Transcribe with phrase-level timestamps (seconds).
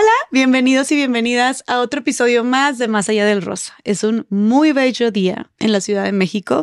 [0.00, 3.74] Hola, bienvenidos y bienvenidas a otro episodio más de Más allá del Rosa.
[3.82, 6.62] Es un muy bello día en la Ciudad de México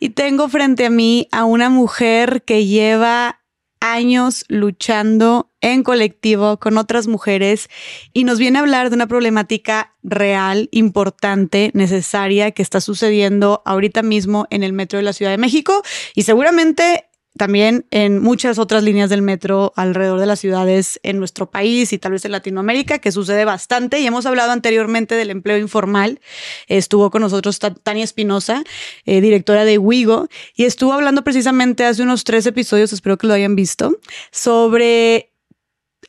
[0.00, 3.42] y tengo frente a mí a una mujer que lleva
[3.80, 7.68] años luchando en colectivo con otras mujeres
[8.14, 14.02] y nos viene a hablar de una problemática real, importante, necesaria que está sucediendo ahorita
[14.02, 15.82] mismo en el metro de la Ciudad de México
[16.14, 21.50] y seguramente también en muchas otras líneas del metro alrededor de las ciudades en nuestro
[21.50, 24.00] país y tal vez en Latinoamérica, que sucede bastante.
[24.00, 26.20] Y hemos hablado anteriormente del empleo informal.
[26.66, 28.62] Estuvo con nosotros Tania Espinosa,
[29.06, 33.34] eh, directora de Wigo, y estuvo hablando precisamente hace unos tres episodios, espero que lo
[33.34, 33.98] hayan visto,
[34.30, 35.32] sobre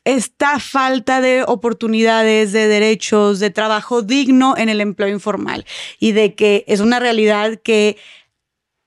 [0.05, 5.65] esta falta de oportunidades, de derechos, de trabajo digno en el empleo informal
[5.99, 7.97] y de que es una realidad que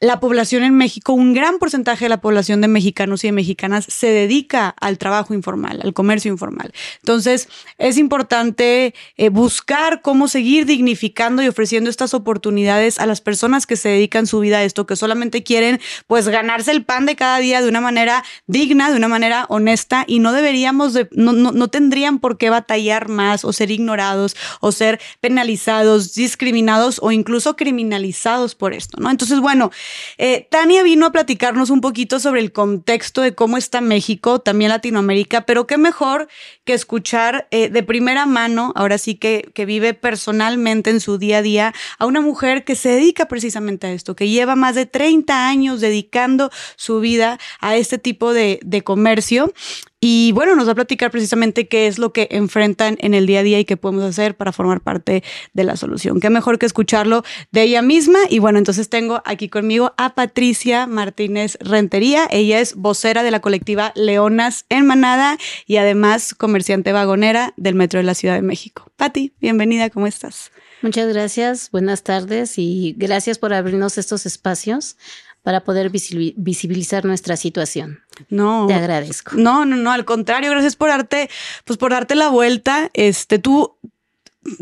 [0.06, 3.86] la población en México, un gran porcentaje de la población de mexicanos y de mexicanas
[3.88, 6.72] se dedica al trabajo informal, al comercio informal.
[7.00, 7.48] Entonces,
[7.78, 13.76] es importante eh, buscar cómo seguir dignificando y ofreciendo estas oportunidades a las personas que
[13.76, 17.38] se dedican su vida a esto, que solamente quieren pues ganarse el pan de cada
[17.38, 21.52] día de una manera digna, de una manera honesta y no deberíamos, de, no, no,
[21.52, 27.56] no tendrían por qué batallar más o ser ignorados o ser penalizados, discriminados o incluso
[27.56, 29.10] criminalizados por esto, ¿no?
[29.10, 29.70] Entonces, bueno,
[30.18, 34.70] eh, Tania vino a platicarnos un poquito sobre el contexto de cómo está México, también
[34.70, 36.28] Latinoamérica, pero qué mejor
[36.64, 41.38] que escuchar eh, de primera mano, ahora sí que, que vive personalmente en su día
[41.38, 44.86] a día, a una mujer que se dedica precisamente a esto, que lleva más de
[44.86, 49.52] 30 años dedicando su vida a este tipo de, de comercio
[49.98, 53.40] y bueno, nos va a platicar precisamente qué es lo que enfrentan en el día
[53.40, 56.20] a día y qué podemos hacer para formar parte de la solución.
[56.20, 58.18] Qué mejor que escucharlo de ella misma.
[58.28, 62.28] Y bueno, entonces tengo aquí conmigo a Patricia Martínez Rentería.
[62.30, 67.98] Ella es vocera de la colectiva Leonas en Manada y además comerciante vagonera del Metro
[67.98, 68.92] de la Ciudad de México.
[68.96, 70.52] Pati, bienvenida, ¿cómo estás?
[70.82, 74.98] Muchas gracias, buenas tardes y gracias por abrirnos estos espacios
[75.46, 78.00] para poder visibilizar nuestra situación.
[78.30, 78.66] No.
[78.66, 79.36] Te agradezco.
[79.36, 81.30] No, no, no, al contrario, gracias por darte,
[81.64, 82.90] pues por darte la vuelta.
[82.94, 83.76] Este, tú,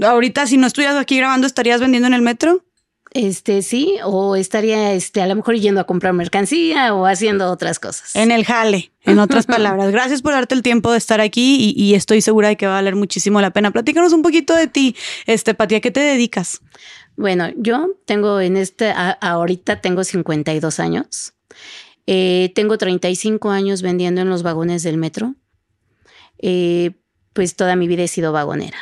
[0.03, 2.67] ahorita si no estuvieras aquí grabando, ¿estarías vendiendo en el metro?
[3.13, 7.79] Este sí, o estaría este, a lo mejor yendo a comprar mercancía o haciendo otras
[7.79, 8.15] cosas.
[8.15, 9.91] En el jale, en otras palabras.
[9.91, 12.73] Gracias por darte el tiempo de estar aquí y, y, estoy segura de que va
[12.73, 13.71] a valer muchísimo la pena.
[13.71, 16.61] Platícanos un poquito de ti, este, Pati, ¿a qué te dedicas?
[17.17, 21.35] Bueno, yo tengo en este, a, ahorita tengo 52 años.
[22.07, 25.35] Eh, tengo 35 años vendiendo en los vagones del metro.
[26.39, 26.93] Eh,
[27.33, 28.79] pues toda mi vida he sido vagonera,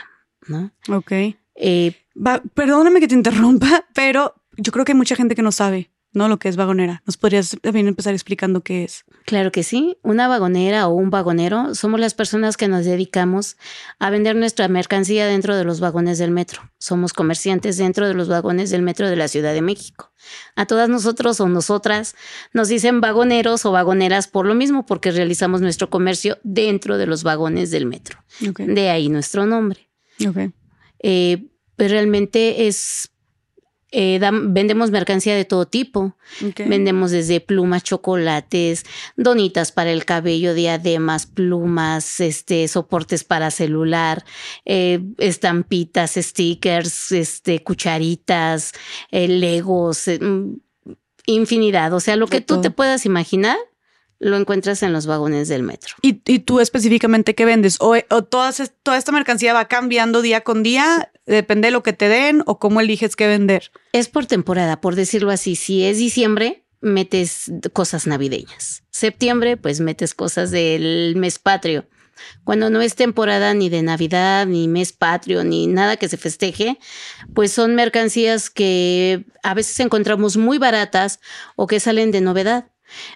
[0.47, 0.73] ¿no?
[0.89, 1.13] Ok.
[1.55, 5.53] Eh, Va, perdóname que te interrumpa, pero yo creo que hay mucha gente que no
[5.53, 5.91] sabe.
[6.13, 6.29] ¿No?
[6.29, 7.03] Lo que es vagonera.
[7.07, 9.05] ¿Nos podrías también empezar explicando qué es?
[9.25, 9.97] Claro que sí.
[10.03, 13.57] Una vagonera o un vagonero somos las personas que nos dedicamos
[13.99, 16.71] a vender nuestra mercancía dentro de los vagones del metro.
[16.79, 20.13] Somos comerciantes dentro de los vagones del metro de la Ciudad de México.
[20.55, 22.15] A todas nosotros o nosotras
[22.53, 27.23] nos dicen vagoneros o vagoneras por lo mismo, porque realizamos nuestro comercio dentro de los
[27.23, 28.19] vagones del metro.
[28.51, 28.67] Okay.
[28.67, 29.89] De ahí nuestro nombre.
[30.27, 30.53] Okay.
[31.01, 33.12] Eh, pues realmente es
[33.93, 36.17] eh, dan, vendemos mercancía de todo tipo.
[36.45, 36.67] Okay.
[36.67, 38.85] Vendemos desde plumas, chocolates,
[39.17, 44.25] donitas para el cabello, diademas, plumas, este, soportes para celular,
[44.65, 48.73] eh, estampitas, stickers, este, cucharitas,
[49.11, 50.09] eh, legos,
[51.27, 51.93] infinidad.
[51.93, 53.59] O sea, lo de que tú te puedas imaginar
[54.19, 55.97] lo encuentras en los vagones del metro.
[56.01, 57.77] ¿Y, y tú específicamente qué vendes?
[57.81, 61.12] ¿O, o todas, toda esta mercancía va cambiando día con día?
[61.27, 63.71] ¿Depende de lo que te den o cómo eliges qué vender?
[63.93, 65.57] Es por temporada, por decirlo así.
[65.57, 68.83] Si es diciembre, metes cosas navideñas.
[68.91, 71.87] Septiembre, pues metes cosas del mes patrio.
[72.45, 76.79] Cuando no es temporada ni de Navidad, ni mes patrio, ni nada que se festeje,
[77.35, 81.21] pues son mercancías que a veces encontramos muy baratas
[81.57, 82.72] o que salen de novedad.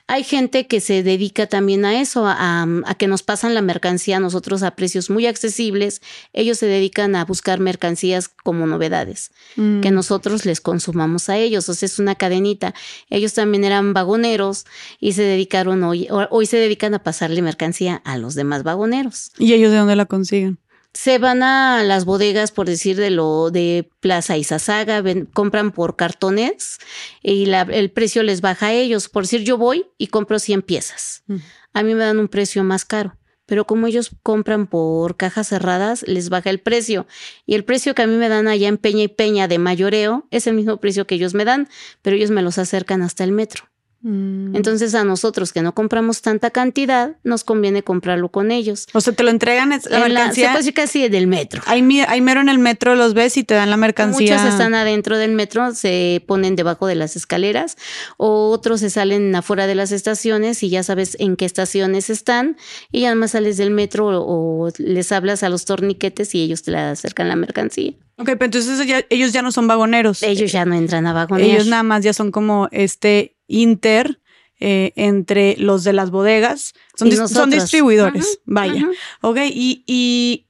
[0.07, 4.19] Hay gente que se dedica también a eso, a, a, que nos pasan la mercancía
[4.19, 6.03] a nosotros a precios muy accesibles.
[6.33, 9.81] Ellos se dedican a buscar mercancías como novedades, mm.
[9.81, 11.69] que nosotros les consumamos a ellos.
[11.69, 12.75] O sea, es una cadenita.
[13.11, 14.65] Ellos también eran vagoneros
[15.01, 19.33] y se dedicaron hoy, hoy se dedican a pasarle mercancía a los demás vagoneros.
[19.39, 20.59] ¿Y ellos de dónde la consiguen?
[20.97, 25.95] Se van a las bodegas, por decir de lo de Plaza Izazaga, ven, compran por
[25.95, 26.78] cartones
[27.22, 29.10] y la, el precio les baja a ellos.
[29.10, 31.22] Por decir, yo voy y compro 100 piezas.
[31.28, 31.43] -huh.
[31.75, 33.15] A mí me dan un precio más caro.
[33.45, 37.07] Pero como ellos compran por cajas cerradas, les baja el precio.
[37.45, 40.27] Y el precio que a mí me dan allá en Peña y Peña de mayoreo
[40.31, 41.69] es el mismo precio que ellos me dan,
[42.01, 43.65] pero ellos me los acercan hasta el metro.
[44.09, 44.55] Mm.
[44.55, 48.87] Entonces a nosotros que no compramos tanta cantidad, nos conviene comprarlo con ellos.
[48.93, 50.47] o sea, te lo entregan la En la- se mercancía.
[50.53, 51.61] puede decir casi del metro.
[51.67, 54.37] Ahí mero en el metro los ves y te dan la mercancía.
[54.37, 57.77] Muchos están adentro del metro, se ponen debajo de las escaleras,
[58.17, 62.57] o otros se salen afuera de las estaciones y ya sabes en qué estaciones están,
[62.93, 66.63] y ya más sales del metro o, o les hablas a los torniquetes y ellos
[66.63, 67.93] te la acercan la mercancía.
[68.19, 70.23] Ok, pero entonces ya- ellos ya no son vagoneros.
[70.23, 71.51] Ellos ya no entran a vagonear.
[71.51, 74.21] Ellos nada más ya son como este inter
[74.60, 76.75] eh, entre los de las bodegas.
[76.97, 78.89] Son, dis- distribuidores, vaya.
[79.21, 80.47] Ok, y, y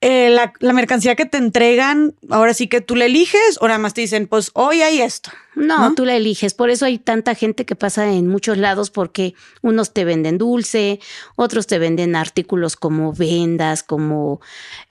[0.00, 3.78] eh, la, la mercancía que te entregan, ahora sí que tú la eliges o nada
[3.78, 5.30] más te dicen, pues hoy hay esto.
[5.54, 5.94] No, ¿no?
[5.94, 6.54] tú la eliges.
[6.54, 10.98] Por eso hay tanta gente que pasa en muchos lados porque unos te venden dulce,
[11.36, 14.40] otros te venden artículos como vendas, como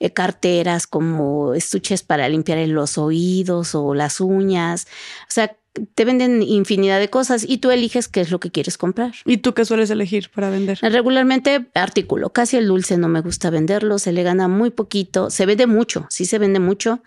[0.00, 4.86] eh, carteras, como estuches para limpiar los oídos o las uñas.
[5.24, 5.58] O sea,
[5.94, 9.12] te venden infinidad de cosas y tú eliges qué es lo que quieres comprar.
[9.24, 10.78] ¿Y tú qué sueles elegir para vender?
[10.82, 15.46] Regularmente artículo, casi el dulce no me gusta venderlo, se le gana muy poquito, se
[15.46, 17.02] vende mucho, sí se vende mucho,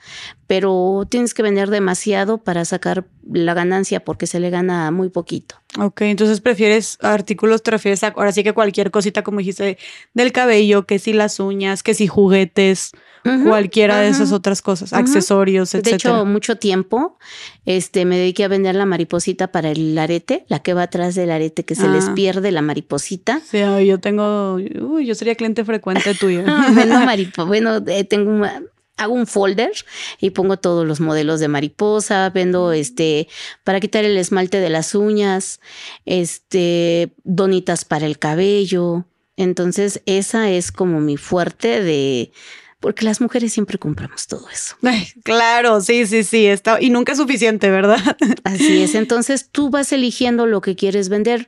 [0.48, 5.56] pero tienes que vender demasiado para sacar la ganancia porque se le gana muy poquito.
[5.80, 9.78] Ok, entonces prefieres artículos, te refieres a ahora sí que cualquier cosita como dijiste
[10.14, 12.92] del cabello, que si las uñas, que si juguetes,
[13.44, 15.96] cualquiera de esas otras cosas, accesorios, De etcétera.
[16.18, 17.18] hecho, mucho tiempo
[17.66, 21.32] este, me dediqué a vender la mariposita para el arete, la que va atrás del
[21.32, 22.14] arete que se les Ah.
[22.14, 23.42] pierde la mariposita.
[23.44, 26.44] Sí, yo tengo, uy, yo sería cliente frecuente tuyo.
[26.76, 28.62] Vendo maripo- bueno, eh, tengo una-
[28.98, 29.74] hago un folder
[30.20, 33.28] y pongo todos los modelos de mariposa, vendo este
[33.64, 35.60] para quitar el esmalte de las uñas,
[36.06, 39.06] este donitas para el cabello.
[39.38, 42.32] Entonces, esa es como mi fuerte de
[42.86, 44.76] porque las mujeres siempre compramos todo eso.
[44.84, 48.16] Ay, claro, sí, sí, sí, está, y nunca es suficiente, ¿verdad?
[48.44, 48.94] Así es.
[48.96, 51.48] Entonces, tú vas eligiendo lo que quieres vender.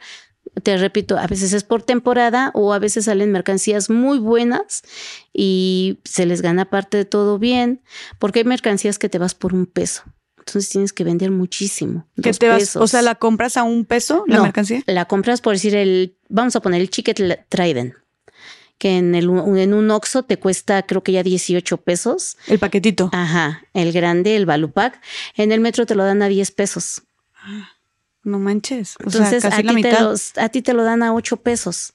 [0.63, 4.83] Te repito, a veces es por temporada o a veces salen mercancías muy buenas
[5.33, 7.81] y se les gana parte de todo bien,
[8.19, 10.03] porque hay mercancías que te vas por un peso.
[10.37, 12.07] Entonces tienes que vender muchísimo.
[12.15, 12.81] Dos te vas, pesos.
[12.81, 14.81] o sea, la compras a un peso, la No, mercancía.
[14.85, 17.93] La compras por decir el, vamos a poner el chicket Trident,
[18.77, 22.37] que en, el, en un Oxxo te cuesta creo que ya 18 pesos.
[22.47, 23.09] El paquetito.
[23.11, 25.01] Ajá, el grande, el Valupac.
[25.35, 27.01] En el metro te lo dan a 10 pesos.
[28.27, 28.95] No manches.
[28.99, 30.01] O Entonces, sea, casi a, la ti te mitad.
[30.09, 31.93] los- a ti te lo dan a 8 pesos.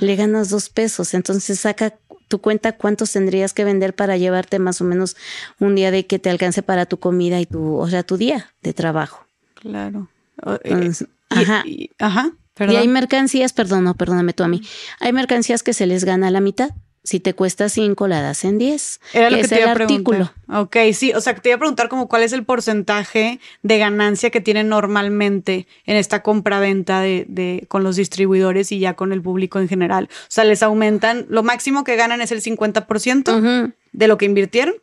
[0.00, 1.14] Le ganas 2 pesos.
[1.14, 1.94] Entonces, saca
[2.28, 5.16] tu cuenta cuántos tendrías que vender para llevarte más o menos
[5.60, 8.52] un día de que te alcance para tu comida y tu, o sea, tu día
[8.62, 9.26] de trabajo.
[9.54, 10.08] Claro.
[10.44, 11.62] Eh, Entonces, y- ajá.
[11.64, 12.32] y- ajá.
[12.58, 14.62] Y hay mercancías, perdón, no, perdóname tú a mí.
[14.98, 16.70] Hay mercancías que se les gana la mitad.
[17.06, 19.00] Si te cuesta 5, la das en 10.
[19.12, 20.30] Era lo que es te el iba a artículo.
[20.48, 20.60] preguntar.
[20.60, 23.78] Ok, sí, o sea, que te iba a preguntar como cuál es el porcentaje de
[23.78, 29.12] ganancia que tienen normalmente en esta compra-venta de, de- con los distribuidores y ya con
[29.12, 30.08] el público en general.
[30.10, 34.24] O sea, les aumentan, lo máximo que ganan es el 50% Ujú, de lo que
[34.26, 34.74] invirtieron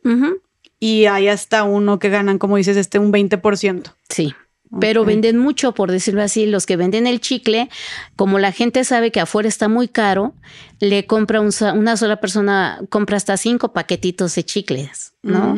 [0.80, 3.92] y hay hasta uno que ganan, como dices, este un 20%.
[4.08, 4.34] Sí.
[4.80, 7.68] Pero venden mucho, por decirlo así, los que venden el chicle,
[8.16, 10.34] como la gente sabe que afuera está muy caro,
[10.80, 15.56] le compra un una sola persona, compra hasta cinco paquetitos de chicles, ¿no?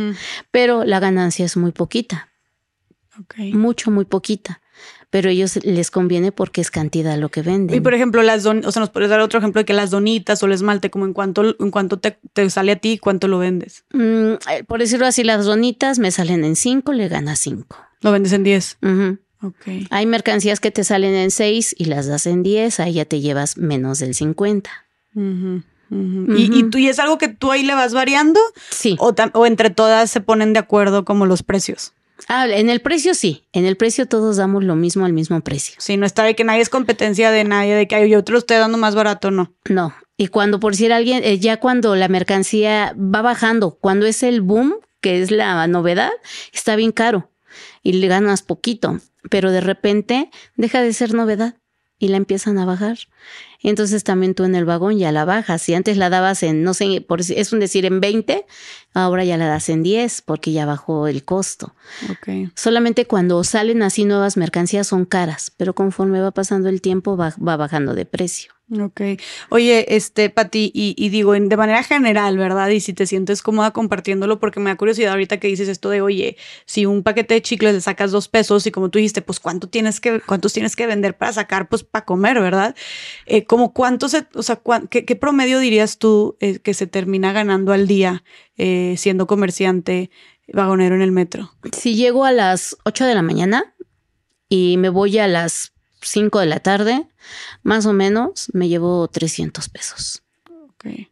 [0.50, 2.28] Pero la ganancia es muy poquita,
[3.20, 3.34] Ok.
[3.54, 4.60] mucho, muy poquita.
[5.08, 7.74] Pero ellos les conviene porque es cantidad lo que venden.
[7.76, 9.90] Y por ejemplo, las don o sea, nos puedes dar otro ejemplo de que las
[9.90, 13.28] donitas o el esmalte, como en cuanto, en cuanto te, te sale a ti, cuánto
[13.28, 13.84] lo vendes.
[13.92, 17.78] Mm, eh, por decirlo así, las donitas me salen en cinco, le gana cinco.
[18.06, 18.78] Lo vendes en 10.
[18.82, 19.18] Ujú.
[19.42, 19.88] Ok.
[19.90, 23.20] Hay mercancías que te salen en seis y las das en diez, ahí ya te
[23.20, 24.70] llevas menos del 50.
[25.14, 26.34] Ujú, ujú.
[26.36, 28.40] ¿Y, y tú, ¿Y es algo que tú ahí le vas variando?
[28.70, 28.96] Sí.
[29.00, 31.92] O, o entre todas se ponen de acuerdo como los precios?
[32.28, 33.44] Ah, en el precio sí.
[33.52, 35.74] En el precio todos damos lo mismo al mismo precio.
[35.78, 38.32] Si no está de que nadie es competencia de nadie, de que "Ay, yo te
[38.32, 39.52] lo estoy dando más barato, no.
[39.68, 39.94] No.
[40.16, 44.40] Y cuando, por decir alguien, eh, ya cuando la mercancía va bajando, cuando es el
[44.40, 46.10] boom, que es la novedad,
[46.54, 47.30] está bien caro
[47.86, 48.98] y le ganas poquito,
[49.30, 51.54] pero de repente deja de ser novedad
[51.98, 52.98] y la empiezan a bajar.
[53.62, 55.62] Entonces también tú en el vagón ya la bajas.
[55.62, 58.44] Si antes la dabas en, no sé, por, si- es un decir en 20,
[58.92, 61.74] ahora ya la das en 10 porque ya bajó el costo.
[62.10, 62.50] Ok.
[62.54, 67.34] Solamente cuando salen así nuevas mercancías son caras, pero conforme va pasando el tiempo va,
[67.38, 68.52] va bajando de precio.
[68.68, 69.00] Ok.
[69.50, 72.68] Oye, este, Pati, y, y digo, de manera general, ¿verdad?
[72.70, 76.00] Y si te sientes cómoda compartiéndolo, porque me da curiosidad ahorita que dices esto de,
[76.00, 79.38] oye, si un paquete de chicles le sacas dos pesos y como tú dijiste, pues
[79.38, 82.74] cuánto tienes que, cuántos tienes que vender para sacar, pues para comer, ¿verdad?
[83.26, 86.88] Eh, como cuánto se, o sea, cuán- qué, qué promedio dirías tú eh, que se
[86.88, 88.24] termina ganando al día
[88.56, 90.10] eh, siendo comerciante
[90.52, 91.52] vagonero en el metro?
[91.70, 93.74] Si llego a las 8 de la mañana,
[94.48, 97.06] y me voy a las 5 de la tarde,
[97.62, 100.22] más o menos me llevo 300 pesos.
[100.70, 101.08] Ok.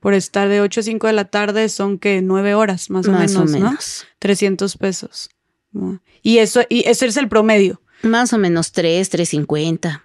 [0.00, 3.12] Por estar de 8 a 5 de la tarde son que 9 horas, más o
[3.12, 3.66] Más o menos, ¿no?
[3.70, 4.06] menos.
[4.18, 5.30] 300 pesos.
[5.76, 5.98] Ah.
[6.22, 7.80] Y eso, y eso es el promedio.
[8.02, 10.02] Más o menos 3, 350.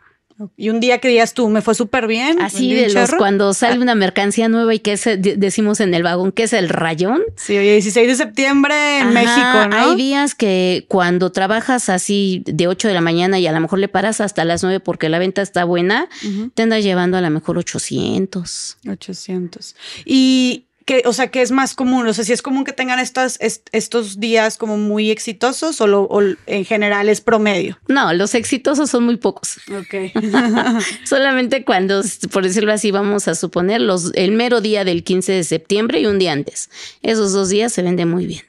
[0.57, 2.41] Y un día que digas tú, me fue súper bien.
[2.41, 6.03] Así de los cuando sale una mercancía nueva y que es, de- decimos en el
[6.03, 7.21] vagón que es el rayón.
[7.37, 9.75] Sí, oye, 16 de septiembre en Ajá, México, ¿no?
[9.91, 13.79] Hay días que cuando trabajas así de 8 de la mañana y a lo mejor
[13.79, 17.21] le paras hasta las 9 porque la venta está buena, Ujú, te andas llevando a
[17.21, 18.77] lo mejor 800.
[18.89, 19.75] 800.
[20.05, 22.99] Y que, o sea, que es más común, o sea, si es común que tengan
[22.99, 27.79] estas, est- estos días como muy exitosos o, lo- o en general es promedio.
[27.87, 29.57] No, los exitosos son muy pocos.
[29.71, 30.13] Ok.
[31.05, 32.01] Solamente cuando,
[32.31, 36.05] por decirlo así, vamos a suponer los, el mero día del 15 de septiembre y
[36.05, 36.69] un día antes.
[37.01, 38.43] Esos dos días se vende muy bien.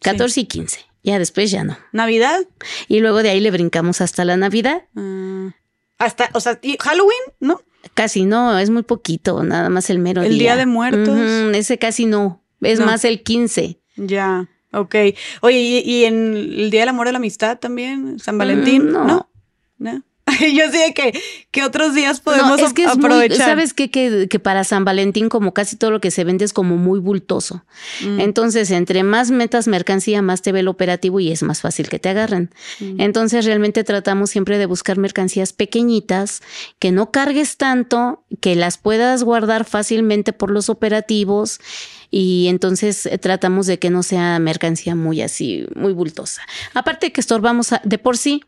[0.00, 0.80] 14 y 15.
[1.02, 1.76] Ya después ya no.
[1.92, 2.40] Navidad.
[2.88, 4.82] Y luego de ahí le brincamos hasta la Navidad.
[4.96, 5.50] ah,
[5.98, 7.62] hasta, o sea, y Halloween, ¿no?
[7.94, 10.54] Casi no, es muy poquito, nada más el mero El día.
[10.54, 11.18] Día de Muertos.
[11.54, 12.42] Ese casi no.
[12.60, 12.86] Es No.
[12.86, 13.80] más el 15.
[13.96, 14.94] Ya, ok.
[15.42, 18.18] Oye, ¿y, y en el Día del Amor y la Amistad también?
[18.18, 18.86] ¿San Valentín?
[18.88, 19.04] Mm, no.
[19.06, 19.28] no.
[19.78, 20.02] ¿No?
[20.40, 21.18] Yo sé que,
[21.52, 23.46] que otros días podemos no, es que es muy- aprovechar.
[23.46, 23.90] sabes qué?
[23.90, 26.98] que, que para San Valentín como casi todo lo que se vende es como muy
[26.98, 27.64] bultoso.
[28.04, 31.88] Mm, Entonces, entre más metas mercancía, más te ve el operativo y es más fácil
[31.88, 32.50] que te agarren.
[32.80, 33.00] mm.
[33.00, 36.42] Entonces, realmente tratamos siempre de buscar mercancías pequeñitas,
[36.80, 41.60] que no cargues tanto, que las puedas guardar fácilmente por los operativos
[42.10, 46.42] y entonces eh, tratamos de que no sea mercancía muy así, muy bultosa.
[46.74, 48.42] Aparte que estorbamos a- de por sí,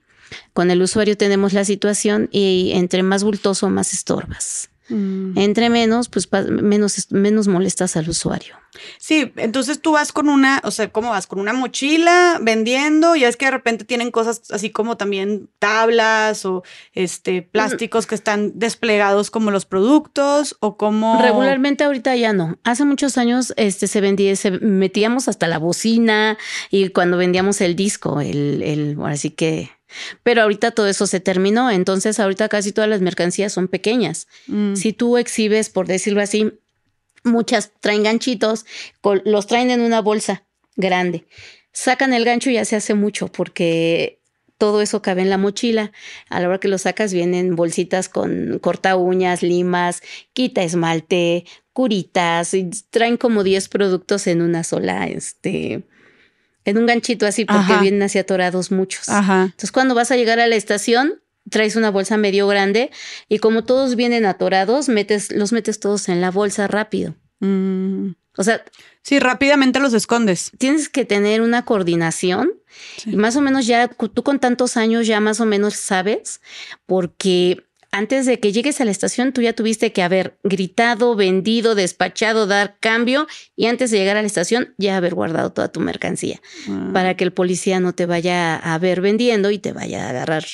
[0.53, 4.71] con el usuario tenemos la situación y entre más bultoso, más estorbas.
[4.89, 5.37] Mm.
[5.37, 8.57] Entre menos, pues menos, menos molestas al usuario.
[8.99, 11.27] Sí, entonces tú vas con una, o sea, ¿cómo vas?
[11.27, 16.45] Con una mochila vendiendo, ya es que de repente tienen cosas así como también tablas
[16.47, 16.63] o
[16.95, 22.59] este plásticos que están desplegados como los productos o como Regularmente ahorita ya no.
[22.65, 26.39] Hace muchos años este se vendía, se metíamos hasta la bocina
[26.71, 29.78] y cuando vendíamos el disco, el, el ahora sí que.
[30.23, 34.29] Pero ahorita todo eso se terminó, entonces ahorita casi todas las mercancías son pequeñas.
[34.47, 36.53] Mm, Si tú exhibes, por decirlo así,
[37.25, 38.67] muchas traen ganchitos,
[39.25, 40.45] los traen en una bolsa
[40.77, 41.27] grande.
[41.73, 44.19] Sacan el gancho y ya se hace mucho porque
[44.59, 45.93] todo eso cabe en la mochila.
[46.29, 50.03] A la hora que lo sacas vienen bolsitas con corta uñas, limas,
[50.33, 55.85] quita esmalte, curitas, y traen como 10 productos en una sola, este,
[56.69, 57.81] en un ganchito así porque Ajá.
[57.81, 59.09] vienen así atorados muchos.
[59.09, 59.45] Ajá.
[59.45, 61.21] Entonces, cuando vas a llegar a la estación,
[61.51, 62.91] traes una bolsa medio grande
[63.29, 67.15] y como todos vienen atorados, metes, los metes todos en la bolsa rápido.
[67.41, 68.63] Mm, O sea,
[69.03, 70.53] Sí, rápidamente los escondes.
[70.59, 72.53] tienes que tener una coordinación
[72.99, 73.11] Sí.
[73.13, 76.41] y más o menos ya tú con tantos años ya más o menos sabes
[76.87, 81.75] porque antes de que llegues a la estación tú ya tuviste que haber gritado, vendido,
[81.75, 83.27] despachado, dar cambio
[83.57, 87.17] y antes de llegar a la estación ya haber guardado toda tu mercancía Ah, para
[87.17, 90.45] que el policía no te vaya a ver vendiendo y te vaya a agarrar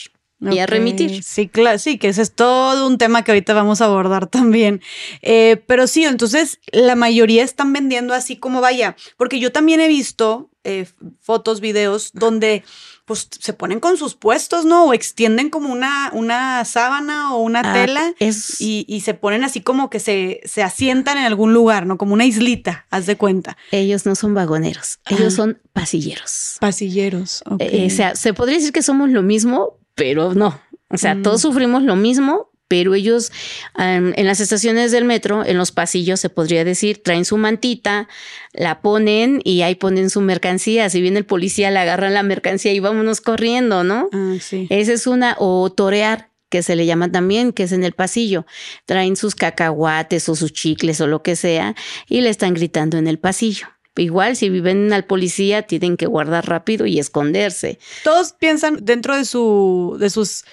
[0.41, 1.23] y a remitir.
[1.23, 4.83] Sí, claro, sí, que ese es todo un tema que ahorita vamos a abordar también.
[5.23, 9.89] Eh, pero sí, entonces la mayoría están vendiendo así como vaya, porque yo también he
[9.89, 10.87] visto eh,
[11.21, 12.63] fotos, videos donde
[13.05, 14.87] pues se ponen con sus puestos, ¿no?
[14.87, 19.45] O extienden como una, una sábana o una Ah, tela es y, y se ponen
[19.45, 21.99] así como que se, se asientan en algún lugar, ¿no?
[21.99, 23.57] Como una islita, haz de cuenta.
[23.73, 26.57] ellos no son vagoneros, ellos son pasilleros.
[26.61, 27.43] Pasilleros.
[27.47, 27.61] ok.
[27.61, 30.61] Eh, o sea, se podría decir que somos lo mismo, pero no.
[30.89, 31.23] O sea, Mm.
[31.23, 33.31] todos sufrimos lo mismo, pero ellos
[33.79, 38.09] en las estaciones del metro, en los pasillos, se podría decir, traen su mantita,
[38.53, 40.91] la ponen y ahí ponen su mercancía.
[40.91, 44.09] Si viene el policía, le agarran la mercancía y vámonos corriendo, ¿no?
[44.13, 44.67] Ah, sí.
[44.71, 48.45] Esa es una, o torear, que se le llama también, que es en el pasillo.
[48.87, 51.77] Traen sus cacahuates o sus chicles o lo que sea
[52.09, 53.69] y le están gritando en el pasillo.
[53.97, 57.79] Igual, si viven al policía, tienen que guardar rápido y esconderse.
[58.03, 60.45] Todos piensan dentro de su, de sus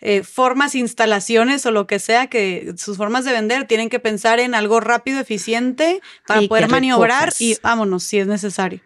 [0.00, 4.40] eh, formas, instalaciones o lo que sea, que sus formas de vender tienen que pensar
[4.40, 7.40] en algo rápido, eficiente, para Y poder maniobrar recojas.
[7.40, 8.80] y vámonos si es necesario.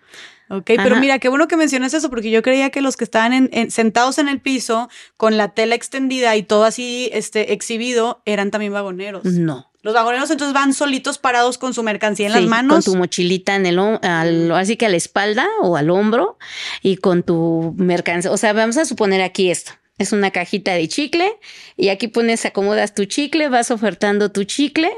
[0.53, 3.33] Ok, pero mira, qué bueno que mencionas eso, porque yo creía que los que estaban
[3.33, 8.21] en- en- sentados en el piso con la tela extendida y todo así este, exhibido
[8.25, 9.25] eran también vagoneros.
[9.25, 9.71] No.
[9.83, 12.85] Los vagoneros entonces van solitos parados con su mercancía en Sí, las manos.
[12.85, 16.37] Con tu mochilita en el al, así que a la espalda o al hombro
[16.83, 18.33] y con tu mercancía.
[18.33, 19.73] O sea, vamos a suponer aquí esto.
[20.01, 21.31] Es una cajita de chicle
[21.77, 24.91] y aquí pones, acomodas tu chicle, vas ofertando tu chicle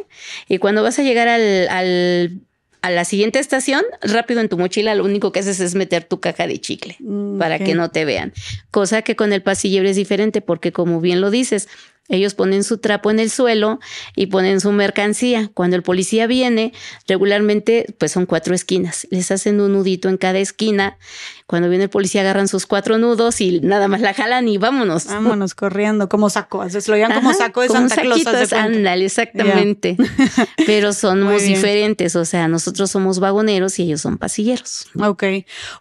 [0.49, 2.41] y cuando vas a llegar al, al,
[2.83, 6.21] a la siguiente estación, rápido en tu mochila, lo único que haces es meter tu
[6.21, 8.33] caja de chicle Mm, para que no te vean.
[8.71, 11.69] Cosa que con el pasillero es diferente porque como bien lo dices,
[12.13, 13.81] ellos ponen su trapo en el suelo
[14.15, 15.51] y ponen su mercancía.
[15.55, 16.75] Cuando el policía viene,
[17.09, 19.09] regularmente pues son cuatro esquinas.
[19.11, 20.99] Les hacen un nudito en cada esquina.
[21.47, 25.07] Cuando viene el policía agarran sus cuatro nudos y nada más la jalan y vámonos.
[25.07, 26.59] Vámonos corriendo, como saco.
[26.59, 28.53] veces lo llaman como saco de como Santa Claus.
[28.53, 29.97] ándale, exactamente.
[30.67, 34.87] Pero somos diferentes, o sea, nosotros somos vagoneros y ellos son pasilleros.
[34.99, 35.25] Ok.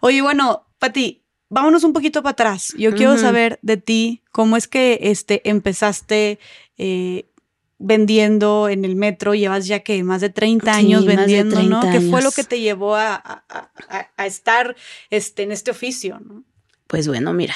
[0.00, 1.21] Oye, bueno, Pati,
[1.52, 2.72] vámonos un poquito para atrás.
[2.76, 6.38] Yo quiero saber de ti cómo es que este, empezaste
[6.78, 7.26] eh,
[7.78, 9.34] vendiendo en el metro.
[9.34, 11.80] Llevas ya que más de 30 Sí, años vendiendo, ¿no?
[11.80, 14.74] 30 ¿Qué fue lo que te llevó a, a- a- a- a estar
[15.10, 16.18] este, en este oficio?
[16.20, 16.42] ¿no?
[16.86, 17.54] Pues bueno, mira.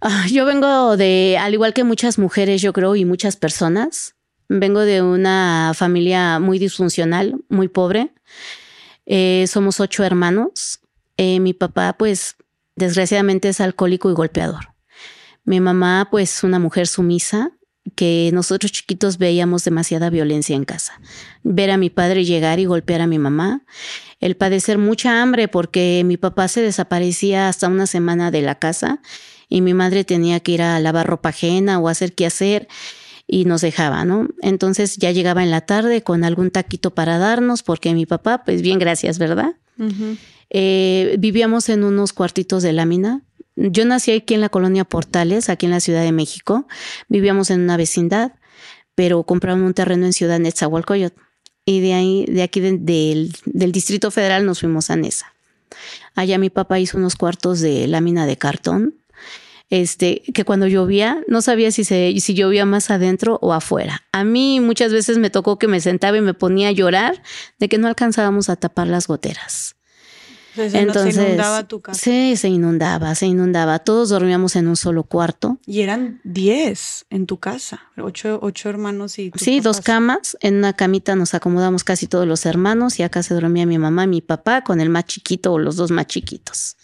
[0.00, 4.14] ah, Yo vengo de, al igual que muchas mujeres, yo creo, y muchas personas,
[4.48, 8.12] vengo de una familia muy disfuncional, muy pobre.
[9.06, 10.80] Eh, somos ocho hermanos.
[11.16, 12.36] Eh, mi papá, pues,
[12.80, 14.74] desgraciadamente es alcohólico y golpeador.
[15.44, 17.52] Mi mamá, pues, una mujer sumisa,
[17.94, 21.00] que nosotros chiquitos veíamos demasiada violencia en casa.
[21.42, 23.64] Ver a mi padre llegar y golpear a mi mamá,
[24.20, 29.00] el padecer mucha hambre porque mi papá se desaparecía hasta una semana de la casa
[29.48, 32.68] y mi madre tenía que ir a lavar ropa ajena o hacer qué hacer
[33.26, 34.28] y nos dejaba, ¿no?
[34.42, 38.60] Entonces ya llegaba en la tarde con algún taquito para darnos porque mi papá, pues
[38.60, 39.54] bien, gracias, ¿verdad?
[40.50, 43.22] Eh, vivíamos en unos cuartitos de lámina.
[43.56, 46.66] Yo nací aquí en la colonia Portales, aquí en la Ciudad de México.
[47.08, 48.32] Vivíamos en una vecindad,
[48.94, 51.14] pero compraron un terreno en Ciudad Netzahualcoyot.
[51.66, 55.32] Y de ahí, de aquí de- del, del Distrito Federal nos fuimos a Nesa.
[56.14, 58.94] Allá mi papá hizo unos cuartos de lámina de cartón.
[59.70, 64.02] Este, que cuando llovía, no sabía si, se, si llovía más adentro o afuera.
[64.12, 67.22] A mí muchas veces me tocó que me sentaba y me ponía a llorar
[67.58, 69.76] de que no alcanzábamos a tapar las goteras.
[70.56, 72.00] Entonces, se inundaba tu casa.
[72.00, 73.78] sí, se inundaba, se inundaba.
[73.78, 75.58] Todos dormíamos en un solo cuarto.
[75.66, 80.36] Y eran 10 en tu casa, ocho, ocho hermanos y Sí, dos camas.
[80.40, 84.04] En una camita nos acomodamos casi todos los hermanos y acá se dormía mi mamá
[84.04, 86.76] y mi papá con el más chiquito o los dos más chiquitos.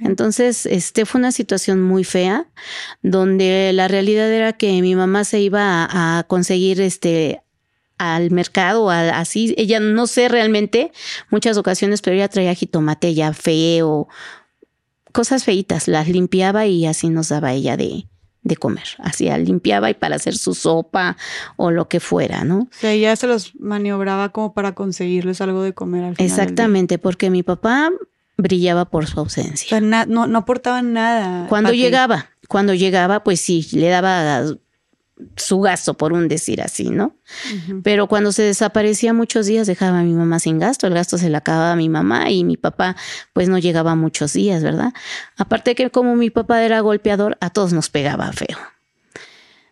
[0.00, 2.46] Entonces, este fue una situación muy fea,
[3.02, 7.40] donde la realidad era que mi mamá se iba a, a conseguir este
[7.96, 10.90] al mercado, a- así, ella no sé realmente,
[11.30, 14.08] muchas ocasiones, pero ella traía jitomate ya feo,
[15.12, 18.06] cosas feitas, las limpiaba y así nos daba ella de,
[18.42, 18.84] de comer.
[18.98, 21.16] Así limpiaba y para hacer su sopa
[21.56, 22.60] o lo que fuera, ¿no?
[22.62, 26.28] O sea, ya se los maniobraba como para conseguirles algo de comer al final.
[26.30, 27.90] Exactamente, porque mi papá
[28.36, 29.80] brillaba por su ausencia.
[29.80, 31.46] no, no aportaban nada.
[31.48, 31.78] Cuando Pati.
[31.78, 34.44] llegaba, cuando llegaba, pues sí, le daba
[35.36, 37.16] su gasto, por un decir así, ¿no?
[37.82, 41.30] Pero cuando se desaparecía muchos días, dejaba a mi mamá sin gasto, el gasto se
[41.30, 42.96] le acababa a mi mamá y mi papá,
[43.32, 44.92] pues no llegaba muchos días, ¿verdad?
[45.36, 48.58] Aparte que como mi papá era golpeador, a todos nos pegaba feo.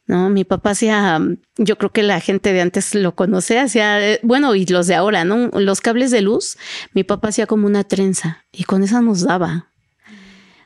[0.06, 0.30] ¿No?
[0.30, 1.20] Mi papá hacía,
[1.56, 4.96] yo creo que la gente de antes lo conoce, hacía, eh, bueno, y los de
[4.96, 5.48] ahora, ¿no?
[5.54, 6.58] Los cables de luz,
[6.92, 9.72] mi papá hacía como una trenza y con esa nos daba.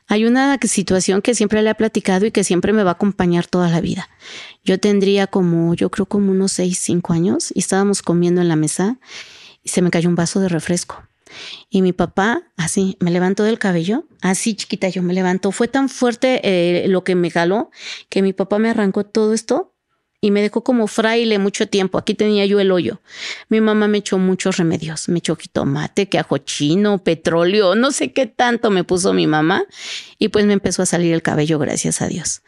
[0.07, 3.45] Hay una situación que siempre le he platicado y que siempre me va a acompañar
[3.45, 4.09] toda la vida.
[4.63, 8.55] Yo tendría como, yo creo como unos seis, cinco años y estábamos comiendo en la
[8.55, 8.99] mesa
[9.63, 11.06] y se me cayó un vaso de refresco.
[11.69, 15.51] Y mi papá, así, me levantó del cabello, así chiquita yo me levantó.
[15.51, 17.71] Fue tan fuerte eh, lo que me jaló
[18.09, 19.73] que mi papá me arrancó todo esto
[20.19, 21.97] y me dejó como fraile mucho tiempo.
[21.97, 23.01] Aquí tenía yo el hoyo.
[23.49, 25.09] Mi mamá me echó muchos remedios.
[25.09, 29.63] Me echó jitomate, que ajo chino, petróleo, no sé qué tanto me puso mi mamá.
[30.17, 32.41] Y pues me empezó a salir el cabello, gracias a Dios.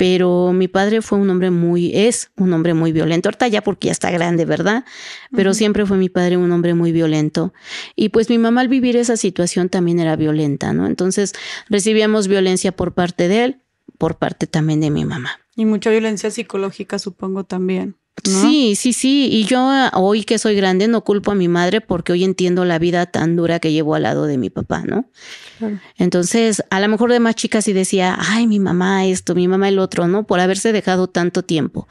[0.00, 3.28] Pero mi padre fue un hombre muy, es un hombre muy violento.
[3.28, 4.86] Ahorita ya porque ya está grande, ¿verdad?
[5.30, 7.52] Pero siempre fue mi padre un hombre muy violento.
[7.96, 10.86] Y pues mi mamá al vivir esa situación también era violenta, ¿no?
[10.86, 11.34] Entonces
[11.68, 13.60] recibíamos violencia por parte de él,
[13.98, 15.38] por parte también de mi mamá.
[15.54, 17.96] Y mucha violencia psicológica, supongo también.
[18.24, 18.42] ¿No?
[18.42, 19.28] Sí, sí, sí.
[19.30, 22.64] Y yo ah, hoy que soy grande no culpo a mi madre porque hoy entiendo
[22.64, 25.10] la vida tan dura que llevó al lado de mi papá, ¿no?
[25.58, 25.78] Claro.
[25.96, 29.68] Entonces, a lo mejor de más chicas sí decía, ay, mi mamá esto, mi mamá
[29.68, 30.26] el otro, ¿no?
[30.26, 31.88] Por haberse dejado tanto tiempo.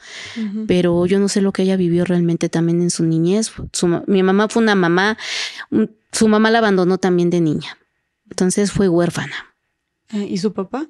[0.66, 3.52] Pero yo no sé lo que ella vivió realmente también en su niñez.
[3.72, 5.18] Su mi mamá fue una mamá,
[6.12, 7.78] su mamá la abandonó también de niña.
[8.28, 9.54] Entonces fue huérfana.
[10.12, 10.88] Eh, ¿Y su papá?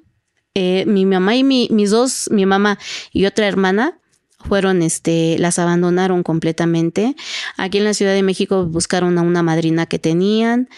[0.53, 2.77] Eh, mi mamá y mi, mis dos, mi mamá
[3.13, 3.99] y otra hermana,
[4.43, 7.15] fueron, este, las abandonaron completamente.
[7.57, 10.69] Aquí en la Ciudad de México buscaron a una madrina que tenían,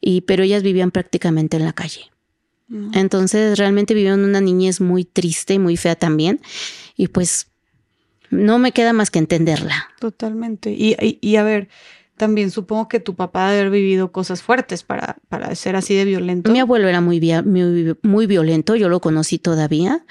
[0.00, 2.10] y, pero ellas vivían prácticamente en la calle.
[2.68, 2.90] No.
[2.94, 6.40] Entonces realmente vivieron una niñez muy triste y muy fea también.
[6.96, 7.48] Y pues
[8.30, 9.88] no me queda más que entenderla.
[9.98, 10.72] Totalmente.
[10.72, 11.68] Y, y, y a ver,
[12.16, 16.04] también supongo que tu papá debe haber vivido cosas fuertes para, para ser así de
[16.04, 16.50] violento.
[16.50, 20.04] Mi abuelo era muy, muy, muy violento, yo lo conocí todavía.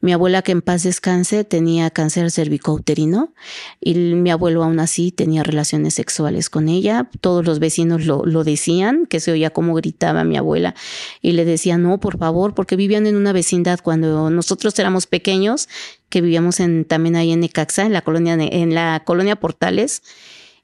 [0.00, 3.32] Mi abuela, que en paz descanse, tenía cáncer cervicouterino
[3.80, 7.08] y mi abuelo aún así tenía relaciones sexuales con ella.
[7.22, 10.74] Todos los vecinos lo, lo decían, que se oía como gritaba mi abuela
[11.22, 15.68] y le decía, no, por favor, porque vivían en una vecindad cuando nosotros éramos pequeños,
[16.10, 20.02] que vivíamos en, también ahí en Necaxa, en la colonia, en la colonia Portales.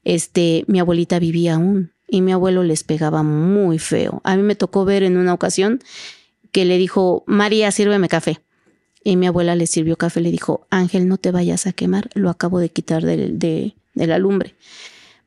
[0.03, 4.21] Este, mi abuelita vivía aún y mi abuelo les pegaba muy feo.
[4.23, 5.79] A mí me tocó ver en una ocasión
[6.51, 8.39] que le dijo, María, sírveme café.
[9.03, 12.29] Y mi abuela le sirvió café, le dijo, Ángel, no te vayas a quemar, lo
[12.29, 14.55] acabo de quitar de, de, de la lumbre.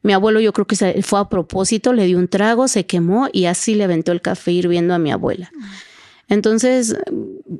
[0.02, 3.46] Mi abuelo yo creo que fue a propósito, le dio un trago, se quemó y
[3.46, 5.50] así le aventó el café hirviendo a mi abuela.
[6.28, 6.96] Entonces,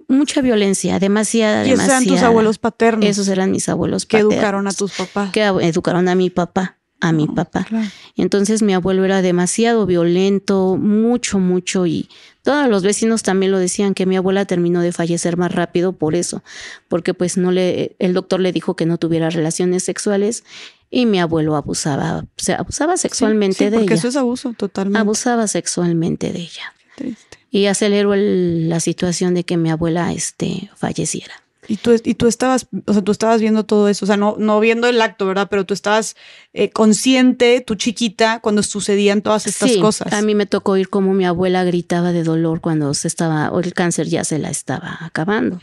[0.08, 3.04] mucha violencia, demasiada, ¿Y esos eran tus abuelos paternos?
[3.04, 4.30] Esos eran mis abuelos paternos.
[4.30, 5.30] Que educaron a tus papás.
[5.32, 7.64] Que educaron a mi papá, a mi papá.
[7.64, 7.88] Claro.
[8.16, 12.08] Entonces mi abuelo era demasiado violento, mucho, mucho, y
[12.46, 16.14] todos los vecinos también lo decían que mi abuela terminó de fallecer más rápido por
[16.14, 16.44] eso,
[16.86, 20.44] porque pues no le, el doctor le dijo que no tuviera relaciones sexuales
[20.88, 23.98] y mi abuelo abusaba, o sea, abusaba sexualmente sí, sí, de porque ella.
[23.98, 25.00] eso es abuso, totalmente.
[25.00, 26.72] Abusaba sexualmente de ella.
[26.94, 27.38] Triste.
[27.50, 31.34] Y aceleró el, la situación de que mi abuela este, falleciera.
[31.68, 34.36] Y tú, y tú estabas, o sea, tú estabas viendo todo eso, o sea, no,
[34.38, 35.48] no viendo el acto, ¿verdad?
[35.50, 36.16] Pero tú estabas
[36.52, 40.12] eh, consciente, tu chiquita, cuando sucedían todas estas sí, cosas.
[40.12, 43.60] A mí me tocó oír cómo mi abuela gritaba de dolor cuando se estaba, o
[43.60, 45.60] el cáncer ya se la estaba acabando.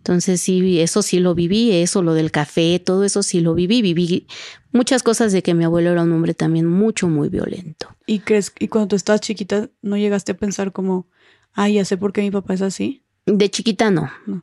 [0.00, 3.82] Entonces sí, eso sí lo viví, eso, lo del café, todo eso sí lo viví.
[3.82, 4.26] Viví
[4.72, 7.94] muchas cosas de que mi abuelo era un hombre también mucho, muy violento.
[8.06, 11.06] ¿Y crees, y cuando tú estabas chiquita, no llegaste a pensar como,
[11.52, 13.04] ay, ya sé por qué mi papá es así?
[13.26, 14.10] De chiquita no.
[14.26, 14.42] No.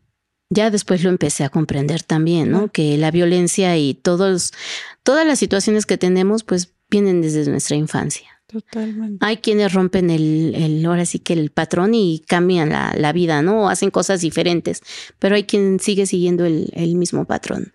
[0.49, 2.69] Ya después lo empecé a comprender también, ¿no?
[2.69, 4.53] Que la violencia y todos,
[5.03, 8.36] todas las situaciones que tenemos, pues vienen desde nuestra infancia.
[8.47, 9.25] Totalmente.
[9.25, 13.41] Hay quienes rompen el, el ahora sí que el patrón y cambian la, la vida,
[13.41, 13.63] ¿no?
[13.63, 14.81] O hacen cosas diferentes,
[15.19, 17.73] pero hay quien sigue siguiendo el, el mismo patrón.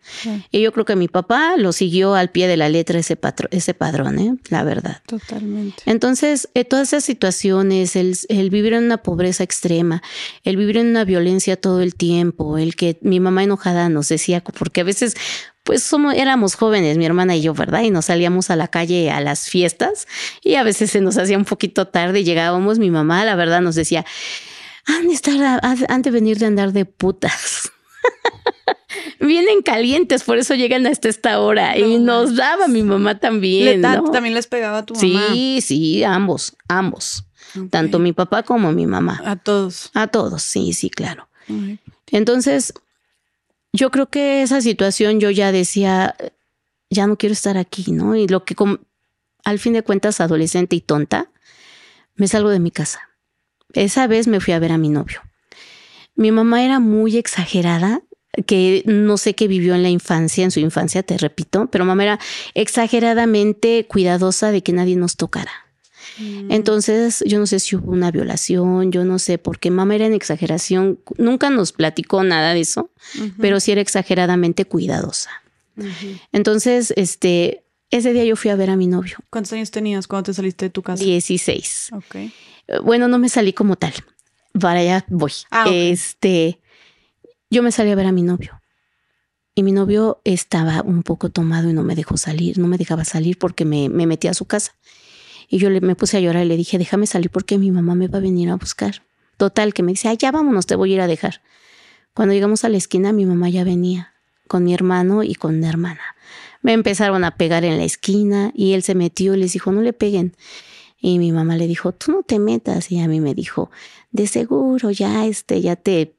[0.50, 3.48] Y yo creo que mi papá lo siguió al pie de la letra ese, patro,
[3.50, 4.34] ese padrón, ¿eh?
[4.48, 5.02] La verdad.
[5.06, 5.82] Totalmente.
[5.84, 10.02] Entonces, eh, todas esas situaciones, el, el, vivir en una pobreza extrema,
[10.42, 14.42] el vivir en una violencia todo el tiempo, el que mi mamá enojada nos decía,
[14.42, 15.16] porque a veces
[15.62, 17.82] pues somos, éramos jóvenes, mi hermana y yo, ¿verdad?
[17.82, 20.08] Y nos salíamos a la calle a las fiestas
[20.42, 23.60] y a veces se nos hacía un poquito tarde y llegábamos, mi mamá, la verdad,
[23.60, 24.04] nos decía,
[24.86, 27.70] han de, estar, han de venir de andar de putas.
[29.20, 31.74] Vienen calientes, por eso llegan hasta esta hora.
[31.76, 33.82] No, y nos daba mi mamá también.
[33.82, 34.10] Le, ¿no?
[34.10, 35.26] También les pegaba a tu mamá.
[35.32, 37.24] Sí, sí, ambos, ambos.
[37.50, 37.68] Okay.
[37.68, 39.20] Tanto mi papá como mi mamá.
[39.24, 39.90] A todos.
[39.94, 41.28] A todos, sí, sí, claro.
[41.44, 41.78] Okay.
[42.10, 42.74] Entonces,
[43.72, 46.14] yo creo que esa situación yo ya decía,
[46.90, 48.14] ya no quiero estar aquí, ¿no?
[48.14, 48.78] Y lo que como,
[49.44, 51.30] al fin de cuentas, adolescente y tonta,
[52.14, 53.00] me salgo de mi casa.
[53.72, 55.22] Esa vez me fui a ver a mi novio.
[56.14, 58.02] Mi mamá era muy exagerada,
[58.46, 62.02] que no sé qué vivió en la infancia, en su infancia, te repito, pero mamá
[62.02, 62.20] era
[62.54, 65.52] exageradamente cuidadosa de que nadie nos tocara.
[66.18, 66.50] Mm.
[66.52, 70.14] Entonces, yo no sé si hubo una violación, yo no sé, porque mamá era en
[70.14, 73.34] exageración, nunca nos platicó nada de eso, uh -huh.
[73.40, 75.30] pero sí era exageradamente cuidadosa.
[75.76, 76.20] Uh -huh.
[76.32, 79.18] Entonces, este, ese día yo fui a ver a mi novio.
[79.30, 81.04] ¿Cuántos años tenías cuando te saliste de tu casa?
[81.04, 81.90] 16.
[81.92, 82.16] Ok.
[82.82, 83.92] Bueno, no me salí como tal.
[84.58, 85.32] Para allá voy.
[85.50, 85.92] Ah, okay.
[85.92, 86.60] Este,
[87.50, 88.60] yo me salí a ver a mi novio.
[89.54, 93.04] Y mi novio estaba un poco tomado y no me dejó salir, no me dejaba
[93.04, 94.74] salir porque me, me metí a su casa.
[95.52, 97.94] Y yo le, me puse a llorar y le dije, déjame salir porque mi mamá
[97.94, 99.02] me va a venir a buscar.
[99.36, 101.42] Total, que me dice, ah, ya vámonos, te voy a ir a dejar.
[102.14, 104.14] Cuando llegamos a la esquina, mi mamá ya venía
[104.48, 106.00] con mi hermano y con mi hermana.
[106.62, 109.82] Me empezaron a pegar en la esquina y él se metió y les dijo, no
[109.82, 110.34] le peguen.
[110.98, 112.90] Y mi mamá le dijo, tú no te metas.
[112.90, 113.70] Y a mí me dijo,
[114.10, 116.16] de seguro, ya, este, ya te,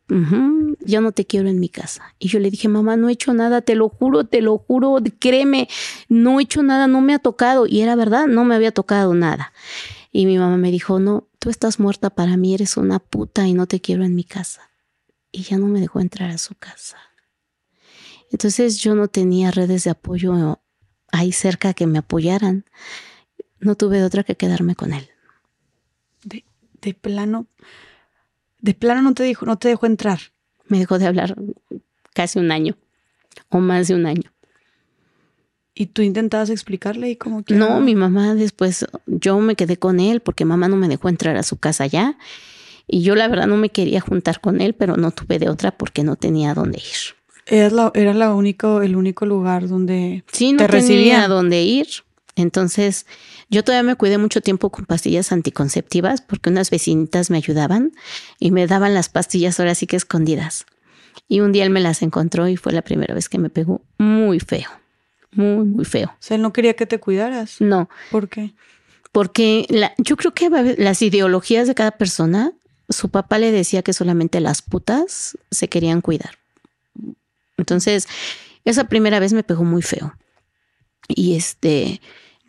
[0.85, 2.15] yo no te quiero en mi casa.
[2.19, 4.97] Y yo le dije, mamá, no he hecho nada, te lo juro, te lo juro,
[5.19, 5.67] créeme,
[6.09, 7.65] no he hecho nada, no me ha tocado.
[7.67, 9.53] Y era verdad, no me había tocado nada.
[10.11, 13.53] Y mi mamá me dijo, no, tú estás muerta para mí, eres una puta y
[13.53, 14.69] no te quiero en mi casa.
[15.31, 16.97] Y ya no me dejó entrar a su casa.
[18.31, 20.59] Entonces yo no tenía redes de apoyo
[21.11, 22.65] ahí cerca que me apoyaran
[23.63, 25.09] no tuve otra que quedarme con él.
[26.23, 26.45] De,
[26.81, 27.47] de, plano,
[28.59, 30.19] de plano no te dijo, no te dejó entrar.
[30.67, 31.35] Me dejó de hablar
[32.13, 32.75] casi un año
[33.49, 34.31] o más de un año.
[35.75, 39.99] ¿Y tú intentabas explicarle y cómo que No, mi mamá después, yo me quedé con
[39.99, 42.17] él porque mamá no me dejó entrar a su casa ya.
[42.87, 45.71] Y yo la verdad no me quería juntar con él, pero no tuve de otra
[45.71, 47.15] porque no tenía dónde ir.
[47.47, 51.29] Era, la, era la único, el único lugar donde sí, no te tenía recibían.
[51.29, 51.87] dónde ir.
[52.35, 53.05] Entonces,
[53.49, 57.91] yo todavía me cuidé mucho tiempo con pastillas anticonceptivas porque unas vecinitas me ayudaban
[58.39, 60.65] y me daban las pastillas ahora sí que escondidas.
[61.27, 63.81] Y un día él me las encontró y fue la primera vez que me pegó
[63.99, 64.67] muy feo,
[65.31, 66.07] muy, muy feo.
[66.07, 67.61] O sea, él no quería que te cuidaras.
[67.61, 68.53] No, ¿Por qué?
[69.11, 72.51] porque la- yo creo que las ideologías de cada persona,
[72.89, 76.39] su papá le decía que solamente las putas se querían cuidar.
[77.57, 78.07] Entonces,
[78.65, 80.15] esa primera vez me pegó muy feo.
[81.07, 82.01] Y este,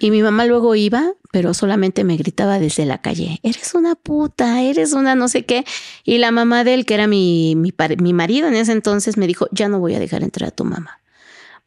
[0.05, 4.61] y mi mamá luego iba, pero solamente me gritaba desde la calle, eres una puta,
[4.61, 5.65] eres una no sé qué.
[6.05, 9.27] Y la mamá de él, que era mi, mi, mi marido en ese entonces, me
[9.27, 11.01] dijo, ya no voy a dejar entrar a tu mamá.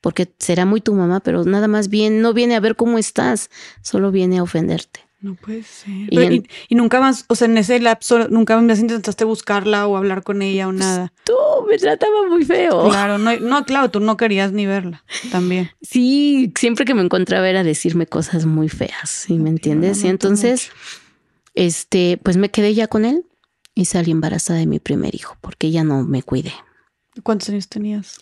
[0.02, 3.50] Porque será muy tu mamá, pero nada más bien, no viene a ver cómo estás,
[3.82, 5.07] solo viene a ofenderte.
[5.20, 5.90] No puede ser.
[5.90, 9.24] Y Pero, en- y, y nunca más, o sea, en ese lapso, nunca más intentaste
[9.26, 11.12] buscarla o hablar con ella o nada.
[11.24, 11.34] Tú
[11.68, 12.88] me trataba muy feo.
[12.90, 15.72] Claro, no, no, claro, tú no querías ni verla también.
[15.82, 20.04] Sí, siempre que me encontraba era decirme cosas muy feas, ¿sí me entiendes?
[20.04, 20.70] Y entonces,
[21.56, 23.26] este, pues me quedé ya con él
[23.74, 26.54] y salí embarazada de mi primer hijo porque ya no me cuidé.
[27.24, 28.20] ¿Cuántos años tenías?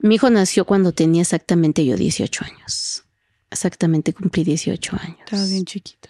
[0.00, 3.04] Mi hijo nació cuando tenía exactamente yo 18 años.
[3.50, 5.18] Exactamente cumplí 18 años.
[5.24, 6.08] Estabas bien chiquita.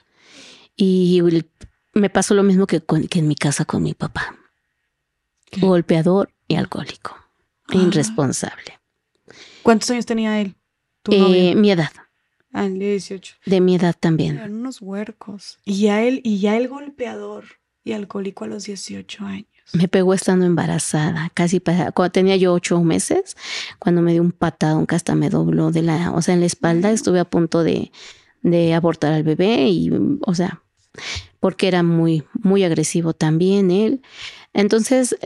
[0.85, 1.21] Y
[1.95, 4.35] me pasó lo mismo que, con- que en mi casa con mi papá.
[5.49, 5.61] ¿Qué?
[5.61, 7.14] Golpeador y alcohólico.
[7.68, 7.77] Ah.
[7.77, 8.81] Irresponsable.
[9.62, 10.57] ¿Cuántos años tenía él?
[11.05, 11.55] Tu Eh, novio.
[11.57, 11.92] mi edad,
[12.53, 13.37] Ah, el de 18.
[13.47, 14.38] de mi edad también.
[14.38, 15.59] Eran unos huercos.
[15.64, 17.45] Y ya él, y ya el golpeador
[17.85, 19.47] y alcohólico a los 18 años.
[19.73, 23.37] Me pegó estando embarazada, casi para, cuando tenía yo ocho meses,
[23.79, 26.47] cuando me dio un patadón que hasta me dobló de la, o sea, en la
[26.47, 27.92] espalda, estuve a punto de,
[28.42, 29.90] de abortar al bebé y,
[30.27, 30.61] o sea,
[31.40, 34.02] porque era muy, muy agresivo también él.
[34.52, 35.16] Entonces,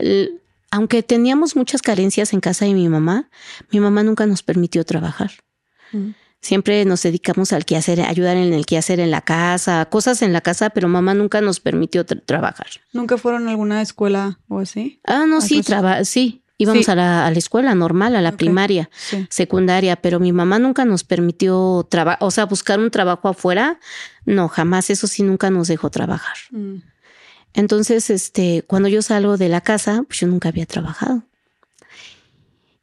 [0.71, 3.29] aunque teníamos muchas carencias en casa de mi mamá,
[3.71, 5.31] mi mamá nunca nos permitió trabajar.
[5.91, 6.09] Mm.
[6.39, 10.41] Siempre nos dedicamos al quehacer, ayudar en el quehacer en la casa, cosas en la
[10.41, 12.67] casa, pero mamá nunca nos permitió tra- trabajar.
[12.93, 15.01] ¿Nunca fueron a alguna escuela o así?
[15.03, 16.43] Ah, no, sí, traba sí.
[16.59, 16.91] Íbamos Sí.
[16.91, 19.27] A, la, a la escuela normal, a la primaria, Sí.
[19.29, 23.79] secundaria, pero mi mamá nunca nos permitió trabajar, o sea, buscar un trabajo afuera.
[24.25, 26.35] No, jamás, eso sí, nunca nos dejó trabajar.
[26.51, 26.77] Mm.
[27.53, 31.23] Entonces, este, cuando yo salgo de la casa, pues yo nunca había trabajado.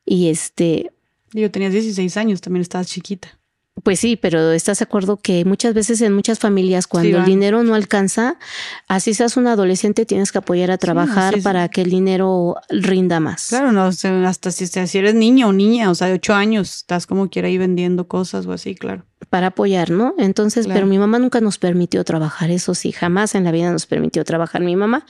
[0.04, 0.92] Y este,
[1.32, 3.38] Yo tenías 16 años, también estabas chiquita.
[3.82, 7.64] Pues sí, pero estás de acuerdo que muchas veces en muchas familias cuando el dinero
[7.64, 8.38] no alcanza,
[8.86, 13.48] así seas un adolescente, tienes que apoyar a trabajar para que el dinero rinda más.
[13.48, 13.82] Claro, no,
[14.26, 17.48] hasta si, si eres niña o niña, o sea, de 8 años, estás como quiera
[17.48, 19.04] ahí vendiendo cosas o así, claro.
[19.28, 20.14] Para apoyar, ¿no?
[20.18, 20.78] Entonces, Claro.
[20.78, 24.24] pero mi mamá nunca nos permitió trabajar, eso sí, jamás en la vida nos permitió
[24.24, 25.04] trabajar mi mamá.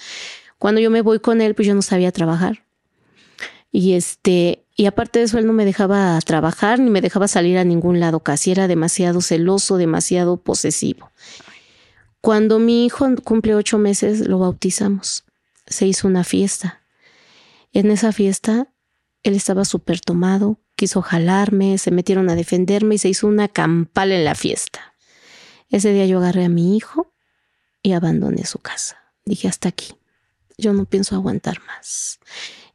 [0.59, 2.63] Cuando yo me voy con él, pues yo no sabía trabajar.
[3.76, 7.58] Y este, y aparte de eso, él no me dejaba trabajar ni me dejaba salir
[7.58, 11.10] a ningún lado, casi era demasiado celoso, demasiado posesivo.
[12.20, 15.24] Cuando mi hijo cumple ocho meses, lo bautizamos.
[15.66, 16.82] Se hizo una fiesta.
[17.72, 18.68] En esa fiesta,
[19.24, 24.12] él estaba súper tomado, quiso jalarme, se metieron a defenderme y se hizo una campal
[24.12, 24.94] en la fiesta.
[25.68, 27.12] Ese día yo agarré a mi hijo
[27.82, 28.98] y abandoné su casa.
[29.24, 29.96] Dije, hasta aquí.
[30.56, 32.20] Yo no pienso aguantar más.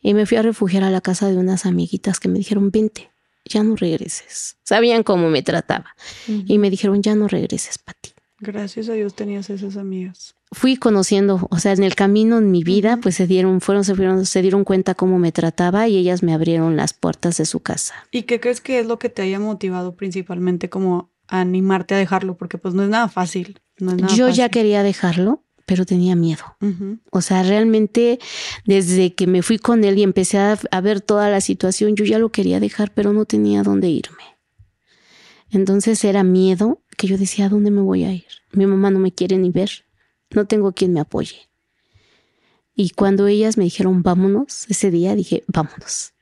[0.01, 3.11] Y me fui a refugiar a la casa de unas amiguitas que me dijeron, vente,
[3.45, 4.57] ya no regreses.
[4.63, 5.95] Sabían cómo me trataba.
[6.27, 8.11] Y me dijeron, ya no regreses, Pati.
[8.41, 10.35] Gracias a Dios tenías esas amigas.
[10.51, 13.95] Fui conociendo, o sea, en el camino en mi vida, pues se dieron, fueron, se
[13.95, 17.59] fueron, se dieron cuenta cómo me trataba y ellas me abrieron las puertas de su
[17.59, 17.95] casa.
[18.11, 21.97] ¿Y qué crees que es lo que te haya motivado principalmente como a animarte a
[21.97, 22.37] dejarlo?
[22.37, 23.59] Porque pues no es nada fácil.
[23.77, 26.57] No es nada Yo ya quería dejarlo, pero tenía miedo.
[27.11, 28.17] O sea, realmente
[28.65, 32.05] desde que me fui con él y empecé a, a ver toda la situación, yo
[32.05, 34.23] ya lo quería dejar, pero no tenía dónde irme.
[35.51, 38.25] Entonces era miedo que yo decía, ¿a dónde me voy a ir?
[38.51, 39.69] Mi mamá no me quiere ni ver,
[40.31, 41.51] no tengo quien me apoye.
[42.73, 46.13] Y cuando ellas me dijeron, vámonos, ese día dije, vámonos.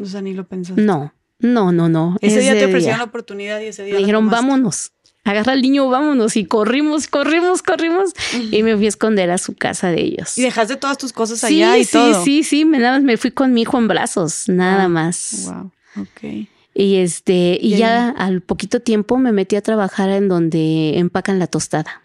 [0.00, 0.80] O sea, ni lo pensaste.
[0.80, 2.16] No, no, no, no.
[2.22, 4.46] Ese, día te ofrecieron la oportunidad y ese día me dijeron, tomaste.
[4.46, 4.92] vámonos.
[5.26, 6.36] Agarra al niño, vámonos.
[6.36, 8.12] Y corrimos, corrimos, corrimos.
[8.52, 10.38] Y me fui a esconder a su casa de ellos.
[10.38, 12.24] Y dejaste todas tus cosas Sí, allá y sí, todo.
[12.24, 14.92] sí, sí, me, nada más me fui con mi hijo en brazos, nada Wow.
[14.92, 15.50] más.
[15.52, 15.72] Wow.
[16.02, 16.48] Ok.
[16.74, 21.46] Y este, y ya al poquito tiempo me metí a trabajar en donde empacan la
[21.46, 22.02] tostada.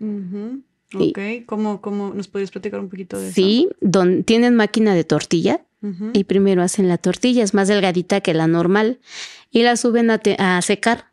[0.00, 1.18] Y- Ok.
[1.46, 6.10] ¿Cómo, cómo nos podrías platicar un poquito de Sí, don, tienen máquina de tortilla eso?
[6.14, 8.98] Y primero hacen la tortilla, es más delgadita que la normal,
[9.50, 11.06] y la suben a, te- a secar.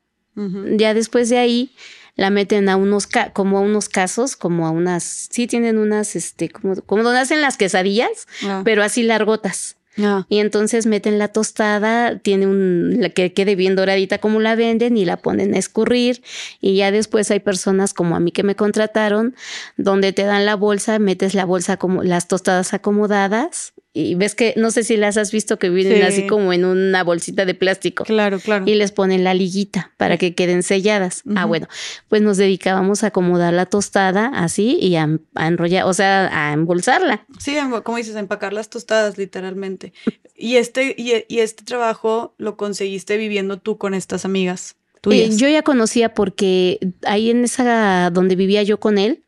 [0.78, 1.72] Ya después de ahí
[2.16, 6.50] la meten a unos, como a unos casos, como a unas, sí tienen unas, este,
[6.50, 9.78] como, como donde hacen las quesadillas, Ah, pero así largotas.
[9.98, 14.56] Ah, Y entonces meten la tostada, tiene un, la que quede bien doradita como la
[14.56, 16.24] venden y la ponen a escurrir.
[16.62, 19.36] Y ya después hay personas como a mí que me contrataron,
[19.78, 23.74] donde te dan la bolsa, metes la bolsa como las tostadas acomodadas.
[23.96, 26.02] Y ves que, no sé si las has visto que vienen Sí.
[26.02, 28.04] así como en una bolsita de plástico.
[28.06, 28.66] claro, claro.
[28.68, 31.22] Y les ponen la liguita para que queden selladas.
[31.36, 31.68] Ah, bueno,
[32.10, 36.54] pues nos dedicábamos a acomodar la tostada así y a, a enrollar, o sea, a
[36.54, 37.26] embolsarla.
[37.40, 39.94] Sí, como dices, empacar las tostadas, literalmente.
[40.36, 44.76] Y este, y, y este trabajo lo conseguiste viviendo tú con estas amigas
[45.12, 49.22] Eh, yo ya conocía porque ahí en esa donde vivía yo con él,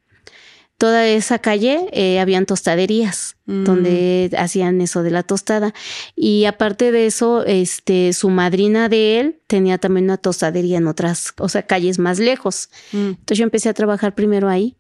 [0.78, 3.64] toda esa calle eh, habían tostaderías Mm.
[3.64, 5.72] donde hacían eso de la tostada
[6.16, 11.34] y aparte de eso, este su madrina de él tenía también una tostadería en otras,
[11.38, 12.70] o sea, calles más lejos.
[12.92, 14.78] Mm, Entonces yo empecé a trabajar primero ahí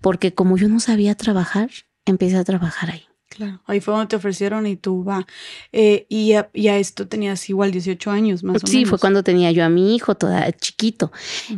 [0.00, 1.70] porque como yo no sabía trabajar,
[2.04, 3.04] empecé a trabajar ahí.
[3.30, 3.62] Claro.
[3.64, 5.26] Ahí fue donde te ofrecieron y tú va.
[5.72, 8.90] Eh, y, a, y a esto tenías igual 18 años más o sí, menos.
[8.90, 11.10] fue cuando tenía yo a mi hijo toda chiquito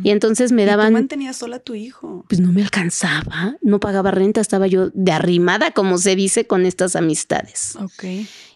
[0.03, 2.23] y entonces me Y tú daban mantenías sola a tu hijo.
[2.29, 6.65] pues no me alcanzaba, no pagaba renta, estaba yo de arrimada, como se dice, con
[6.65, 7.75] estas amistades.
[7.75, 8.03] Ok.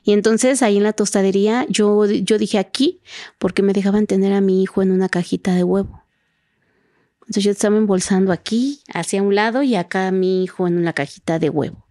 [0.04, 3.02] Y entonces ahí en la tostadería yo, yo dije aquí,
[3.40, 6.04] porque me dejaban tener a mi hijo en una cajita de huevo.
[7.22, 10.94] Entonces yo estaba embolsando aquí, hacia un lado, y acá a mi hijo en una
[10.94, 11.86] cajita de huevo.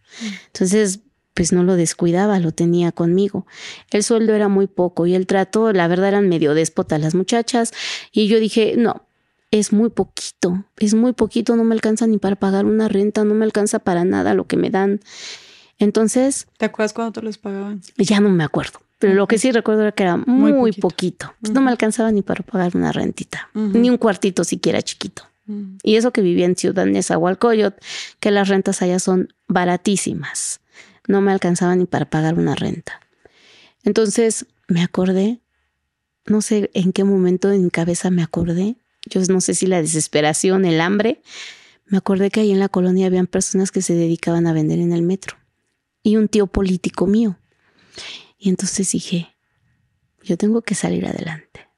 [0.46, 1.00] Entonces,
[1.36, 3.46] pues no lo descuidaba, lo tenía conmigo.
[3.90, 7.72] El sueldo era muy poco y el trato, la verdad, eran medio déspota las muchachas.
[8.10, 9.02] Y yo dije, no,
[9.50, 13.34] es muy poquito, es muy poquito, no me alcanza ni para pagar una renta, no
[13.34, 15.00] me alcanza para nada lo que me dan.
[15.78, 17.82] Entonces, ¿Te acuerdas cuando te los pagaban?
[17.98, 18.80] ya no me acuerdo.
[18.98, 20.80] Pero lo que sí recuerdo era que era muy, Muy poquito.
[21.28, 21.34] poquito.
[21.42, 25.22] Pues No me alcanzaba ni para pagar una rentita, ni un cuartito siquiera chiquito.
[25.82, 27.78] Y eso que vivía en Ciudad Nezahualcóyotl,
[28.20, 30.60] que las rentas allá son baratísimas.
[31.06, 33.00] No me alcanzaba ni para pagar una renta.
[33.84, 35.40] Entonces me acordé,
[36.26, 38.76] no sé en qué momento en mi cabeza me acordé,
[39.08, 41.22] yo no sé si la desesperación, el hambre,
[41.86, 44.92] me acordé que ahí en la colonia habían personas que se dedicaban a vender en
[44.92, 45.36] el metro.
[46.02, 47.38] Y un tío político mío.
[48.38, 49.34] Y entonces dije,
[50.22, 51.68] yo tengo que salir adelante.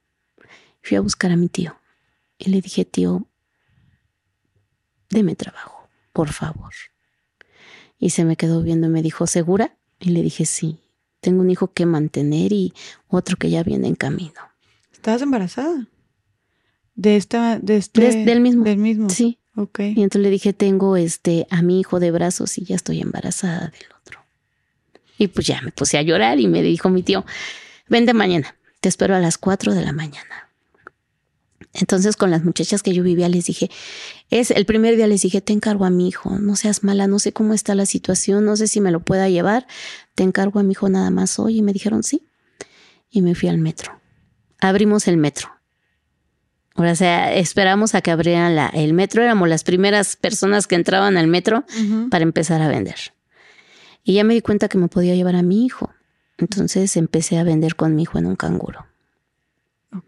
[0.83, 1.79] Fui a buscar a mi tío
[2.39, 3.29] y le dije, tío,
[5.11, 6.73] deme trabajo, por favor.
[7.99, 9.77] Y se me quedó viendo y me dijo, ¿segura?
[10.01, 10.79] Y le dije, sí,
[11.21, 12.73] tengo un hijo que mantener y
[13.09, 14.41] otro que ya viene en camino.
[14.93, 15.87] ¿Estabas embarazada?
[16.95, 18.01] De esta, de este.
[18.01, 18.65] Des- del mismo.
[18.65, 19.09] Del mismo.
[19.11, 19.39] Sí.
[19.57, 19.81] Ok.
[19.81, 23.73] Y entonces le dije, tengo este a mi hijo de brazos y ya estoy embarazada
[23.73, 24.21] del otro.
[25.19, 27.25] Y pues ya me puse a llorar y me dijo mi tío,
[27.89, 30.48] vente mañana, te espero a las 4 de la mañana.
[31.75, 33.71] Entonces con las muchachas que yo vivía les dije,
[34.31, 37.19] es el primer día les dije, te encargo a mi hijo, no seas mala, no
[37.19, 39.67] sé cómo está la situación, no sé si me lo pueda llevar,
[40.15, 41.59] te encargo a mi hijo nada más hoy.
[41.59, 42.27] Y me dijeron, sí.
[43.11, 44.01] Y me fui al metro.
[44.61, 45.51] Abrimos el metro.
[46.75, 51.17] O sea, esperamos a que abrieran la, el metro, éramos las primeras personas que entraban
[51.17, 51.65] al metro
[52.09, 52.97] para empezar a vender.
[54.05, 55.93] Y ya me di cuenta que me podía llevar a mi hijo.
[56.39, 58.88] Entonces empecé a vender con mi hijo en un canguro.
[59.97, 60.03] Ok.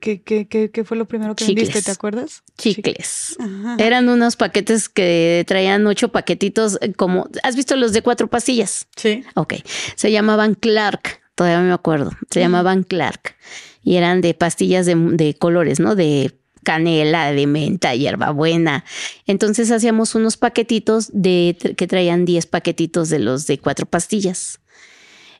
[0.00, 1.68] ¿Qué, qué, qué, qué fue lo primero que Chicles.
[1.68, 1.82] vendiste?
[1.90, 2.42] ¿Te acuerdas?
[2.56, 3.36] Chicles.
[3.40, 3.76] Ajá.
[3.78, 7.28] Eran unos paquetes que traían ocho paquetitos eh, como...
[7.42, 8.86] ¿Has visto los de cuatro pasillas?
[8.96, 9.24] Sí.
[9.34, 9.54] Ok.
[9.96, 11.20] Se llamaban Clark.
[11.34, 12.12] Todavía me acuerdo.
[12.30, 12.42] Se Mm.
[12.42, 13.34] llamaban Clark.
[13.82, 15.94] Y eran de pastillas de, de colores, ¿no?
[15.96, 18.84] De canela, de menta, hierbabuena.
[19.26, 24.60] Entonces hacíamos unos paquetitos de que traían 10 paquetitos de los de cuatro pastillas.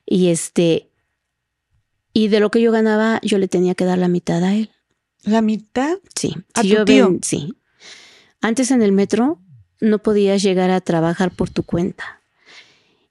[0.07, 0.88] Y este
[2.19, 4.71] y de lo que yo ganaba, yo le tenía que dar la mitad a él.
[5.25, 5.99] ¿La mitad?
[6.15, 6.35] Sí.
[6.55, 7.09] ¿A Si tu yo tío?
[7.09, 7.55] ven- sí.
[8.41, 9.39] Antes en el metro
[9.81, 12.21] no podías llegar a trabajar por tu cuenta.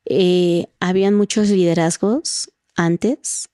[0.05, 3.49] Eh, habían muchos liderazgos antes,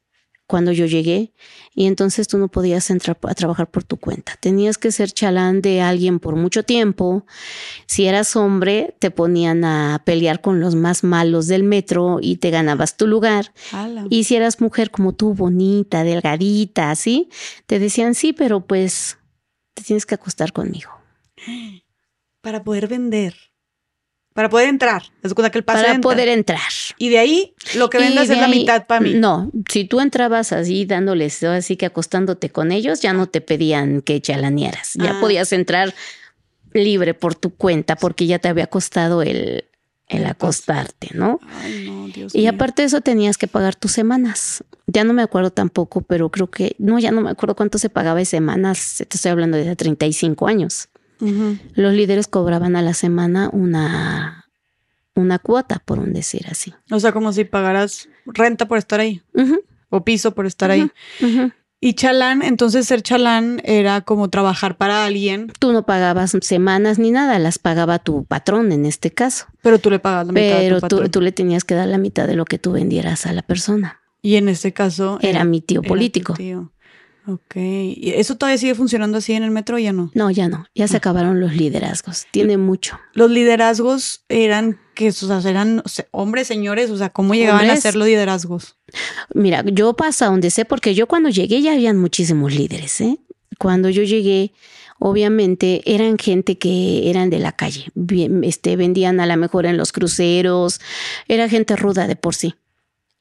[0.53, 1.33] cuando yo llegué,
[1.73, 4.37] y entonces tú no podías entrar a trabajar por tu cuenta.
[4.39, 7.25] Tenías que ser chalán de alguien por mucho tiempo.
[7.87, 12.51] Si eras hombre, te ponían a pelear con los más malos del metro y te
[12.51, 13.51] ganabas tu lugar.
[13.71, 14.05] Ala.
[14.11, 17.29] Y si eras mujer como tú, bonita, delgadita, así,
[17.65, 19.17] te decían sí, pero pues
[19.73, 20.91] te tienes que acostar conmigo.
[22.41, 23.33] Para poder vender.
[24.33, 25.03] Para poder entrar.
[25.21, 26.09] Es cuenta que el pase para entra.
[26.11, 26.59] poder entrar.
[26.97, 29.13] Y de ahí lo que vendas es la mitad para mí.
[29.13, 34.01] No, si tú entrabas así dándoles, así que acostándote con ellos, ya no te pedían
[34.01, 34.93] que chalanearas.
[34.95, 35.21] Ya Ah.
[35.21, 35.93] podías entrar
[36.73, 39.65] libre por tu cuenta porque ya te había costado el,
[40.07, 41.39] el acostarte, ¿no?
[41.61, 42.49] Ay, no, Dios Y mío.
[42.51, 44.63] aparte de eso tenías que pagar tus semanas.
[44.87, 47.89] Ya no me acuerdo tampoco, pero creo que, no, ya no me acuerdo cuánto se
[47.89, 49.03] pagaba de semanas.
[49.07, 50.89] Te estoy hablando de hace 35 años.
[51.75, 54.45] Los líderes cobraban a la semana una,
[55.15, 56.73] una cuota, por un decir así.
[56.91, 59.21] O sea, como si pagaras renta por estar ahí
[59.89, 60.89] o piso por estar ahí.
[61.79, 67.11] Y chalán, entonces ser chalán era como trabajar para alguien, Tú no pagabas semanas ni
[67.11, 69.47] nada, las pagaba tu patrón en este caso.
[69.61, 71.11] pero tú le pagas la mitad Pero tu tú, patrón.
[71.11, 73.99] tú le tenías que dar la mitad de lo que tú vendieras a la persona.
[74.21, 76.33] Y en este caso Era mi tío político.
[76.35, 76.71] tío.
[77.25, 77.55] Ok.
[77.55, 80.11] ¿Y eso todavía sigue funcionando así en el metro o ya no?
[80.13, 80.97] No, ya no, ya se Ah.
[80.97, 82.27] acabaron los liderazgos.
[82.31, 82.99] Tiene mucho.
[83.13, 87.69] Los liderazgos eran que, o sea, eran o sea, hombres, señores, o sea, ¿cómo llegaban
[87.69, 88.77] a ser los liderazgos?
[89.33, 93.17] Mira, yo paso a donde sé, porque yo cuando llegué ya habían muchísimos líderes, ¿eh?
[93.57, 94.51] Cuando yo llegué,
[94.99, 99.77] obviamente eran gente que eran de la calle, bien, este, vendían a la mejor en
[99.77, 100.79] los cruceros,
[101.27, 102.55] era gente ruda de por sí.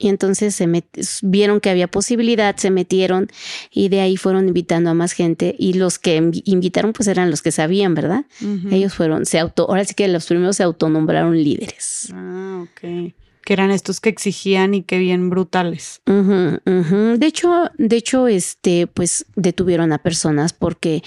[0.02, 3.28] Y entonces se met- vieron que había posibilidad, se metieron
[3.70, 7.30] y de ahí fueron invitando a más gente y los que invi- invitaron pues eran
[7.30, 8.24] los que sabían, ¿verdad?
[8.72, 12.08] Ellos fueron, se auto, ahora sí que los primeros se autonombraron líderes.
[12.12, 13.12] Ah, ok.
[13.44, 16.00] Que eran estos que exigían y que bien brutales.
[16.06, 21.02] De hecho, de hecho, este, pues detuvieron a personas porque,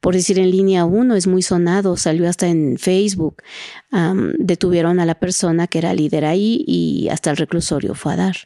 [0.00, 3.42] por decir en línea uno, es muy sonado, salió hasta en Facebook.
[3.90, 8.16] Am, detuvieron a la persona que era líder ahí y hasta el reclusorio fue a
[8.16, 8.36] dar.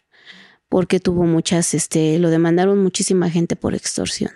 [0.68, 4.30] Porque tuvo muchas, este, lo demandaron muchísima gente por extorsión.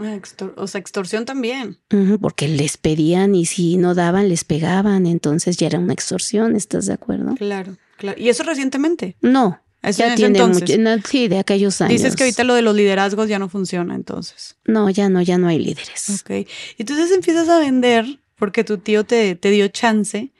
[0.00, 1.78] Ah, extor- o sea, extorsión también.
[2.20, 5.06] Porque les pedían y si no daban, les pegaban.
[5.06, 7.34] Entonces ya era una extorsión, ¿estás de acuerdo?
[7.36, 8.18] Claro, claro.
[8.20, 9.16] ¿Y eso recientemente?
[9.20, 9.60] No.
[9.82, 10.76] Eso Ya tiene mucho.
[10.78, 11.92] no, sí, de aquellos años.
[11.92, 14.56] Dices que ahorita lo de los liderazgos ya no funciona, entonces.
[14.64, 16.08] No, ya no, ya no hay líderes.
[16.20, 16.48] Ok.
[16.78, 20.32] Entonces empiezas a vender porque tu tío te, te dio chance.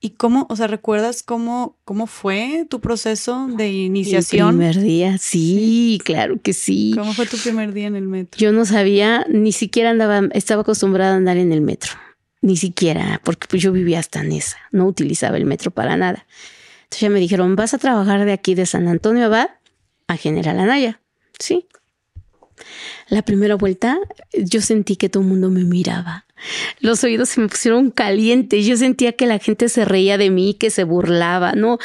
[0.00, 4.50] ¿Y cómo, o sea, recuerdas cómo, cómo fue tu proceso de El iniciación?
[4.58, 6.92] primer día, sí, claro que sí.
[6.94, 8.38] ¿Cómo fue tu primer día en el metro?
[8.38, 11.92] Yo no sabía, ni siquiera andaba, estaba acostumbrada a andar en el metro.
[12.42, 16.26] Ni siquiera, porque pues yo vivía hasta en esa, no utilizaba el metro para nada.
[17.00, 19.50] Ya me dijeron, vas a trabajar de aquí de San Antonio Abad
[20.06, 21.00] a General Anaya.
[21.38, 21.66] Sí.
[23.08, 23.98] La primera vuelta,
[24.32, 26.26] yo sentí que todo el mundo me miraba.
[26.80, 28.66] Los oídos se me pusieron calientes.
[28.66, 31.52] Yo sentía que la gente se reía de mí, que se burlaba.
[31.52, 31.78] No,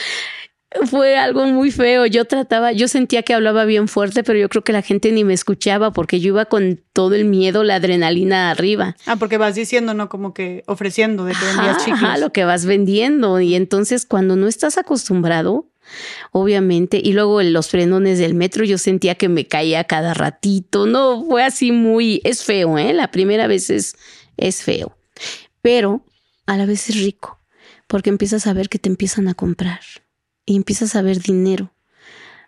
[0.85, 2.05] fue algo muy feo.
[2.05, 5.23] Yo trataba, yo sentía que hablaba bien fuerte, pero yo creo que la gente ni
[5.23, 8.95] me escuchaba porque yo iba con todo el miedo, la adrenalina arriba.
[9.05, 10.09] Ah, porque vas diciendo, ¿no?
[10.09, 12.03] Como que ofreciendo de que vendías chicles.
[12.03, 13.39] ajá, lo que vas vendiendo.
[13.39, 15.67] Y entonces cuando no estás acostumbrado,
[16.31, 20.85] obviamente, y luego en los frenones del metro yo sentía que me caía cada ratito.
[20.85, 22.93] No, fue así muy, es feo, ¿eh?
[22.93, 23.95] La primera vez es,
[24.37, 24.95] es feo,
[25.63, 26.05] pero
[26.45, 27.39] a la vez es rico,
[27.87, 29.79] porque empiezas a ver que te empiezan a comprar
[30.49, 31.71] y empiezas a ver dinero.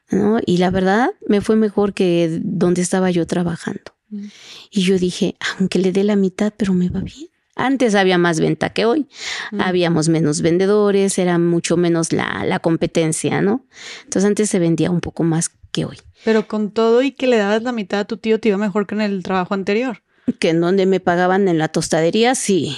[0.10, 0.40] ¿No?
[0.46, 3.94] Y la verdad me fue mejor que donde estaba yo trabajando.
[4.10, 4.26] Mm.
[4.72, 7.30] Y yo dije, aunque le dé la mitad, pero me va bien.
[7.56, 9.08] Antes había más venta que hoy.
[9.52, 9.62] Mm.
[9.62, 13.66] Habíamos menos vendedores, era mucho menos la, la competencia, ¿no?
[14.04, 15.98] Entonces antes se vendía un poco más que hoy.
[16.26, 18.88] Pero con todo y que le dabas la mitad a tu tío, te iba mejor
[18.88, 20.02] que en el trabajo anterior.
[20.40, 22.78] Que en donde me pagaban en la tostadería, sí.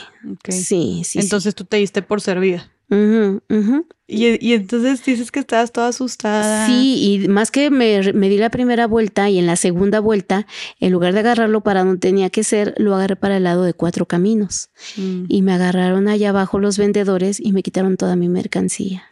[0.50, 1.20] Sí, sí.
[1.20, 2.73] Entonces tú te diste por servida.
[2.90, 3.88] Ujú, ujú.
[4.08, 6.68] Y, y entonces dices que estabas toda asustada.
[6.68, 10.46] Sí, y más que me, me di la primera vuelta y en la segunda vuelta,
[10.80, 13.74] en lugar de agarrarlo para donde tenía que ser, lo agarré para el lado de
[13.74, 14.70] cuatro caminos.
[14.98, 15.26] Mm.
[15.30, 19.04] Y me agarraron allá abajo los vendedores y me quitaron toda mi mercancía.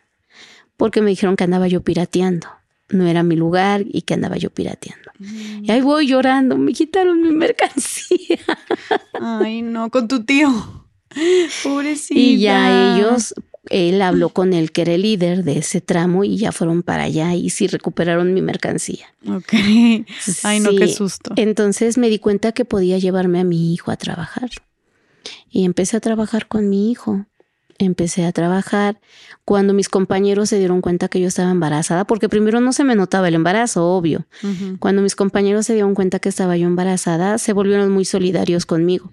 [0.77, 2.47] Porque me dijeron que andaba yo pirateando.
[2.89, 5.11] No era mi lugar y que andaba yo pirateando.
[5.17, 5.63] Mm.
[5.63, 8.39] Y ahí voy llorando, me quitaron mi mercancía.
[9.13, 10.49] Ay, no, con tu tío.
[11.63, 12.19] Pobrecita.
[12.19, 13.33] Y ya ellos,
[13.69, 17.03] él habló con el que era el líder de ese tramo y ya fueron para
[17.03, 19.13] allá y sí recuperaron mi mercancía.
[19.27, 19.53] Ok.
[20.43, 21.33] Ay, no, qué susto.
[21.35, 24.49] Entonces me di cuenta que podía llevarme a mi hijo a trabajar.
[25.49, 27.25] Y empecé a trabajar con mi hijo.
[27.77, 28.99] Empecé a trabajar
[29.43, 32.95] cuando mis compañeros se dieron cuenta que yo estaba embarazada, porque primero no se me
[32.95, 34.27] notaba el embarazo, obvio.
[34.79, 39.11] Cuando mis compañeros se dieron cuenta que estaba yo embarazada, se volvieron muy solidarios conmigo.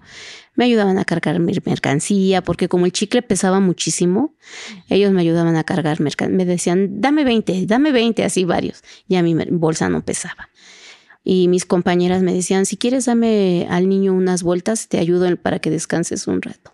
[0.55, 4.33] Me ayudaban a cargar mi mercancía, porque como el chicle pesaba muchísimo,
[4.89, 6.35] ellos me ayudaban a cargar mercancía.
[6.35, 8.83] Me decían, dame 20, dame 20, así varios.
[9.07, 10.49] Ya mi bolsa no pesaba.
[11.23, 15.59] Y mis compañeras me decían, si quieres dame al niño unas vueltas, te ayudo para
[15.59, 16.73] que descanses un rato.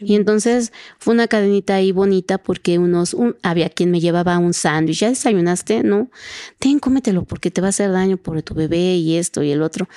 [0.00, 4.52] Y entonces fue una cadenita ahí bonita porque unos, un- había quien me llevaba un
[4.54, 5.82] sándwich, ¿ya desayunaste?
[5.82, 6.10] No,
[6.58, 9.62] ten, cómetelo porque te va a hacer daño por tu bebé y esto y el
[9.62, 9.88] otro.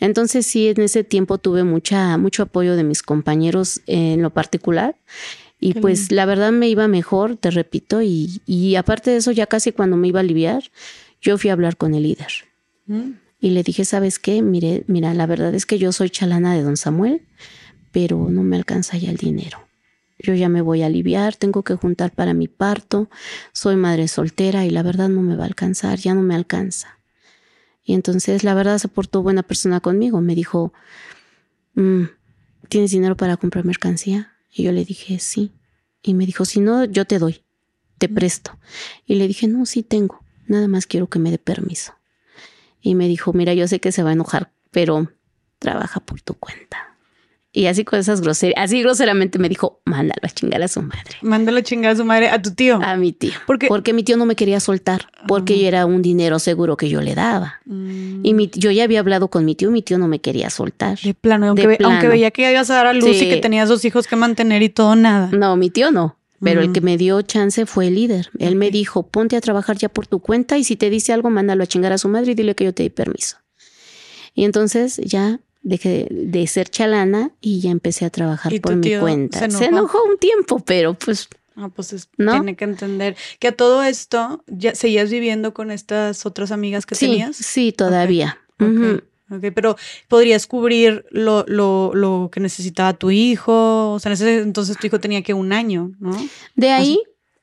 [0.00, 4.96] Entonces sí, en ese tiempo tuve mucha, mucho apoyo de mis compañeros en lo particular.
[5.58, 9.32] Y Qué pues la verdad me iba mejor, te repito, y, y aparte de eso,
[9.32, 10.64] ya casi cuando me iba a aliviar,
[11.22, 12.28] yo fui a hablar con el líder.
[12.86, 13.12] Mm.
[13.40, 14.42] Y le dije, ¿sabes qué?
[14.42, 17.22] Mire, mira, la verdad es que yo soy chalana de don Samuel,
[17.96, 19.66] pero no me alcanza ya el dinero.
[20.18, 23.08] yo ya me voy a aliviar, tengo que juntar para mi parto,
[23.54, 26.98] soy madre soltera y la verdad no me va a alcanzar, ya no me alcanza.
[27.84, 30.74] Y entonces la verdad se portó buena persona conmigo, me dijo,
[31.72, 32.02] mm,
[32.68, 34.34] ¿tienes dinero para comprar mercancía?
[34.52, 35.52] Y yo le dije, sí.
[36.02, 37.44] Y me dijo, si no, yo te doy,
[37.96, 38.58] te presto.
[39.06, 41.94] Y le dije, no, sí tengo, nada más quiero que me dé permiso.
[42.82, 45.10] Y me dijo, mira, yo sé que se va a enojar, pero
[45.60, 46.95] trabaja por tu cuenta.
[47.58, 51.16] Y así con esas groserías, así groseramente me dijo, mándalo a chingar a su madre.
[51.22, 52.78] Mándalo a chingar a su madre, a tu tío.
[52.82, 53.32] A mi tío.
[53.46, 57.00] Porque, Porque mi tío no me quería soltar, porque era un dinero seguro que yo
[57.00, 57.60] le daba.
[57.64, 60.50] Mm, Y mi, yo ya había hablado con mi tío, mi tío no me quería
[60.50, 60.98] soltar.
[61.00, 62.10] de plano, aunque, de ve- aunque plano.
[62.12, 64.62] veía que ya ibas a dar a luz y que tenías dos hijos que mantener
[64.62, 65.30] y todo, nada.
[65.32, 66.18] No, mi tío no.
[66.42, 68.28] Pero el que me dio chance fue el líder.
[68.38, 71.30] Él me dijo, ponte a trabajar ya por tu cuenta y si te dice algo,
[71.30, 73.38] mándalo a chingar a su madre y dile que yo te di permiso.
[74.34, 78.96] Y entonces ya dejé de ser chalana y ya empecé a trabajar ¿Y por mi
[78.98, 79.40] cuenta.
[79.40, 79.98] se Se enojó?
[80.04, 82.32] un tiempo, pero pues Ah, pues es- ¿No?
[82.32, 86.94] tiene que entender que a todo esto ya seguías viviendo con estas otras amigas que
[86.94, 87.34] sí, tenías.
[87.36, 88.38] sí, todavía.
[89.28, 93.92] Ok, pero podrías cubrir lo, lo, lo que necesitaba tu hijo.
[93.92, 96.10] O sea, en ese entonces tu hijo tenía que un año, ¿no?
[96.54, 97.00] De ahí,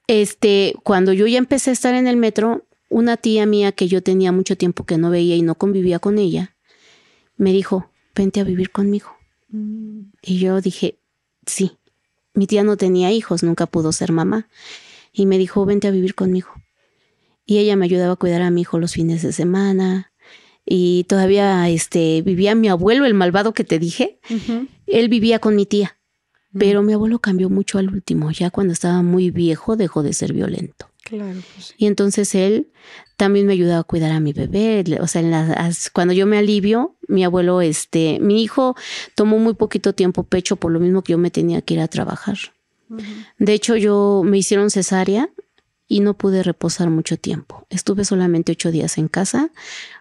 [0.08, 4.04] este, cuando yo ya empecé a estar en el metro, una tía mía que yo
[4.04, 6.56] tenía mucho tiempo que no veía y no convivía con ella,
[7.36, 9.16] me dijo, vente a vivir conmigo.
[10.22, 10.98] Y yo dije,
[11.46, 11.78] sí.
[12.34, 14.48] Mi tía no tenía hijos, nunca pudo ser mamá.
[15.12, 16.50] Y me dijo, vente a vivir conmigo.
[17.46, 20.12] Y ella me ayudaba a cuidar a mi hijo los fines de semana.
[20.66, 24.20] Y todavía este, vivía mi abuelo, el malvado que te dije.
[24.88, 25.98] Él vivía con mi tía.
[26.58, 28.32] Pero mi abuelo cambió mucho al último.
[28.32, 30.88] Ya cuando estaba muy viejo dejó de ser violento.
[31.14, 31.76] Claro, pues.
[31.78, 32.72] Y entonces él
[33.18, 34.84] también me ayudaba a cuidar a mi bebé.
[35.00, 38.76] O sea, en las- cuando yo me alivio, mi abuelo, este, mi hijo
[39.14, 41.88] tomó muy poquito tiempo pecho por lo mismo que yo me tenía que ir a
[41.88, 42.38] trabajar.
[43.38, 45.30] De hecho, yo me hicieron cesárea
[45.88, 47.68] y no pude reposar mucho tiempo.
[47.70, 49.52] Estuve solamente ocho días en casa.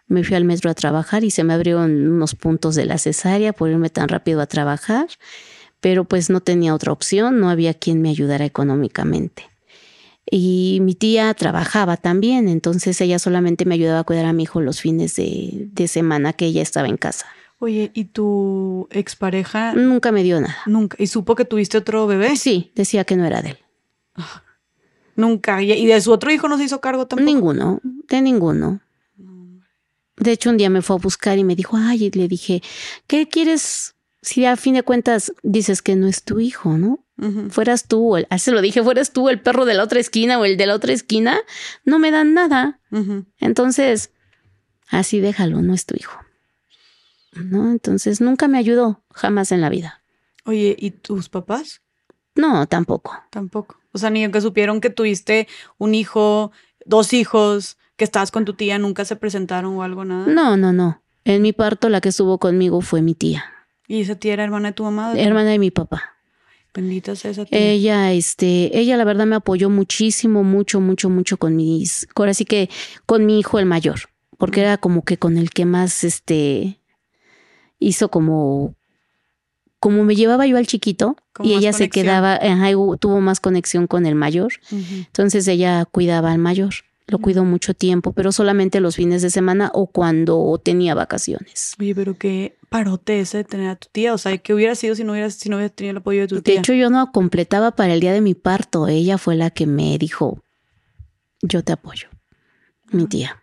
[0.08, 3.52] Me fui al metro a trabajar y se me abrieron unos puntos de la cesárea
[3.52, 5.08] por irme tan rápido a trabajar.
[5.80, 9.51] Pero pues no tenía otra opción, no había quien me ayudara económicamente.
[10.30, 14.60] Y mi tía trabajaba también, entonces ella solamente me ayudaba a cuidar a mi hijo
[14.60, 17.26] los fines de, de semana que ella estaba en casa.
[17.58, 20.56] Oye, ¿y tu expareja Nunca me dio nada.
[20.66, 20.96] nunca?
[21.00, 22.36] ¿Y supo que tuviste otro bebé?
[22.36, 23.58] Sí, decía que no era de él.
[25.14, 25.62] Nunca.
[25.62, 27.24] ¿Y, y de su otro hijo no se hizo cargo tampoco?
[27.30, 28.80] Ninguno, de ninguno.
[30.16, 32.62] De hecho, un día me fue a buscar y me dijo, ay, y le dije,
[33.06, 33.94] ¿qué quieres?
[34.22, 37.04] Si a fin de cuentas dices que no es tu hijo, ¿no?
[37.50, 40.00] Fueras tú, o el- así se lo dije, fueras tú el perro de la otra
[40.00, 41.38] esquina o el de la otra esquina,
[41.84, 42.80] no me dan nada.
[43.38, 44.10] Entonces,
[44.88, 46.18] así déjalo, no es tu hijo.
[47.34, 47.70] ¿No?
[47.70, 50.02] Entonces, nunca me ayudó, jamás en la vida.
[50.44, 51.80] Oye, ¿y tus papás?
[52.34, 53.16] No, tampoco.
[53.30, 53.76] Tampoco.
[53.92, 55.48] O sea, ni aunque supieron que tuviste
[55.78, 56.50] un hijo,
[56.84, 60.26] dos hijos, que estabas con tu tía, nunca se presentaron o algo, nada.
[60.26, 61.02] No, no, no.
[61.24, 63.44] En mi parto, la que estuvo conmigo fue mi tía,
[63.86, 65.12] Y esa tía era hermana de tu mamá.
[65.16, 66.11] hermana de mi papá.
[66.74, 67.58] Bendita sea esa tía.
[67.58, 72.44] Ella, este, ella la verdad me apoyó muchísimo, mucho, mucho, mucho con mis, ahora sí
[72.44, 72.70] que
[73.04, 74.00] con mi hijo el mayor,
[74.38, 76.80] porque era como que con el que más, este,
[77.78, 78.74] hizo como,
[79.80, 84.06] como me llevaba yo al chiquito y ella se quedaba, ajá, tuvo más conexión con
[84.06, 86.72] el mayor, entonces ella cuidaba al mayor,
[87.06, 91.74] lo cuidó mucho tiempo, pero solamente los fines de semana o cuando tenía vacaciones.
[91.78, 94.14] Oye, pero qué parote ese de tener a tu tía.
[94.14, 96.28] O sea, ¿qué hubiera sido si no hubieras, si no hubieras tenido el apoyo de
[96.28, 96.58] tu De tía?
[96.60, 98.88] hecho, yo no completaba para el día de mi parto.
[98.88, 100.42] Ella fue la que me dijo,
[101.42, 102.08] yo te apoyo,
[102.90, 103.42] mi tía.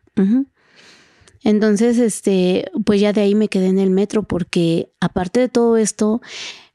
[1.44, 5.78] Entonces, este, pues ya de ahí me quedé en el metro porque aparte de todo
[5.78, 6.22] esto,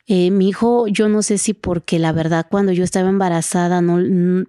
[0.06, 4.44] eh, mi hijo, yo no sé si porque la verdad cuando yo estaba embarazada, no,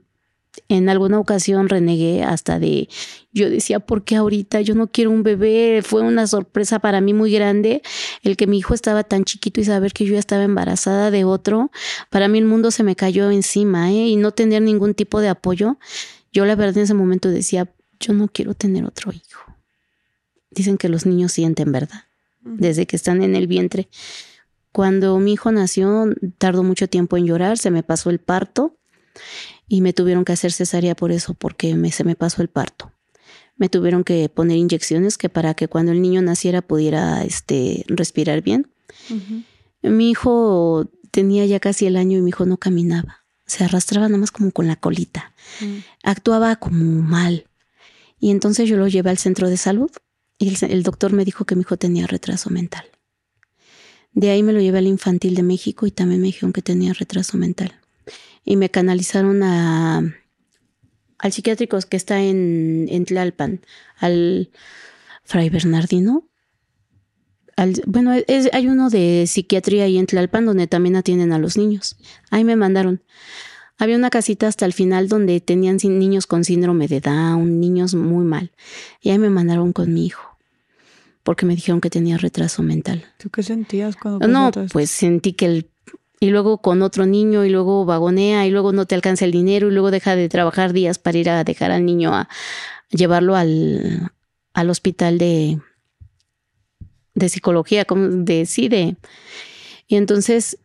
[0.67, 2.89] en alguna ocasión renegué hasta de,
[3.31, 4.61] yo decía, ¿por qué ahorita?
[4.61, 5.81] Yo no quiero un bebé.
[5.83, 7.81] Fue una sorpresa para mí muy grande
[8.23, 11.23] el que mi hijo estaba tan chiquito y saber que yo ya estaba embarazada de
[11.23, 11.71] otro.
[12.09, 14.07] Para mí el mundo se me cayó encima, ¿eh?
[14.07, 15.77] Y no tener ningún tipo de apoyo.
[16.31, 19.43] Yo la verdad en ese momento decía, yo no quiero tener otro hijo.
[20.51, 22.05] Dicen que los niños sienten, ¿verdad?
[22.41, 23.89] Desde que están en el vientre.
[24.71, 26.05] Cuando mi hijo nació,
[26.37, 28.77] tardó mucho tiempo en llorar, se me pasó el parto
[29.67, 32.91] y me tuvieron que hacer cesárea por eso, porque me, se me pasó el parto.
[33.57, 38.41] Me tuvieron que poner inyecciones que para que cuando el niño naciera pudiera este, respirar
[38.41, 38.67] bien.
[39.81, 43.25] Mi hijo tenía ya casi el año y mi hijo no caminaba.
[43.45, 45.31] Se arrastraba nada más como con la colita.
[45.61, 45.77] Mm.
[46.03, 47.47] Actuaba como mal.
[48.19, 49.91] Y entonces yo lo llevé al centro de salud
[50.37, 52.85] y el, el doctor me dijo que mi hijo tenía retraso mental.
[54.11, 56.93] De ahí me lo llevé al infantil de México y también me dijeron que tenía
[56.93, 57.79] retraso mental.
[58.45, 59.97] Y me canalizaron a,
[61.17, 63.61] al psiquiátrico que está en, en Tlalpan,
[63.97, 64.51] al
[65.23, 66.27] Fray Bernardino.
[67.57, 71.57] Al- bueno, es- hay uno de psiquiatría ahí en Tlalpan donde también atienden a los
[71.57, 71.95] niños.
[72.29, 73.01] Ahí me mandaron.
[73.77, 78.23] Había una casita hasta el final donde tenían niños con síndrome de Down, niños muy
[78.25, 78.51] mal.
[79.01, 80.37] Y ahí me mandaron con mi hijo,
[81.23, 83.03] porque me dijeron que tenía retraso mental.
[83.17, 85.69] ¿Tú qué sentías cuando No, pues sentí que el...
[86.19, 89.67] Y luego con otro niño y luego vagonea y luego no te alcanza el dinero
[89.67, 92.29] y luego deja de trabajar días para ir a dejar al niño a
[92.89, 94.11] llevarlo al,
[94.53, 95.59] al hospital de,
[97.13, 98.95] de psicología, como de sí, de...
[99.87, 100.57] Y entonces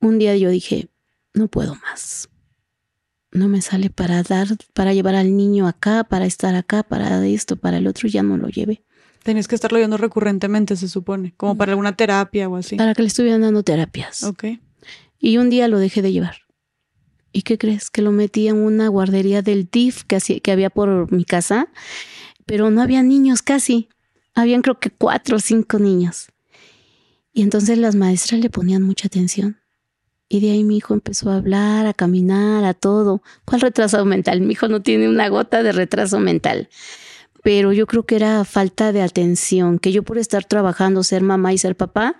[0.00, 0.88] un día yo dije,
[1.34, 2.28] no puedo más.
[3.30, 7.56] No me sale para dar, para llevar al niño acá, para estar acá, para esto,
[7.56, 8.82] para el otro, ya no lo llevé.
[9.22, 12.76] Tenías que estarlo viendo recurrentemente, se supone, como para alguna terapia o así.
[12.76, 14.22] Para que le estuvieran dando terapias.
[14.22, 14.44] Ok.
[15.18, 16.36] Y un día lo dejé de llevar.
[17.32, 17.90] ¿Y qué crees?
[17.90, 21.68] Que lo metí en una guardería del DIF que, hacía- que había por mi casa,
[22.46, 23.88] pero no había niños casi.
[24.34, 26.28] Habían creo que cuatro o cinco niños.
[27.32, 29.58] Y entonces las maestras le ponían mucha atención.
[30.28, 33.22] Y de ahí mi hijo empezó a hablar, a caminar, a todo.
[33.44, 34.40] ¿Cuál retraso mental?
[34.40, 36.68] Mi hijo no tiene una gota de retraso mental.
[37.42, 41.52] Pero yo creo que era falta de atención, que yo por estar trabajando, ser mamá
[41.52, 42.16] y ser papá,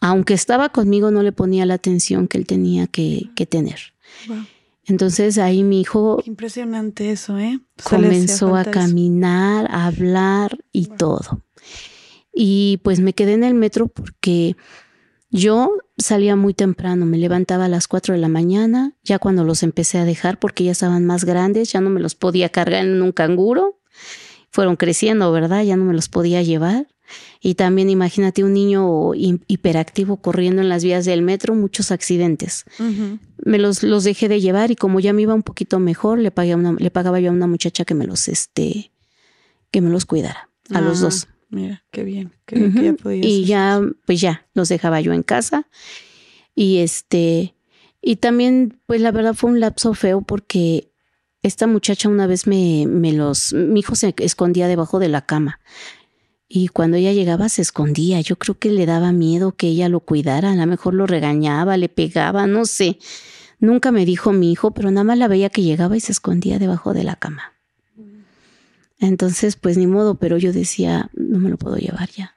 [0.00, 3.78] aunque estaba conmigo, no le ponía la atención que él tenía que, que tener.
[4.26, 4.44] Wow.
[4.86, 7.60] Entonces ahí mi hijo Qué impresionante eso, ¿eh?
[7.84, 10.96] Comenzó a caminar, a hablar y Wow.
[10.96, 11.42] todo.
[12.32, 14.56] Y pues me quedé en el metro porque
[15.30, 19.62] yo salía muy temprano, me levantaba a las 4 de la mañana, ya cuando los
[19.62, 23.02] empecé a dejar porque ya estaban más grandes, ya no me los podía cargar en
[23.02, 23.80] un canguro,
[24.50, 25.62] fueron creciendo, ¿verdad?
[25.64, 26.86] Ya no me los podía llevar.
[27.40, 32.64] Y también imagínate un niño hi- hiperactivo corriendo en las vías del metro, muchos accidentes
[33.44, 36.30] me los, los dejé de llevar y como ya me iba un poquito mejor, le,
[36.30, 38.90] pagué a una, le pagaba yo a una muchacha que me los, este,
[39.70, 41.28] que me los cuidara, a los Ah, dos.
[41.48, 42.32] Mira, qué bien.
[42.44, 45.66] Qué bien que ya podías Y hacer ya, pues ya, los dejaba yo en casa.
[46.54, 47.54] Y este,
[48.02, 50.90] y también, pues la verdad fue un lapso feo porque
[51.42, 55.60] esta muchacha una vez me, me los, mi hijo se escondía debajo de la cama.
[56.48, 58.20] Y cuando ella llegaba se escondía.
[58.20, 60.52] Yo creo que le daba miedo que ella lo cuidara.
[60.52, 62.98] A lo mejor lo regañaba, le pegaba, no sé.
[63.60, 66.58] Nunca me dijo mi hijo, pero nada más la veía que llegaba y se escondía
[66.58, 67.52] debajo de la cama.
[68.98, 72.34] Entonces, pues ni modo, pero yo decía, no me lo puedo llevar ya.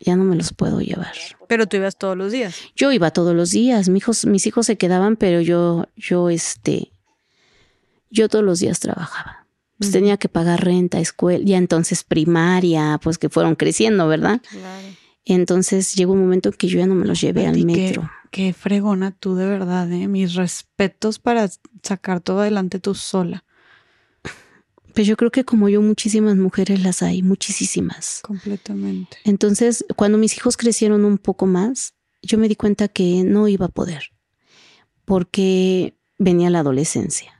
[0.00, 1.12] Ya no me los puedo llevar.
[1.48, 2.54] Pero tú ibas todos los días.
[2.76, 6.92] Yo iba todos los días, mis hijos, mis hijos se quedaban, pero yo, yo, este,
[8.10, 9.46] yo todos los días trabajaba.
[9.78, 9.98] Pues Ujú.
[9.98, 14.40] tenía que pagar renta, escuela, ya entonces primaria, pues que fueron creciendo, ¿verdad?
[14.50, 14.86] Claro.
[15.24, 17.66] Entonces llegó un momento en que yo ya no me los llevé al Pati, qué-
[17.66, 18.10] metro.
[18.30, 20.06] Qué fregona tú, de verdad, ¿eh?
[20.06, 21.48] Mis respetos para
[21.82, 23.44] sacar todo adelante tú sola.
[24.94, 28.20] Pues yo creo que como yo muchísimas mujeres las hay, muchísimas.
[28.22, 29.16] Completamente.
[29.24, 33.66] Entonces, cuando mis hijos crecieron un poco más, yo me di cuenta que no iba
[33.66, 34.10] a poder,
[35.04, 37.32] porque venía la adolescencia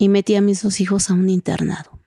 [0.00, 2.00] y metí a mis dos hijos a un internado.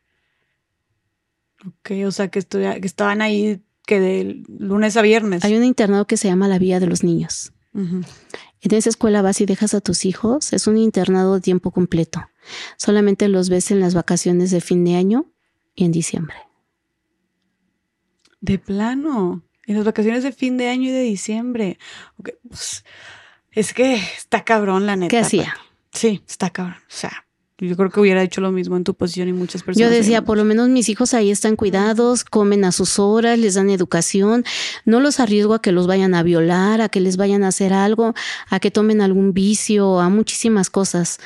[1.66, 5.46] Ok, o sea, que, estudia- que estaban ahí que de lunes a viernes.
[5.46, 7.54] Hay un internado que se llama La Vía de los Niños.
[7.76, 10.54] En esa escuela vas y dejas a tus hijos.
[10.54, 12.28] Es un internado de tiempo completo.
[12.78, 15.32] Solamente los ves en las vacaciones de fin de año
[15.76, 16.36] y en diciembre.
[18.42, 19.44] De plano.
[19.68, 21.78] En las vacaciones de fin de año y de diciembre.
[22.18, 22.84] Ok, pues,
[23.52, 25.10] es que está cabrón, la neta.
[25.10, 25.54] ¿Qué hacía?
[25.56, 25.68] Pati.
[25.92, 26.78] Sí, está cabrón.
[26.80, 27.26] O sea,
[27.58, 29.90] yo creo que hubiera hecho lo mismo en tu posición y muchas personas.
[29.90, 33.54] Yo decía, por lo menos mis hijos ahí están cuidados, comen a sus horas, les
[33.54, 34.44] dan educación,
[34.86, 37.74] no los arriesgo a que los vayan a violar, a que les vayan a hacer
[37.74, 38.14] algo,
[38.50, 41.20] a que tomen algún vicio, a muchísimas cosas.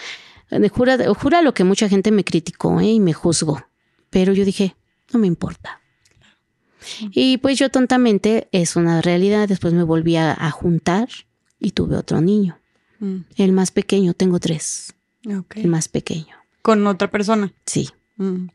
[0.52, 2.92] Eh, Jura, jura lo que mucha gente me criticó ¿eh?
[2.92, 3.66] y me juzgó,
[4.10, 4.76] pero yo dije,
[5.14, 5.82] no me importa.
[7.12, 11.10] Y pues yo tontamente, es una realidad, después me volví a, a juntar
[11.60, 12.60] y tuve otro niño,
[13.00, 14.94] Mm, el más pequeño, tengo tres,
[15.26, 15.58] ok.
[15.58, 17.54] el más pequeño, Con otra persona.
[17.66, 17.90] sí.
[18.18, 18.48] Mm.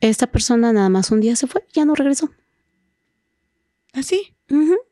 [0.00, 2.30] Esta persona nada más un día se fue, ya no regresó.
[3.94, 4.00] Ah,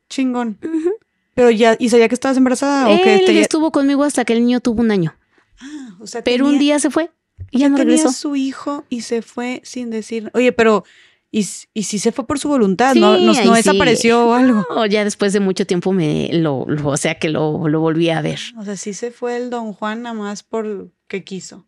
[0.09, 0.57] chingón.
[0.63, 0.91] ujú.
[1.33, 4.33] Pero ya, ¿y sabía que estabas embarazada o que Él te- estuvo conmigo hasta que
[4.33, 5.15] el niño tuvo un año,
[5.59, 7.11] Ah, o sea, pero un tenía- día se fue
[7.51, 8.11] y ya no tenía regresó.
[8.17, 10.29] su hijo y se fue sin decir.
[10.33, 10.83] Oye, pero
[11.31, 13.49] y, y si se fue por su voluntad, no, Sí, no, sí.
[13.53, 14.65] desapareció o algo.
[14.69, 18.09] No, ya después de mucho tiempo me lo, lo- o sea que lo, lo volví
[18.09, 18.39] a ver.
[18.57, 21.65] O sea, sí se fue el don Juan nada más porque quiso.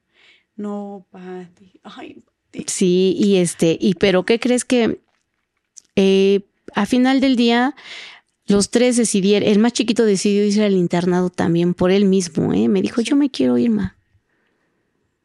[0.55, 1.79] No, Pati.
[1.83, 2.65] Ay, Pati.
[2.67, 4.99] Sí, y este, y pero ¿qué crees que
[5.95, 6.41] eh,
[6.75, 7.73] a final del día
[8.45, 12.67] Los tres decidieron, el más chiquito decidió irse al internado también por él mismo, ¿eh?
[12.67, 13.95] Me dijo, yo me quiero ir, ma.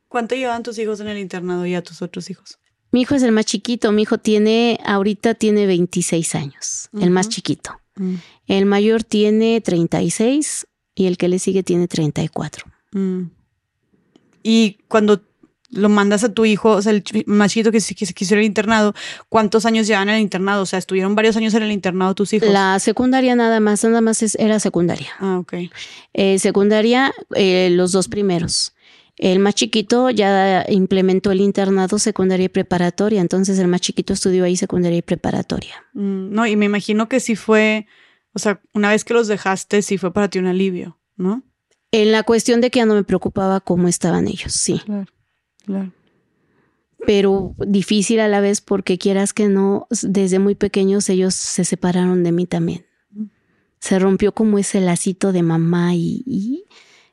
[0.09, 2.59] ¿Cuánto llevan tus hijos en el internado y a tus otros hijos?
[2.91, 7.29] Mi hijo es el más chiquito, mi hijo tiene, ahorita tiene 26 años, el más
[7.29, 7.79] chiquito.
[7.97, 8.15] Mm.
[8.47, 12.65] El mayor tiene 36 y el que le sigue tiene 34.
[12.93, 13.25] Mm.
[14.43, 15.21] Y cuando
[15.71, 18.35] lo mandas a tu hijo, o sea, el más chiquito que se, que se quiso
[18.35, 18.95] ir al internado,
[19.29, 20.63] ¿cuántos años llevan en el internado?
[20.63, 22.49] O sea, ¿estuvieron varios años en el internado tus hijos?
[22.49, 25.11] La secundaria nada más, nada más es- era secundaria.
[25.21, 25.55] Ah, ok.
[26.15, 28.73] Eh, secundaria, eh, los dos primeros.
[29.19, 34.45] El más chiquito ya implementó el internado secundaria y preparatoria, entonces el más chiquito estudió
[34.45, 35.75] ahí secundaria y preparatoria.
[35.93, 37.87] Mm, no, y me imagino que sí fue,
[38.33, 41.43] o sea, una vez que los dejaste, sí fue para ti un alivio, ¿no?
[41.91, 45.07] En la cuestión de que ya no me preocupaba cómo estaban ellos, sí, Claro,
[45.65, 45.93] claro.
[47.07, 52.23] pero difícil a la vez porque quieras que no, desde muy pequeños ellos se separaron
[52.23, 52.87] de mí también.
[53.81, 56.65] Se rompió como ese lacito de mamá y, y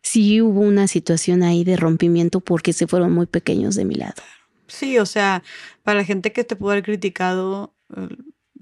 [0.05, 4.21] sí hubo una situación ahí de rompimiento porque se fueron muy pequeños de mi lado.
[4.67, 5.43] Sí, o sea,
[5.83, 8.07] para la gente que te pudo haber criticado, eh,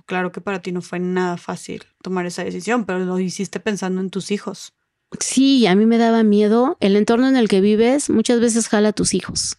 [0.06, 4.02] claro que para ti no fue nada fácil tomar esa decisión, pero lo hiciste pensando
[4.02, 4.74] en tus hijos.
[5.20, 6.78] Sí, a mí me daba miedo.
[6.80, 9.58] El entorno en el que vives muchas veces jala a tus hijos.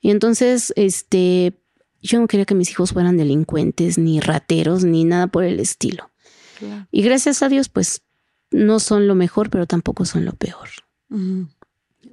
[0.00, 1.60] Y entonces, este,
[2.02, 6.10] yo no quería que mis hijos fueran delincuentes, ni rateros, ni nada por el estilo.
[6.58, 6.88] Claro.
[6.90, 8.02] Y gracias a Dios, pues,
[8.50, 10.68] no son lo mejor, pero tampoco son lo peor.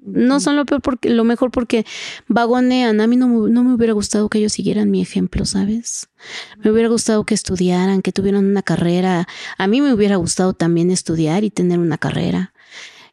[0.06, 1.86] No son lo peor porque lo mejor porque
[2.28, 3.00] vagonean.
[3.00, 6.10] A mí no, me- no me hubiera gustado que ellos siguieran mi ejemplo, ¿sabes?
[6.64, 9.28] Me hubiera gustado que estudiaran, que tuvieran una carrera.
[9.58, 12.54] A mí me hubiera gustado también estudiar y tener una carrera.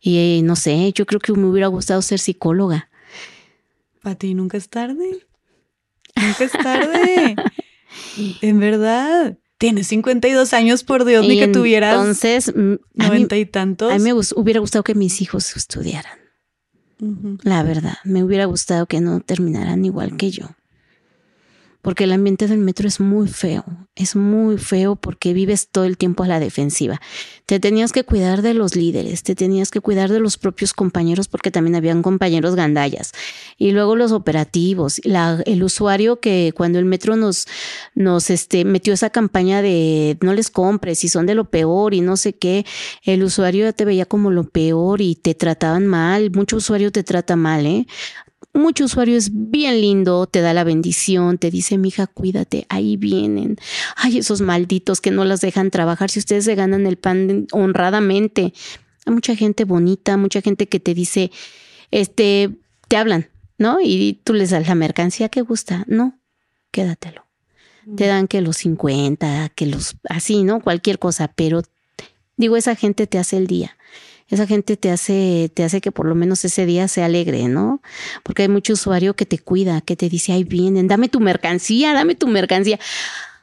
[0.00, 2.88] Y no sé, yo creo que me hubiera gustado ser psicóloga.
[4.02, 5.26] Para ti nunca es tarde.
[6.16, 7.36] Nunca es tarde.
[8.40, 9.38] en verdad.
[9.60, 13.92] Tienes 52 años, por Dios, ni que tuvieras Entonces, mm, a mí, 90 y tantos.
[13.92, 16.18] a mí me hubiera gustado que mis hijos estudiaran.
[17.42, 20.46] La verdad, me hubiera gustado que no terminaran igual que yo.
[21.82, 23.66] Porque el ambiente del metro es muy feo.
[24.00, 27.02] Es muy feo porque vives todo el tiempo a la defensiva.
[27.44, 31.28] Te tenías que cuidar de los líderes, te tenías que cuidar de los propios compañeros
[31.28, 33.12] porque también habían compañeros gandallas.
[33.58, 37.46] Y luego los operativos, la- el usuario que cuando el metro nos,
[37.94, 42.00] nos este, metió esa campaña de no les compres y son de lo peor y
[42.00, 42.64] no sé qué,
[43.04, 46.30] el usuario ya te veía como lo peor y te trataban mal.
[46.30, 47.86] Mucho usuario te trata mal, ¿eh?
[48.52, 53.56] Mucho usuario es bien lindo, te da la bendición, te dice, mija, cuídate, ahí vienen.
[53.96, 58.52] Ay, esos malditos que no las dejan trabajar si ustedes se ganan el pan honradamente.
[59.06, 61.30] Hay mucha gente bonita, mucha gente que te dice,
[61.92, 62.50] este,
[62.88, 63.78] te hablan, ¿no?
[63.80, 65.84] Y tú les das la mercancía que gusta.
[65.86, 66.18] No,
[66.72, 67.26] quédatelo.
[67.96, 70.60] Te dan que los 50, que los así, ¿no?
[70.60, 71.62] Cualquier cosa, pero
[72.36, 73.76] digo, esa gente te hace el día.
[74.30, 77.82] Esa gente te hace, te hace que por lo menos ese día sea alegre, ¿no?
[78.22, 81.92] Porque hay mucho usuario que te cuida, que te dice, ahí vienen, dame tu mercancía,
[81.92, 82.78] dame tu mercancía.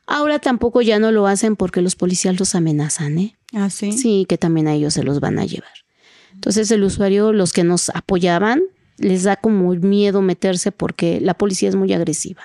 [0.06, 3.38] Ahora tampoco ya no lo hacen porque los policías los amenazan, ¿eh?
[3.54, 3.92] Ah, sí.
[3.92, 5.74] Sí, que también a ellos se los van a llevar.
[6.34, 8.62] Entonces el usuario, los que nos apoyaban,
[8.98, 12.42] les da como miedo meterse porque la policía es muy agresiva.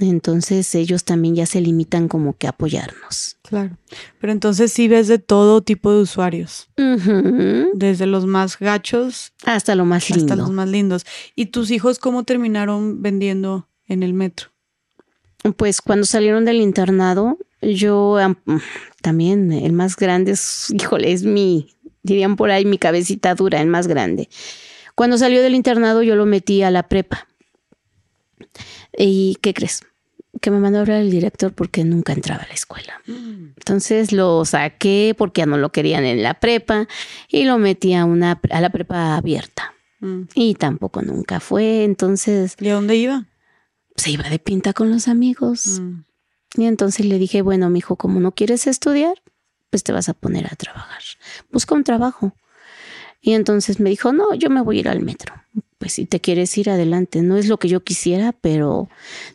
[0.00, 3.36] Entonces ellos también ya se limitan como que a apoyarnos.
[3.42, 3.76] Claro.
[4.20, 6.68] Pero entonces sí ves de todo tipo de usuarios,
[7.74, 10.24] desde los más gachos Hasta lo más lindo.
[10.24, 11.04] hasta los más lindos.
[11.34, 14.50] ¿Y tus hijos cómo terminaron vendiendo en el metro?
[15.56, 18.36] Pues cuando salieron del internado, yo am-
[19.02, 23.68] también, el más grande es, híjole, es mi, dirían por ahí, mi cabecita dura, el
[23.68, 24.28] más grande.
[24.94, 27.26] Cuando salió del internado, yo lo metí a la prepa.
[28.96, 29.82] ¿Y qué crees?
[30.40, 33.00] Que me mandó a hablar el director porque nunca entraba a la escuela.
[33.06, 36.86] Entonces lo saqué porque ya no lo querían en la prepa
[37.28, 39.74] y lo metí a, una, a la prepa abierta.
[40.00, 40.22] Mm.
[40.34, 41.84] Y tampoco nunca fue.
[41.84, 43.26] Entonces ¿Y a dónde iba?
[43.96, 45.80] se iba de pinta con los amigos.
[45.80, 46.04] Mm.
[46.56, 49.22] Y entonces le dije, bueno, mijo, como no quieres estudiar,
[49.70, 51.02] pues te vas a poner a trabajar.
[51.50, 52.32] Busca un trabajo.
[53.20, 55.34] Y entonces me dijo, no, yo me voy a ir al metro.
[55.78, 58.88] Pues si te quieres ir adelante, no es lo que yo quisiera, pero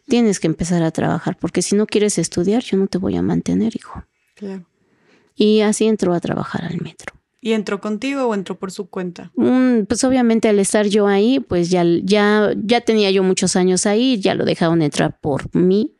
[0.07, 3.21] tienes que empezar a trabajar, porque si no quieres estudiar, yo no te voy a
[3.21, 4.03] mantener, hijo.
[4.35, 4.65] Claro.
[5.35, 7.13] Y así entró a trabajar al metro.
[7.41, 9.31] ¿Y entró contigo o entró por su cuenta?
[9.35, 13.85] Mm, pues obviamente al estar yo ahí, pues ya, ya, ya tenía yo muchos años
[13.85, 15.93] ahí, ya lo dejaron entrar por mí.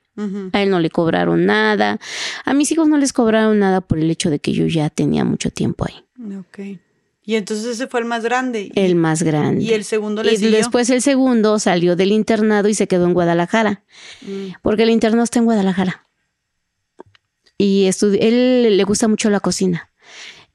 [0.51, 1.99] A él no le cobraron nada.
[2.45, 5.25] A mis hijos no les cobraron nada por el hecho de que yo ya tenía
[5.25, 6.35] mucho tiempo ahí.
[6.37, 6.79] Ok.
[7.25, 8.71] Y entonces ese fue el más grande.
[8.75, 9.63] El más grande.
[9.63, 10.57] Y el segundo le Y siguió.
[10.57, 13.83] después el segundo salió del internado y se quedó en Guadalajara.
[14.21, 14.55] Mm.
[14.61, 16.03] Porque el internado está en Guadalajara.
[17.57, 19.89] y él le gusta mucho la cocina.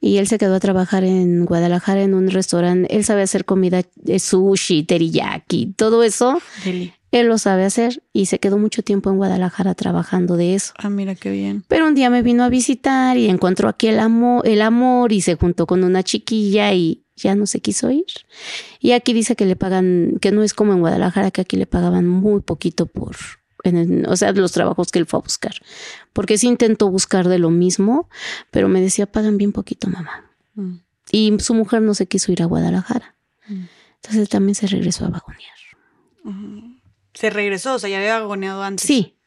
[0.01, 2.95] Y él se quedó a trabajar en Guadalajara en un restaurante.
[2.95, 6.39] Él sabe hacer comida, eh, sushi, teriyaki, todo eso.
[6.63, 6.93] Deli.
[7.11, 10.73] Él lo sabe hacer y se quedó mucho tiempo en Guadalajara trabajando de eso.
[10.77, 11.63] Ah, mira qué bien.
[11.67, 15.21] Pero un día me vino a visitar y encontró aquí el amor, el amor y
[15.21, 18.05] se juntó con una chiquilla y ya no se quiso ir.
[18.79, 21.65] Y aquí dice que le pagan, que no es como en Guadalajara, que aquí le
[21.65, 23.15] pagaban muy poquito por,
[23.63, 25.55] en el- o sea, los trabajos que él fue a buscar.
[26.13, 28.07] Porque sí intentó buscar de lo mismo,
[28.51, 30.25] pero me decía, pagan bien poquito, mamá.
[30.55, 30.75] Mm.
[31.11, 33.15] Y su mujer no se quiso ir a Guadalajara.
[33.47, 33.63] Mm.
[33.95, 35.57] Entonces también se regresó a vagonear.
[37.19, 38.85] Se regresó, o sea, ya había agoneado antes.
[38.85, 39.17] Sí,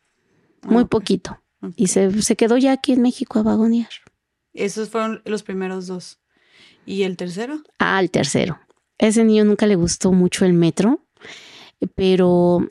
[0.63, 1.43] muy Ah, ok, poquito.
[1.77, 3.91] Y se, se quedó ya aquí en México a vagonear.
[4.55, 6.19] Esos fueron los primeros dos.
[6.87, 7.63] ¿Y el tercero?
[7.79, 8.59] al tercero.
[8.99, 11.05] Ese niño nunca le gustó mucho el metro,
[11.95, 12.67] pero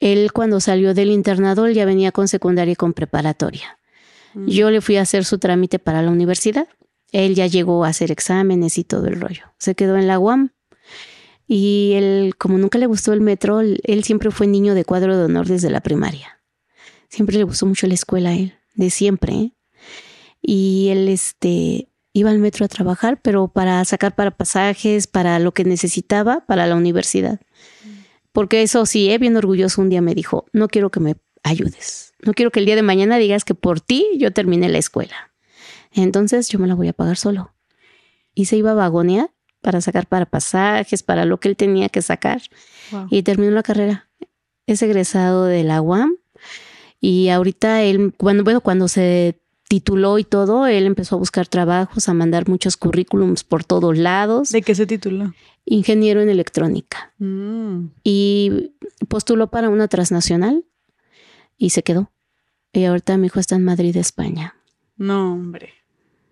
[0.00, 3.78] él cuando salió del internado él ya venía con secundaria y con preparatoria.
[4.34, 4.46] Mm.
[4.46, 6.68] Yo le fui a hacer su trámite para la universidad.
[7.12, 9.44] Él ya llegó a hacer exámenes y todo el rollo.
[9.58, 10.50] Se quedó en la UAM.
[11.46, 15.24] Y él, como nunca le gustó el metro, él siempre fue niño de cuadro de
[15.24, 16.40] honor desde la primaria.
[17.08, 19.34] Siempre le gustó mucho la escuela a él, de siempre.
[19.34, 19.52] ¿eh?
[20.42, 25.52] Y él, este, iba al metro a trabajar, pero para sacar para pasajes, para lo
[25.52, 27.40] que necesitaba para la universidad.
[28.32, 32.14] Porque eso sí, eh, bien orgulloso, un día me dijo, no quiero que me ayudes.
[32.22, 35.32] No quiero que el día de mañana digas que por ti yo terminé la escuela.
[35.92, 37.54] Entonces yo me la voy a pagar solo.
[38.34, 39.30] Y se iba a vagonear
[39.66, 42.40] para sacar para pasajes, para lo que él tenía que sacar.
[42.92, 43.08] Wow.
[43.10, 44.08] Y terminó la carrera.
[44.68, 46.14] Es egresado de la UAM.
[47.00, 52.08] Y ahorita él, cuando, bueno, cuando se tituló y todo, él empezó a buscar trabajos,
[52.08, 54.50] a mandar muchos currículums por todos lados.
[54.50, 55.34] ¿De qué se tituló?
[55.64, 57.12] Ingeniero en electrónica.
[57.18, 57.86] Mm.
[58.04, 58.70] Y
[59.08, 60.64] postuló para una transnacional
[61.58, 62.12] y se quedó.
[62.72, 64.54] Y ahorita mi hijo está en Madrid, España.
[64.96, 65.70] No, hombre.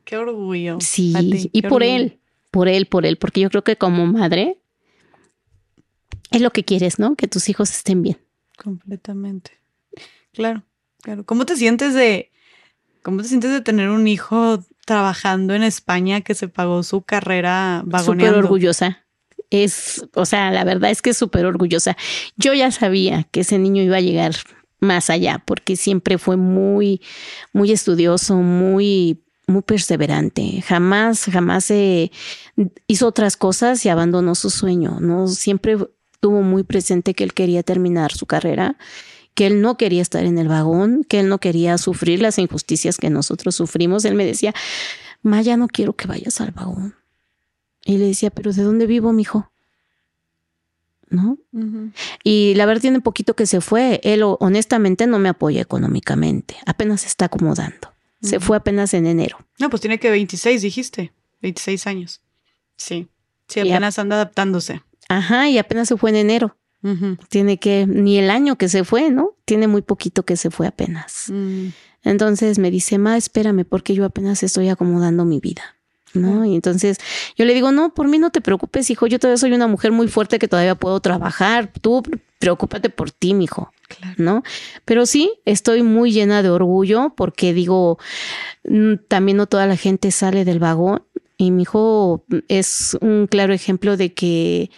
[0.05, 0.79] Qué orgullo.
[0.81, 1.13] Sí,
[1.53, 1.97] y por orgullo.
[1.97, 2.21] él,
[2.55, 4.61] por él, por él, porque yo creo que como madre
[6.31, 7.17] es lo que quieres, ¿no?
[7.17, 8.17] Que tus hijos estén bien.
[8.57, 9.51] Completamente.
[10.33, 10.63] Claro,
[11.03, 11.25] claro.
[11.27, 12.31] ¿Cómo te sientes de
[13.03, 17.81] cómo te sientes de tener un hijo trabajando en España que se pagó su carrera
[17.81, 18.39] Súper vagoneando?
[18.39, 19.05] orgullosa.
[19.51, 21.97] Es, o sea, la verdad es que es súper orgullosa.
[22.37, 24.37] Yo ya sabía que ese niño iba a llegar
[24.79, 27.01] más allá, porque siempre fue muy,
[27.53, 30.63] muy estudioso, muy, muy perseverante.
[30.63, 32.11] Jamás, jamás eh,
[32.87, 34.99] hizo otras cosas y abandonó su sueño.
[35.01, 35.77] No siempre
[36.21, 38.77] tuvo muy presente que él quería terminar su carrera,
[39.35, 42.97] que él no quería estar en el vagón, que él no quería sufrir las injusticias
[42.97, 44.05] que nosotros sufrimos.
[44.05, 44.55] Él me decía,
[45.23, 46.95] Maya, no quiero que vayas al vagón.
[47.85, 49.51] Y le decía, pero ¿de dónde vivo, mijo?
[51.11, 51.39] ¿No?
[52.23, 54.01] Y la verdad tiene poquito que se fue.
[54.05, 56.57] Él honestamente no me apoya económicamente.
[56.67, 57.94] Apenas se está acomodando.
[58.25, 59.39] Se fue apenas en enero.
[59.59, 61.13] No, pues tiene que 26, dijiste.
[61.43, 62.21] 26 años.
[62.77, 63.09] Sí.
[63.49, 64.83] Sí, apenas anda adaptándose.
[65.09, 66.57] Ajá, y apenas se fue en enero.
[67.31, 69.37] Tiene que, ni el año que se fue, ¿no?
[69.47, 71.27] Tiene muy poquito que se fue apenas.
[71.33, 71.69] Mm.
[72.03, 75.63] Entonces me dice, ma, espérame, porque yo apenas estoy acomodando mi vida.
[76.13, 76.29] ¿No?
[76.29, 76.45] Claro.
[76.45, 76.99] Y entonces
[77.37, 79.07] yo le digo, no, por mí no te preocupes, hijo.
[79.07, 81.73] Yo todavía soy una mujer muy fuerte que todavía puedo trabajar.
[81.81, 82.03] Tú
[82.39, 83.73] preocúpate por ti, mijo.
[83.89, 84.15] Claro.
[84.19, 84.43] ¿no?
[84.85, 87.99] Pero sí, estoy muy llena de orgullo porque digo,
[88.65, 91.03] mm, también no toda la gente sale del vagón
[91.37, 94.71] y mi hijo es un claro ejemplo de que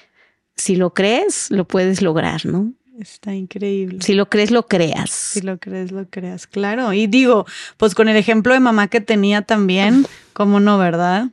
[0.57, 2.73] si lo crees, lo puedes lograr, ¿no?
[2.99, 3.99] Está increíble.
[4.01, 5.11] Si lo crees, lo creas.
[5.11, 6.47] Si lo crees, lo creas.
[6.47, 6.95] Claro.
[6.95, 7.45] Y digo,
[7.77, 11.29] pues con el ejemplo de mamá que tenía también, ¿cómo no, verdad?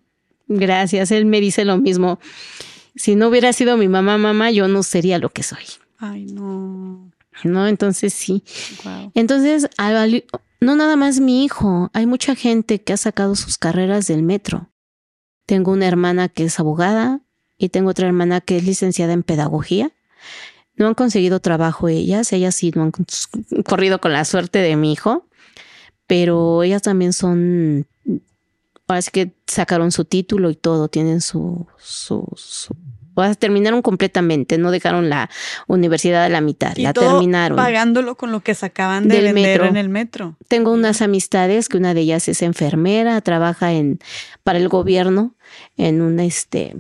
[0.47, 2.19] Gracias, él me dice lo mismo.
[2.95, 5.63] Si no hubiera sido mi mamá, mamá, yo no sería lo que soy,
[5.97, 7.12] Ay, no.
[7.44, 7.68] ¿No?
[7.68, 8.44] Entonces sí.
[8.84, 9.12] Wow.
[9.16, 9.68] Entonces,
[10.60, 14.70] no nada más mi hijo, hay mucha gente que ha sacado sus carreras del metro.
[15.46, 17.22] Tengo una hermana que es abogada
[17.58, 19.92] y tengo otra hermana que es licenciada en pedagogía.
[20.76, 22.92] No han conseguido trabajo ellas, ellas sí no han
[23.66, 25.28] corrido con la suerte de mi hijo,
[26.08, 27.86] pero ellas también son,
[28.88, 32.76] ahora sí que sacaron su título y todo, tienen su, su, su
[33.16, 35.30] o sea, terminaron completamente, no dejaron la
[35.68, 37.55] universidad a la mitad, Y la todo terminaron.
[37.55, 39.66] pagándolo con lo que sacaban de Del vender metro.
[39.66, 40.36] en el metro.
[40.47, 43.99] Tengo unas amistades que una de ellas es enfermera, trabaja en
[44.43, 45.36] para el gobierno
[45.78, 46.76] en un este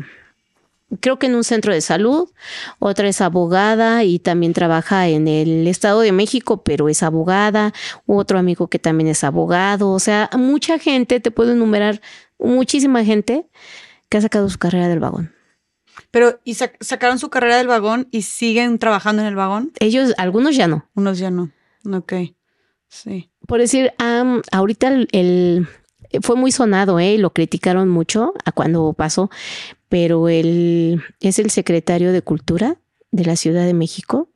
[0.99, 2.29] creo que en un centro de salud,
[2.79, 7.73] otra es abogada y también trabaja en el Estado de México, pero es abogada,
[8.05, 12.01] otro amigo que también es abogado, o sea, mucha gente, te puedo enumerar
[12.39, 13.45] muchísima gente
[14.09, 15.33] que ha sacado su carrera del vagón.
[16.11, 19.71] Pero, ¿y sac- sacaron su carrera del vagón y siguen trabajando en el vagón?
[19.79, 21.51] Ellos, algunos ya no, Unos ya no.
[21.91, 22.13] Ok.
[22.87, 23.31] Sí.
[23.47, 23.91] por decir,
[24.51, 25.67] ahorita el,
[26.21, 27.17] fue muy sonado, ¿eh?
[27.17, 29.31] Lo criticaron mucho a cuando pasó,
[29.89, 32.77] pero él es el secretario de Cultura
[33.11, 34.29] de la Ciudad de México.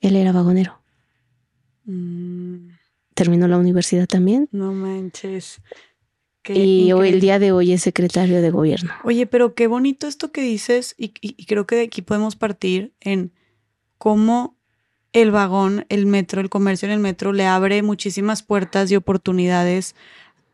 [0.00, 0.78] Él era vagonero.
[1.84, 2.68] Mm.
[3.14, 4.48] Terminó la universidad también.
[4.52, 5.60] No manches.
[6.54, 8.92] Y hoy, el día de hoy es secretario de gobierno.
[9.04, 12.92] Oye, pero qué bonito esto que dices y, y creo que de aquí podemos partir
[13.00, 13.32] en
[13.98, 14.56] cómo
[15.12, 19.94] el vagón, el metro, el comercio en el metro le abre muchísimas puertas y oportunidades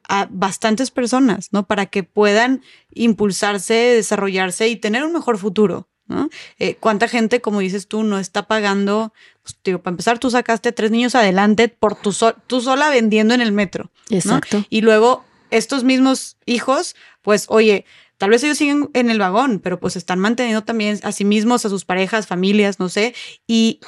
[0.09, 1.67] a bastantes personas, ¿no?
[1.67, 2.63] Para que puedan
[2.93, 6.29] impulsarse, desarrollarse y tener un mejor futuro, ¿no?
[6.59, 9.13] Eh, ¿Cuánta gente, como dices tú, no está pagando?
[9.43, 12.15] Pues, digo, para empezar, tú sacaste a tres niños adelante por tu
[12.47, 13.91] tú sola vendiendo en el metro.
[14.11, 14.65] Exacto.
[14.71, 17.85] Y luego estos mismos hijos, pues, oye,
[18.19, 21.65] tal vez ellos siguen en el vagón, pero pues están manteniendo también a sí mismos,
[21.65, 23.15] a sus parejas, familias, no sé,
[23.47, 23.81] y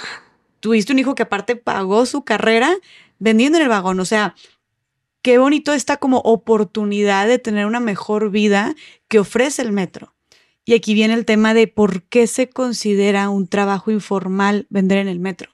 [0.60, 2.76] tuviste un hijo que aparte pagó su carrera
[3.18, 4.34] vendiendo en el vagón, o sea,
[5.22, 8.74] qué bonito esta como oportunidad de tener una mejor vida
[9.08, 10.14] que ofrece el metro.
[10.66, 15.08] Y aquí viene el tema de por qué se considera un trabajo informal vender en
[15.08, 15.53] el metro.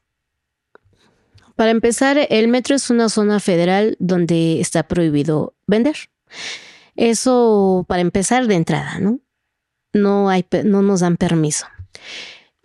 [1.60, 5.94] Para empezar, el metro es una zona federal donde está prohibido vender.
[6.96, 9.20] Eso para empezar de entrada, ¿no?
[9.92, 11.66] No, hay, no nos dan permiso.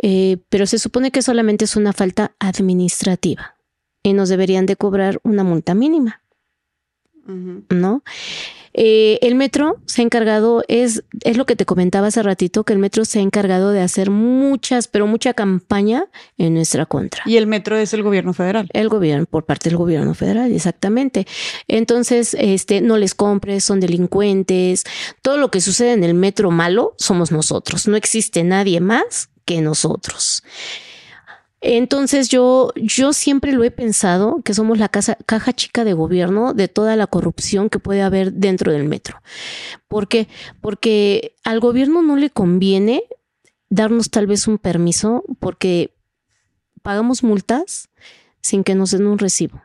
[0.01, 3.57] Eh, pero se supone que solamente es una falta administrativa
[4.01, 6.21] y nos deberían de cobrar una multa mínima.
[7.69, 8.01] ¿no?
[8.77, 12.73] Eh, el metro se ha encargado, es, es lo que te comentaba hace ratito, que
[12.73, 16.05] el metro se ha encargado de hacer muchas, pero mucha campaña
[16.37, 17.23] en nuestra contra.
[17.25, 18.69] Y el metro es el gobierno federal.
[18.73, 21.25] El gobierno, por parte del gobierno federal, exactamente.
[21.69, 24.83] Entonces, este, no les compres, son delincuentes.
[25.21, 27.87] Todo lo que sucede en el metro malo somos nosotros.
[27.87, 30.43] No existe nadie más que nosotros.
[31.67, 36.67] Entonces yo, yo siempre lo he pensado que somos la caja chica de gobierno de
[36.67, 39.19] toda la corrupción que puede haber dentro del metro.
[39.87, 40.27] ¿Por qué?
[40.61, 43.01] Porque al gobierno no le conviene
[43.67, 45.95] darnos tal vez un permiso porque
[46.83, 47.89] pagamos multas
[48.41, 49.64] sin que nos den un recibo.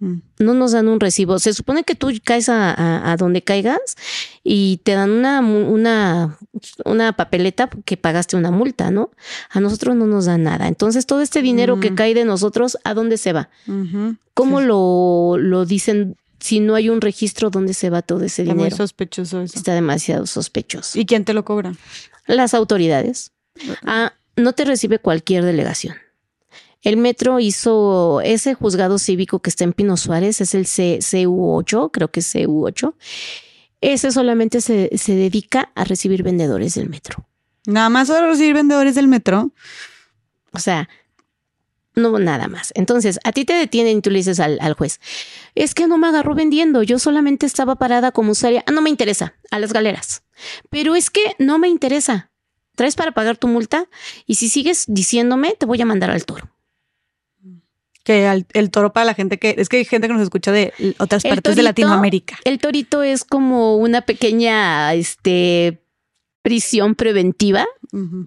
[0.00, 0.16] Mm.
[0.38, 1.38] No nos dan un recibo.
[1.38, 3.96] Se supone que tú caes a, donde caigas
[4.44, 6.38] y te dan una, una,
[6.84, 9.10] una, papeleta que pagaste una multa, ¿no?
[9.50, 10.68] A nosotros no nos dan nada.
[10.68, 11.94] Entonces, todo este dinero que mm.
[11.94, 13.50] cae de nosotros, ¿a dónde se va?
[14.34, 16.16] ¿Cómo lo, lo dicen?
[16.40, 18.64] Si no hay un registro, ¿dónde se va todo ese dinero?
[18.64, 19.58] Está muy sospechoso eso.
[19.58, 20.98] Está demasiado sospechoso.
[20.98, 21.74] ¿Y quién te lo cobra?
[22.26, 23.32] Las autoridades.
[23.82, 25.96] Ah, no te recibe cualquier delegación.
[26.82, 32.08] El metro hizo ese juzgado cívico que está en Pino Suárez, es el CU8, creo
[32.08, 32.94] que es CU8.
[33.80, 37.26] Ese solamente se, dedica a recibir vendedores del metro.
[37.66, 39.52] Nada más a recibir vendedores del metro.
[40.52, 40.88] O sea,
[41.94, 42.72] no nada más.
[42.76, 45.00] Entonces, a ti te detienen y tú le dices al, juez,
[45.56, 48.62] es que no me agarró vendiendo, yo solamente estaba parada como usuaria.
[48.66, 50.22] Ah, no me interesa, a las galeras.
[50.70, 52.30] Pero es que no me interesa.
[52.76, 53.88] Traes para pagar tu multa
[54.26, 56.48] y si sigues diciéndome, te voy a mandar al toro
[58.08, 60.72] que el toro para la gente que es que hay gente que nos escucha de
[60.96, 62.38] otras partes de Latinoamérica.
[62.44, 65.82] El torito es como una pequeña este
[66.40, 67.66] prisión preventiva,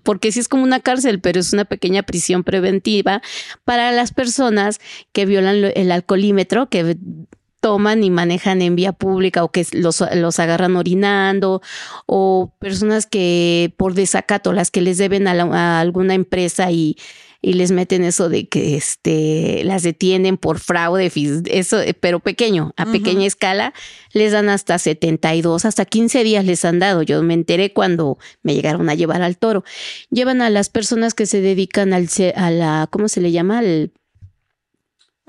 [0.03, 3.23] porque sí es como una cárcel, pero es una pequeña prisión preventiva
[3.65, 4.79] para las personas
[5.13, 6.95] que violan el alcoholímetro, que
[7.59, 11.63] toman y manejan en vía pública o que los, los, agarran orinando
[12.05, 16.97] o personas que por desacato, las que les deben a alguna empresa y
[17.41, 21.11] y les meten eso de que este, las detienen por fraude,
[21.45, 23.73] eso, eh, pero pequeño, a pequeña escala,
[24.13, 27.01] les dan hasta 72, hasta 15 días les han dado.
[27.01, 29.63] Yo me enteré cuando me llegaron a llevar al toro.
[30.11, 33.59] Llevan a las personas que se dedican al, a la, ¿cómo se le llama?
[33.59, 33.91] Al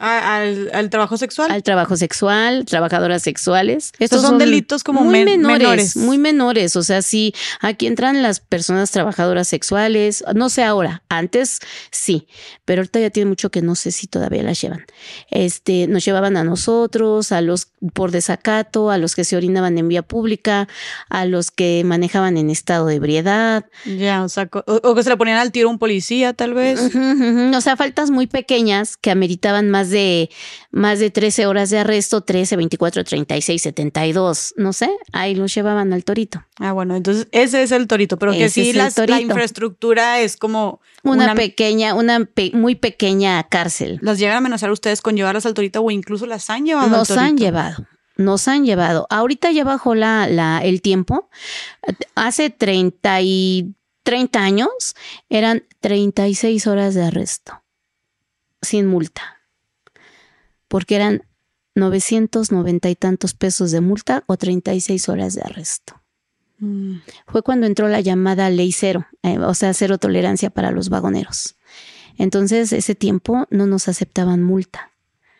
[0.03, 1.51] al, trabajo sexual.
[1.51, 3.93] Al trabajo sexual, trabajadoras sexuales.
[4.01, 6.75] Estos son, delitos como muy menores, Muy menores.
[6.75, 10.25] O sea, sí, aquí entran las personas trabajadoras sexuales.
[10.35, 11.61] No sé ahora, antes
[11.93, 12.27] sí,
[12.65, 14.85] pero ahorita ya tiene mucho que no sé si todavía las llevan.
[15.31, 19.89] Este, nos llevaban a nosotros, a los por desacato, a los que se orinaban en
[19.89, 20.67] vía pública,
[21.11, 23.67] a los que manejaban en estado de ebriedad.
[23.85, 26.81] Ya, o sea, o, que se le ponían al tiro un policía, tal vez.
[27.55, 30.31] O sea, faltas muy pequeñas que ameritaban más de,
[30.73, 35.93] más de 13 horas de arresto, 13, 24, 36, 72, no sé, ahí los llevaban
[35.93, 36.45] al torito.
[36.59, 38.91] Ah, bueno, entonces ese es el torito, pero que sí la,
[39.21, 40.81] infraestructura es como...
[41.05, 43.99] Una, pequeña, una muy pequeña cárcel.
[44.03, 47.11] ¿Las llegan a amenazar ustedes con llevarlas al torito o incluso las han llevado Nos
[47.11, 47.25] al torito?
[47.25, 49.07] han llevado nos han llevado.
[49.11, 51.31] Ahorita ya bajó la, la, el tiempo.
[52.15, 54.97] Hace 30 y 30 años
[55.29, 57.63] eran 36 horas de arresto
[58.61, 59.42] sin multa
[60.73, 61.25] porque eran
[61.75, 66.01] 990 y tantos pesos de multa o 36 horas de arresto.
[66.61, 66.95] Mm.
[67.27, 71.57] Fue cuando entró la llamada ley cero, eh, o sea, cero tolerancia para los vagoneros.
[72.17, 74.93] Entonces, ese tiempo no nos aceptaban multa.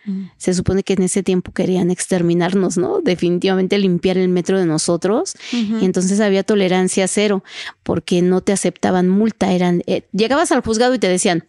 [0.05, 0.25] Mm.
[0.37, 3.01] Se supone que en ese tiempo querían exterminarnos, ¿no?
[3.01, 5.35] Definitivamente limpiar el metro de nosotros.
[5.51, 7.43] Y entonces había tolerancia cero
[7.83, 9.55] porque no te aceptaban multa.
[9.55, 11.47] Eran, eh, llegabas al juzgado y te decían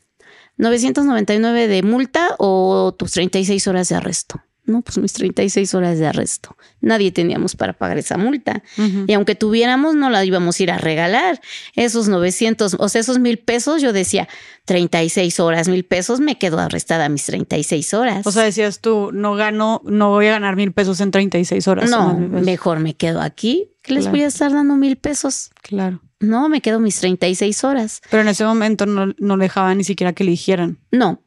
[0.57, 4.41] 999 de multa o tus 36 horas de arresto.
[4.65, 6.55] No, pues mis 36 horas de arresto.
[6.79, 8.63] Nadie teníamos para pagar esa multa.
[9.07, 11.41] Y aunque tuviéramos, no la íbamos a ir a regalar.
[11.75, 14.29] Esos 900, o sea, esos mil pesos, yo decía
[14.63, 18.25] 36 horas, mil pesos, me quedo arrestada mis 36 horas.
[18.25, 21.89] O sea, decías tú, no gano, no voy a ganar mil pesos en 36 horas.
[21.91, 22.45] no, pesos.
[22.45, 23.69] mejor me quedo aquí.
[23.81, 24.15] ¿Qué les Claro.
[24.15, 25.51] voy a estar dando mil pesos?
[25.61, 26.01] Claro.
[26.23, 28.01] No, me quedo mis 36 horas.
[28.09, 30.79] Pero en ese momento no, no dejaban ni siquiera que le dijeran.
[30.89, 31.21] No,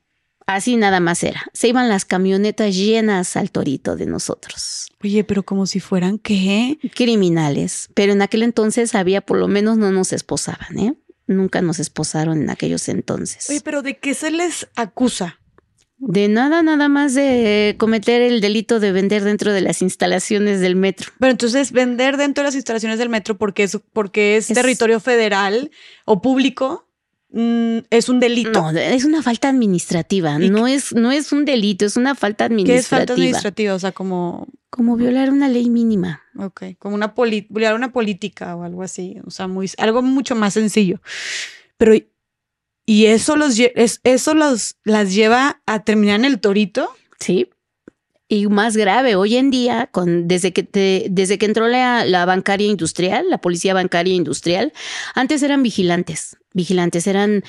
[0.47, 1.43] así nada más era.
[1.53, 4.89] Se iban las camionetas llenas al torito de nosotros.
[5.05, 6.79] Oye, pero como si fueran qué.
[6.95, 7.91] Criminales.
[7.95, 10.95] Pero en aquel entonces había, por lo menos no nos esposaban, ¿eh?
[11.27, 13.51] Nunca nos esposaron en aquellos entonces.
[13.51, 15.41] Oye, pero ¿de qué se les acusa?
[15.99, 20.77] De nada, nada más de cometer el delito de vender dentro de las instalaciones del
[20.77, 21.11] metro.
[21.19, 25.01] Pero entonces vender dentro de las instalaciones del metro porque es, porque es, Es- territorio
[25.01, 25.71] federal
[26.05, 26.87] o público
[27.31, 28.51] mm, es un delito.
[28.73, 30.37] No, es una falta administrativa.
[30.39, 32.79] ¿Y No es, no es un delito, es una falta ¿Qué administrativa.
[32.81, 33.75] es falta administrativa?
[33.75, 36.21] O sea, como, Como violar una ley mínima.
[36.39, 37.15] ok, como una,
[37.49, 39.17] violar una política o algo así.
[39.27, 41.01] O sea, muy, algo mucho más sencillo.
[41.79, 41.95] Pero,
[42.87, 46.89] ¿y eso, los, eso los, las lleva a terminar en el torito?
[47.21, 47.51] Sí.
[48.29, 52.25] Y más grave, hoy en día, con, desde, que te- desde que entró la, la
[52.25, 54.73] bancaria industrial, la policía bancaria industrial,
[55.15, 57.45] antes eran vigilantes, vigilantes, eran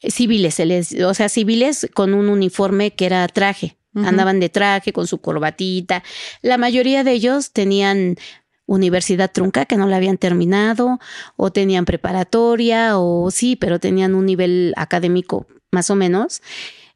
[0.00, 4.92] civiles, se les, o sea, civiles con un uniforme que era traje, andaban de traje
[4.92, 6.02] con su corbatita.
[6.42, 8.16] La mayoría de ellos tenían
[8.66, 10.98] universidad trunca que no la habían terminado
[11.36, 16.42] o tenían preparatoria o sí, pero tenían un nivel académico más o menos.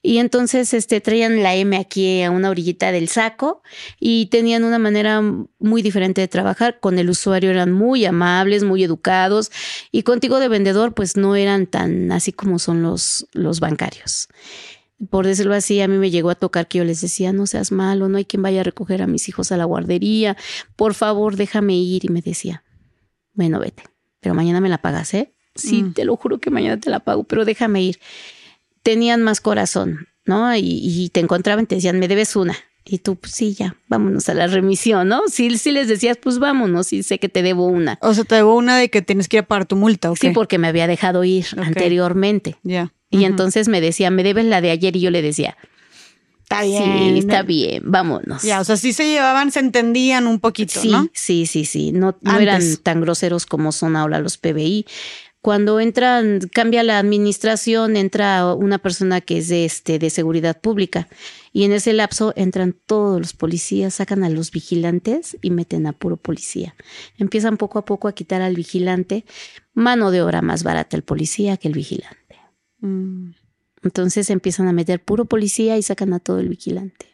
[0.03, 3.63] Y entonces este, traían la M aquí a una orillita del saco
[3.99, 5.21] y tenían una manera
[5.59, 6.79] muy diferente de trabajar.
[6.79, 9.51] Con el usuario eran muy amables, muy educados
[9.91, 14.29] y contigo de vendedor pues no eran tan así como son los, los bancarios.
[15.11, 17.71] Por decirlo así, a mí me llegó a tocar que yo les decía, no seas
[17.71, 20.37] malo, no hay quien vaya a recoger a mis hijos a la guardería,
[20.75, 22.05] por favor déjame ir.
[22.05, 22.65] Y me decía,
[23.35, 23.83] bueno, vete,
[24.21, 25.35] pero mañana me la pagas, ¿eh?
[25.55, 25.93] Sí, Mm.
[25.95, 27.99] te lo juro que mañana te la pago, pero déjame ir
[28.83, 30.55] tenían más corazón, ¿no?
[30.57, 32.55] Y, y te encontraban te decían, me debes una.
[32.89, 35.23] Y tú, pues sí, ya, vámonos a la remisión, ¿no?
[35.27, 37.99] Sí, sí les decías, pues vámonos, sí sé que te debo una.
[38.01, 40.19] O sea, te debo una de que tienes que ir a pagar tu multa, ¿ok?
[40.21, 42.57] Sí, porque me había dejado ir anteriormente.
[42.63, 42.93] Ya.
[43.11, 45.57] Y entonces me decía, me debes la de ayer y yo le decía,
[46.43, 47.17] Está sí, bien.
[47.17, 48.43] está bien, vámonos.
[48.43, 51.09] Ya, o sea, sí se llevaban, se entendían un poquito, Sí, ¿no?
[51.13, 51.91] sí, sí, sí.
[51.91, 54.87] No, no eran tan groseros como son ahora los PBI.
[55.47, 61.07] Cuando entran, cambia la administración, entra una persona que es de, este, de seguridad pública.
[61.53, 65.93] Y en ese lapso entran todos los policías, sacan a los vigilantes y meten a
[65.93, 66.75] puro policía.
[67.17, 69.25] Empiezan poco a poco a quitar al vigilante.
[69.73, 72.41] Mano de obra más barata el policía que el vigilante.
[72.81, 73.31] Mm.
[73.85, 77.07] Entonces empiezan a meter puro policía y sacan a todo el vigilante.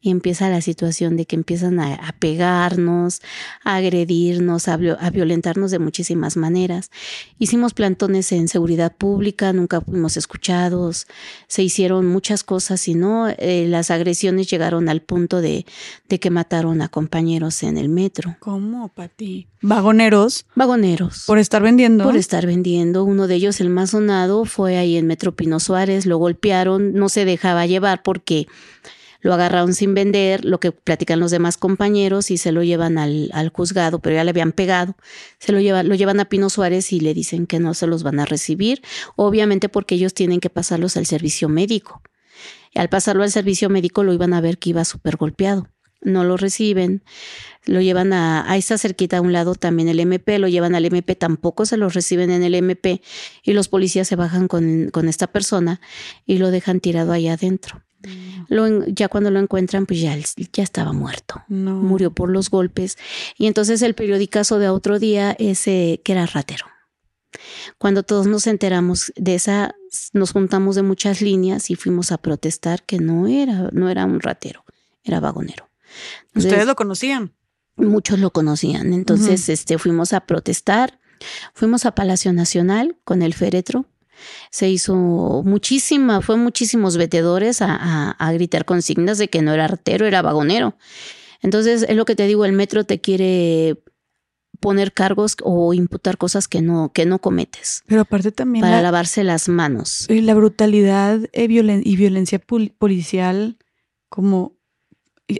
[0.00, 3.20] Y empieza la situación de que empiezan a, a pegarnos,
[3.64, 6.90] a agredirnos, a violentarnos de muchísimas maneras.
[7.38, 11.06] Hicimos plantones en seguridad pública, nunca fuimos escuchados,
[11.48, 15.66] se hicieron muchas cosas y no, eh, las agresiones llegaron al punto de,
[16.08, 18.36] de que mataron a compañeros en el metro.
[18.40, 19.48] ¿Cómo, Pati?
[19.62, 21.24] Vagoneros Vagoneros.
[21.26, 22.04] por estar vendiendo.
[22.04, 23.04] Por estar vendiendo.
[23.04, 27.08] Uno de ellos, el más sonado, fue ahí en Metro Pino Suárez, lo golpearon, no
[27.08, 28.46] se dejaba llevar porque
[29.20, 33.50] lo agarraron sin vender, lo que platican los demás compañeros y se lo llevan al,
[33.52, 34.96] juzgado, pero ya le habían pegado.
[35.38, 38.02] Se lo llevan, lo llevan a Pino Suárez y le dicen que no se los
[38.02, 38.82] van a recibir,
[39.16, 42.02] obviamente porque ellos tienen que pasarlos al servicio médico.
[42.72, 45.68] Y al pasarlo al servicio médico lo iban a ver que iba súper golpeado.
[46.02, 47.02] No lo reciben,
[47.66, 50.86] lo llevan a, a esa cerquita a un lado también el MP, lo llevan al
[50.86, 53.02] MP, tampoco se los reciben en el MP
[53.42, 55.78] y los policías se bajan con, con esta persona
[56.24, 57.82] y lo dejan tirado allá adentro.
[58.48, 60.16] Lo en- ya cuando lo encuentran, pues ya,
[60.52, 61.42] ya estaba muerto.
[61.48, 61.76] No.
[61.76, 62.96] Murió por los golpes.
[63.36, 66.66] Y entonces el periodicazo de otro día es eh, que era ratero.
[67.78, 69.74] Cuando todos nos enteramos de esa,
[70.12, 74.20] nos juntamos de muchas líneas y fuimos a protestar que no era, no era un
[74.20, 74.64] ratero,
[75.04, 75.68] era vagonero.
[76.28, 77.32] Entonces, Ustedes lo conocían.
[77.76, 78.92] muchos lo conocían.
[78.92, 80.98] Entonces, este, fuimos a protestar,
[81.54, 83.86] fuimos a Palacio Nacional con el féretro,
[84.50, 89.66] Se hizo muchísima, fue muchísimos vetedores a, a, a gritar consignas de que no era
[89.68, 90.76] ratero, era vagonero.
[91.42, 93.82] Entonces, es lo que te digo, el metro te quiere
[94.60, 97.82] poner cargos o imputar cosas que no, que no cometes.
[97.86, 100.04] Pero aparte también para la, lavarse las manos.
[100.10, 103.56] y la brutalidad eh, violen- y violencia pol- policial,
[104.10, 104.52] como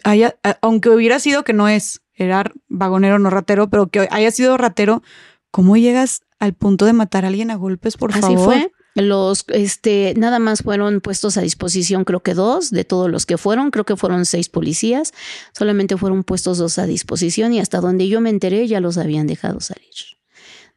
[0.04, 4.56] haya, aunque hubiera sido que no es, era vagonero, no ratero, pero que haya sido
[4.56, 5.02] ratero,
[5.50, 8.44] ¿cómo llegas al punto de matar a alguien a golpes, por Así favor?
[8.44, 8.72] fue.
[8.96, 13.38] Los, este, nada más fueron puestos a disposición, creo que dos de todos los que
[13.38, 15.12] fueron, creo que fueron seis policías,
[15.56, 19.28] solamente fueron puestos dos a disposición y hasta donde yo me enteré ya los habían
[19.28, 19.84] dejado salir.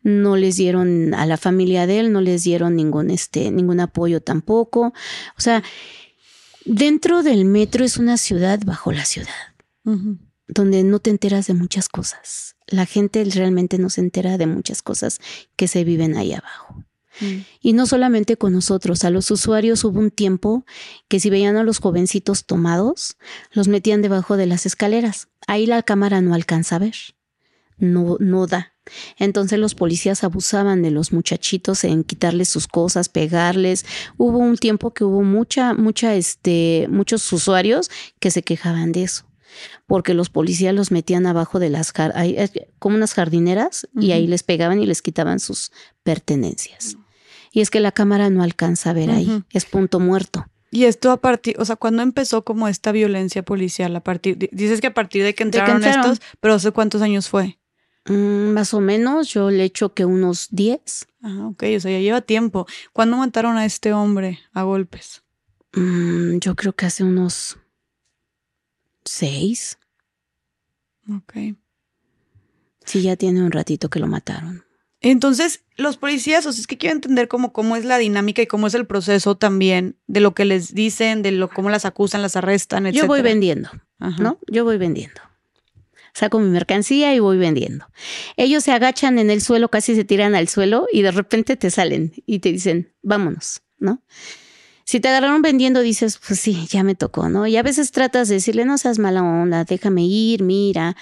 [0.04, 4.22] No les dieron a la familia de él, no les dieron ningún, este, ningún apoyo
[4.22, 4.94] tampoco.
[5.38, 5.64] O sea,
[6.66, 9.34] dentro del metro es una ciudad bajo la ciudad
[10.48, 12.53] donde no te enteras de muchas cosas.
[12.68, 15.20] La gente realmente no se entera de muchas cosas
[15.56, 16.84] que se viven ahí abajo.
[17.20, 17.42] Mm.
[17.62, 20.66] Y no solamente con nosotros, a los usuarios hubo un tiempo
[21.08, 23.18] que si veían a los jovencitos tomados,
[23.52, 25.28] los metían debajo de las escaleras.
[25.48, 26.96] Ahí la cámara no alcanza a ver.
[27.78, 28.74] No, no da.
[29.18, 33.86] Entonces los policías abusaban de los muchachitos en quitarles sus cosas, pegarles.
[34.18, 39.26] Hubo un tiempo que hubo mucha, mucha, este, muchos usuarios que se quejaban de eso.
[39.88, 41.94] Porque los policías los metían abajo de las
[42.80, 45.72] como unas jardineras y ahí les pegaban y les quitaban sus
[46.04, 46.98] pertenencias.
[47.52, 50.48] Y es que la cámara no alcanza a ver ahí, es punto muerto.
[50.72, 53.96] Y esto a partir, o sea, ¿cuándo empezó como esta violencia policial?
[53.96, 56.12] A partir, di- dices que a partir de que De que entraron, entraron.
[56.14, 57.60] estos, pero ¿hace cuántos años fue?
[58.08, 61.06] Mm, más o menos, yo le echo que unos 10.
[61.22, 62.66] Ah, ok, o sea, ya lleva tiempo.
[62.92, 65.22] ¿Cuándo mataron a este hombre a golpes?
[65.74, 67.58] Mm, yo creo que hace unos
[69.06, 69.78] 6.
[71.10, 71.34] Ok.
[72.86, 74.64] Sí, ya tiene un ratito que lo mataron.
[75.02, 78.48] Entonces, los policías, o sea, es que quiero entender cómo, cómo es la dinámica y
[78.48, 82.22] cómo es el proceso también de lo que les dicen, de lo cómo las acusan,
[82.22, 82.96] las arrestan, etc.
[82.96, 83.70] Yo voy vendiendo,
[84.00, 84.24] Ajá.
[84.24, 84.40] ¿no?
[84.48, 85.22] Yo voy vendiendo.
[86.14, 87.88] Saco mi mercancía y voy vendiendo.
[88.38, 91.70] Ellos se agachan en el suelo, casi se tiran al suelo y de repente te
[91.70, 94.02] salen y te dicen, vámonos, ¿no?
[94.86, 97.48] Si te agarraron vendiendo, dices, pues sí, ya me tocó, ¿no?
[97.48, 100.96] Y a veces tratas de decirle, no seas mala onda, déjame ir, mira.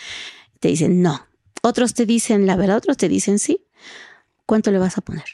[0.60, 1.26] Te dicen, no.
[1.64, 3.66] Otros te dicen, la verdad, otros te dicen, sí.
[4.46, 5.26] ¿Cuánto le vas a poner?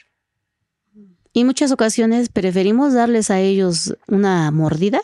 [1.32, 5.00] Y muchas ocasiones preferimos darles a ellos una mordida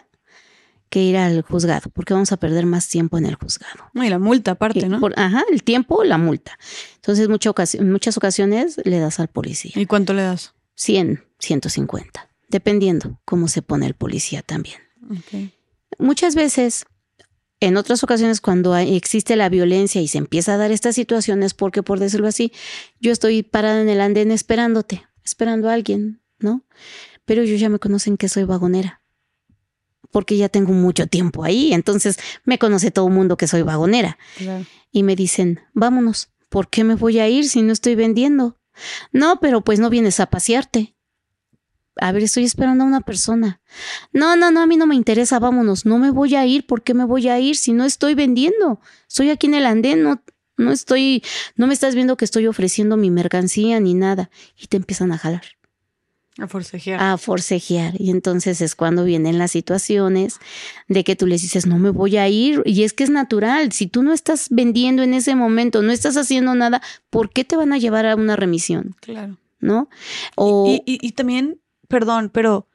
[0.88, 3.90] que ir al juzgado, porque vamos a perder más tiempo en el juzgado.
[3.94, 5.00] Y la multa aparte, ¿no?
[5.00, 6.56] por- ajá, el tiempo, la multa.
[6.96, 7.52] Entonces, mucha
[7.82, 9.72] muchas ocasiones le das al policía.
[9.74, 10.54] ¿Y cuánto le das?
[10.76, 14.78] 100, 150, dependiendo cómo se pone el policía también.
[15.98, 16.86] Muchas veces,
[17.58, 21.52] en otras ocasiones, cuando hay- existe la violencia y se empieza a dar estas situaciones,
[21.52, 22.52] porque por decirlo así,
[23.00, 26.62] yo estoy parada en el andén esperándote, esperando a alguien, ¿no?
[27.24, 29.02] Pero ellos ya me conocen que soy vagonera,
[30.12, 34.16] porque ya tengo mucho tiempo ahí, entonces me conoce todo el mundo que soy vagonera.
[34.36, 34.64] Claro.
[34.92, 38.60] Y me dicen, vámonos, ¿por qué me voy a ir si no estoy vendiendo?
[39.10, 40.93] No, pero pues no vienes a pasearte.
[42.00, 43.60] A ver, estoy esperando a una persona.
[44.12, 45.86] No, no, no, a mí no me interesa, vámonos.
[45.86, 48.80] No me voy a ir, ¿por qué me voy a ir si no estoy vendiendo?
[49.08, 50.20] Estoy aquí en el andén, no,
[50.56, 51.22] no estoy,
[51.56, 54.30] no me estás viendo que estoy ofreciendo mi mercancía ni nada.
[54.60, 55.42] Y te empiezan a jalar,
[56.38, 57.00] A forcejear.
[57.00, 57.94] a forcejear.
[58.00, 60.40] Y entonces es cuando vienen las situaciones
[60.88, 62.60] de que tú les dices, no me voy a ir.
[62.64, 66.16] Y es que es natural, si tú no estás vendiendo en ese momento, no estás
[66.16, 68.96] haciendo nada, ¿por qué te van a llevar a una remisión?
[69.00, 69.36] Claro.
[69.60, 69.88] ¿No?
[70.34, 71.58] O Y, y- y también,
[71.94, 72.66] perdón, pero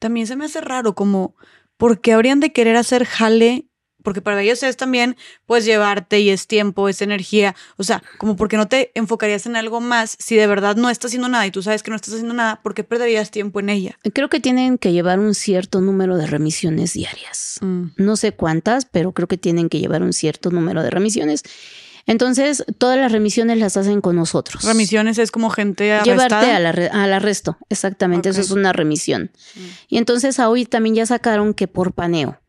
[0.00, 1.36] también se me hace raro como,
[1.76, 3.68] ¿por qué habrían de querer hacer jale?
[4.02, 7.54] Porque para ellos es también, pues, llevarte y es tiempo, es energía.
[7.76, 11.10] O sea, como porque no te enfocarías en algo más si de verdad no estás
[11.10, 13.68] haciendo nada y tú sabes que no estás haciendo nada, ¿por qué perderías tiempo en
[13.68, 13.96] ella?
[14.12, 17.60] creo que tienen que llevar un cierto número de remisiones diarias.
[17.60, 17.90] Mm.
[17.96, 21.44] No sé cuántas, pero creo que tienen que llevar un cierto número de remisiones.
[22.06, 24.64] Entonces, todas las remisiones las hacen con nosotros.
[24.64, 26.28] Remisiones es como gente arrestada.
[26.42, 29.30] Llevarte al, arre- al arresto, exactamente, eso es una remisión.
[29.54, 29.60] Mm.
[29.88, 32.40] Y entonces a hoy también ya sacaron que por paneo.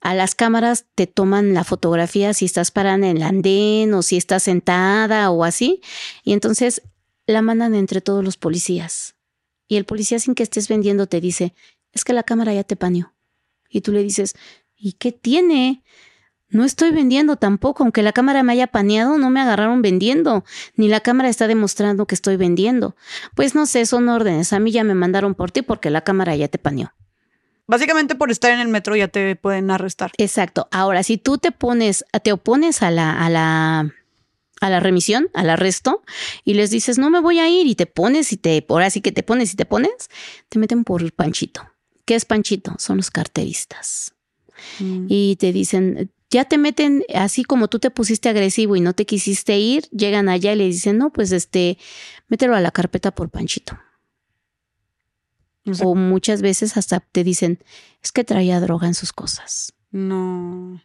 [0.00, 4.16] A las cámaras te toman la fotografía si estás parada en el andén o si
[4.16, 5.80] estás sentada o así.
[6.22, 6.82] Y entonces
[7.26, 9.16] la mandan entre todos los policías.
[9.66, 11.54] Y el policía sin que estés vendiendo te dice,
[11.92, 13.14] es que la cámara ya te paneó.
[13.68, 14.34] Y tú le dices,
[14.76, 15.82] ¿y qué tiene?
[16.48, 20.44] No estoy vendiendo tampoco, aunque la cámara me haya paneado, no me agarraron vendiendo,
[20.76, 22.94] ni la cámara está demostrando que estoy vendiendo.
[23.34, 26.36] Pues no sé, son órdenes, a mí ya me mandaron por ti porque la cámara
[26.36, 26.92] ya te paneó.
[27.66, 30.12] Básicamente por estar en el metro ya te pueden arrestar.
[30.18, 30.68] Exacto.
[30.70, 33.92] Ahora, si tú te pones, te opones a la, a la,
[34.60, 36.04] a la remisión, al arresto,
[36.44, 39.00] y les dices, no me voy a ir, y te pones, y te, ahora sí
[39.00, 40.10] que te pones y te pones,
[40.48, 41.62] te meten por Panchito.
[42.04, 42.76] ¿Qué es Panchito?
[42.78, 44.14] Son los carteristas.
[44.78, 45.06] Mm.
[45.08, 49.06] Y te dicen, ya te meten así como tú te pusiste agresivo y no te
[49.06, 51.78] quisiste ir, llegan allá y le dicen, no, pues este,
[52.28, 53.78] mételo a la carpeta por Panchito.
[55.82, 57.58] O, muchas veces hasta te dicen,
[58.02, 59.72] es que traía droga en sus cosas.
[59.90, 60.80] No.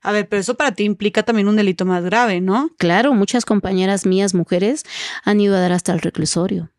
[0.00, 2.70] A ver, pero eso para ti implica también un delito más grave, ¿no?
[2.78, 4.84] Claro, muchas compañeras mías, mujeres,
[5.22, 6.71] han ido a dar hasta el reclusorio.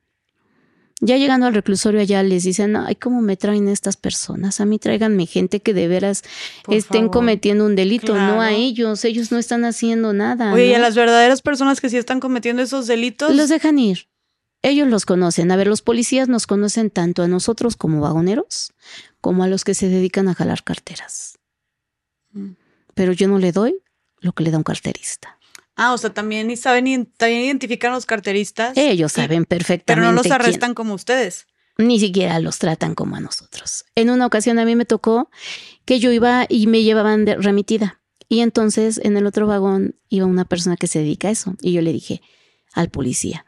[1.05, 4.61] Ya llegando al reclusorio allá les dicen, ay, ¿cómo me traen estas personas?
[4.61, 6.23] A mí tráiganme gente que de veras
[6.69, 10.53] estén cometiendo un delito, no a ellos, ellos no están haciendo nada.
[10.53, 13.35] Oye, y a las verdaderas personas que sí están cometiendo esos delitos.
[13.35, 14.07] Los dejan ir.
[14.61, 15.51] Ellos los conocen.
[15.51, 18.71] A ver, los policías nos conocen tanto a nosotros como vagoneros,
[19.19, 21.37] como a los que se dedican a jalar carteras.
[22.31, 22.51] Mm.
[22.93, 23.75] Pero yo no le doy
[24.21, 25.32] lo que le da un carterista.
[25.75, 28.77] Ah, o sea, también saben, también identifican a los carteristas.
[28.77, 30.01] Ellos saben perfectamente.
[30.01, 31.47] Pero no los arrestan como ustedes.
[31.77, 33.85] Ni siquiera los tratan como a nosotros.
[33.95, 35.31] En una ocasión a mí me tocó
[35.85, 38.01] que yo iba y me llevaban de remitida.
[38.29, 41.55] Y entonces en el otro vagón iba una persona que se dedica a eso.
[41.61, 42.21] Y yo le dije
[42.73, 43.45] al policía,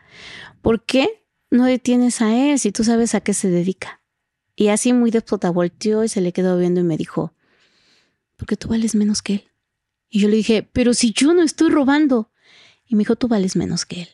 [0.61, 4.01] ¿por qué no detienes a él si tú sabes a qué se dedica?
[4.55, 7.33] Y así muy despota volteó y se le quedó viendo y me dijo,
[8.37, 9.43] porque tú vales menos que él.
[10.09, 12.31] Y yo le dije, pero si yo no estoy robando.
[12.87, 14.09] Y me dijo, tú vales menos que él.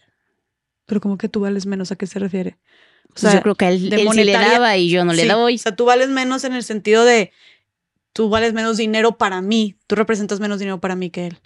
[0.86, 1.92] Pero ¿cómo que tú vales menos?
[1.92, 2.58] ¿A qué se refiere?
[3.14, 5.56] O sea, yo creo que él, él le daba y yo no le doy.
[5.56, 7.32] O sea, tú vales menos en el sentido de
[8.14, 11.38] tú vales menos dinero para mí, tú representas menos dinero para mí que él.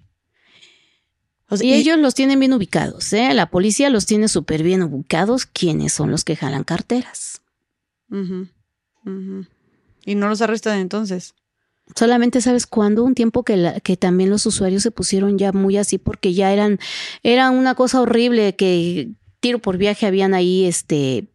[1.62, 3.34] y, ellos los tienen bien ubicados, ¿eh?
[3.34, 7.42] La policía los tiene súper bien ubicados, quiénes son los que jalan carteras.
[10.06, 11.34] Y no los arrestan entonces.
[11.96, 15.98] Solamente sabes cuándo, un tiempo que, que también los usuarios se pusieron ya muy así
[15.98, 16.80] porque ya eran,
[17.22, 21.28] era una cosa horrible que tiro por viaje habían ahí, este,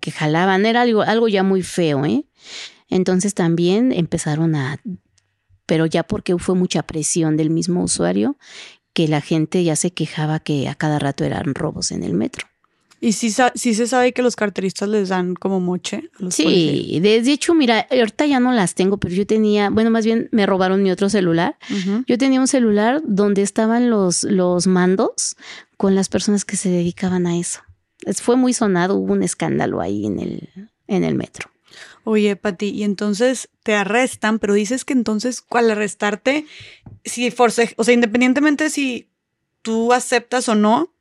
[0.00, 2.26] que jalaban, era algo, algo ya muy feo, ¿eh?
[2.90, 4.78] Entonces también empezaron a,
[5.66, 8.36] pero ya porque fue mucha presión del mismo usuario,
[8.92, 12.46] que la gente ya se quejaba que a cada rato eran robos en el metro.
[13.04, 16.08] ¿Y si, se sabe que los carteristas les dan como moche?
[16.18, 19.90] A los sí, de hecho, mira, ahorita ya no las tengo, pero yo tenía, bueno,
[19.90, 21.58] más bien me robaron mi otro celular.
[22.06, 25.36] Yo tenía un celular donde estaban los, los mandos
[25.76, 27.60] con las personas que se dedicaban a eso.
[28.22, 30.48] fue muy sonado, hubo un escándalo ahí en el,
[30.86, 31.50] en el metro.
[32.04, 36.46] Oye, Pati, y entonces te arrestan, pero dices que entonces al arrestarte,
[37.04, 39.10] si force, o sea, independientemente si
[39.60, 40.93] tú aceptas o no,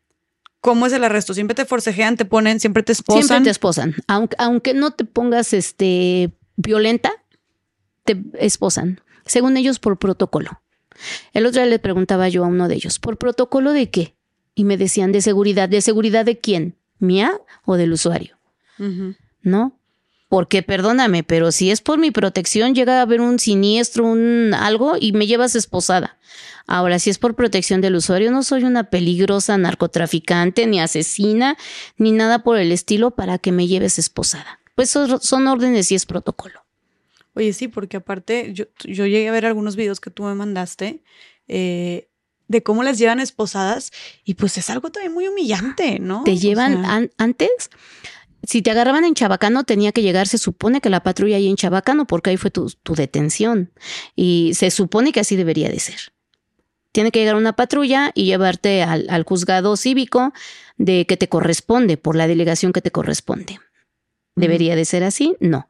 [0.63, 1.33] ¿Cómo es el arresto?
[1.33, 3.23] ¿Siempre te forcejean, te ponen, siempre te esposan?
[3.23, 3.95] Siempre te esposan.
[4.07, 7.11] Aunque, aunque no te pongas este, violenta,
[8.05, 9.01] te esposan.
[9.25, 10.61] Según ellos, por protocolo.
[11.33, 14.15] El otro día le preguntaba yo a uno de ellos, ¿por protocolo de qué?
[14.55, 15.67] Y me decían, de seguridad.
[15.67, 16.77] ¿De seguridad de quién?
[16.97, 18.37] ¿Mía o del usuario?
[19.41, 19.77] ¿No?
[20.33, 24.95] Porque perdóname, pero si es por mi protección, llega a haber un siniestro, un algo
[24.99, 26.17] y me llevas esposada.
[26.65, 31.55] Ahora, si es por protección del usuario, no soy una peligrosa narcotraficante, ni asesina,
[31.99, 34.59] ni nada por el estilo para que me lleves esposada.
[34.73, 36.65] Pues son, órdenes y es protocolo.
[37.35, 41.03] Oye, sí, porque aparte yo, llegué a ver algunos videos que tú me mandaste
[41.47, 42.07] eh,
[42.47, 43.91] de cómo las llevan esposadas
[44.25, 46.23] y pues es algo también muy humillante, ¿no?
[46.23, 47.69] Te llevan antes.
[48.43, 51.55] Si te agarraban en Chabacano, tenía que llegar, se supone que la patrulla ahí en
[51.55, 53.71] Chabacano, porque ahí fue tu, tu detención.
[54.15, 56.13] Y se supone que así debería de ser
[56.93, 60.31] tiene que llegar una patrulla y llevarte al, juzgado cívico
[60.77, 63.59] de que te corresponde, por la delegación que te corresponde.
[64.35, 65.35] ¿Debería de ser así?
[65.39, 65.67] No.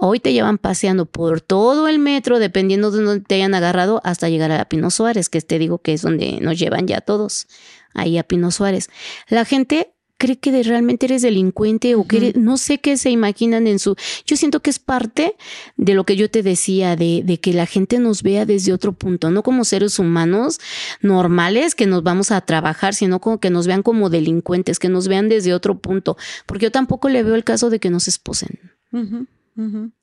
[0.00, 4.28] Hoy te llevan paseando por todo el metro, dependiendo de dónde te hayan agarrado, hasta
[4.28, 7.46] llegar a Pino Suárez, que te digo que es donde nos llevan ya todos,
[7.94, 8.90] ahí a Pino Suárez.
[9.28, 13.78] La gente cree que realmente eres delincuente o que no sé qué se imaginan en
[13.78, 13.96] su...
[14.24, 15.36] Yo siento que es parte
[15.76, 18.92] de lo que yo te decía, de, de, que la gente nos vea desde otro
[18.92, 20.58] punto, no como seres humanos
[21.02, 25.08] normales que nos vamos a trabajar, sino como que nos vean como delincuentes, que nos
[25.08, 26.16] vean desde otro punto,
[26.46, 28.58] porque yo tampoco le veo el caso de que nos esposen.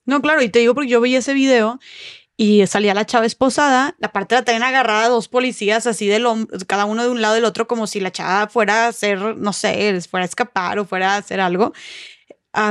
[0.05, 1.79] No, claro, y te digo porque yo vi ese video
[2.35, 6.25] y salía la chava esposada, la parte la tenían agarrada dos policías así del
[6.67, 9.53] cada uno de un lado del otro, como si la chava fuera a hacer, no
[9.53, 11.73] sé, fuera a escapar o fuera a hacer algo,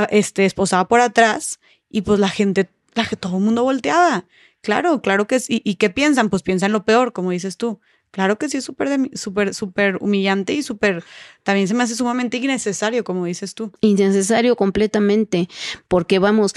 [0.09, 1.59] este, esposada por atrás,
[1.89, 4.25] y pues la gente, la todo el mundo volteaba.
[4.61, 5.61] Claro, claro que sí.
[5.65, 6.29] ¿Y, qué piensan?
[6.29, 7.81] Pues piensan lo peor, como dices tú.
[8.11, 11.03] Claro que sí es súper, súper, súper humillante y súper,
[11.41, 13.71] también se me hace sumamente innecesario, como dices tú.
[13.81, 15.49] Innecesario completamente,
[15.87, 16.53] porque vamos,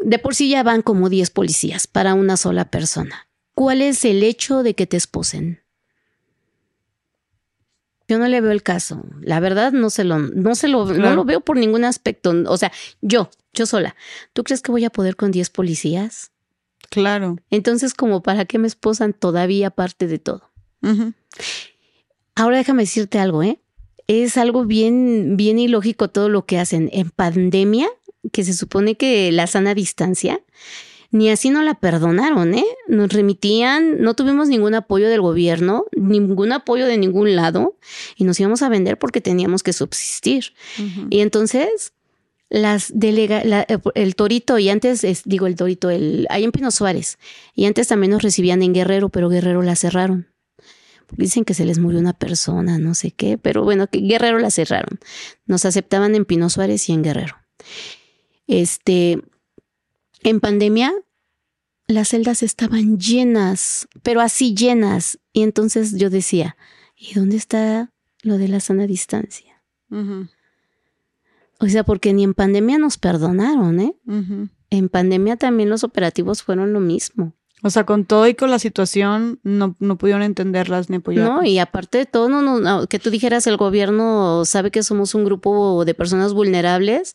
[0.00, 3.28] de por sí ya van como 10 policías para una sola persona.
[3.54, 5.60] ¿Cuál es el hecho de que te esposen?
[8.08, 9.04] Yo no le veo el caso.
[9.20, 12.34] La verdad, no se lo, no se lo, no lo veo por ningún aspecto.
[12.46, 13.94] O sea, yo, yo sola.
[14.32, 16.32] ¿Tú crees que voy a poder con 10 policías?
[16.88, 17.36] Claro.
[17.50, 20.50] Entonces, como para qué me esposan todavía aparte de todo.
[22.34, 23.60] Ahora déjame decirte algo, ¿eh?
[24.08, 26.90] Es algo bien, bien ilógico todo lo que hacen.
[26.92, 27.88] En pandemia,
[28.32, 30.40] que se supone que la sana distancia,
[31.12, 32.64] ni así no la perdonaron, ¿eh?
[32.86, 37.76] Nos remitían, no tuvimos ningún apoyo del gobierno, ningún apoyo de ningún lado,
[38.16, 40.52] y nos íbamos a vender porque teníamos que subsistir.
[41.10, 41.92] Y entonces,
[42.48, 46.52] las delega, la- eh, el Torito, y antes, es- digo el Torito, el, ahí en
[46.52, 47.18] Pino Suárez,
[47.54, 50.28] y antes también nos recibían en Guerrero, pero Guerrero la cerraron.
[51.16, 54.50] Dicen que se les murió una persona, no sé qué, pero bueno, que Guerrero la
[54.52, 55.00] cerraron.
[55.44, 57.34] Nos aceptaban en Pino Suárez y en Guerrero.
[58.50, 59.22] Este,
[60.24, 60.92] en pandemia,
[61.86, 65.20] las celdas estaban llenas, pero así llenas.
[65.32, 66.56] Y entonces yo decía,
[66.96, 69.62] ¿y dónde está lo de la sana distancia?
[71.60, 73.94] O sea, porque ni en pandemia nos perdonaron, ¿eh?
[74.70, 77.34] En pandemia también los operativos fueron lo mismo.
[77.62, 81.30] O sea, con todo y con la situación, no, no pudieron entenderlas ni apoyarlas.
[81.30, 84.82] No, y aparte de todo, no, no, no, que tú dijeras el gobierno sabe que
[84.82, 87.14] somos un grupo de personas vulnerables,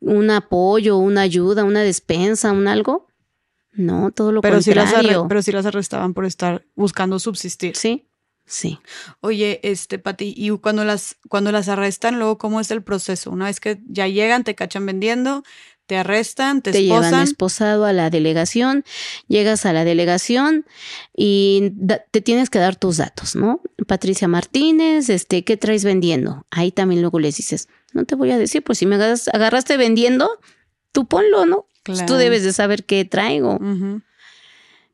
[0.00, 3.06] un apoyo, una ayuda, una despensa, un algo.
[3.72, 5.26] No, todo lo pero, sí las arre- contrario.
[5.28, 7.74] pero sí las arrestaban por estar buscando subsistir.
[7.76, 8.06] Sí,
[8.46, 8.78] sí.
[9.20, 13.30] Oye, este, Pati, y cuando las, cuando las arrestan, luego, ¿cómo es el proceso?
[13.32, 15.42] Una vez que ya llegan, te cachan vendiendo,
[15.86, 18.84] te arrestan, te, te llevan esposado a la delegación,
[19.28, 20.64] llegas a la delegación
[21.16, 21.72] y
[22.10, 23.60] te tienes que dar tus datos, ¿no?
[23.86, 26.46] Patricia Martínez, este, ¿qué traes vendiendo?
[26.50, 29.76] Ahí también luego les dices, no te voy a decir, pues si me agarras- agarraste
[29.76, 30.30] vendiendo,
[30.92, 31.66] tú ponlo, ¿no?
[31.82, 32.18] Pues tú Claro.
[32.18, 33.58] debes de saber qué traigo.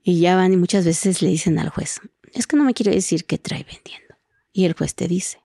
[0.02, 2.00] Y ya van y muchas veces le dicen al juez,
[2.32, 4.16] es que no me quiere decir qué trae vendiendo.
[4.52, 5.40] Y el juez te dice,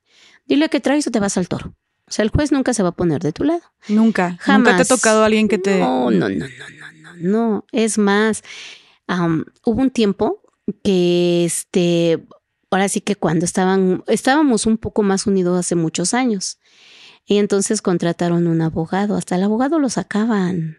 [0.47, 1.75] dile qué traes o te vas al toro.
[2.07, 3.61] O sea, el juez nunca se va a poner de tu lado.
[3.87, 4.29] Nunca.
[4.31, 4.81] Nunca te Jamás.
[4.91, 5.79] ha tocado alguien que te.
[5.79, 7.65] No, no, no, no, no, no, no.
[7.71, 8.43] Es más,
[9.07, 10.41] am, hubo un tiempo
[10.83, 12.23] que este,
[12.69, 16.59] ahora sí que cuando estaban, estábamos un poco más unidos hace muchos años.
[17.25, 20.77] Y entonces contrataron un abogado, hasta el abogado lo sacaban.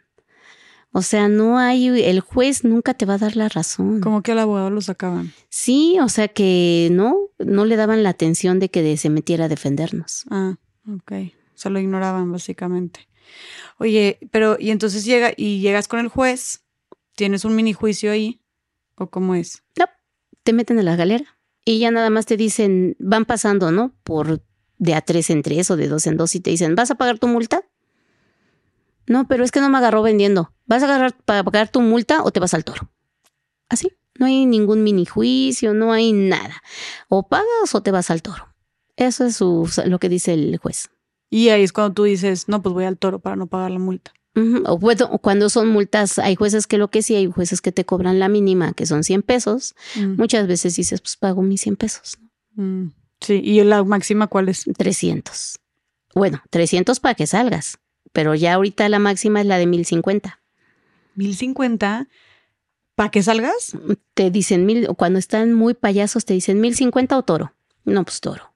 [0.93, 4.01] O sea, no hay, el juez nunca te va a dar la razón.
[4.01, 5.33] Como que al abogado lo sacaban.
[5.51, 9.47] Sí, o sea que no, no le daban la atención de que de- se metiera
[9.47, 10.25] a defendernos.
[10.31, 10.55] Ah,
[10.89, 11.13] ok.
[11.55, 13.09] O sea, lo ignoraban, básicamente.
[13.79, 16.65] Oye, pero, y entonces llega, y llegas con el juez,
[17.15, 18.41] tienes un mini juicio ahí,
[18.97, 19.63] ¿o cómo es?
[20.47, 21.25] te meten a la galera
[21.65, 23.93] y ya nada más te dicen, van pasando, ¿no?
[24.05, 24.45] Por
[24.79, 26.95] de a tres en tres o de dos en dos y te dicen, ¿vas a
[26.95, 27.63] pagar tu multa?
[29.09, 30.53] No, pero es que no me agarró vendiendo.
[30.67, 32.89] ¿Vas a agarrar para pagar tu multa o te vas al toro?
[33.69, 33.91] Así.
[34.19, 36.63] No hay ningún mini juicio, no hay nada.
[37.09, 38.46] O pagas o te vas al toro.
[38.97, 40.89] Eso es su- lo que dice el juez.
[41.31, 43.79] Y ahí es cuando tú dices, no, pues voy al toro para no pagar la
[43.79, 44.13] multa.
[44.67, 47.73] O bueno, o cuando son multas, hay jueces que lo que sí, hay jueces que
[47.73, 49.75] te cobran la mínima, que son 100 pesos.
[49.95, 52.19] Mm, Muchas veces dices, pues pago mis 100 pesos.
[52.55, 52.89] mm.
[53.23, 54.65] Sí, ¿y la máxima cuál es?
[54.77, 55.59] 300.
[56.15, 57.79] Bueno, 300 para que salgas,
[58.13, 60.39] pero ya ahorita la máxima es la de 1050.
[61.15, 62.09] 1050
[62.95, 63.73] para que salgas.
[64.15, 67.55] Te dicen mil, o cuando están muy payasos te dicen 1050 o toro.
[67.85, 68.53] No, pues toro.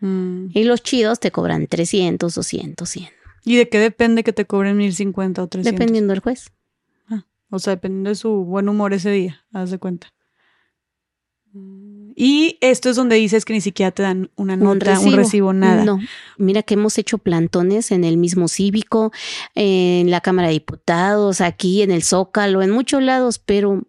[0.00, 0.46] Mm.
[0.54, 3.08] Y los chidos te cobran 300, 200, 100,
[3.44, 5.72] ¿Y de qué depende que te cobren 1050 o 300?
[5.78, 6.52] dependiendo del juez.
[7.50, 10.12] O sea, dependiendo de su buen humor ese día, haz de cuenta.
[12.14, 15.84] Y esto es donde dices que ni siquiera te dan una nota, un recibo, nada.
[15.84, 15.98] No,
[16.36, 19.12] mira que hemos hecho plantones en el mismo cívico,
[19.54, 23.82] en la Cámara de Diputados, aquí en el Zócalo, en muchos lados, pero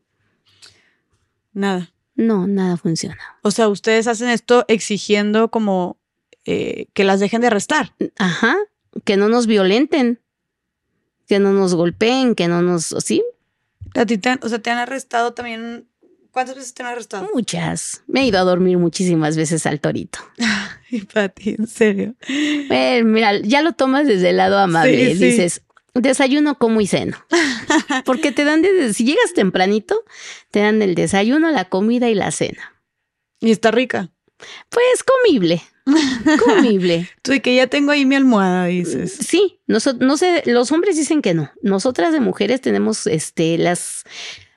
[1.54, 1.92] Nada.
[2.16, 3.18] no, nada funciona.
[3.44, 5.99] O sea, ustedes hacen esto exigiendo como
[6.46, 7.94] eh, que las dejen de arrestar.
[8.18, 8.58] Ajá,
[9.04, 10.20] que no nos violenten,
[11.28, 13.24] que no nos golpeen, que no nos, ¿sí?
[13.96, 15.88] A ti te o sea, te han arrestado también.
[16.32, 17.28] ¿Cuántas veces te han arrestado?
[17.34, 18.04] Muchas.
[18.08, 20.20] Me he ido a dormir muchísimas veces al torito.
[20.92, 22.16] Y para ti, en serio.
[22.28, 25.12] Eh, mira, ya lo tomas desde el lado amable.
[25.12, 25.26] Sí, sí.
[25.26, 25.62] Dices,
[25.94, 27.16] desayuno, como y ceno.
[28.06, 30.04] Porque te dan, desde, si llegas tempranito,
[30.50, 32.82] te dan el desayuno, la comida y la cena.
[33.40, 34.10] Y está rica.
[34.70, 35.62] Pues comible,
[36.44, 37.10] comible.
[37.22, 39.14] Tú y que ya tengo ahí mi almohada, dices.
[39.14, 41.52] Sí, noso- no sé, los hombres dicen que no.
[41.62, 44.04] Nosotras de mujeres tenemos este las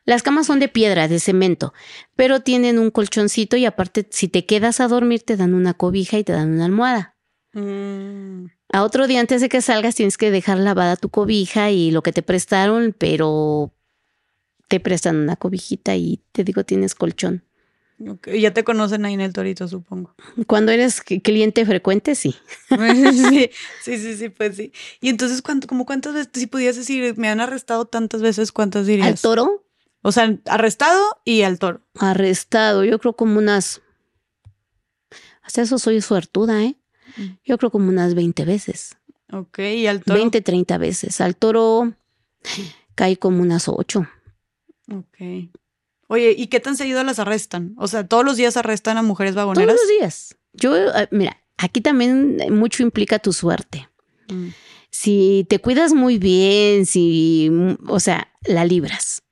[0.04, 1.72] las camas son de piedra, de cemento,
[2.16, 6.18] pero tienen un colchoncito y aparte si te quedas a dormir te dan una cobija
[6.18, 7.16] y te dan una almohada.
[7.52, 8.46] Mm.
[8.72, 12.02] A otro día antes de que salgas tienes que dejar lavada tu cobija y lo
[12.02, 13.72] que te prestaron, pero
[14.68, 17.44] te prestan una cobijita y te digo tienes colchón.
[18.38, 20.14] Ya te conocen ahí en el Torito, supongo.
[20.46, 22.34] Cuando eres cl- cliente frecuente, sí.
[22.70, 23.50] sí,
[23.82, 24.72] sí, sí, sí, pues sí.
[25.00, 28.86] Y entonces, ¿cuánto, como cuántas veces, si pudieras decir, me han arrestado tantas veces, ¿cuántas
[28.86, 29.06] dirías?
[29.08, 29.64] Al toro,
[30.02, 31.82] O sea, arrestado y al toro.
[31.98, 33.82] arrestado, yo creo como unas.
[35.42, 36.76] Hasta eso soy suertuda, ¿eh?
[37.16, 37.26] Mm.
[37.44, 38.96] Yo creo como unas 20 veces.
[39.32, 40.18] Ok, y al toro.
[40.18, 41.20] 20, 30 veces.
[41.20, 41.92] Al toro
[42.94, 44.06] caí como unas 8.
[44.90, 45.50] Ok.
[46.12, 47.74] Oye, ¿y qué tan seguido las arrestan?
[47.78, 49.76] O sea, todos los días arrestan a mujeres Todos vagoneras.
[49.80, 50.36] los días.
[50.52, 53.88] Yo, eh, mira, aquí también mucho implica tu suerte.
[54.28, 54.48] Mm.
[54.90, 59.22] Si te cuidas muy bien, si, mm, o sea, la libras.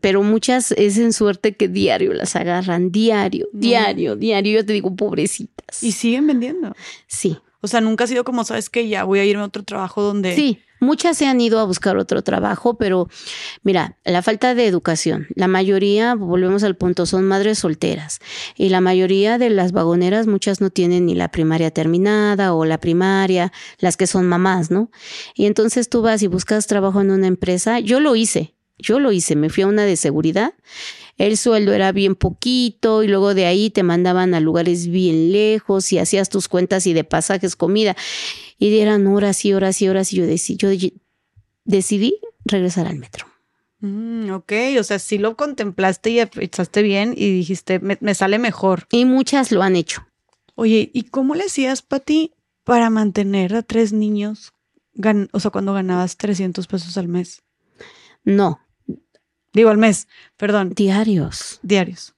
[0.00, 3.58] Pero muchas es en suerte que diario las agarran, diario, No.
[3.60, 4.60] diario, diario.
[4.60, 5.82] Yo te digo, pobrecitas.
[5.82, 6.76] Y siguen vendiendo.
[7.08, 9.64] sí, O sea, nunca ha sido como, ¿sabes que Ya voy a irme a otro
[9.64, 10.36] trabajo donde...
[10.36, 10.60] sí.
[10.80, 13.08] Muchas se han ido a buscar otro trabajo, pero
[13.62, 15.26] mira, la falta de educación.
[15.34, 18.18] La mayoría, volvemos al punto, son madres solteras.
[18.56, 22.78] Y la mayoría de las vagoneras, muchas no tienen ni la primaria terminada o la
[22.78, 24.90] primaria, las que son mamás, ¿no?
[25.34, 27.78] Y entonces tú vas y buscas trabajo en una empresa.
[27.80, 30.54] Yo lo hice, yo lo hice, me fui a una de seguridad.
[31.18, 35.92] El sueldo era bien poquito y luego de ahí te mandaban a lugares bien lejos
[35.92, 37.94] y hacías tus cuentas y de pasajes, comida.
[38.60, 40.94] Y eran horas y horas y horas y yo, deci- yo de-
[41.64, 42.14] decidí
[42.44, 43.26] regresar al metro.
[43.80, 48.38] Mm, ok, o sea, sí lo contemplaste y pensaste bien y dijiste, me, me sale
[48.38, 48.86] mejor.
[48.92, 50.06] Y muchas lo han hecho.
[50.54, 54.52] Oye, ¿y cómo le hacías, Pati, para mantener a tres niños?
[54.94, 57.42] gan- o sea, cuando ganabas 300 pesos al mes.
[58.22, 58.60] No,
[59.52, 60.06] Digo, al mes,
[60.36, 61.58] perdón, diarios.
[61.64, 62.14] diarios.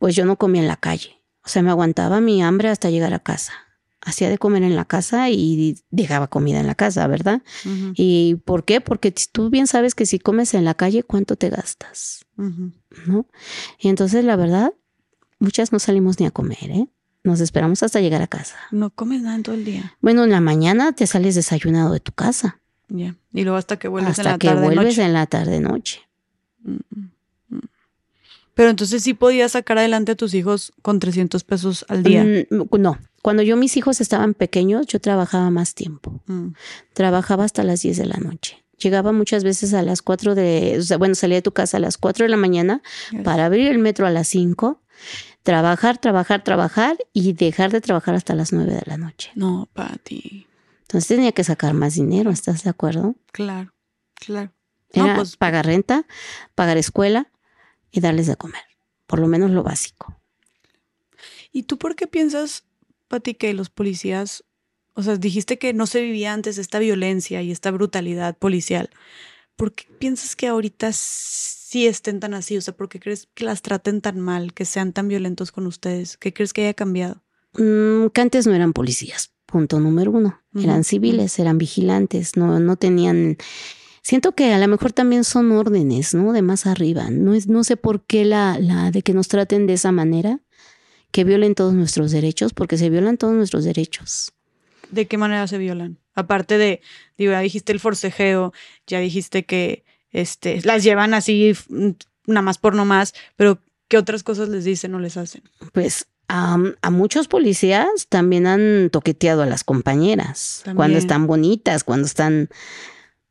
[0.00, 1.22] Pues yo no comía en la calle.
[1.44, 3.52] O sea, me aguantaba mi hambre hasta llegar a casa.
[4.04, 7.42] Hacía de comer en la casa y dejaba comida en la casa, ¿verdad?
[7.94, 8.80] ¿Y por qué?
[8.80, 12.26] Porque tú bien sabes que si comes en la calle, ¿cuánto te gastas?
[12.36, 13.26] ¿No?
[13.78, 14.72] Y entonces, la verdad,
[15.38, 16.88] muchas no salimos ni a comer, ¿eh?
[17.24, 18.56] Nos esperamos hasta llegar a casa.
[18.72, 19.96] No comes nada en todo el día.
[20.00, 22.60] Bueno, en la mañana te sales desayunado de tu casa.
[22.88, 23.14] Ya.
[23.32, 25.04] Y luego hasta que vuelves en hasta la que tarde vuelves noche.
[25.04, 26.00] en la tarde-noche.
[26.64, 27.10] Mm, mm,
[27.50, 27.60] mm.
[28.54, 32.24] Pero entonces sí podías sacar adelante a tus hijos con 300 pesos al día.
[32.24, 36.20] Mm, no, cuando yo mis hijos estaban pequeños, yo trabajaba más tiempo.
[36.26, 36.48] Mm.
[36.92, 38.62] Trabajaba hasta las 10 de la noche.
[38.78, 41.80] Llegaba muchas veces a las 4 de, o sea, bueno, salía de tu casa a
[41.80, 42.82] las 4 de la mañana
[43.22, 44.82] para abrir el metro a las 5,
[45.44, 49.30] trabajar, trabajar, trabajar y dejar de trabajar hasta las 9 de la noche.
[49.36, 50.48] No, Pati.
[50.82, 53.14] Entonces tenía que sacar más dinero, ¿estás de acuerdo?
[53.30, 53.72] Claro,
[54.14, 54.52] claro.
[54.92, 56.06] Era pues pagar renta,
[56.54, 57.30] pagar escuela
[57.92, 58.62] y darles de comer,
[59.06, 60.20] por lo menos lo básico.
[61.52, 62.64] ¿Y tú por qué piensas,
[63.12, 64.42] Pati, que los policías,
[64.94, 68.88] o sea, dijiste que no se vivía antes esta violencia y esta brutalidad policial?
[69.54, 72.56] ¿Por qué piensas que ahorita sí estén tan así?
[72.56, 75.66] O sea, ¿por qué crees que las traten tan mal, que sean tan violentos con
[75.66, 76.16] ustedes?
[76.16, 77.22] ¿Qué crees que haya cambiado?
[77.58, 80.40] Mm, que antes no eran policías, punto número uno.
[80.54, 83.36] Eran civiles, eran vigilantes, no, no tenían...
[84.00, 86.32] Siento que a lo mejor también son órdenes, ¿no?
[86.32, 87.10] De más arriba.
[87.10, 90.40] No, es, no sé por qué la, la de que nos traten de esa manera,
[91.12, 94.32] que violen todos nuestros derechos, porque se violan todos nuestros derechos.
[94.90, 95.98] ¿De qué manera se violan?
[96.14, 96.80] Aparte de,
[97.16, 98.52] digo, ya dijiste el forcejeo,
[98.86, 101.54] ya dijiste que este, las llevan así,
[102.26, 103.58] nada más por no más, pero
[103.88, 105.42] ¿qué otras cosas les dicen o les hacen?
[105.72, 112.06] Pues a, a muchos policías también han toqueteado a las compañeras, cuando están bonitas, cuando
[112.06, 112.48] están,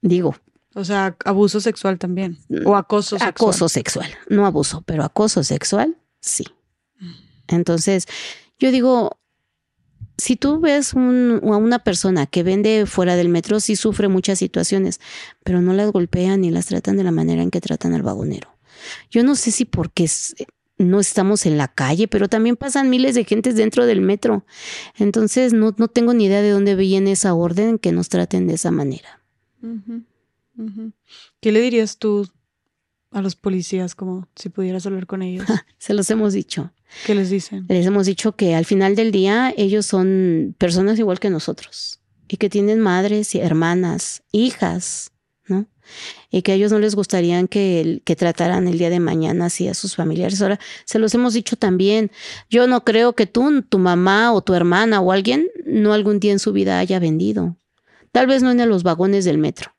[0.01, 0.35] digo,
[0.73, 2.37] O sea, abuso sexual también.
[2.65, 3.29] O acoso sexual.
[3.29, 6.45] acoso sexual, no abuso, pero acoso sexual, sí.
[7.47, 8.05] Entonces,
[8.59, 9.17] yo digo,
[10.17, 14.39] si tú ves un- a una persona que vende fuera del metro, sí sufre muchas
[14.39, 14.99] situaciones,
[15.43, 18.55] pero no las golpean ni las tratan de la manera en que tratan al vagonero.
[19.09, 20.35] Yo no sé si porque es-
[20.77, 24.45] no estamos en la calle, pero también pasan miles de gentes dentro del metro.
[24.97, 28.55] Entonces, no, no tengo ni idea de dónde viene esa orden que nos traten de
[28.55, 29.21] esa manera.
[31.39, 32.27] ¿Qué le dirías tú
[33.11, 35.45] a los policías como si pudieras hablar con ellos?
[35.77, 36.71] Se los hemos dicho.
[37.05, 37.65] ¿Qué les dicen?
[37.67, 42.37] Les hemos dicho que al final del día ellos son personas igual que nosotros y
[42.37, 45.11] que tienen madres y hermanas, hijas,
[45.47, 45.67] ¿no?
[46.29, 49.67] Y que a ellos no les gustaría que, que trataran el día de mañana así
[49.67, 50.41] a sus familiares.
[50.41, 52.11] Ahora, se los hemos dicho también.
[52.49, 56.31] Yo no creo que tú, tu mamá o tu hermana o alguien, no algún día
[56.31, 57.57] en su vida haya vendido.
[58.11, 59.73] Tal vez no en los vagones del metro,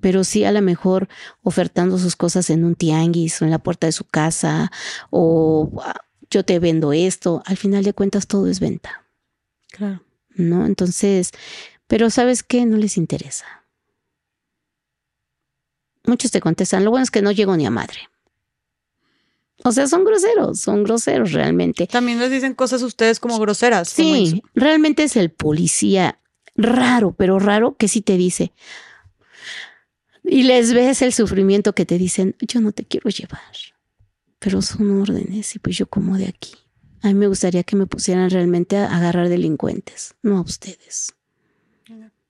[0.00, 1.08] pero sí a lo mejor
[1.42, 4.70] ofertando sus cosas en un tianguis o en la puerta de su casa
[5.10, 5.70] o
[6.32, 7.42] yo te vendo esto.
[7.46, 9.04] Al final de cuentas todo es venta,
[9.70, 10.02] Claro.
[10.34, 10.66] ¿no?
[10.66, 11.30] Entonces,
[11.86, 12.64] pero ¿sabes qué?
[12.66, 13.46] No les interesa.
[16.04, 18.08] Muchos te contestan, lo bueno es que no llego ni a madre.
[19.64, 21.86] O sea, son groseros, son groseros realmente.
[21.86, 23.88] También les dicen cosas a ustedes como groseras.
[23.88, 26.18] Sí, realmente es el policía
[26.56, 28.52] raro, pero raro que sí te dice.
[30.24, 33.40] Y les ves el sufrimiento que te dicen, yo no te quiero llevar,
[34.42, 36.54] pero son órdenes y pues yo como de aquí.
[37.00, 41.14] A mí me gustaría que me pusieran realmente a agarrar delincuentes, no a ustedes.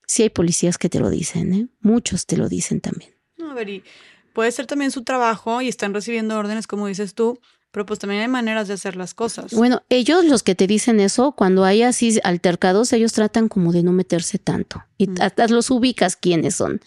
[0.06, 1.68] Sí hay policías que te lo dicen, ¿eh?
[1.80, 3.12] Muchos te lo dicen también.
[3.39, 3.82] No, a ver, y
[4.34, 7.40] puede ser también su trabajo y están recibiendo órdenes, como dices tú,
[7.73, 9.53] pero pues también hay maneras de hacer las cosas.
[9.53, 13.82] Bueno, ellos los que te dicen eso, cuando hay así altercados, ellos tratan como de
[13.82, 14.85] no meterse tanto.
[14.99, 15.15] Y Mm.
[15.20, 16.81] hasta los ubicas quiénes son.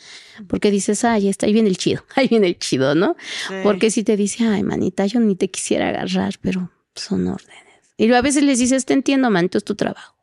[0.48, 3.18] Porque dices, ay, está, ahí viene el chido, ahí viene el chido, ¿no?
[3.50, 3.56] Sí.
[3.64, 7.56] Porque si te dice, ay, manita, yo ni te quisiera agarrar, pero son órdenes.
[7.98, 10.14] Y a veces les dices, te entiendo, manito, es tu trabajo,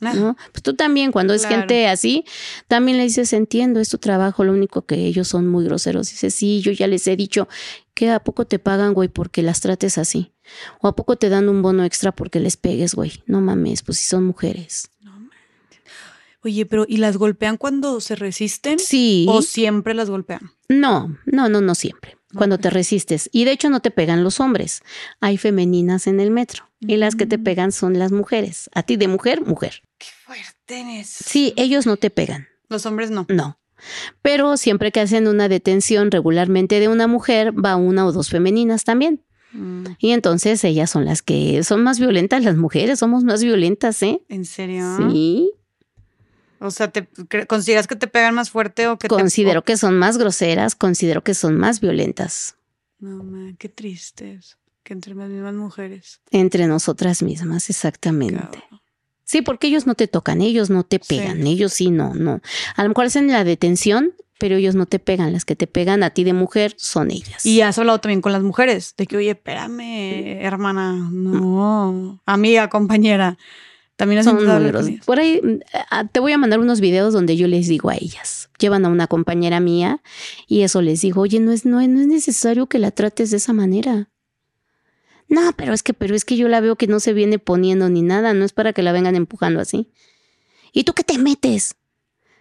[0.00, 0.36] Ah, ¿no?
[0.52, 2.24] Pues tú también, cuando es gente así,
[2.68, 6.08] también le dices, entiendo, es tu trabajo, lo único que ellos son muy groseros.
[6.08, 7.48] Dices, sí, yo ya les he dicho
[7.98, 10.32] que a poco te pagan, güey, porque las trates así.
[10.80, 13.24] O a poco te dan un bono extra porque les pegues, güey.
[13.26, 14.90] No mames, pues si son mujeres.
[16.44, 18.78] Oye, pero ¿y las golpean cuando se resisten?
[18.78, 19.26] Sí.
[19.28, 20.52] ¿O siempre las golpean?
[20.68, 22.16] No, no, no, no siempre.
[22.34, 23.28] Cuando te resistes.
[23.32, 24.82] Y de hecho no te pegan los hombres.
[25.20, 26.70] Hay femeninas en el metro.
[26.80, 27.42] Y las que te Mm.
[27.42, 28.70] pegan son las mujeres.
[28.74, 29.82] A ti de mujer, mujer.
[29.98, 31.08] Qué fuerte eres.
[31.08, 32.46] Sí, ellos no te pegan.
[32.68, 33.26] Los hombres no.
[33.28, 33.58] No.
[34.22, 38.84] Pero siempre que hacen una detención regularmente de una mujer, va una o dos femeninas
[38.84, 39.22] también.
[39.52, 44.02] Mm, Y entonces ellas son las que son más violentas, las mujeres somos más violentas,
[44.02, 44.20] ¿eh?
[44.28, 44.84] ¿En serio?
[45.10, 45.50] Sí.
[46.60, 47.06] O sea, ¿te
[47.46, 51.22] ¿consideras que te pegan más fuerte o que te- Considero que son más groseras, considero
[51.22, 52.56] que son más violentas
[52.98, 54.56] No, man, qué triste eso.
[54.82, 56.20] Que entre las mismas mujeres.
[56.30, 58.58] entre nosotras mismas, exactamente.
[59.28, 61.16] Sí, porque ellos no te tocan, ellos no te Sí.
[61.18, 62.40] pegan, ellos sí, no, no.
[62.76, 65.34] A lo mejor hacen la detención, pero ellos no te pegan.
[65.34, 67.44] Las que te pegan a ti de mujer son ellas.
[67.44, 73.36] Y has hablado también con las mujeres, de que, oye, espérame, hermana, no, amiga, compañera.
[73.96, 75.04] También son ellas.
[75.04, 78.48] Por ahí mm, te voy a mandar unos videos donde yo les digo a ellas.
[78.58, 80.00] Llevan a una compañera mía
[80.46, 83.36] y eso les digo, oye, no es, no, no es necesario que la trates de
[83.36, 84.08] esa manera.
[85.28, 87.88] No, pero es que, pero es que yo la veo que no se viene poniendo
[87.88, 89.90] ni nada, no es para que la vengan empujando así.
[90.72, 91.74] ¿Y tú qué te metes?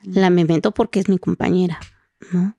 [0.04, 1.80] La me meto porque es mi compañera,
[2.32, 2.56] ¿no?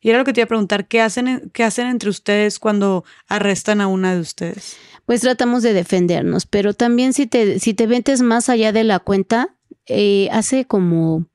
[0.00, 2.58] Y era lo que te iba a preguntar, ¿qué hacen, en- qué hacen entre ustedes
[2.58, 4.76] cuando arrestan a una de ustedes?
[5.06, 8.98] Pues tratamos de defendernos, pero también si te, si te metes más allá de la
[9.00, 9.56] cuenta,
[9.86, 11.26] eh, hace como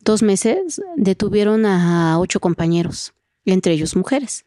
[0.00, 4.44] dos meses detuvieron a ocho compañeros, entre ellos mujeres.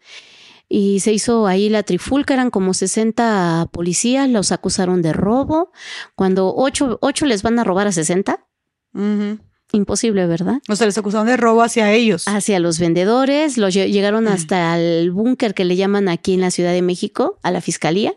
[0.72, 5.72] Y se hizo ahí la trifulca, eran como 60 policías, los acusaron de robo.
[6.16, 8.46] Cuando ocho, ocho les van a robar a 60,
[8.94, 9.40] Ujú.
[9.74, 10.60] imposible, ¿verdad?
[10.70, 12.28] O sea, les acusaron de robo hacia ellos.
[12.28, 16.52] Hacia los vendedores, los lle- llegaron hasta el búnker que le llaman aquí en la
[16.52, 18.14] Ciudad de México, a la fiscalía,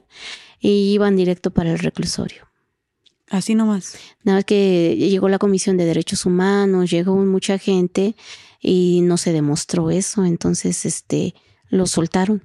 [0.60, 2.46] y iban directo para el reclusorio.
[3.30, 3.96] Así nomás.
[4.24, 8.14] Nada más que llegó la Comisión de Derechos Humanos, llegó mucha gente
[8.60, 11.34] y no se demostró eso, entonces este
[11.72, 12.44] los soltaron.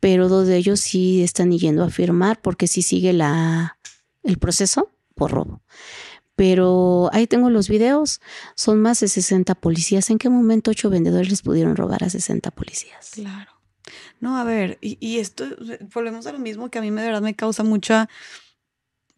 [0.00, 3.78] Pero dos de ellos sí están yendo a firmar porque sí sigue la
[4.22, 5.62] el proceso por robo.
[6.34, 8.20] Pero ahí tengo los videos,
[8.54, 10.10] son más de 60 policías.
[10.10, 13.12] ¿En qué momento ocho vendedores les pudieron robar a 60 policías?
[13.14, 13.52] Claro.
[14.20, 15.44] No, a ver, y, y esto,
[15.94, 18.08] volvemos a lo mismo que a mí de verdad me causa mucha,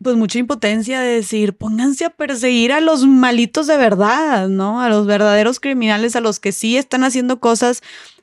[0.01, 4.81] pues mucha impotencia de decir, pónganse a perseguir a los malitos de verdad, ¿no?
[4.81, 7.83] A los verdaderos criminales, a los que sí están haciendo cosas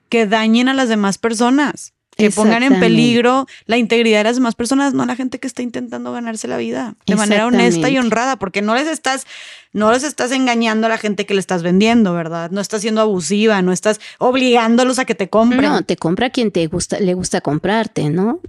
[0.10, 4.56] que dañen a las demás personas, que pongan en peligro la integridad de las demás
[4.56, 7.98] personas, no a la gente que está intentando ganarse la vida de manera honesta y
[7.98, 9.26] honrada, porque no les estás,
[9.74, 12.52] no les estás engañando a la gente que le estás vendiendo, ¿verdad?
[12.52, 15.64] No estás siendo abusiva, no estás obligándolos a que te compren.
[15.64, 18.40] No, te compra quien te gusta, le gusta comprarte, ¿no?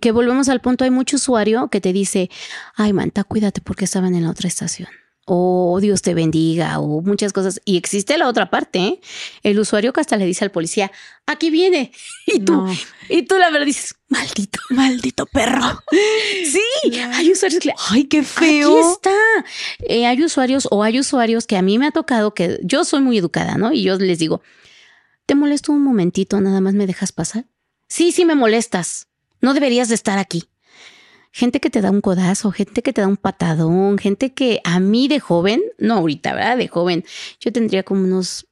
[0.00, 2.30] Que volvemos al punto, hay mucho usuario que te dice,
[2.74, 4.88] ay, manta, cuídate porque estaban en la otra estación.
[5.24, 7.60] O Dios te bendiga, o muchas cosas.
[7.64, 9.00] Y existe la otra parte, ¿eh?
[9.44, 10.90] El usuario que hasta le dice al policía,
[11.26, 11.92] aquí viene.
[12.26, 12.72] Y tú, No.
[13.08, 14.58] y tú la verdad dices, maldito.
[14.70, 15.80] Maldito perro.
[16.44, 17.14] Sí, Claro.
[17.14, 18.78] hay usuarios que le, Ay, qué feo.
[18.78, 19.14] Aquí está.
[19.80, 23.00] Eh, hay usuarios o hay usuarios que a mí me ha tocado que yo soy
[23.00, 23.72] muy educada, ¿no?
[23.72, 24.42] Y yo les digo,
[25.26, 26.40] ¿te molesto un momentito?
[26.40, 27.44] Nada más me dejas pasar.
[27.88, 29.06] Sí, sí me molestas.
[29.40, 30.44] No deberías de estar aquí.
[31.32, 34.80] Gente que te da un codazo, gente que te da un patadón, gente que a
[34.80, 36.58] mí de joven, no ahorita, ¿verdad?
[36.58, 37.04] De joven,
[37.40, 38.46] yo tendría como unos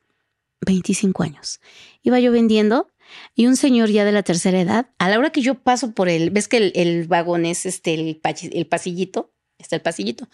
[0.66, 1.61] 25 años.
[2.02, 2.90] Iba yo vendiendo
[3.35, 6.09] y un señor ya de la tercera edad, a la hora que yo paso por
[6.09, 8.20] el, ves que el, el vagón es este, el,
[8.52, 10.28] el pasillito, está el pasillito.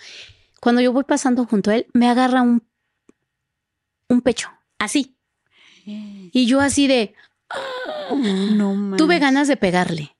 [0.60, 2.62] Cuando yo voy pasando junto a él, me agarra un,
[4.08, 4.48] un pecho,
[4.78, 5.16] así.
[5.84, 7.14] Y yo así de,
[8.52, 10.15] No tuve ganas de pegarle.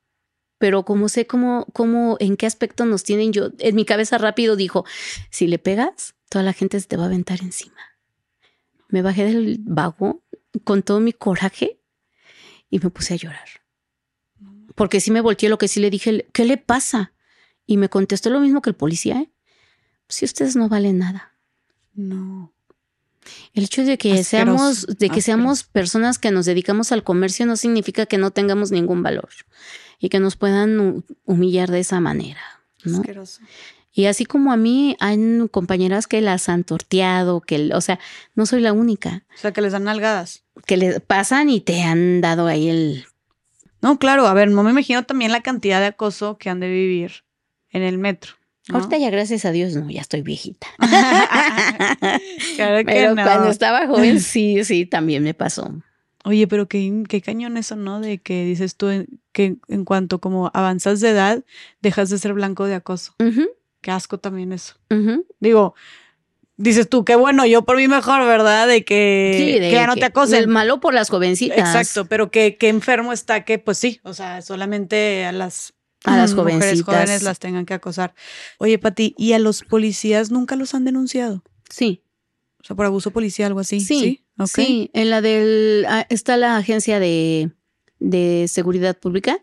[0.58, 4.56] Pero como sé cómo, cómo, en qué aspecto nos tienen, yo en mi cabeza rápido
[4.56, 4.84] dijo,
[5.30, 7.76] si le pegas, toda la gente se te va a aventar encima.
[8.88, 10.22] Me bajé del vago
[10.64, 11.80] con todo mi coraje
[12.70, 13.48] y me puse a llorar.
[14.74, 17.12] Porque sí me volteé lo que sí le dije, ¿qué le pasa?
[17.66, 19.30] Y me contestó lo mismo que el policía, ¿eh?
[20.08, 21.34] Si ustedes no valen nada.
[21.94, 22.52] No.
[23.54, 27.44] El hecho de que Asqueroso, seamos, de que seamos personas que nos dedicamos al comercio
[27.44, 29.30] no significa que no tengamos ningún valor
[29.98, 32.40] y que nos puedan hu- humillar de esa manera,
[32.84, 32.98] ¿no?
[32.98, 33.40] Asqueroso.
[33.92, 35.18] Y así como a mí hay
[35.50, 37.98] compañeras que las han torteado, que, o sea,
[38.34, 40.42] no soy la única, O sea, que les dan nalgadas.
[40.66, 43.06] que le pasan y te han dado ahí el...
[43.80, 46.68] No, claro, a ver, no me imagino también la cantidad de acoso que han de
[46.68, 47.24] vivir
[47.70, 48.32] en el metro.
[48.68, 48.76] ¿no?
[48.78, 50.66] Ahorita ya gracias a Dios, no, ya estoy viejita.
[52.56, 53.22] Claro que Pero no.
[53.22, 55.72] cuando estaba joven, sí, sí, también me pasó.
[56.26, 58.00] Oye, pero qué, qué cañón eso, ¿no?
[58.00, 61.44] De que dices tú en- que en cuanto como avanzas de edad,
[61.80, 63.14] dejas de ser blanco de acoso.
[63.20, 63.48] Ujú,
[63.80, 64.74] Qué asco también eso.
[65.38, 65.74] Digo,
[66.56, 68.66] dices tú, qué bueno, yo por mí mejor, ¿verdad?
[68.66, 70.50] De que, Sí, de que ya no te El acosen.
[70.50, 71.58] malo por las jovencitas.
[71.58, 75.74] Exacto, pero que, que enfermo está que, pues sí, o sea, solamente a las,
[76.04, 76.84] A las mujeres jovencitas.
[76.94, 78.14] jóvenes las tengan que acosar.
[78.58, 81.44] Oye, Pati, ¿y a los policías nunca los han denunciado?
[81.70, 82.02] Sí,
[82.60, 83.78] O sea, por abuso policial, algo así.
[83.78, 84.90] sí, Sí, sí.
[84.92, 85.86] En la del...
[85.88, 87.50] ah, Está la agencia de,
[87.98, 89.38] de seguridad pública,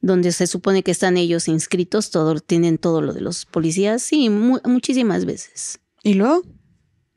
[0.00, 4.02] donde se supone que están ellos inscritos, todo, tienen todo lo de los policías.
[4.02, 5.78] Sí, mu- muchísimas veces.
[6.02, 6.42] ¿Y luego?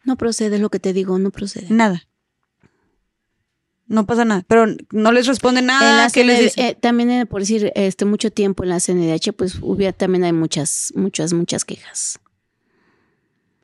[0.04, 1.68] No procede lo que te digo, no procede.
[1.70, 2.04] Nada.
[3.90, 6.10] No pasa nada, pero no les responde nada.
[6.12, 6.66] ¿Qué les CND dicen?
[6.66, 10.34] eh, también eh, por decir este mucho tiempo en la CNDH, pues hubiera, también hay
[10.34, 12.20] muchas, muchas, muchas quejas.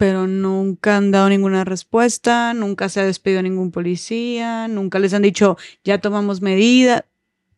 [0.03, 5.13] Pero nunca han dado ninguna respuesta, nunca se ha despedido a ningún policía, nunca les
[5.13, 5.55] han dicho,
[5.85, 7.05] ya tomamos medida.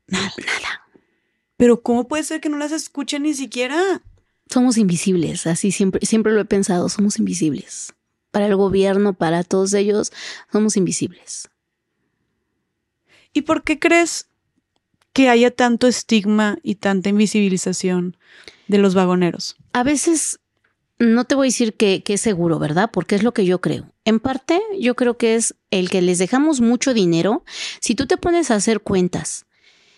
[0.06, 0.32] Nada.
[1.58, 4.04] Pero ¿cómo puede ser que no las escuchen ni siquiera?
[4.48, 7.96] Somos invisibles, así siempre, siempre lo he pensado, somos invisibles.
[8.30, 10.14] Para el gobierno, para todos ellos,
[10.52, 11.50] somos invisibles.
[13.34, 14.28] ¿Y por qué crees
[15.14, 18.18] que haya tanto estigma y tanta invisibilización
[18.68, 19.58] de los vagoneros?
[19.74, 20.40] A veces
[21.00, 22.90] no te voy a decir que, que es seguro, ¿verdad?
[22.92, 23.92] Porque es lo que yo creo.
[24.06, 27.44] En parte, yo creo que es el que les dejamos mucho dinero.
[27.80, 29.46] Si tú te pones a hacer cuentas,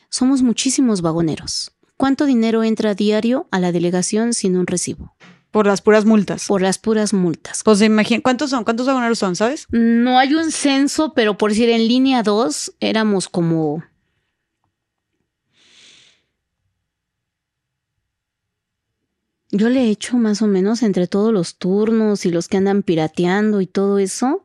[0.10, 1.72] somos muchísimos vagoneros.
[1.98, 5.16] ¿Cuánto dinero entra diario a la delegación sin un recibo?
[5.52, 6.46] Por las puras multas.
[6.48, 7.64] Por las puras multas.
[7.64, 8.64] Pues imagina, ¿cuántos son?
[8.64, 9.66] ¿Cuántos vagoneros son, sabes?
[9.72, 13.84] No hay un censo, pero por decir en línea 2 éramos como...
[19.52, 22.84] Yo le he hecho más o menos entre todos los turnos y los que andan
[22.84, 24.44] pirateando y todo eso,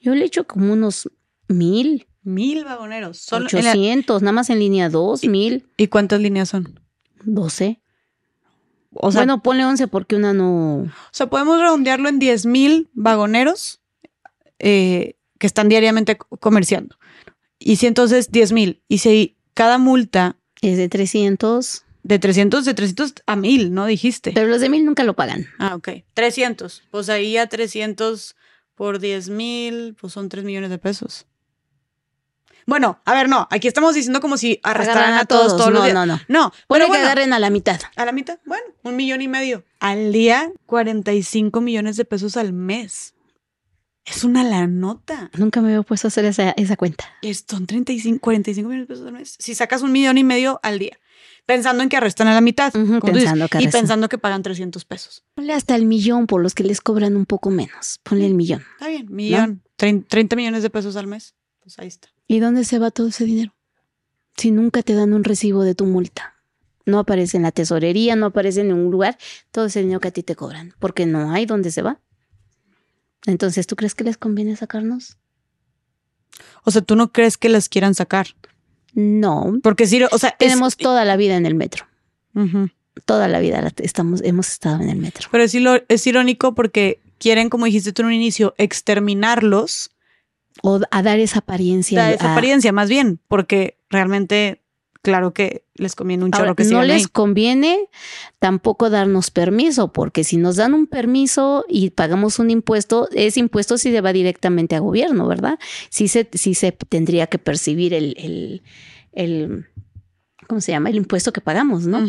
[0.00, 1.10] yo le he hecho como unos
[1.48, 3.18] mil, Mil vagoneros.
[3.18, 6.80] Solo en la- ochocientos, nada más en línea 2, mil, ¿Y cuántas líneas son?
[7.24, 7.80] doce.
[8.92, 10.76] O sea, bueno, ponle once porque una no...
[10.82, 13.80] o sea, podemos redondearlo en 10 mil vagoneros
[14.58, 16.96] eh, que están diariamente co- comerciando.
[17.58, 22.74] Y si entonces 10 mil, y si cada multa Es de 300, de 300, de
[22.74, 23.86] 300 a 1000, ¿no?
[23.86, 24.30] Dijiste.
[24.32, 25.48] pero los de mil nunca lo pagan.
[25.58, 25.88] Ah, ok.
[26.14, 26.84] 300.
[26.92, 28.36] Pues ahí a 300
[28.76, 31.26] por 10 mil, pues son 3 millones de pesos.
[32.64, 33.48] Bueno, a ver, no.
[33.50, 35.94] Aquí estamos diciendo como si arrastraran a todos, todos no, los días.
[35.94, 36.20] no, no.
[36.28, 37.80] No, pero que bueno, agarren a la mitad.
[37.96, 39.64] a la mitad, bueno, un millón y medio.
[39.80, 43.14] Al día, 45 millones de pesos al mes.
[44.04, 45.30] Es una la nota.
[45.36, 47.04] Nunca me había puesto a hacer esa, esa cuenta.
[47.48, 49.36] Son 35, 45 millones de pesos al mes.
[49.40, 50.96] Si sacas un millón y medio al día,
[51.46, 52.72] pensando en que arrestan a la mitad.
[52.72, 55.24] Dices, que y pensando que pagan 300 pesos.
[55.34, 58.00] Ponle hasta el millón por los que les cobran un poco menos.
[58.02, 58.62] Ponle el millón.
[58.72, 59.62] Está bien, millón.
[59.78, 61.34] trein- 30 millones de pesos al mes.
[61.60, 62.08] Pues ahí está.
[62.26, 63.54] ¿Y dónde se va todo ese dinero?
[64.36, 66.34] Si nunca te dan un recibo de tu multa.
[66.84, 69.16] No aparece en la tesorería, no aparece en ningún lugar.
[69.50, 70.74] Todo ese dinero que a ti te cobran.
[70.78, 72.00] Porque no hay dónde se va.
[73.26, 75.16] Entonces, ¿tú crees que les conviene sacarnos?
[76.64, 78.28] O sea, tú no crees que las quieran sacar.
[78.96, 79.58] No.
[79.62, 81.86] Porque sí, o sea, es- Tenemos toda la vida en el metro.
[83.04, 85.28] Toda la vida estamos, hemos estado en el metro.
[85.30, 85.54] Pero es,
[85.88, 89.90] es irónico porque quieren, como dijiste tú en un inicio, exterminarlos.
[90.62, 92.12] O a dar esa apariencia.
[92.12, 94.62] Esa a- apariencia, más bien, porque realmente,
[95.06, 97.08] claro que les conviene un Ahora, chorro que no les ahí.
[97.12, 97.88] conviene
[98.40, 103.78] tampoco darnos permiso, porque si nos dan un permiso y pagamos un impuesto, ese impuesto
[103.78, 105.58] sí se va directamente a gobierno, ¿verdad?
[105.90, 108.62] Sí se, sí se tendría que percibir el, el,
[109.12, 109.66] el-
[110.48, 110.90] ¿cómo se llama?
[110.90, 112.00] El impuesto que pagamos, ¿no?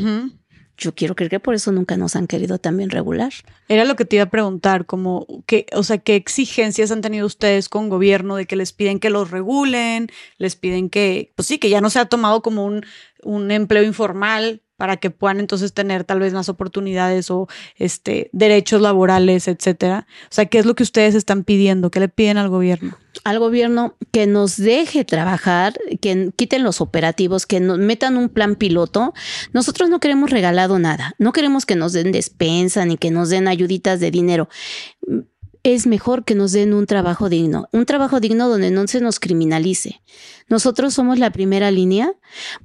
[0.78, 3.34] Yo quiero creer que por eso nunca nos han querido también regular.
[3.68, 7.26] Era lo que te iba a preguntar, como que, o sea, qué exigencias han tenido
[7.26, 11.58] ustedes con gobierno de que les piden que los regulen, les piden que, pues sí,
[11.58, 12.86] que ya no sea tomado como un,
[13.24, 18.82] un empleo informal, para que puedan entonces tener tal vez más oportunidades o este derechos
[18.82, 20.08] laborales, etcétera.
[20.24, 21.92] O sea, ¿qué es lo que ustedes están pidiendo?
[21.92, 22.98] ¿Qué le piden al gobierno?
[23.24, 28.56] Al gobierno que nos deje trabajar, que quiten los operativos, que nos metan un plan
[28.56, 29.14] piloto.
[29.54, 33.48] Nosotros no queremos regalado nada, no queremos que nos den despensa ni que nos den
[33.48, 34.48] ayuditas de dinero
[35.74, 39.20] es mejor que nos den un trabajo digno, un trabajo digno donde no se nos
[39.20, 40.02] criminalice.
[40.48, 42.14] Nosotros somos la primera línea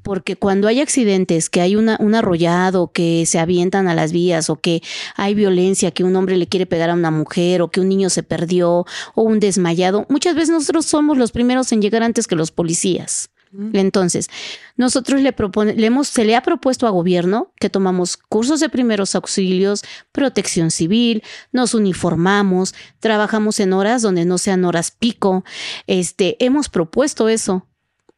[0.05, 4.49] porque cuando hay accidentes, que hay una, un arrollado, que se avientan a las vías
[4.51, 4.83] o que
[5.17, 8.09] hay violencia, que un hombre le quiere pegar a una mujer o que un niño
[8.09, 12.37] se perdió o un desmayado, muchas veces nosotros somos los primeros en llegar antes que
[12.37, 13.32] los policías.
[13.75, 14.31] Entonces,
[14.77, 15.35] nosotros le,
[15.75, 20.71] le hemos, se le ha propuesto a gobierno que tomamos cursos de primeros auxilios, protección
[20.71, 21.23] civil,
[21.53, 25.45] nos uniformamos, trabajamos en horas donde no sean horas pico.
[25.87, 27.67] Este, hemos propuesto eso.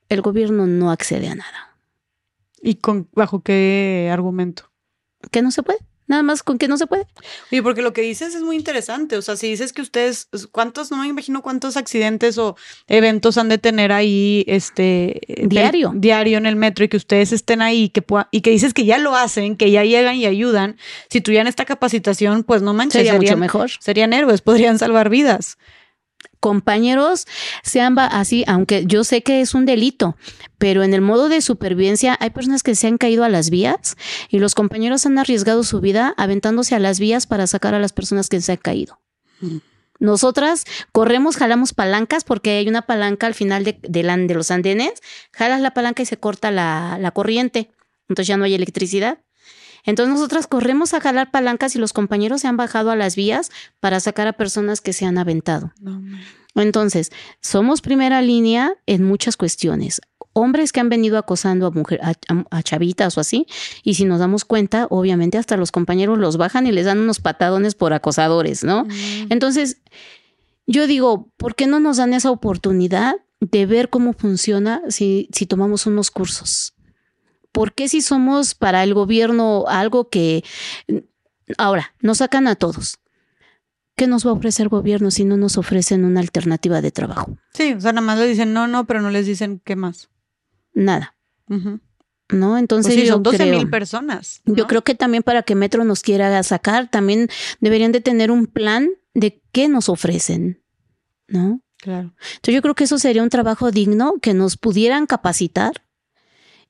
[0.09, 1.77] El gobierno no accede a nada.
[2.62, 4.70] ¿Y con, bajo qué argumento?
[5.31, 5.81] Que no se puede.
[6.06, 7.06] Nada más con que no se puede.
[7.51, 9.16] Y porque lo que dices es muy interesante.
[9.16, 12.56] O sea, si dices que ustedes, ¿cuántos, no me imagino cuántos accidentes o
[12.89, 15.20] eventos han de tener ahí, este...
[15.44, 15.93] Diario.
[15.94, 18.98] diario en el metro y que ustedes estén ahí que y que dices que ya
[18.98, 20.76] lo hacen, que ya llegan y ayudan.
[21.09, 23.01] Si tuvieran esta capacitación, pues no manches.
[23.01, 23.70] Sería mucho mejor.
[23.81, 25.56] Serían héroes, podrían salvar vidas
[26.45, 27.27] compañeros
[27.62, 30.15] sean así, aunque yo sé que es un delito,
[30.59, 33.97] pero en el modo de supervivencia hay personas que se han caído a las vías
[34.29, 37.95] y los compañeros han arriesgado su vida aventándose a las vías para sacar a las
[37.95, 39.01] personas que se han caído.
[40.01, 44.93] Nosotras corremos, jalamos palancas porque hay una palanca al final de, de, los andenes,
[45.33, 47.71] jalas la palanca y se corta la, la corriente,
[48.11, 49.21] entonces ya no hay electricidad.
[49.85, 53.51] Entonces nosotras corremos a jalar palancas y los compañeros se han bajado a las vías
[53.81, 55.73] para sacar a personas que se han aventado.
[56.55, 60.01] Entonces, somos primera línea en muchas cuestiones.
[60.32, 63.47] Hombres que han venido acosando a, mujer, a, chavitas o así,
[63.82, 67.20] y si nos damos cuenta, obviamente hasta los compañeros los bajan y les dan unos
[67.20, 68.85] patadones por acosadores, ¿no?
[68.85, 69.27] Mm.
[69.31, 69.78] Entonces,
[70.66, 75.47] yo digo, ¿por qué no nos dan esa oportunidad de ver cómo funciona si, si
[75.47, 76.74] tomamos unos cursos?
[77.55, 80.43] ¿Por qué si somos para el gobierno algo que
[81.56, 82.98] ahora nos sacan a todos?
[83.94, 87.39] ¿Qué nos va a ofrecer el gobierno si no nos ofrecen una alternativa de trabajo?
[87.52, 90.10] Sí, o sea, nada más le dicen no, no, pero no les dicen qué más.
[90.72, 91.14] Nada.
[92.28, 92.59] ¿No?
[92.59, 94.43] Entonces pues son 12 mil personas.
[94.47, 97.28] Yo creo que también para que Metro nos quiera sacar, también
[97.60, 100.60] deberían de tener un plan de qué nos ofrecen,
[101.28, 101.60] ¿no?
[101.76, 102.16] Claro.
[102.35, 105.84] Entonces yo creo que eso sería un trabajo digno que nos pudieran capacitar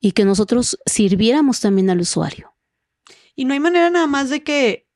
[0.05, 2.55] y que nosotros sirviéramos también al usuario.
[3.35, 4.87] Y no hay manera nada más de que,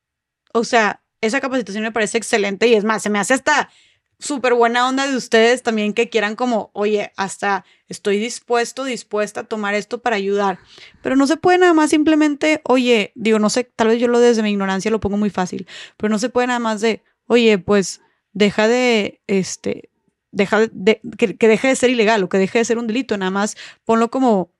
[0.52, 3.70] o sea, esa capacitación me parece excelente y es más, se me hace hasta
[4.18, 9.44] súper buena onda de ustedes también que quieran como, oye, hasta estoy dispuesto, dispuesta a
[9.44, 10.58] tomar esto para ayudar.
[11.02, 14.20] Pero no se puede nada más simplemente, oye, digo, no sé, tal vez yo lo
[14.20, 15.66] desde mi ignorancia lo pongo muy fácil,
[15.96, 18.02] pero no se puede nada más de, oye, pues
[18.34, 19.88] deja de, este,
[20.32, 23.16] deja de, que, que deje de ser ilegal o que deje de ser un delito,
[23.16, 23.56] nada más
[23.86, 24.52] ponlo como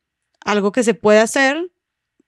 [0.49, 1.71] algo que se puede hacer,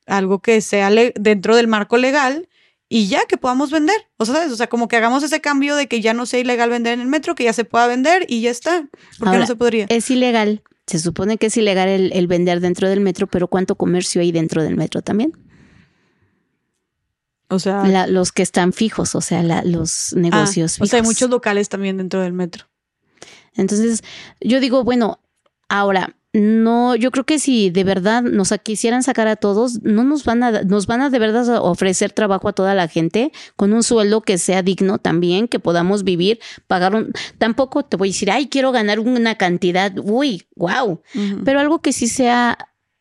[0.06, 2.48] algo que sea dentro del marco legal
[2.88, 3.96] y ya que podamos vender.
[4.18, 6.68] O sea, O sea, como que hagamos ese cambio de que ya no sea ilegal
[6.68, 8.88] vender en el metro, que ya se pueda vender y ya está.
[9.18, 9.86] ¿Por qué no se podría?
[9.88, 10.62] Es ilegal.
[10.86, 14.62] Se supone que es ilegal el, vender dentro del metro, pero ¿cuánto comercio hay dentro
[14.62, 15.32] del metro también?
[17.48, 20.88] O sea, los que están fijos, o sea, los negocios fijos.
[20.88, 22.66] O sea, hay muchos locales también dentro del metro.
[23.54, 24.02] Entonces,
[24.40, 25.20] yo digo, bueno,
[25.68, 30.24] ahora, no, yo creo que si de verdad nos quisieran sacar a todos, no nos
[30.24, 33.82] van a, nos van a de verdad ofrecer trabajo a toda la gente con un
[33.82, 36.38] sueldo que sea digno también, que podamos vivir,
[36.68, 41.02] pagar un, tampoco te voy a decir, ay, quiero ganar una cantidad, uy, wow,
[41.44, 42.58] pero algo que sí sea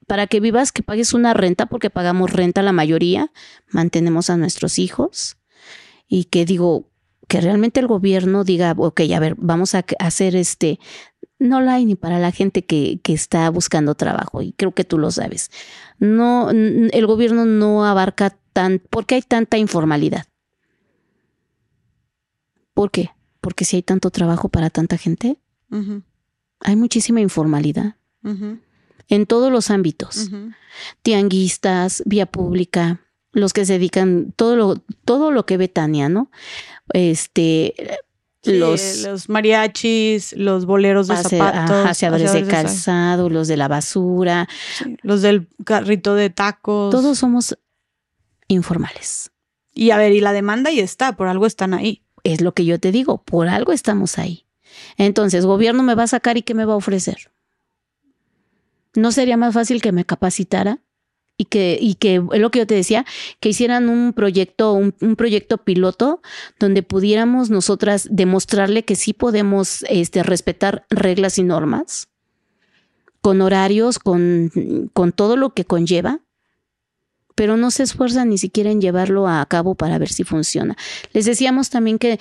[0.07, 3.31] para que vivas, que pagues una renta, porque pagamos renta la mayoría,
[3.69, 5.37] mantenemos a nuestros hijos
[6.07, 6.89] y que digo,
[7.27, 10.79] que realmente el gobierno diga, ok, a ver, vamos a hacer este,
[11.39, 14.83] no la hay ni para la gente que, que, está buscando trabajo y creo que
[14.83, 15.49] tú lo sabes.
[15.97, 20.25] No, el gobierno no abarca tan, ¿por qué hay tanta informalidad?
[22.73, 23.11] ¿Por qué?
[23.41, 25.39] Porque si hay tanto trabajo para tanta gente,
[26.59, 27.95] hay muchísima informalidad
[29.07, 30.29] en todos los ámbitos.
[31.01, 33.01] Tianguistas, vía pública,
[33.31, 34.75] los que se dedican, todo lo,
[35.05, 36.31] todo lo que ve Tania, ¿no?
[36.93, 37.75] Este,
[38.43, 44.47] los, mariachis, los boleros de zapatos, aseadores de calzado, los de la basura,
[45.01, 46.91] los del carrito de tacos.
[46.91, 47.57] Todos somos
[48.47, 49.31] informales.
[49.73, 52.03] Y a ver, y la demanda ahí está, por algo están ahí.
[52.23, 54.45] Es lo que yo te digo, por algo estamos ahí.
[54.97, 57.31] Entonces, gobierno me va a sacar y qué me va a ofrecer.
[58.95, 60.79] ¿No sería más fácil que me capacitara?
[61.39, 63.05] Y que, y que es lo que yo te decía,
[63.39, 66.21] que hicieran un proyecto, un, un, proyecto piloto
[66.59, 72.09] donde pudiéramos nosotras demostrarle que sí podemos este, respetar reglas y normas,
[73.21, 74.51] con horarios, con,
[74.91, 76.19] con todo lo que conlleva,
[77.35, 80.75] pero no se esfuerzan ni siquiera en llevarlo a cabo para ver si funciona.
[81.13, 82.19] Les decíamos también que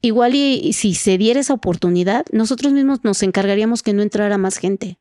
[0.00, 4.56] igual y, si se diera esa oportunidad, nosotros mismos nos encargaríamos que no entrara más
[4.56, 4.98] gente.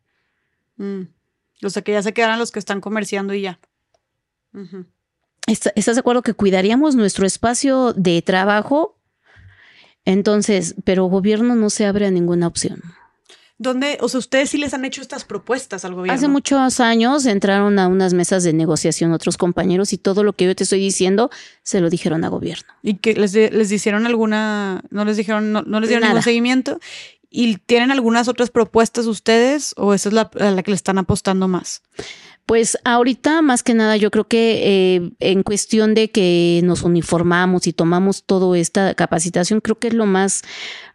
[0.78, 1.15] Mm.
[1.64, 3.60] O sea, que ya se quedaran los que están comerciando y ya.
[5.48, 8.98] ¿Estás de acuerdo que cuidaríamos nuestro espacio de trabajo?
[10.06, 12.82] Entonces, pero gobierno no se abre a ninguna opción.
[13.58, 16.14] ¿Dónde, o sea, ustedes sí les han hecho estas propuestas al gobierno?
[16.14, 20.44] Hace muchos años entraron a unas mesas de negociación otros compañeros y todo lo que
[20.44, 21.30] yo te estoy diciendo
[21.64, 22.68] se lo dijeron a gobierno.
[22.84, 26.82] ¿Y que les, les hicieron alguna, no les dijeron, no, les dieron ningún seguimiento?
[27.38, 31.50] ¿Y tienen algunas otras propuestas ustedes o esa es la, la que le están apostando
[31.50, 31.82] más?
[32.46, 37.68] Pues ahorita más que nada yo creo que eh, en cuestión de que nos uniformamos
[37.68, 40.44] y tomamos toda esta capacitación, creo que es lo más,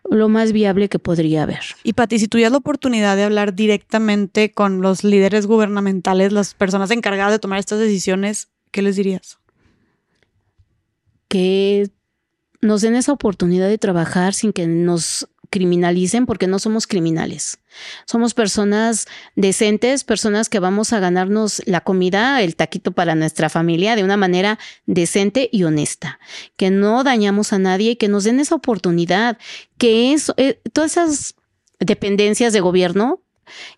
[0.08, 1.60] lo más viable que podría haber.
[1.84, 6.90] Y Pati, si tuvieras la oportunidad de hablar directamente con los líderes gubernamentales, las personas
[6.90, 9.38] encargadas de tomar estas decisiones, ¿qué les dirías?
[11.28, 11.90] Que
[12.62, 17.58] nos den esa oportunidad de trabajar sin que nos criminalicen porque no somos criminales.
[18.06, 23.96] Somos personas decentes, personas que vamos a ganarnos la comida, el taquito para nuestra familia
[23.96, 26.20] de una manera decente y honesta,
[26.56, 29.38] que no dañamos a nadie y que nos den esa oportunidad,
[29.76, 31.34] que es eh, todas esas
[31.80, 33.22] dependencias de gobierno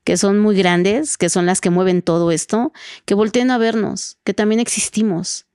[0.04, 2.72] que son muy grandes, que son las que mueven todo esto,
[3.06, 5.46] que volteen a vernos, que también existimos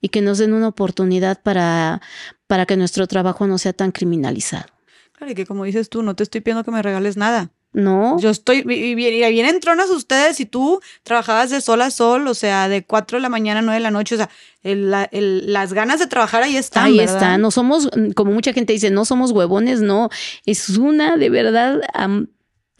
[0.00, 2.00] y que nos den una oportunidad para,
[2.46, 4.77] para que nuestro trabajo no sea tan criminalizado.
[5.18, 7.50] Claro, y que como dices tú, no te estoy pidiendo que me regales nada.
[7.72, 8.18] No.
[8.20, 12.68] Yo estoy, y vienen tronas ustedes y tú trabajabas de sol a sol, o sea,
[12.68, 14.30] de 4 de la mañana a 9 de la noche, o sea,
[14.62, 16.84] las ganas de trabajar ahí están.
[16.84, 20.08] Ahí están, no somos, como mucha gente dice, no somos huevones, no,
[20.46, 21.80] es una de verdad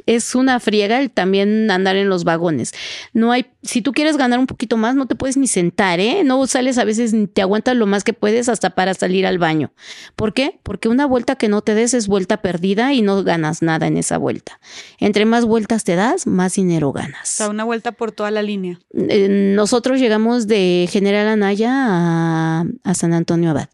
[0.08, 2.72] es una friega el también andar en los vagones.
[3.12, 6.24] No hay, si tú quieres ganar un poquito más, no te puedes ni sentar, ¿eh?
[6.24, 9.70] No sales a veces, te aguantas lo más que puedes hasta para salir al baño.
[10.16, 10.58] ¿Por qué?
[10.62, 13.98] Porque una vuelta que no te des es vuelta perdida y no ganas nada en
[13.98, 14.58] esa vuelta.
[14.98, 17.34] Entre más vueltas te das, más dinero ganas.
[17.34, 18.80] O sea, una vuelta por toda la línea.
[18.94, 23.68] Eh, nosotros llegamos de General Anaya a, San Antonio Abad.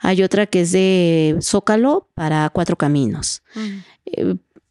[0.00, 3.42] Hay otra que es de Zócalo para Cuatro Caminos.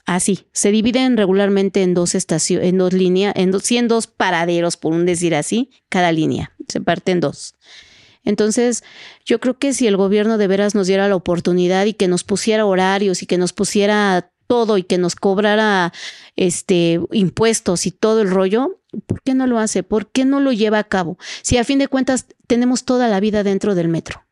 [0.06, 4.77] Así, se dividen regularmente en dos estaciones, en dos líneas, en dos, en dos paraderos,
[4.77, 7.56] por un decir así, cada línea, se parte en dos.
[8.23, 8.84] Entonces,
[9.26, 12.23] yo creo que si el gobierno de veras nos diera la oportunidad y que nos
[12.23, 15.91] pusiera horarios y que nos pusiera todo y que nos cobrara
[16.36, 19.84] este impuestos y todo el rollo, ¿por qué no lo hace?
[19.84, 21.18] ¿Por qué no lo lleva a cabo?
[21.41, 24.23] Si a fin de cuentas tenemos toda la vida dentro del metro.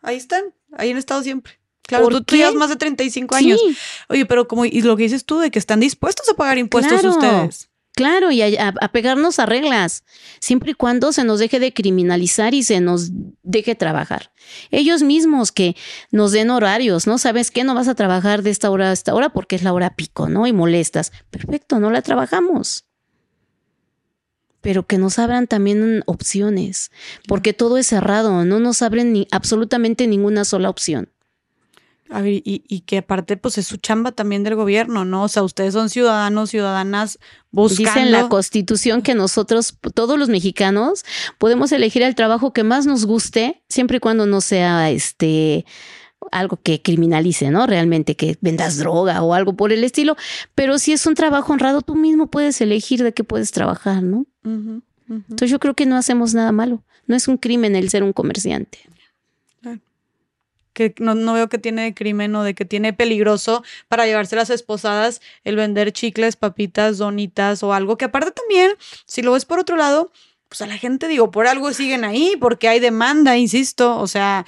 [0.00, 0.42] Ahí están,
[0.72, 1.61] ahí han estado siempre.
[1.86, 3.60] Claro, tú, tú, llevas más de 35 años.
[4.08, 7.04] Oye, pero como, y lo que dices tú de que están dispuestos a pagar impuestos
[7.04, 7.68] ustedes.
[7.94, 10.04] Claro, y a, pegarnos a reglas,
[10.40, 13.10] siempre y cuando se nos deje de criminalizar y se nos
[13.42, 14.32] deje trabajar.
[14.70, 15.76] Ellos mismos que
[16.10, 17.18] nos den horarios, ¿no?
[17.18, 17.64] ¿Sabes qué?
[17.64, 20.30] No vas a trabajar de esta hora a esta hora porque es la hora pico,
[20.30, 20.46] ¿no?
[20.46, 21.12] Y molestas.
[21.30, 22.86] Perfecto, no la trabajamos.
[24.62, 26.92] Pero que nos abran también opciones,
[27.28, 31.10] porque todo es cerrado, no nos abren ni absolutamente ninguna sola opción.
[32.12, 35.24] A ver, y, y, que aparte, pues es su chamba también del gobierno, ¿no?
[35.24, 37.18] O sea, ustedes son ciudadanos, ciudadanas
[37.50, 37.90] buscando.
[37.90, 41.04] Dice en la Constitución que nosotros, todos los mexicanos,
[41.38, 45.64] podemos elegir el trabajo que más nos guste, siempre y cuando no sea este
[46.30, 47.66] algo que criminalice, ¿no?
[47.66, 50.16] Realmente que vendas droga o algo por el estilo.
[50.54, 54.26] Pero si es un trabajo honrado, tú mismo puedes elegir de qué puedes trabajar, ¿no?
[55.08, 56.84] Entonces yo creo que no hacemos nada malo.
[57.06, 58.91] No es un crimen el ser un comerciante
[60.72, 64.50] que no, veo que tiene de crimen o de que tiene peligroso para llevarse las
[64.50, 68.72] esposadas el vender chicles, papitas, donitas o algo que aparte también,
[69.06, 70.10] si lo ves por otro lado,
[70.52, 74.44] pues a la gente digo, por algo siguen ahí, porque hay demanda, insisto, o sea,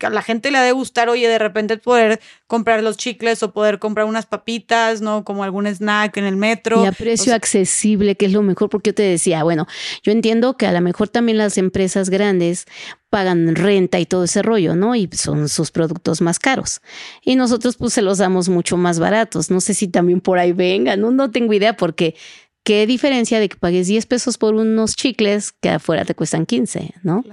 [0.00, 3.52] a la gente le ha de gustar, oye, de repente poder comprar los chicles o
[3.52, 5.24] poder comprar unas papitas, ¿no?
[5.24, 6.84] Como algún snack en el metro.
[6.84, 9.66] Y a precio accesible, que es lo mejor, porque yo te decía, bueno,
[10.04, 12.66] yo entiendo que a lo mejor también las empresas grandes
[13.10, 14.94] pagan renta y todo ese rollo, ¿no?
[14.94, 16.82] Y son sus productos más caros.
[17.24, 19.50] Y nosotros pues se los damos mucho más baratos.
[19.50, 22.14] No sé si también por ahí vengan, no, no tengo idea porque
[22.68, 26.96] ¿Qué diferencia de que pagues 10 pesos por unos chicles que afuera te cuestan 15,
[27.02, 27.24] ¿no?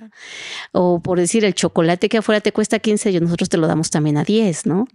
[0.72, 4.16] O por decir, el chocolate que afuera te cuesta 15, nosotros te lo damos también
[4.16, 4.88] a 10, ¿no?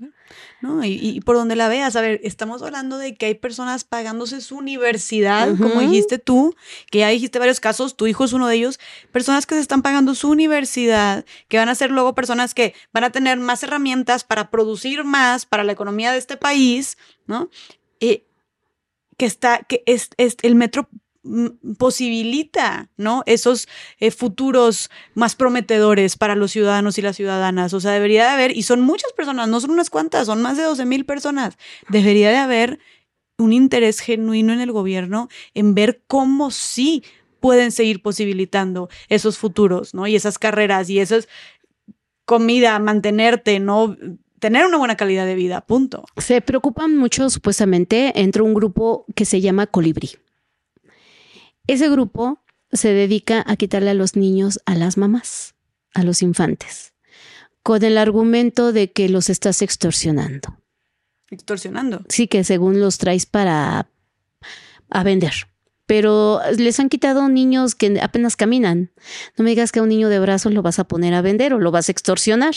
[0.62, 0.83] ¿no?
[0.83, 4.41] Y, y por donde la veas, a ver, estamos hablando de que hay personas pagándose
[4.41, 6.57] su universidad, como dijiste tú,
[6.91, 8.81] que ya dijiste varios casos, tu hijo es uno de ellos,
[9.12, 13.05] personas que se están pagando su universidad, que van a ser luego personas que van
[13.05, 16.97] a tener más herramientas para producir más para la economía de este país,
[17.27, 17.51] ¿no?
[18.01, 18.25] Eh,
[19.20, 20.88] que está, que es, es el metro
[21.24, 23.22] mm, posibilita, ¿no?
[23.26, 23.68] Esos
[23.98, 27.74] eh, futuros más prometedores para los ciudadanos y las ciudadanas.
[27.74, 30.56] O sea, debería de haber, y son muchas personas, no son unas cuantas, son más
[30.56, 31.59] de 12 mil personas.
[31.90, 32.78] Debería de haber
[33.36, 37.05] un interés genuino en el gobierno en ver cómo sí
[37.40, 40.06] pueden seguir posibilitando esos futuros, ¿no?
[40.06, 41.28] Y esas carreras y esas
[42.24, 43.98] comida, mantenerte, ¿no?
[44.41, 46.05] Tener una buena calidad de vida, punto.
[46.17, 50.12] Se preocupan mucho, supuestamente, entre un grupo que se llama Colibrí.
[51.67, 52.43] Ese grupo
[52.73, 55.55] se dedica a quitarle a los niños a las mamás,
[55.95, 56.95] a los infantes,
[57.62, 60.57] con el argumento de que los estás extorsionando.
[61.31, 62.03] Extorsionando.
[62.09, 63.89] Sí, que según los traes para
[64.89, 65.35] a vender.
[65.91, 68.93] Pero les han quitado niños que apenas caminan.
[69.37, 71.53] No me digas que a un niño de brazos lo vas a poner a vender
[71.53, 72.55] o lo vas a extorsionar.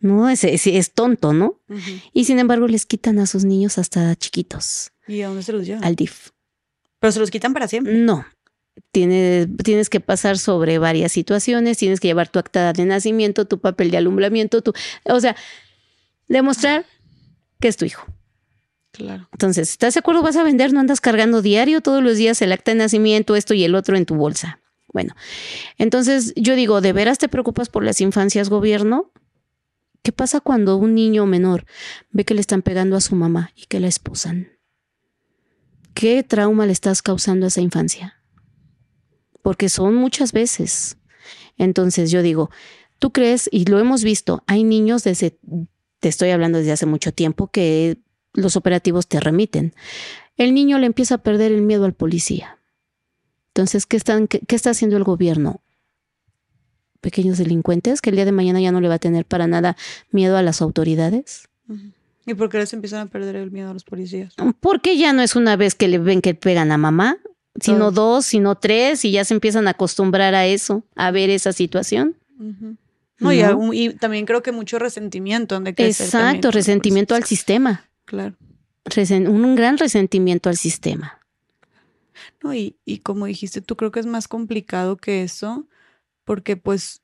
[0.00, 1.60] No, es, es, es tonto, ¿no?
[2.12, 5.64] Y sin embargo les quitan a sus niños hasta chiquitos ¿Y a dónde se los
[5.64, 5.84] llevan?
[5.84, 6.30] al DIF.
[6.98, 7.94] Pero se los quitan para siempre.
[7.94, 8.26] No.
[8.90, 13.60] Tienes, tienes que pasar sobre varias situaciones, tienes que llevar tu acta de nacimiento, tu
[13.60, 14.72] papel de alumbramiento, tu,
[15.04, 15.36] o sea,
[16.26, 16.84] demostrar
[17.60, 18.04] que es tu hijo.
[18.92, 19.28] Claro.
[19.32, 20.22] Entonces, ¿estás de acuerdo?
[20.22, 23.54] Vas a vender, no andas cargando diario todos los días el acta de nacimiento, esto
[23.54, 24.60] y el otro en tu bolsa.
[24.92, 25.14] Bueno,
[25.78, 29.12] entonces yo digo, ¿de veras te preocupas por las infancias, gobierno?
[30.02, 31.66] ¿Qué pasa cuando un niño menor
[32.10, 34.48] ve que le están pegando a su mamá y que la esposan?
[35.94, 38.22] ¿Qué trauma le estás causando a esa infancia?
[39.42, 40.96] Porque son muchas veces.
[41.56, 42.50] Entonces yo digo,
[42.98, 43.48] ¿tú crees?
[43.52, 45.38] Y lo hemos visto, hay niños desde,
[46.00, 47.98] te estoy hablando desde hace mucho tiempo, que
[48.34, 49.74] los operativos te remiten.
[50.36, 52.58] El niño le empieza a perder el miedo al policía.
[53.48, 55.60] Entonces, ¿qué, están, qué, qué está haciendo el gobierno?
[57.00, 59.76] Pequeños delincuentes que el día de mañana ya no le va a tener para nada
[60.10, 61.48] miedo a las autoridades.
[62.26, 64.34] ¿Y por qué les empiezan a perder el miedo a los policías?
[64.60, 67.16] Porque ya no es una vez que le ven que pegan a mamá,
[67.58, 67.94] sino Todos.
[67.94, 72.16] dos, sino tres, y ya se empiezan a acostumbrar a eso, a ver esa situación.
[73.18, 73.46] No, Y, ¿No?
[73.48, 75.60] algún- y también creo que mucho resentimiento.
[75.76, 77.88] Exacto, resentimiento al sistema.
[78.10, 78.34] Claro.
[78.86, 81.20] Resen- un gran resentimiento al sistema.
[82.42, 85.68] No, y, y como dijiste, tú creo que es más complicado que eso,
[86.24, 87.02] porque pues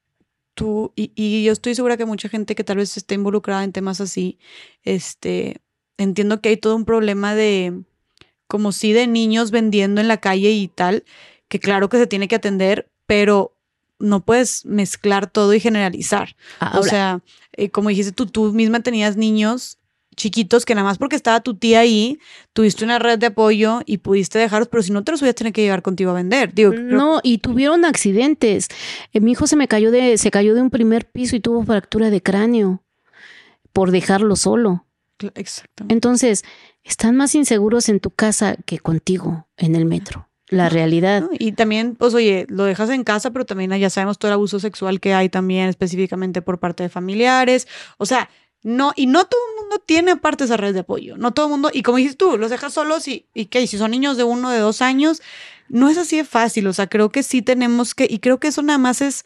[0.54, 3.70] tú, y, y yo estoy segura que mucha gente que tal vez esté involucrada en
[3.70, 4.40] temas así,
[4.82, 5.60] este,
[5.96, 7.82] entiendo que hay todo un problema de,
[8.48, 11.04] como si de niños vendiendo en la calle y tal,
[11.46, 13.56] que claro que se tiene que atender, pero
[14.00, 16.34] no puedes mezclar todo y generalizar.
[16.58, 17.22] Ahora, O sea,
[17.52, 19.78] eh, como dijiste tú, tú misma tenías niños
[20.16, 22.18] chiquitos que nada más porque estaba tu tía ahí,
[22.54, 25.52] tuviste una red de apoyo y pudiste dejarlos, pero si no te los hubieras tenido
[25.52, 26.54] que llevar contigo a vender.
[26.54, 28.68] Digo, creo- No, y tuvieron accidentes.
[29.12, 31.62] Eh, mi hijo se me cayó de, se cayó de un primer piso y tuvo
[31.64, 32.82] fractura de cráneo
[33.72, 34.86] por dejarlo solo.
[35.34, 35.92] Exactamente.
[35.94, 36.44] Entonces,
[36.84, 40.28] están más inseguros en tu casa que contigo en el metro.
[40.48, 41.22] La realidad.
[41.22, 41.30] ¿no?
[41.38, 44.60] Y también, pues oye, lo dejas en casa, pero también ya sabemos todo el abuso
[44.60, 47.66] sexual que hay también específicamente por parte de familiares.
[47.98, 48.30] O sea,
[48.62, 51.16] no, y no todo el mundo tiene aparte esa red de apoyo.
[51.16, 53.78] No todo el mundo, y como dices tú, los dejas solos y, y qué, si
[53.78, 55.22] son niños de uno, de dos años,
[55.68, 56.66] no es así de fácil.
[56.66, 59.24] O sea, creo que sí tenemos que, y creo que eso nada más es,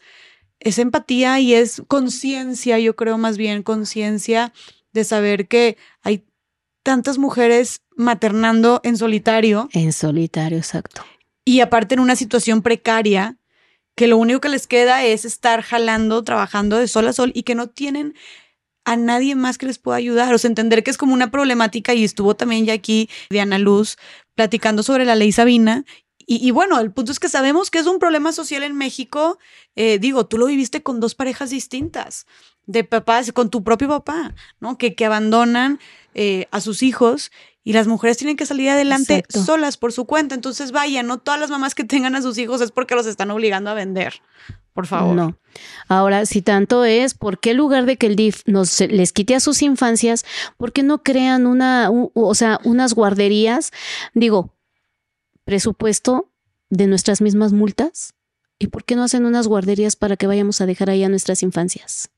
[0.59, 4.53] es empatía y es conciencia, yo creo más bien conciencia
[4.93, 6.23] de saber que hay
[6.83, 11.03] tantas mujeres maternando en solitario En solitario, exacto.
[11.45, 13.37] y aparte en una situación precaria
[13.95, 17.43] que lo único que les queda es estar jalando, trabajando de sol a sol y
[17.43, 18.15] que no tienen
[18.85, 20.33] a nadie más que les pueda ayudar.
[20.33, 23.97] O sea, entender que es como una problemática y estuvo también ya aquí Diana Luz
[24.35, 25.85] platicando sobre la ley Sabina.
[26.25, 29.37] Y, y bueno, el punto es que sabemos que es un problema social en México.
[29.75, 32.25] Eh, digo, tú lo viviste con dos parejas distintas,
[32.65, 34.77] de papás, con tu propio papá, ¿no?
[34.77, 35.79] Que, que abandonan
[36.13, 37.31] eh, a sus hijos
[37.63, 39.43] y las mujeres tienen que salir adelante Exacto.
[39.43, 40.35] solas por su cuenta.
[40.35, 43.29] Entonces, vaya, no todas las mamás que tengan a sus hijos es porque los están
[43.31, 44.21] obligando a vender.
[44.73, 45.15] Por favor.
[45.15, 45.37] No.
[45.89, 49.35] Ahora, si tanto es, ¿por qué en lugar de que el DIF nos les quite
[49.35, 50.23] a sus infancias,
[50.57, 53.71] por qué no crean una, u- o sea, unas guarderías?
[54.13, 54.53] Digo,
[55.43, 56.29] presupuesto
[56.69, 58.13] de nuestras mismas multas.
[58.59, 61.41] ¿Y por qué no hacen unas guarderías para que vayamos a dejar ahí a nuestras
[61.43, 62.11] infancias?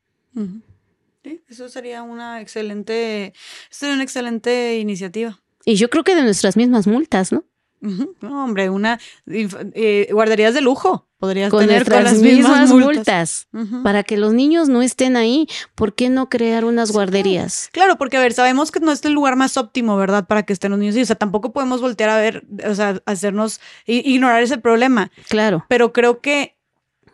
[1.24, 3.34] Sí, eso sería una excelente,
[3.70, 5.40] sería una excelente iniciativa.
[5.66, 7.46] Y yo creo que de nuestras mismas multas, ¿no?
[7.80, 13.48] No, hombre, una eh, guarderías de lujo, podrías con tener con las mismas mismas multas.
[13.82, 17.70] Para que los niños no estén ahí, ¿por qué no crear unas guarderías?
[17.72, 20.28] Claro, porque a ver, sabemos que no es el lugar más óptimo, ¿verdad?
[20.28, 20.98] Para que estén los niños.
[20.98, 25.12] Y, o sea, tampoco podemos voltear a ver, o sea, hacernos, ignorar ese problema.
[25.30, 26.58] Claro, Pero creo que,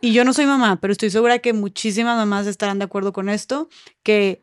[0.00, 3.28] y yo no soy mamá, pero estoy segura que muchísimas mamás estarán de acuerdo con
[3.28, 3.68] esto,
[4.02, 4.42] que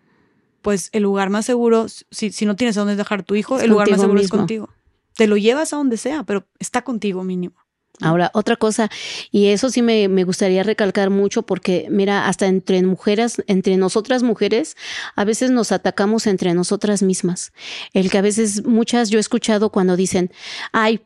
[0.62, 3.64] pues el lugar más seguro, si, si no tienes a dónde dejar tu hijo, Es
[3.64, 4.70] el lugar más seguro es contigo.
[5.18, 7.67] Te lo llevas a donde sea, pero está contigo mínimo.
[8.00, 8.90] Ahora, otra cosa,
[9.32, 14.22] y eso sí me, me gustaría recalcar mucho porque, mira, hasta entre mujeres, entre nosotras
[14.22, 14.78] mujeres,
[15.16, 17.54] a veces nos atacamos entre nosotras mismas.
[17.94, 20.32] El que a veces, muchas yo he escuchado cuando dicen,
[20.74, 21.02] ay,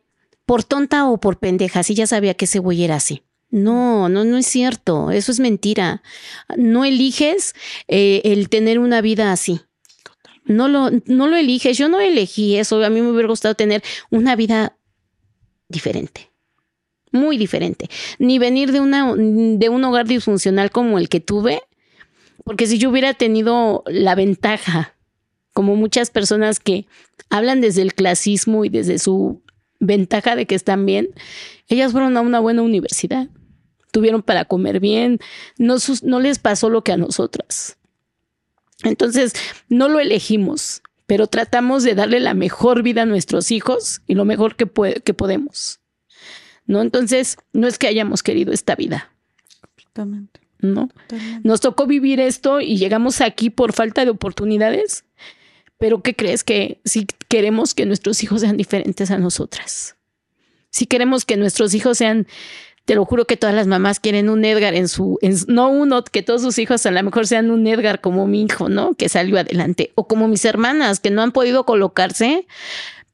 [0.45, 3.23] por tonta o por pendeja, si ya sabía que ese güey era así.
[3.51, 6.03] No, no, no es cierto, eso es mentira.
[6.57, 7.55] No eliges
[7.87, 9.61] eh, el tener una vida así.
[10.43, 13.81] No lo, no lo eliges, yo no elegí eso, a mí me hubiera gustado tener
[14.09, 14.75] una vida
[15.69, 16.30] diferente
[17.11, 17.89] muy diferente.
[18.19, 21.61] Ni venir de, una, de un hogar disfuncional como el que tuve,
[22.43, 24.95] porque si yo hubiera tenido la ventaja,
[25.53, 26.87] como muchas personas que
[27.29, 29.41] hablan desde el clasismo y desde su
[29.79, 31.09] ventaja de que están bien,
[31.67, 33.27] ellas fueron a una buena universidad,
[33.91, 35.19] tuvieron para comer bien,
[35.57, 37.77] no, no les pasó lo que a nosotras.
[38.83, 39.33] Entonces,
[39.69, 44.25] no lo elegimos, pero tratamos de darle la mejor vida a nuestros hijos y lo
[44.25, 44.67] mejor que,
[45.03, 45.80] que podemos.
[46.65, 46.81] ¿No?
[46.81, 49.09] Entonces, no es que hayamos querido esta vida,
[49.75, 50.39] Totalmente.
[50.59, 50.87] ¿no?
[51.07, 51.47] totalmente.
[51.47, 55.05] Nos tocó vivir esto y llegamos aquí por falta de oportunidades,
[55.77, 59.95] pero ¿qué crees que si queremos que nuestros hijos sean diferentes a nosotras?
[60.69, 62.27] Si queremos que nuestros hijos sean,
[62.85, 65.69] te lo juro que todas las mamás quieren un Edgar en su, en su- no
[65.69, 68.93] uno, que todos sus hijos a lo mejor sean un Edgar como mi hijo, ¿no?
[68.93, 72.47] Que salió adelante, o como mis hermanas que no han podido colocarse,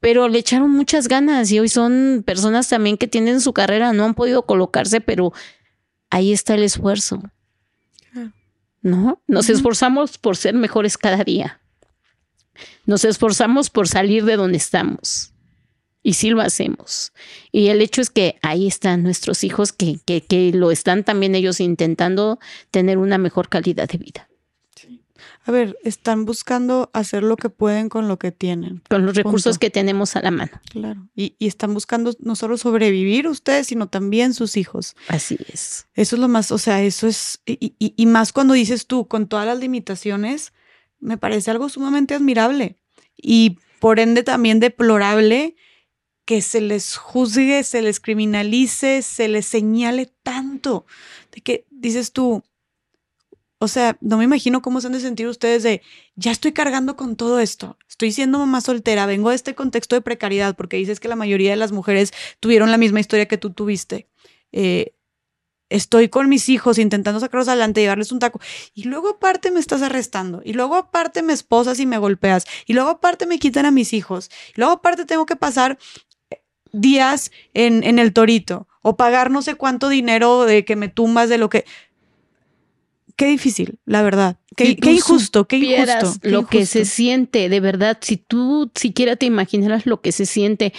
[0.00, 4.04] pero le echaron muchas ganas y hoy son personas también que tienen su carrera, no
[4.04, 5.32] han podido colocarse, pero
[6.10, 7.22] ahí está el esfuerzo.
[8.12, 8.32] Claro.
[8.82, 9.22] ¿No?
[9.26, 11.60] Nos esforzamos por ser mejores cada día.
[12.86, 15.32] Nos esforzamos por salir de donde estamos.
[16.02, 17.12] Y sí lo hacemos.
[17.52, 21.34] Y el hecho es que ahí están nuestros hijos que, que, que lo están también
[21.34, 22.38] ellos intentando
[22.70, 24.28] tener una mejor calidad de vida.
[25.44, 28.82] A ver, están buscando hacer lo que pueden con lo que tienen.
[28.90, 29.60] Con los recursos Punto.
[29.60, 30.52] que tenemos a la mano.
[30.70, 31.08] Claro.
[31.16, 34.94] Y, y están buscando no solo sobrevivir ustedes, sino también sus hijos.
[35.08, 35.86] Así es.
[35.94, 39.08] Eso es lo más, o sea, eso es, y, y- y más cuando dices tú,
[39.08, 40.52] con todas las limitaciones,
[41.00, 42.76] me parece algo sumamente admirable
[43.16, 45.56] y por ende también deplorable
[46.26, 50.84] que se les juzgue, se les criminalice, se les señale tanto,
[51.32, 52.42] de que dices tú,
[53.58, 55.82] o sea, no me imagino cómo se han de sentir ustedes de,
[56.14, 60.00] ya estoy cargando con todo esto, estoy siendo mamá soltera, vengo de este contexto de
[60.00, 63.50] precariedad, porque dices que la mayoría de las mujeres tuvieron la misma historia que tú
[63.50, 64.08] tuviste.
[64.52, 64.94] Eh,
[65.70, 68.40] estoy con mis hijos intentando sacarlos adelante, llevarles un taco,
[68.74, 72.74] y luego aparte me estás arrestando, y luego aparte me esposas y me golpeas, y
[72.74, 75.78] luego aparte me quitan a mis hijos, y luego aparte tengo que pasar
[76.72, 81.28] días en, en el torito, o pagar no sé cuánto dinero de que me tumbas
[81.28, 81.64] de lo que...
[83.18, 84.36] Qué difícil, la verdad.
[84.54, 86.20] Qué, Si qué injusto, qué injusto.
[86.22, 90.24] qué lo que se siente, de verdad, si tú siquiera te imaginaras lo que se
[90.24, 90.72] siente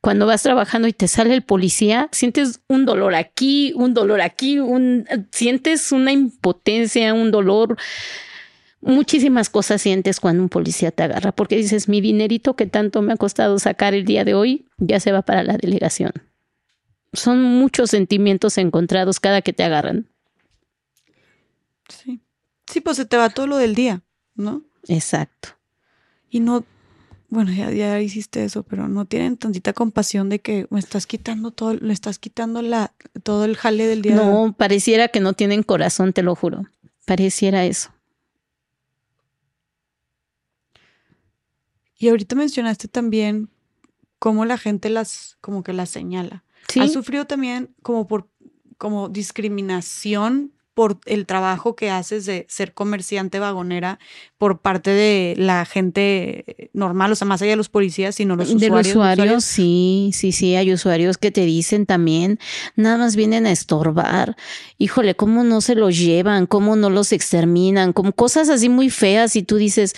[0.00, 4.58] cuando vas trabajando y te sale el policía, sientes un dolor aquí, un dolor aquí,
[4.58, 7.76] un sientes una impotencia, un dolor,
[8.80, 13.12] muchísimas cosas sientes cuando un policía te agarra, porque dices, mi dinerito que tanto me
[13.12, 16.10] ha costado sacar el día de hoy ya se va para la delegación.
[17.12, 20.08] Son muchos sentimientos encontrados cada que te agarran.
[21.88, 22.20] Sí.
[22.66, 24.02] sí, pues se te va todo lo del día,
[24.34, 24.64] ¿no?
[24.88, 25.50] Exacto.
[26.30, 26.64] Y no,
[27.28, 31.50] bueno, ya, ya hiciste eso, pero no tienen tantita compasión de que me estás quitando
[31.50, 34.14] todo, le estás quitando la, todo el jale del día.
[34.14, 36.64] No, pareciera que no tienen corazón, te lo juro.
[37.04, 37.90] Pareciera eso.
[41.98, 43.48] Y ahorita mencionaste también
[44.18, 46.44] cómo la gente las, como que las señala.
[46.68, 48.28] Sí, ¿Has sufrido también como por,
[48.76, 53.98] como discriminación por el trabajo que haces de ser comerciante vagonera
[54.36, 58.50] por parte de la gente normal, o sea, más allá de los policías, sino los
[58.50, 58.86] de usuarios?
[58.94, 62.38] los usuarios, sí, sí, sí, hay usuarios que te dicen también,
[62.74, 64.36] nada más vienen a estorbar.
[64.76, 69.34] Híjole, cómo no se los llevan, cómo no los exterminan, como cosas así muy feas
[69.34, 69.94] y tú dices,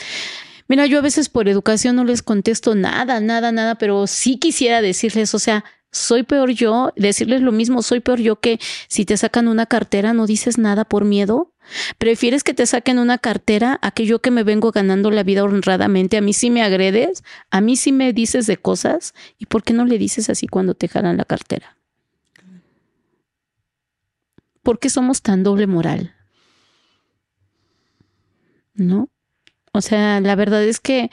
[0.68, 4.80] mira, yo a veces por educación no les contesto nada, nada, nada, pero sí quisiera
[4.80, 8.58] decirles, o sea, soy peor yo, decirles lo mismo, soy peor yo que
[8.88, 11.52] si te sacan una cartera no dices nada por miedo.
[11.98, 15.44] ¿Prefieres que te saquen una cartera a que yo que me vengo ganando la vida
[15.44, 16.16] honradamente?
[16.16, 19.14] A mí sí me agredes, a mí sí me dices de cosas.
[19.38, 21.76] ¿Y por qué no le dices así cuando te jalan la cartera?
[24.62, 26.14] ¿Por qué somos tan doble moral?
[28.74, 29.08] ¿No?
[29.72, 31.10] O sea, la verdad es que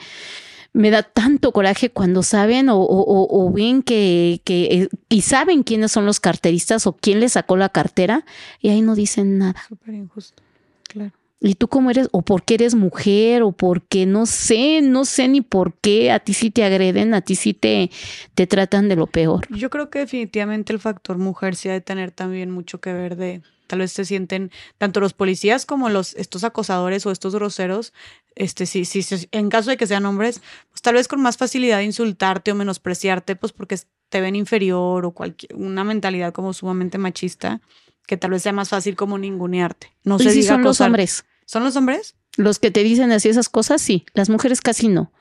[0.76, 5.62] me da tanto coraje cuando saben o, o, o ven que, que, eh, y saben
[5.62, 8.26] quiénes son los carteristas o quién le sacó la cartera
[8.60, 9.62] y ahí no dicen nada.
[9.66, 10.42] Súper injusto,
[10.86, 11.12] claro.
[11.40, 12.08] ¿Y tú cómo eres?
[12.12, 13.42] ¿O porque eres mujer?
[13.42, 14.80] ¿O porque no sé?
[14.82, 17.90] No sé ni por qué a ti sí te agreden, a ti sí te,
[18.34, 19.46] te tratan de lo peor.
[19.50, 23.16] Yo creo que definitivamente el factor mujer sí ha de tener también mucho que ver
[23.16, 27.92] de, tal vez se sienten, tanto los policías como los, estos acosadores o estos groseros,
[28.34, 31.36] este, sí, sí, sí, en caso de que sean hombres, pues tal vez con más
[31.36, 33.78] facilidad de insultarte o menospreciarte, pues porque
[34.08, 37.60] te ven inferior o cualquier, una mentalidad como sumamente machista
[38.06, 39.92] que tal vez sea más fácil como ningunearte.
[40.04, 41.24] No sí diga son los hombres.
[41.44, 42.14] ¿Son los hombres?
[42.36, 44.04] Los que te dicen así esas cosas, sí.
[44.14, 45.12] Las mujeres casi no.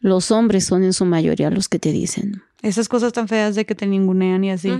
[0.00, 2.42] Los hombres son en su mayoría los que te dicen.
[2.62, 4.72] Esas cosas tan feas de que te ningunean y así.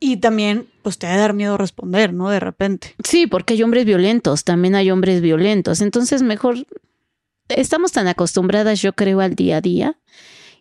[0.00, 2.30] Y también, pues te ha de dar miedo responder, ¿no?
[2.30, 2.94] De repente.
[3.04, 5.80] Sí, porque hay hombres violentos, también hay hombres violentos.
[5.80, 6.66] Entonces, mejor
[7.48, 9.98] estamos tan acostumbradas, yo creo, al día a día,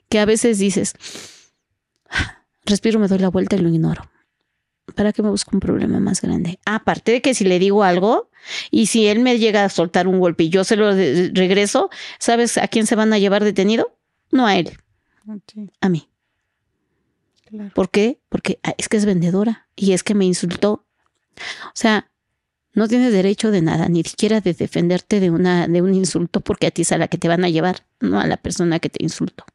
[0.10, 0.96] que a veces dices,
[2.66, 4.10] respiro, me doy la vuelta y lo ignoro.
[4.96, 6.60] ¿Para qué me busco un problema más grande?
[6.66, 8.30] Aparte de que si le digo algo
[8.70, 11.90] y si él me llega a soltar un golpe y yo se lo regreso,
[12.20, 13.98] ¿sabes a quién se van a llevar detenido?
[14.32, 14.72] No a él,
[15.48, 16.10] Sí, a mí.
[17.54, 17.72] Claro.
[17.74, 18.20] ¿Por qué?
[18.30, 20.86] Porque ah, es que es vendedora y es que me insultó.
[21.66, 22.10] O sea,
[22.74, 26.68] no tienes derecho de nada, ni siquiera de defenderte de una de un insulto porque
[26.68, 28.90] a ti es a la que te van a llevar, no a la persona que
[28.90, 29.46] te insultó.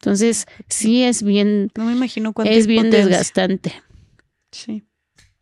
[0.00, 3.72] Entonces, sí es bien No me imagino cuánta es bien desgastante.
[4.50, 4.84] Sí,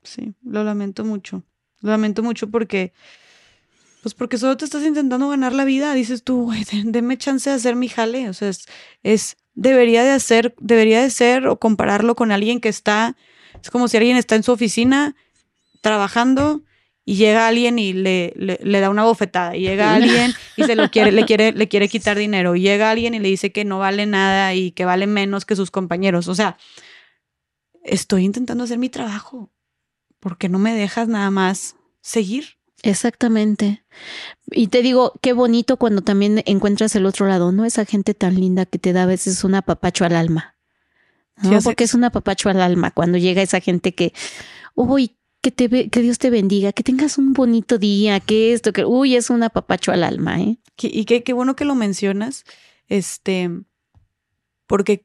[0.03, 1.43] sí, lo lamento mucho.
[1.81, 2.93] Lo lamento mucho porque,
[4.03, 5.95] pues porque solo te estás intentando ganar la vida.
[5.95, 8.29] Dices tú, güey, de- deme chance de hacer mi jale.
[8.29, 8.67] O sea, es,
[9.03, 13.17] es, debería de hacer, debería de ser o compararlo con alguien que está,
[13.63, 15.15] es como si alguien está en su oficina
[15.81, 16.63] trabajando
[17.05, 19.57] y llega alguien y le, le, le da una bofetada.
[19.57, 22.55] Y llega alguien y se lo quiere, le quiere, le quiere quitar dinero.
[22.55, 25.57] Y llega alguien y le dice que no vale nada y que vale menos que
[25.57, 26.29] sus compañeros.
[26.29, 26.57] O sea,
[27.83, 29.51] estoy intentando hacer mi trabajo.
[30.21, 32.57] porque no me dejas nada más seguir?
[32.83, 33.85] Exactamente.
[34.51, 37.65] Y te digo, qué bonito cuando también encuentras el otro lado, ¿no?
[37.65, 40.57] Esa gente tan linda que te da a veces un apapacho al alma.
[41.43, 41.61] ¿no?
[41.61, 44.13] Sí, Porque es un apapacho al alma cuando llega esa gente que,
[44.75, 48.73] uy, que, te ve- que Dios te bendiga, que tengas un bonito día, que esto,
[48.73, 50.59] que, uy, es un apapacho al alma, ¿eh?
[50.81, 52.45] Y qué, qué bueno que lo mencionas,
[52.89, 53.51] este,
[54.67, 55.05] porque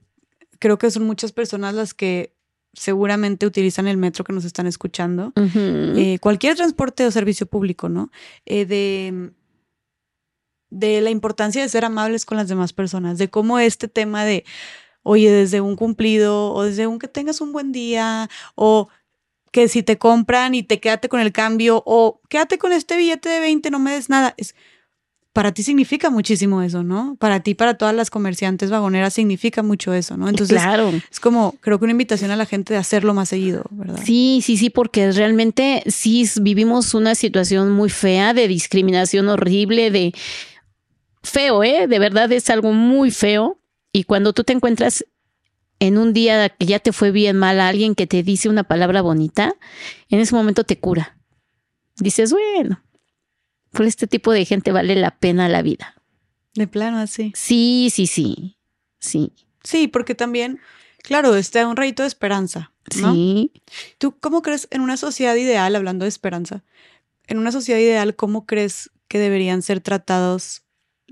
[0.60, 2.36] creo que son muchas personas las que
[2.74, 5.34] seguramente utilizan el metro que nos están escuchando.
[5.36, 8.12] Eh, cualquier transporte o servicio público, ¿no?
[8.46, 9.32] Eh, de,
[10.70, 14.46] de la importancia de ser amables con las demás personas, de cómo este tema de,
[15.04, 18.90] oye, desde un cumplido o desde un que tengas un buen día o
[19.52, 23.30] que si te compran y te quédate con el cambio o quédate con este billete
[23.30, 24.34] de 20, no me des nada.
[24.38, 24.56] Es,
[25.38, 27.16] para ti significa muchísimo eso, ¿no?
[27.20, 30.30] Para ti, para todas las comerciantes vagoneras significa mucho eso, ¿no?
[30.30, 30.92] Entonces, claro.
[31.12, 34.02] es como, creo que una invitación a la gente de hacerlo más seguido, ¿verdad?
[34.04, 40.12] Sí, sí, sí, porque realmente sí vivimos una situación muy fea de discriminación horrible, de
[41.22, 41.86] feo, ¿eh?
[41.86, 43.60] De verdad es algo muy feo.
[43.94, 45.06] Y cuando tú te encuentras
[45.78, 48.64] en un día que ya te fue bien mal a alguien que te dice una
[48.64, 49.54] palabra bonita,
[50.10, 51.16] en ese momento te cura.
[52.00, 52.82] Dices, bueno,
[53.78, 55.94] por este tipo de gente vale la pena la vida.
[56.56, 57.32] De plano, así.
[57.36, 58.58] Sí, sí, sí,
[59.00, 59.32] sí,
[59.64, 60.60] Sí, porque también,
[61.04, 63.14] claro, este un rayito de esperanza, ¿no?
[63.14, 63.52] sí.
[63.98, 66.64] ¿Tú cómo crees en una sociedad ideal, hablando de esperanza,
[67.28, 70.64] en una sociedad ideal, cómo crees que deberían ser tratados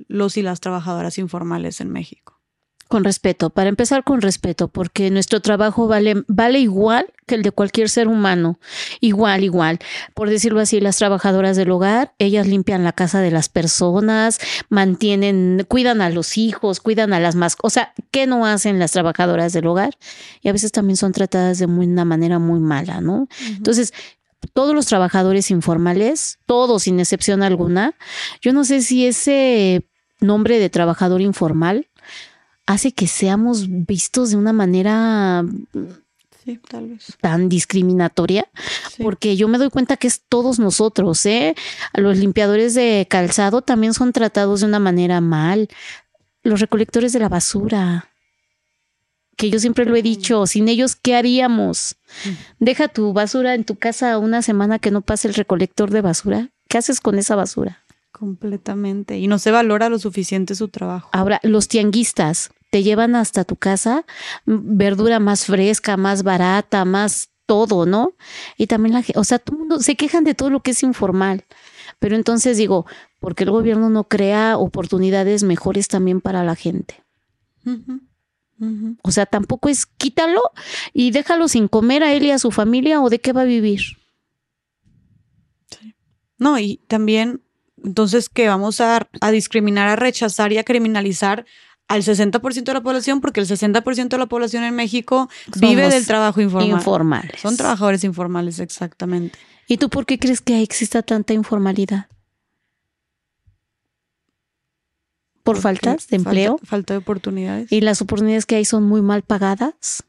[0.07, 2.34] los y las trabajadoras informales en México?
[2.87, 7.49] Con respeto, para empezar con respeto, porque nuestro trabajo vale, vale igual que el de
[7.51, 8.59] cualquier ser humano.
[8.99, 9.79] Igual, igual.
[10.13, 14.39] Por decirlo así, las trabajadoras del hogar, ellas limpian la casa de las personas,
[14.69, 17.65] mantienen, cuidan a los hijos, cuidan a las mascotas.
[17.65, 19.97] O sea, ¿qué no hacen las trabajadoras del hogar?
[20.41, 23.27] Y a veces también son tratadas de muy- una manera muy mala, ¿no?
[23.47, 23.93] Entonces,
[24.53, 27.95] todos los trabajadores informales, todos sin excepción alguna,
[28.41, 29.87] yo no sé si ese
[30.19, 31.87] nombre de trabajador informal
[32.65, 35.43] hace que seamos vistos de una manera
[36.43, 37.05] Sí, tal vez.
[37.21, 38.47] tan discriminatoria,
[38.91, 39.01] Sí.
[39.03, 41.55] porque yo me doy cuenta que es todos nosotros, ¿eh?
[41.93, 45.67] Los limpiadores de calzado también son tratados de una manera mal.
[46.43, 48.09] Los recolectores de la basura,
[49.37, 51.95] que yo siempre lo he dicho, sin ellos, ¿qué haríamos?
[52.59, 56.49] Deja tu basura en tu casa una semana que no pase el recolector de basura.
[56.69, 57.83] ¿Qué haces con esa basura?
[58.17, 59.19] Completamente.
[59.19, 61.09] Y no se valora lo suficiente su trabajo.
[61.11, 64.05] Ahora, los tianguistas te llevan hasta tu casa
[64.45, 68.13] verdura más fresca, más barata, más todo, ¿no?
[68.57, 71.43] Y también la o sea, todo mundo se quejan de todo lo que es informal.
[71.99, 72.85] Pero entonces digo,
[73.19, 77.03] porque el gobierno no crea oportunidades mejores también para la gente?
[79.01, 80.41] O sea, tampoco es quítalo
[80.93, 83.45] y déjalo sin comer a él y a su familia o de qué va a
[83.45, 83.81] vivir.
[86.37, 87.41] No, y también,
[87.83, 91.45] entonces, que vamos a, a discriminar, a rechazar y a criminalizar
[91.87, 95.29] al 60% de la población, porque el 60% de la población en México
[95.59, 96.69] vive del trabajo informal.
[96.69, 97.41] Informales.
[97.41, 99.37] Son trabajadores informales, exactamente.
[99.67, 102.07] ¿Y tú por qué crees que exista tanta informalidad?
[105.43, 106.59] ¿Por faltas de empleo?
[106.63, 107.71] Falta, de oportunidades.
[107.71, 110.03] ¿Y las oportunidades que hay son muy mal pagadas?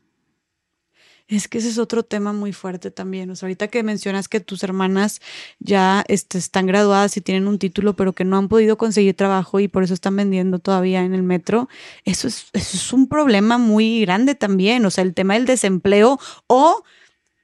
[1.29, 3.31] Es que ese es otro tema muy fuerte también.
[3.31, 5.21] O sea, ahorita que mencionas que tus hermanas
[5.59, 9.59] ya este, están graduadas y tienen un título, pero que no han podido conseguir trabajo
[9.59, 11.69] y por eso están vendiendo todavía en el metro,
[12.05, 14.87] eso es, un problema muy grande también.
[14.87, 16.85] O sea, el tema del desempleo o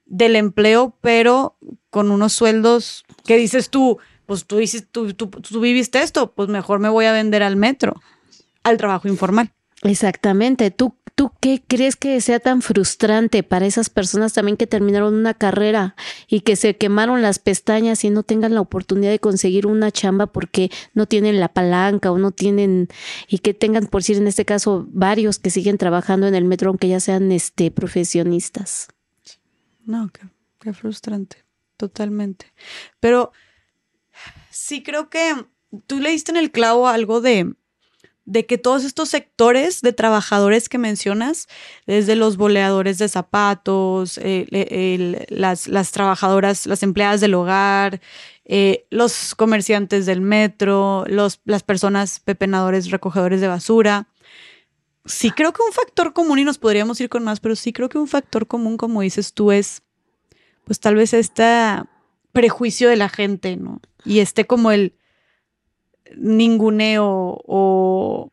[0.06, 1.56] del empleo, pero
[1.90, 4.60] con unos sueldos que dices tú, pues tú,
[4.92, 8.00] tú, tú viviste esto, pues mejor me voy a vender al metro,
[8.62, 9.52] al trabajo informal.
[9.82, 10.70] Exactamente.
[10.70, 15.34] ¿Tú, ¿Tú qué crees que sea tan frustrante para esas personas también que terminaron una
[15.34, 15.94] carrera
[16.26, 20.26] y que se quemaron las pestañas y no tengan la oportunidad de conseguir una chamba
[20.26, 22.89] porque no tienen la palanca o no tienen
[23.28, 26.70] y que tengan, por decir en este caso, varios que siguen trabajando en el metro
[26.70, 28.89] aunque ya sean este profesionistas?
[29.84, 30.28] No, qué,
[30.60, 31.44] qué frustrante,
[31.76, 32.52] totalmente.
[33.01, 33.32] Pero
[34.51, 35.47] sí creo que
[35.86, 37.55] tú leíste en el clavo algo de,
[38.24, 41.49] de que todos estos sectores de trabajadores que mencionas,
[41.86, 48.01] desde los boleadores de zapatos, eh, las, trabajadoras, las empleadas del hogar,
[48.44, 54.09] eh, los comerciantes del metro, los, las personas pepenadores, recogedores de basura.
[55.05, 57.89] Sí creo que un factor común, y nos podríamos ir con más, pero sí creo
[57.89, 59.82] que un factor común, como dices tú, es
[60.65, 61.44] pues tal vez este
[62.31, 63.81] prejuicio de la gente, ¿no?
[64.05, 64.94] y esté como el
[66.18, 68.30] ninguneo o,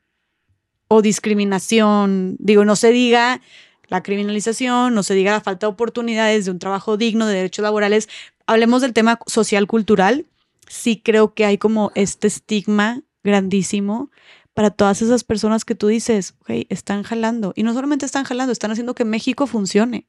[0.88, 3.41] o discriminación, digo, no se diga
[3.88, 7.64] la criminalización, no se diga la falta de oportunidades de un trabajo digno, de derechos
[7.64, 8.07] laborales,
[8.45, 10.26] hablemos del tema social cultural,
[10.68, 14.10] sí creo que hay como este estigma grandísimo
[14.53, 17.53] para todas esas personas que tú dices, ok, están jalando.
[17.56, 20.07] Y no solamente están jalando, están haciendo que México funcione.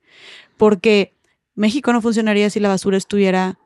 [0.57, 1.15] Porque
[1.55, 3.59] México no funcionaría si la basura estuviera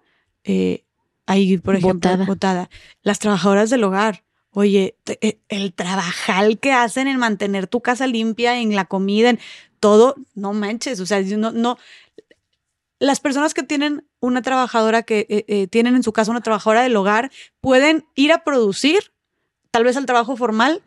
[0.45, 0.84] eh,
[1.27, 2.71] ahí, por ejemplo, botada.
[3.03, 4.25] Las trabajadoras del hogar.
[4.51, 9.41] Oye, eh, el trabajal que hacen en mantener tu casa limpia, en la comida, en
[9.81, 11.01] todo, no manches.
[11.01, 11.77] O sea, no, no.
[13.01, 16.83] Las personas que tienen una trabajadora que eh, eh, tienen en su casa una trabajadora
[16.83, 17.31] del hogar
[17.61, 19.13] pueden ir a producir,
[19.71, 20.83] tal vez al trabajo formal,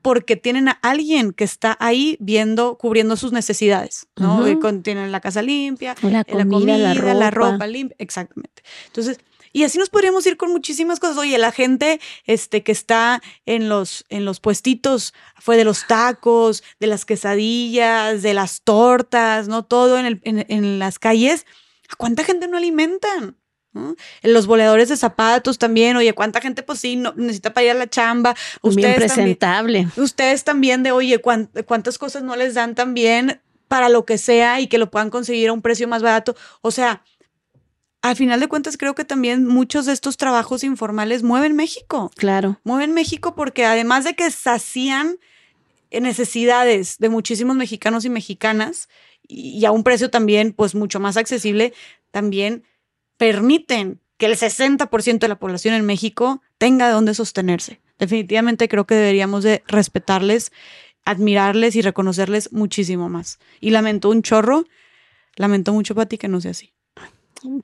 [0.00, 4.44] porque tienen a alguien que está ahí viendo, cubriendo sus necesidades, ¿no?
[4.82, 7.14] tienen la casa limpia, la comida, la, ropa.
[7.14, 8.62] la ropa limpia, exactamente.
[8.86, 9.18] Entonces,
[9.52, 11.18] y así nos podríamos ir con muchísimas cosas.
[11.18, 16.62] Oye, la gente este, que está en los, en los puestitos, fue de los tacos,
[16.80, 19.64] de las quesadillas, de las tortas, ¿no?
[19.64, 21.46] Todo en, el, en, las calles.
[21.88, 23.36] ¿A cuánta gente no alimentan?
[23.74, 27.70] En los boleadores de zapatos también, oye, cuánta gente pues sí no, necesita para ir
[27.70, 28.34] a la chamba.
[28.60, 29.80] Ustedes Bien presentable.
[29.82, 34.60] También, ustedes también de, oye, cuántas cosas no les dan también para lo que sea
[34.60, 36.34] y que lo puedan conseguir a un precio más barato.
[36.62, 37.04] O sea,
[38.02, 42.10] al final de cuentas creo que también muchos de estos trabajos informales mueven México.
[42.16, 42.60] Claro.
[42.64, 45.18] Mueven México porque además de que sacían
[45.90, 48.88] necesidades de muchísimos mexicanos y mexicanas
[49.26, 51.72] y a un precio también pues mucho más accesible,
[52.10, 52.64] también
[53.16, 57.80] permiten que el 60% de la población en México tenga de dónde sostenerse.
[57.98, 60.52] Definitivamente creo que deberíamos de respetarles,
[61.04, 63.38] admirarles y reconocerles muchísimo más.
[63.60, 64.64] Y lamento un chorro,
[65.36, 66.72] lamento mucho para ti que no sea así.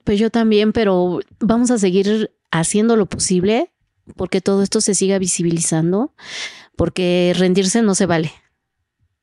[0.03, 3.71] Pues yo también, pero vamos a seguir haciendo lo posible
[4.15, 6.13] porque todo esto se siga visibilizando,
[6.75, 8.31] porque rendirse no se vale.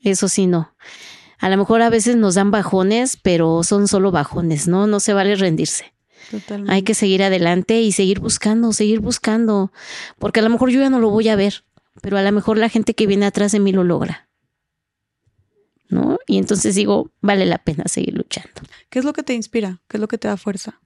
[0.00, 0.74] Eso sí, no.
[1.38, 4.86] A lo mejor a veces nos dan bajones, pero son solo bajones, ¿no?
[4.86, 5.92] No se vale rendirse.
[6.30, 6.72] Totalmente.
[6.72, 9.72] Hay que seguir adelante y seguir buscando, seguir buscando,
[10.18, 11.64] porque a lo mejor yo ya no lo voy a ver,
[12.00, 14.28] pero a lo mejor la gente que viene atrás de mí lo logra.
[15.92, 16.18] ¿No?
[16.26, 18.62] Y entonces digo, vale la pena seguir luchando.
[18.88, 19.80] ¿Qué es lo que te inspira?
[19.88, 20.80] ¿Qué es lo que te da fuerza?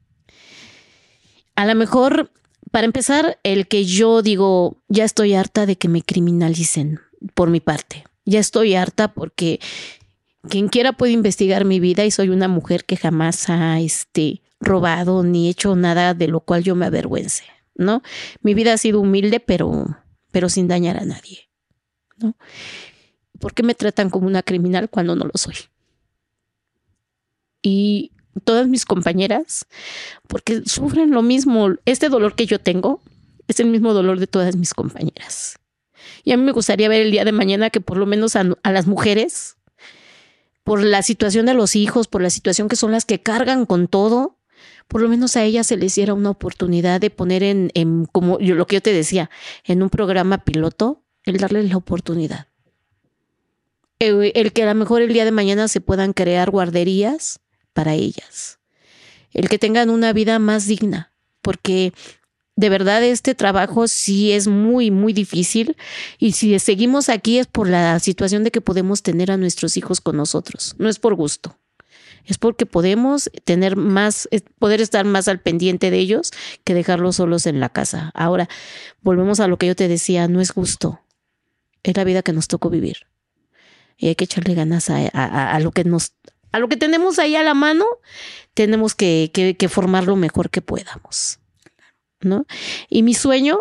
[1.54, 2.32] A lo mejor,
[2.72, 7.00] para empezar, el que yo digo, ya estoy harta de que me criminalicen
[7.34, 8.04] por mi parte.
[8.24, 9.60] Ya estoy harta porque
[10.48, 15.22] quien quiera puede investigar mi vida y soy una mujer que jamás ha este, robado
[15.22, 17.44] ni hecho nada de lo cual yo me avergüence,
[17.76, 18.02] ¿no?
[18.42, 19.86] Mi vida ha sido humilde, pero,
[20.32, 21.48] pero sin dañar a nadie,
[22.16, 22.36] ¿no?
[23.38, 25.54] ¿Por qué me tratan como una criminal cuando no lo soy?
[27.62, 28.12] Y
[28.44, 29.66] todas mis compañeras,
[30.28, 31.70] porque sufren lo mismo.
[31.84, 33.00] Este dolor que yo tengo
[33.48, 35.58] es el mismo dolor de todas mis compañeras.
[36.24, 38.44] Y a mí me gustaría ver el día de mañana que por lo menos a,
[38.44, 39.56] las mujeres,
[40.64, 43.88] por la situación de los hijos, por la situación que son las que cargan con
[43.88, 44.38] todo,
[44.88, 48.38] por lo menos a ellas se les diera una oportunidad de poner en, en como
[48.38, 49.30] yo, lo que yo te decía,
[49.64, 52.48] en un programa piloto, el darles la oportunidad.
[53.98, 57.40] El, el, que a lo mejor el día de mañana se puedan crear guarderías
[57.72, 58.58] para ellas.
[59.32, 61.12] El que tengan una vida más digna,
[61.42, 61.92] porque
[62.56, 65.76] de verdad este trabajo sí es muy, muy difícil
[66.18, 70.00] y si seguimos aquí es por la situación de que podemos tener a nuestros hijos
[70.00, 71.58] con nosotros, no es por gusto.
[72.24, 74.28] Es porque podemos tener más,
[74.58, 76.32] poder estar más al pendiente de ellos
[76.64, 78.10] que dejarlos solos en la casa.
[78.14, 78.48] Ahora,
[79.00, 81.00] volvemos a lo que yo te decía, no es gusto.
[81.84, 83.06] Es la vida que nos tocó vivir.
[83.96, 86.12] Y hay que echarle ganas a, a lo que nos,
[86.52, 87.86] a lo que tenemos ahí a la mano,
[88.54, 91.38] tenemos que, que, que formar lo mejor que podamos.
[92.20, 92.46] ¿no?
[92.88, 93.60] Y mi sueño,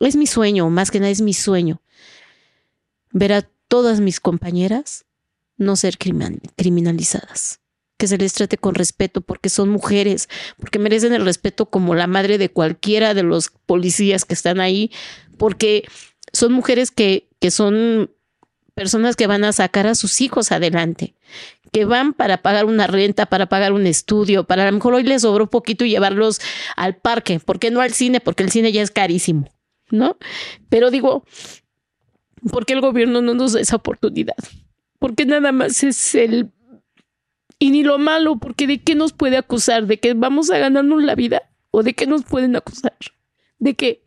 [0.00, 1.80] es mi sueño, más que nada es mi sueño,
[3.12, 5.04] ver a todas mis compañeras
[5.56, 7.60] no ser criminalizadas,
[7.96, 10.28] que se les trate con respeto porque son mujeres,
[10.58, 14.90] porque merecen el respeto como la madre de cualquiera de los policías que están ahí,
[15.38, 15.84] porque
[16.32, 18.10] son mujeres que, que son
[18.74, 21.14] personas que van a sacar a sus hijos adelante,
[21.72, 25.04] que van para pagar una renta, para pagar un estudio, para a lo mejor hoy
[25.04, 26.40] les sobró poquito y llevarlos
[26.76, 28.20] al parque, ¿por qué no al cine?
[28.20, 29.50] Porque el cine ya es carísimo,
[29.90, 30.16] ¿no?
[30.68, 31.24] Pero digo,
[32.50, 34.36] ¿por qué el gobierno no nos da esa oportunidad?
[34.98, 36.52] Porque nada más es el...
[37.58, 39.86] Y ni lo malo, porque ¿de qué nos puede acusar?
[39.86, 41.42] ¿De que vamos a ganarnos la vida?
[41.70, 42.96] ¿O de qué nos pueden acusar?
[43.58, 44.02] ¿De que...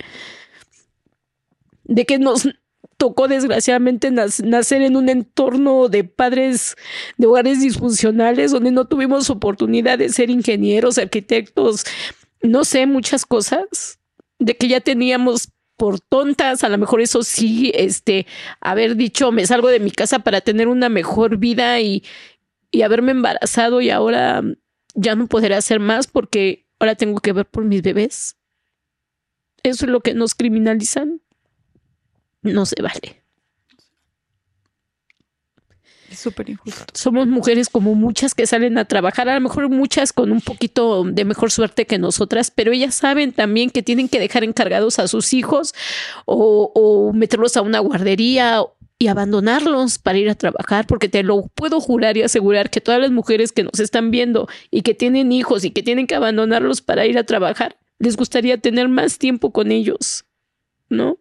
[1.84, 2.50] De que nos
[2.97, 6.76] tocó desgraciadamente nacer en un entorno de padres
[7.17, 11.84] de hogares disfuncionales donde no tuvimos oportunidad de ser ingenieros, arquitectos,
[12.41, 13.99] no sé, muchas cosas,
[14.39, 18.26] de que ya teníamos por tontas, a lo mejor eso sí, este,
[18.61, 22.03] haber dicho, me salgo de mi casa para tener una mejor vida y,
[22.72, 24.41] y haberme embarazado y ahora
[24.93, 28.38] ya no podré hacer más porque ahora tengo que ver por mis bebés.
[29.63, 31.22] Eso es lo que nos criminalizan
[32.45, 33.22] no se vale.
[36.09, 36.85] Es súper injusto.
[36.93, 41.03] Somos mujeres como muchas que salen a trabajar, a lo mejor muchas con un poquito
[41.03, 45.07] de mejor suerte que nosotras, pero ellas saben también que tienen que dejar encargados a
[45.07, 45.73] sus hijos
[46.26, 48.63] o, o meterlos a una guardería
[48.97, 53.01] y abandonarlos para ir a trabajar, porque te lo puedo jurar y asegurar que todas
[53.01, 56.81] las mujeres que nos están viendo y que tienen hijos y que tienen que abandonarlos
[56.81, 60.26] para ir a trabajar, les gustaría tener más tiempo con ellos,
[60.89, 61.17] ¿no?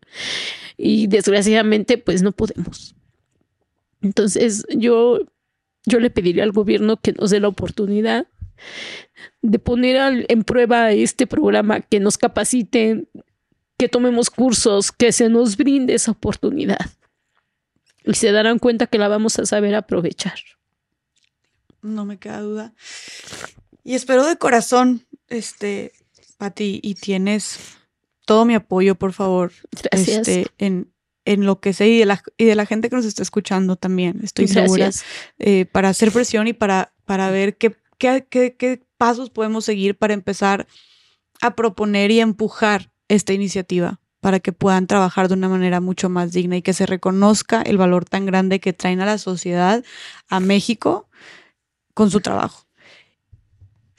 [0.76, 2.94] Y desgraciadamente pues no podemos.
[4.02, 5.20] Entonces yo,
[5.86, 8.26] yo le pediría al gobierno que nos dé la oportunidad
[9.42, 13.09] de poner en prueba este programa, que nos capaciten,
[13.76, 16.90] que tomemos cursos, que se nos brinde esa oportunidad.
[18.05, 20.38] Y se darán cuenta que la vamos a saber aprovechar.
[21.82, 22.74] No me queda duda.
[23.82, 25.92] Y espero de corazón, este,
[26.38, 27.73] Pati, y tienes
[28.24, 29.52] todo mi apoyo, por favor.
[29.70, 30.28] Gracias.
[30.28, 30.92] Este, en,
[31.24, 33.76] en lo que sé y de, la, y de la gente que nos está escuchando
[33.76, 34.20] también.
[34.22, 34.90] Estoy segura.
[35.38, 39.96] Eh, para hacer presión y para, para ver qué, qué, qué, qué pasos podemos seguir
[39.96, 40.66] para empezar
[41.40, 46.32] a proponer y empujar esta iniciativa para que puedan trabajar de una manera mucho más
[46.32, 49.84] digna y que se reconozca el valor tan grande que traen a la sociedad,
[50.28, 51.10] a México,
[51.92, 52.64] con su trabajo.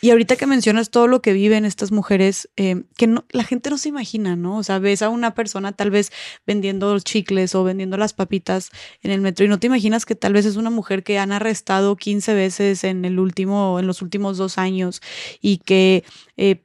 [0.05, 3.71] Y ahorita que mencionas todo lo que viven estas mujeres, eh, que no, la gente
[3.71, 4.59] no se imagina, ¿no?
[4.59, 6.11] O sea, ves a una persona tal vez
[6.45, 8.69] vendiendo chicles o vendiendo las papitas
[9.01, 11.31] en el metro y no te imaginas que tal vez es una mujer que han
[11.31, 15.01] arrestado 15 veces en el último, en los últimos dos años
[15.41, 16.03] y que
[16.37, 16.61] eh,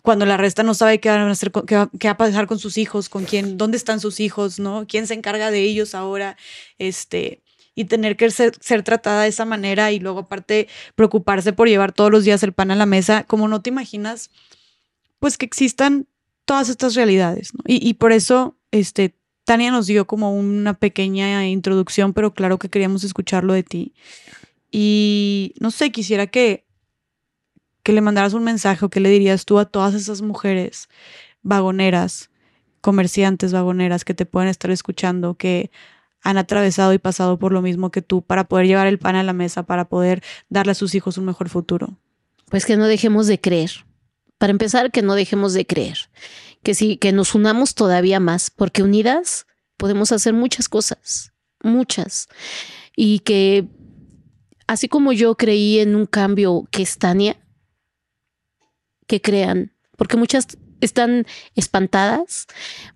[0.00, 2.46] cuando la arrestan no sabe qué, van a hacer, qué, va, qué va a pasar
[2.46, 4.86] con sus hijos, con quién, dónde están sus hijos, ¿no?
[4.88, 6.38] ¿Quién se encarga de ellos ahora?
[6.78, 7.42] Este,
[7.78, 12.10] y tener que ser, tratada de esa manera y luego aparte preocuparse por llevar todos
[12.10, 14.32] los días el pan a la mesa, como no te imaginas,
[15.20, 16.08] pues que existan
[16.44, 17.52] todas estas realidades.
[17.68, 19.14] Y, y, por eso, este,
[19.44, 23.94] Tania nos dio como una pequeña introducción, pero claro que queríamos escucharlo de ti.
[24.72, 26.66] Y no sé, quisiera que,
[27.84, 30.88] que le mandaras un mensaje o que le dirías tú a todas esas mujeres
[31.42, 32.30] vagoneras,
[32.80, 35.70] comerciantes vagoneras que te pueden estar escuchando, que
[36.22, 39.22] han atravesado y pasado por lo mismo que tú para poder llevar el pan a
[39.22, 41.98] la mesa, para poder darle a sus hijos un mejor futuro?
[42.50, 43.70] Pues que no dejemos de creer.
[44.38, 46.10] Para empezar, que no dejemos de creer.
[46.62, 49.46] Que sí, que nos unamos todavía más, porque unidas
[49.76, 51.32] podemos hacer muchas cosas,
[51.62, 52.28] muchas.
[52.96, 53.68] Y que
[54.66, 57.36] así como yo creí en un cambio que es Tania,
[59.06, 60.46] que crean, porque muchas
[60.80, 62.46] están espantadas,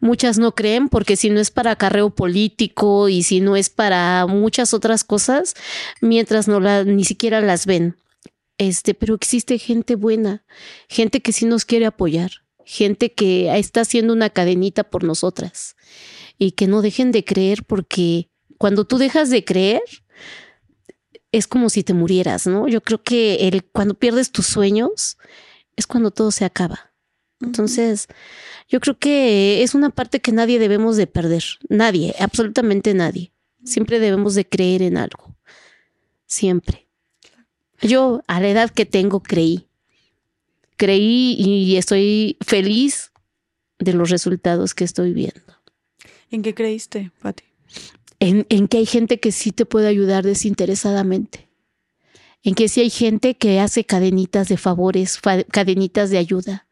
[0.00, 4.26] muchas no creen porque si no es para acarreo político y si no es para
[4.26, 5.54] muchas otras cosas,
[6.00, 7.96] mientras no la, ni siquiera las ven.
[8.58, 10.44] Este, pero existe gente buena,
[10.88, 12.30] gente que sí nos quiere apoyar,
[12.64, 15.74] gente que está haciendo una cadenita por nosotras
[16.38, 18.28] y que no dejen de creer porque
[18.58, 19.82] cuando tú dejas de creer
[21.32, 22.68] es como si te murieras, ¿no?
[22.68, 25.16] Yo creo que el, cuando pierdes tus sueños
[25.76, 26.91] es cuando todo se acaba.
[27.42, 28.08] Entonces,
[28.68, 31.44] yo creo que es una parte que nadie debemos de perder.
[31.68, 33.32] Nadie, absolutamente nadie.
[33.64, 35.36] Siempre debemos de creer en algo.
[36.26, 36.88] Siempre.
[37.80, 39.68] Yo a la edad que tengo creí.
[40.76, 43.12] Creí y estoy feliz
[43.78, 45.40] de los resultados que estoy viendo.
[46.30, 47.44] ¿En qué creíste, Pati?
[48.20, 51.52] En, en que hay gente que sí te puede ayudar desinteresadamente
[52.42, 55.20] en que sí hay gente que hace cadenitas de favores,
[55.50, 56.66] cadenitas de ayuda,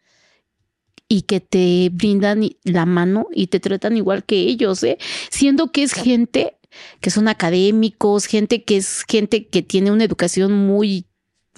[1.12, 4.97] y que te brindan la mano y te tratan igual que ellos, ¿eh?
[5.28, 6.57] siendo que es gente
[7.01, 11.07] que son académicos, gente que es gente que tiene una educación muy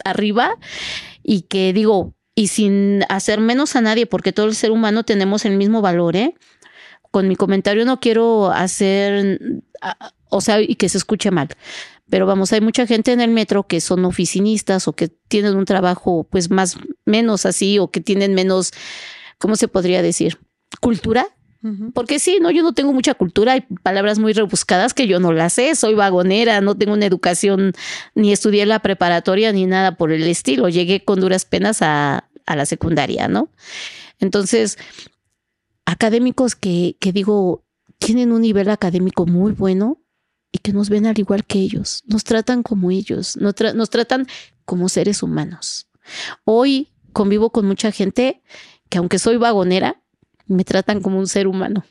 [0.07, 0.57] arriba
[1.23, 5.45] y que digo, y sin hacer menos a nadie, porque todo el ser humano tenemos
[5.45, 6.35] el mismo valor, ¿eh?
[7.11, 9.39] Con mi comentario no quiero hacer,
[10.31, 11.49] o sea, y que se escuche mal.
[12.09, 15.66] Pero vamos, hay mucha gente en el metro que son oficinistas o que tienen un
[15.66, 18.73] trabajo pues más, menos así o que tienen menos
[19.43, 20.39] ¿cómo se podría decir?
[20.81, 21.27] Cultura.
[21.94, 25.32] Porque sí, no, yo no tengo mucha cultura, hay palabras muy rebuscadas que yo no
[25.32, 27.73] las sé, soy vagonera, no tengo una educación,
[28.16, 32.56] ni estudié la preparatoria ni nada por el estilo, llegué con duras penas a, a
[32.56, 33.48] la secundaria, ¿no?
[34.19, 34.77] Entonces,
[35.85, 37.64] académicos que, que digo,
[37.98, 40.02] tienen un nivel académico muy bueno
[40.51, 44.27] y que nos ven al igual que ellos, nos tratan como ellos, nos, nos tratan
[44.64, 45.86] como seres humanos.
[46.44, 48.43] Hoy convivo con mucha gente
[48.93, 50.02] que aunque soy vagonera,
[50.47, 51.82] me tratan como un ser humano.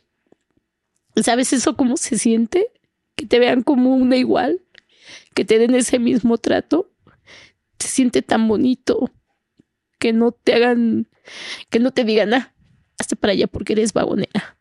[1.15, 2.67] ¿Sabes eso cómo se siente?
[3.15, 4.61] Que te vean como una igual,
[5.33, 6.91] que te den ese mismo trato.
[7.79, 9.09] Se siente tan bonito
[9.97, 11.07] que no te hagan,
[11.71, 12.53] que no te digan, ah,
[12.99, 14.59] hazte para allá porque eres vagonera.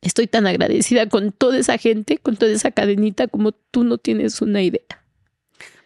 [0.00, 4.40] Estoy tan agradecida con toda esa gente, con toda esa cadenita, como tú no tienes
[4.40, 5.03] una idea.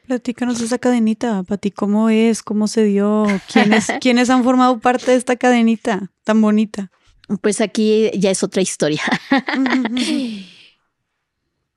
[0.09, 2.43] Platícanos esa cadenita, Pati, ¿cómo es?
[2.43, 3.27] ¿Cómo se dio?
[3.53, 6.91] ¿Quiénes, ¿Quiénes han formado parte de esta cadenita tan bonita?
[7.43, 9.03] Pues aquí ya es otra historia.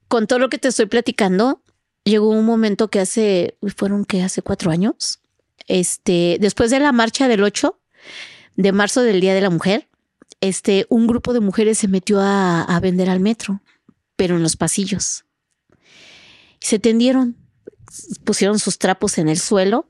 [0.08, 1.62] Con todo lo que te estoy platicando,
[2.06, 5.20] llegó un momento que hace, fueron que hace cuatro años,
[5.68, 7.78] este, después de la marcha del 8
[8.56, 9.90] de marzo del Día de la Mujer,
[10.40, 13.62] este, un grupo de mujeres se metió a, a vender al metro,
[14.16, 15.26] pero en los pasillos.
[16.62, 17.41] Se tendieron
[18.24, 19.90] pusieron sus trapos en el suelo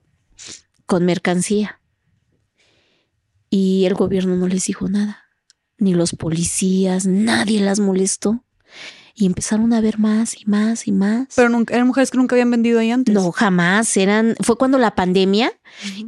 [0.86, 1.80] con mercancía.
[3.50, 5.24] Y el gobierno no les dijo nada,
[5.78, 8.44] ni los policías, nadie las molestó.
[9.14, 11.28] Y empezaron a ver más y más y más.
[11.36, 13.14] Pero nunca, eran mujeres que nunca habían vendido ahí antes.
[13.14, 13.98] No, jamás.
[13.98, 15.52] Eran, fue cuando la pandemia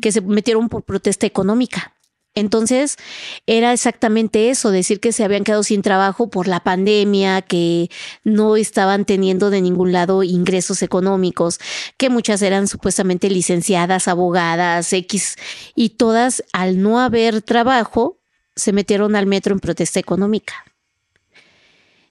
[0.02, 1.94] que se metieron por protesta económica.
[2.36, 2.98] Entonces,
[3.46, 7.90] era exactamente eso, decir que se habían quedado sin trabajo por la pandemia, que
[8.24, 11.60] no estaban teniendo de ningún lado ingresos económicos,
[11.98, 15.36] que muchas eran supuestamente licenciadas, abogadas, X,
[15.76, 18.20] y todas al no haber trabajo
[18.56, 20.54] se metieron al metro en protesta económica.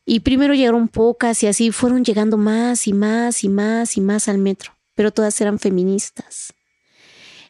[0.04, 4.28] Y primero llegaron pocas y así fueron llegando más y más y más y más
[4.28, 6.52] al metro, pero todas eran feministas.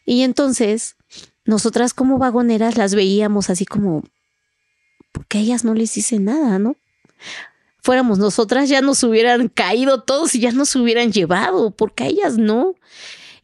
[0.05, 0.95] Y entonces
[1.45, 4.03] nosotras como vagoneras las veíamos así como,
[5.11, 6.75] porque a ellas no les hice nada, ¿no?
[7.81, 12.37] Fuéramos nosotras, ya nos hubieran caído todos y ya nos hubieran llevado, porque a ellas
[12.37, 12.75] no.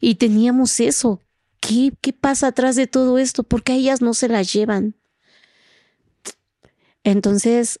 [0.00, 1.20] Y teníamos eso.
[1.60, 3.42] ¿Qué, qué pasa atrás de todo esto?
[3.42, 4.94] porque a ellas no se las llevan?
[7.04, 7.80] Entonces,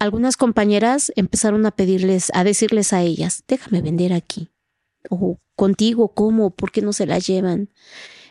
[0.00, 4.48] algunas compañeras empezaron a pedirles, a decirles a ellas, déjame vender aquí.
[5.08, 6.50] O contigo, ¿cómo?
[6.50, 7.68] ¿Por qué no se las llevan?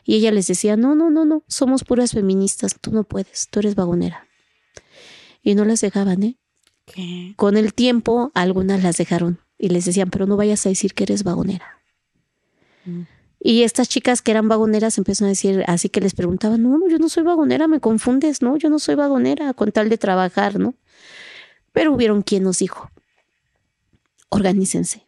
[0.03, 3.59] Y ella les decía, no, no, no, no, somos puras feministas, tú no puedes, tú
[3.59, 4.27] eres vagonera.
[5.43, 6.37] Y no las dejaban, ¿eh?
[7.35, 11.03] Con el tiempo, algunas las dejaron y les decían, pero no vayas a decir que
[11.03, 11.79] eres vagonera.
[12.85, 13.03] Mm.
[13.39, 16.87] Y estas chicas que eran vagoneras empezaron a decir, así que les preguntaban, no, no,
[16.89, 20.59] yo no soy vagonera, me confundes, no, yo no soy vagonera, con tal de trabajar,
[20.59, 20.75] ¿no?
[21.71, 22.91] Pero hubieron quien nos dijo,
[24.29, 25.07] organícense,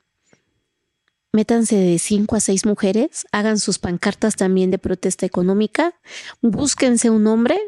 [1.34, 5.96] métanse de cinco a seis mujeres, hagan sus pancartas también de protesta económica,
[6.42, 7.60] búsquense un hombre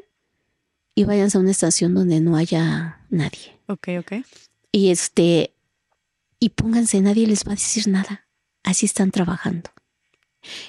[0.93, 3.59] y váyanse a una estación donde no haya nadie.
[3.67, 4.13] Ok, ok.
[4.71, 5.53] Y este,
[6.39, 8.27] y pónganse, nadie les va a decir nada.
[8.63, 9.71] Así están trabajando.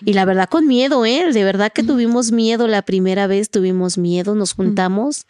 [0.04, 1.32] Y la verdad con miedo, ¿eh?
[1.32, 5.26] De verdad que tuvimos miedo la primera vez, tuvimos miedo, nos juntamos,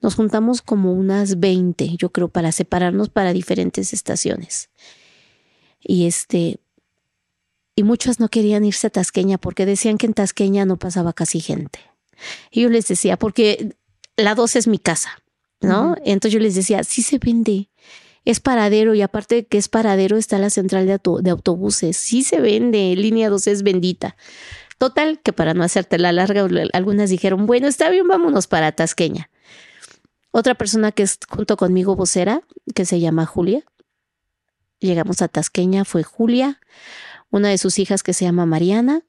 [0.00, 4.70] nos juntamos como unas 20, yo creo, para separarnos para diferentes estaciones.
[5.80, 6.58] Y este,
[7.76, 11.40] y muchas no querían irse a Tasqueña porque decían que en Tasqueña no pasaba casi
[11.40, 11.80] gente.
[12.50, 13.76] Y yo les decía, porque
[14.16, 15.22] la 2 es mi casa,
[15.60, 15.96] ¿no?
[16.04, 17.68] Entonces yo les decía, sí se vende,
[18.24, 22.22] es paradero y aparte de que es paradero está la central de, de autobuses, sí
[22.22, 24.16] se vende, línea 2 es bendita.
[24.78, 29.30] Total, que para no hacerte la larga, algunas dijeron, bueno, está bien, vámonos para Tasqueña.
[30.30, 32.42] Otra persona que es junto conmigo vocera,
[32.74, 33.62] que se llama Julia.
[34.80, 36.60] Llegamos a Tasqueña, fue Julia,
[37.30, 39.02] una de sus hijas que se llama Mariana.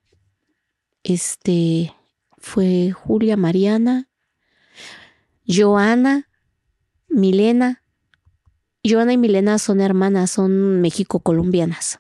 [1.03, 1.94] Este
[2.38, 4.10] fue Julia, Mariana,
[5.48, 6.30] Joana,
[7.08, 7.84] Milena.
[8.84, 12.00] Joana y Milena son hermanas, son México-colombianas.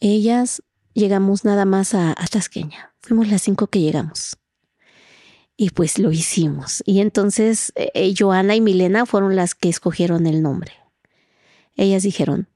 [0.00, 0.62] Ellas
[0.92, 2.94] llegamos nada más a, Tasqueña.
[3.00, 4.36] Fuimos las cinco que llegamos.
[5.56, 6.82] Y pues lo hicimos.
[6.84, 10.72] Y entonces eh, Joana y Milena fueron las que escogieron el nombre.
[11.76, 12.48] Ellas dijeron,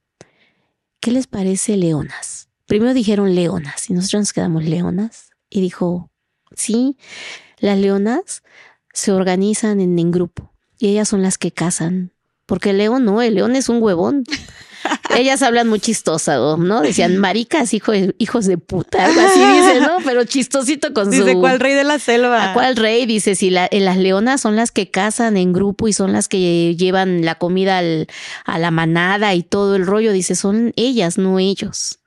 [1.01, 2.49] ¿qué les parece leonas?
[2.67, 5.31] Primero dijeron leonas y nosotros nos quedamos leonas.
[5.49, 6.11] Y dijo,
[6.55, 6.97] sí,
[7.59, 8.43] las leonas
[8.93, 12.13] se organizan en, grupo y ellas son las que cazan.
[12.47, 14.25] Porque el león no, el león es un huevón.
[15.17, 16.81] Ellas hablan muy chistosa, ¿no?
[16.81, 19.99] Decían maricas, hijo hijos de puta, algo así dice, ¿no?
[20.05, 21.25] Pero chistosito con su.
[21.25, 22.51] Dice, ¿cuál rey de la selva?
[22.51, 23.07] ¿A cuál rey?
[23.07, 26.75] Dice, si la, las leonas son las que cazan en grupo y son las que
[26.77, 28.07] llevan la comida al,
[28.45, 30.13] a la manada y todo el rollo.
[30.13, 31.99] Dice, son ellas, no ellos.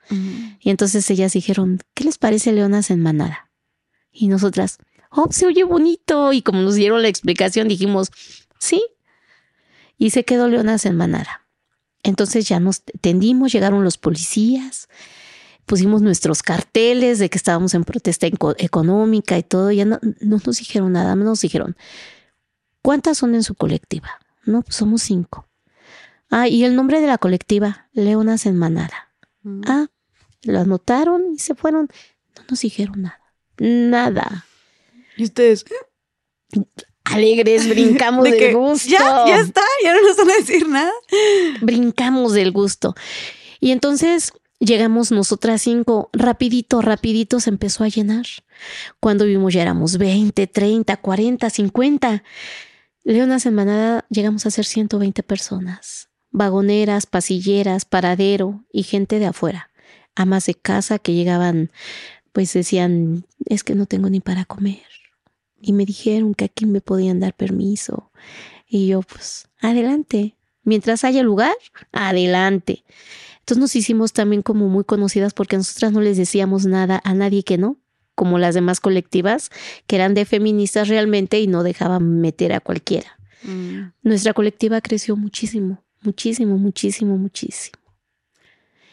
[0.59, 3.49] Y entonces ellas dijeron, ¿qué les parece leonas en manada?
[4.11, 4.77] Y nosotras,
[5.09, 6.33] oh, se oye bonito.
[6.33, 8.11] Y como nos dieron la explicación, dijimos,
[8.59, 8.83] sí.
[9.97, 11.42] Y se quedó leonas en manada.
[12.03, 14.89] Entonces ya nos tendimos, llegaron los policías,
[15.65, 20.91] pusimos nuestros carteles de que estábamos en protesta económica y todo, ya no, nos dijeron
[20.91, 21.77] nada, nos dijeron,
[22.81, 24.09] ¿cuántas son en su colectiva?
[24.45, 25.47] No, pues somos cinco.
[26.29, 29.13] Ah, y el nombre de la colectiva, Leonas en Manada.
[29.43, 29.61] Mm.
[29.67, 29.87] Ah,
[30.43, 31.87] lo anotaron y se fueron.
[32.35, 33.21] No nos dijeron nada.
[33.59, 34.45] Nada.
[35.15, 35.63] ¿Y ustedes?
[37.03, 38.89] Alegres, brincamos del gusto.
[38.89, 40.91] Ya, ya está, ya no nos van a decir nada.
[41.61, 42.95] Brincamos del gusto.
[43.59, 48.25] Y entonces llegamos nosotras cinco, rapidito, rapidito se empezó a llenar.
[48.99, 52.23] Cuando vimos ya éramos 20, 30, 40, 50.
[53.03, 56.09] Leona Semanada llegamos a ser 120 personas.
[56.31, 59.69] Vagoneras, pasilleras, paradero y gente de afuera.
[60.15, 61.71] Amas de casa que llegaban,
[62.31, 64.92] pues decían, es que no tengo ni para comer
[65.63, 68.11] y me dijeron que aquí me podían dar permiso.
[68.67, 70.35] Y yo, pues, adelante.
[70.63, 71.55] Mientras haya lugar,
[71.91, 72.83] adelante.
[73.39, 77.43] Entonces nos hicimos también como muy conocidas porque nosotras no les decíamos nada a nadie
[77.43, 77.77] que no,
[78.15, 79.49] como las demás colectivas,
[79.87, 83.17] que eran de feministas realmente y no dejaban meter a cualquiera.
[83.43, 83.91] Mm.
[84.03, 87.79] Nuestra colectiva creció muchísimo, muchísimo, muchísimo, muchísimo.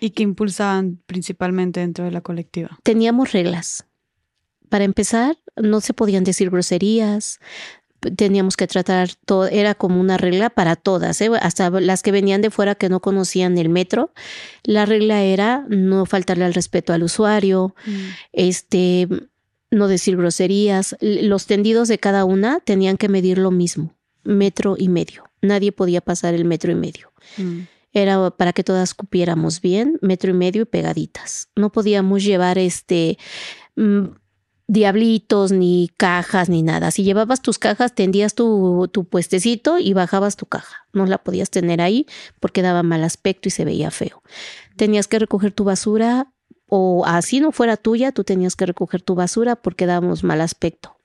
[0.00, 2.78] ¿Y qué impulsaban principalmente dentro de la colectiva?
[2.82, 3.86] Teníamos reglas.
[4.68, 7.40] Para empezar, no se podían decir groserías,
[8.16, 11.30] teníamos que tratar todo, era como una regla para todas, ¿eh?
[11.40, 14.12] hasta las que venían de fuera que no conocían el metro.
[14.64, 17.90] La regla era no faltarle al respeto al usuario, mm.
[18.32, 19.08] este,
[19.70, 20.96] no decir groserías.
[21.00, 25.24] Los tendidos de cada una tenían que medir lo mismo, metro y medio.
[25.42, 27.12] Nadie podía pasar el metro y medio.
[27.36, 27.60] Mm.
[27.92, 31.48] Era para que todas cupiéramos bien, metro y medio y pegaditas.
[31.56, 33.18] No podíamos llevar este
[33.74, 34.04] mm,
[34.70, 36.92] diablitos, ni cajas, ni nada.
[36.92, 40.86] Si llevabas tus cajas, tendías tu, tu, puestecito y bajabas tu caja.
[40.92, 42.06] No la podías tener ahí
[42.38, 44.22] porque daba mal aspecto y se veía feo.
[44.76, 46.32] Tenías que recoger tu basura
[46.68, 50.96] o así no fuera tuya, tú tenías que recoger tu basura porque dábamos mal aspecto.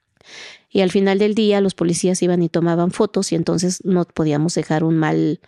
[0.70, 4.54] Y al final del día los policías iban y tomaban fotos y entonces no podíamos
[4.54, 5.40] dejar un mal,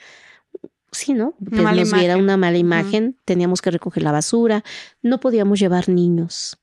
[0.92, 1.36] sí, ¿no?
[1.52, 4.64] Que nos viera una mala imagen, teníamos que recoger la basura,
[5.04, 6.58] no podíamos llevar niños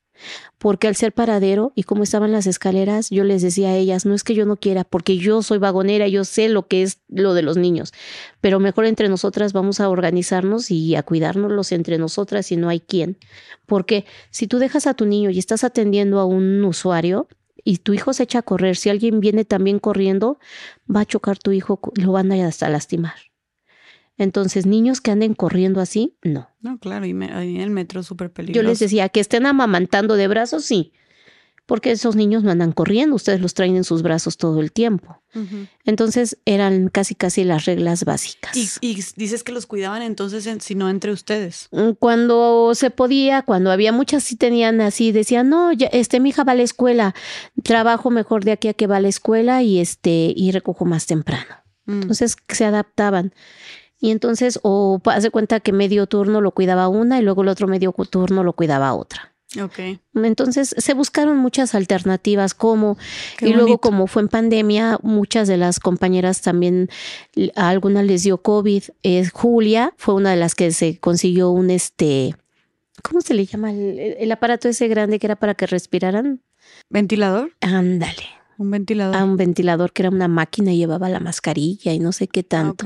[0.57, 4.13] porque al ser paradero y como estaban las escaleras, yo les decía a ellas, no
[4.13, 7.33] es que yo no quiera, porque yo soy vagonera, yo sé lo que es lo
[7.33, 7.93] de los niños,
[8.41, 12.79] pero mejor entre nosotras vamos a organizarnos y a cuidárnoslos entre nosotras y no hay
[12.79, 13.17] quien.
[13.65, 17.27] Porque si tú dejas a tu niño y estás atendiendo a un usuario,
[17.67, 20.37] y tu hijo se echa a correr, si alguien viene también corriendo,
[20.93, 23.15] va a chocar tu hijo, lo van a hasta lastimar.
[24.17, 26.49] Entonces, niños que anden corriendo así, no.
[26.61, 28.61] No, claro, y, en el metro es súper peligroso.
[28.61, 30.93] Yo les decía que estén amamantando de brazos, sí,
[31.65, 35.21] porque esos niños no andan corriendo, ustedes los traen en sus brazos todo el tiempo.
[35.83, 38.55] Entonces eran casi casi las reglas básicas.
[38.55, 41.67] ¿Y, dices que los cuidaban entonces, si no entre ustedes?
[41.71, 46.29] Mm, cuando se podía, cuando había muchas sí tenían así, decían, no, ya, este, mi
[46.29, 47.15] hija va a la escuela,
[47.63, 51.05] trabajo mejor de aquí a que va a la escuela y este, y recojo más
[51.05, 51.55] temprano.
[51.85, 52.03] Mm.
[52.03, 53.33] Entonces se adaptaban.
[53.99, 57.67] Y entonces, o hace cuenta que medio turno lo cuidaba una y luego el otro
[57.67, 59.35] medio turno lo cuidaba otra.
[59.63, 59.99] Okay.
[60.15, 62.97] Entonces se buscaron muchas alternativas como
[63.39, 66.89] y luego como fue en pandemia muchas de las compañeras también
[67.55, 68.83] a algunas les dio covid.
[69.31, 72.35] Julia fue una de las que se consiguió un este
[73.01, 76.41] ¿cómo se le llama el, el aparato ese grande que era para que respiraran?
[76.89, 77.51] Ventilador.
[77.61, 78.23] Ándale.
[78.57, 79.15] Un ventilador.
[79.15, 82.43] A un ventilador que era una máquina y llevaba la mascarilla y no sé qué
[82.43, 82.85] tanto.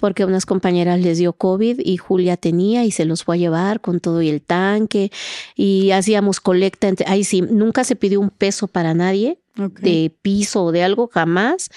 [0.00, 3.38] Porque a unas compañeras les dio COVID y Julia tenía y se los fue a
[3.38, 5.10] llevar con todo y el tanque
[5.54, 6.88] y hacíamos colecta.
[6.88, 9.38] Entre, ahí sí, nunca se pidió un peso para nadie
[9.80, 11.70] de piso o de algo, jamás.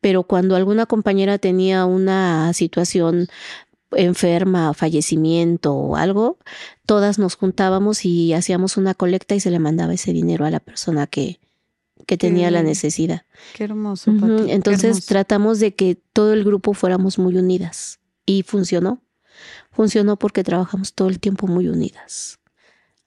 [0.00, 3.28] Pero cuando alguna compañera tenía una situación
[3.96, 6.38] enferma, fallecimiento o algo,
[6.86, 10.60] todas nos juntábamos y hacíamos una colecta y se le mandaba ese dinero a la
[10.60, 11.38] persona que,
[12.06, 13.24] que tenía la necesidad.
[13.54, 14.10] Qué hermoso.
[14.48, 19.02] Entonces tratamos de que todo el grupo fuéramos muy unidas y funcionó.
[19.70, 22.38] Funcionó porque trabajamos todo el tiempo muy unidas.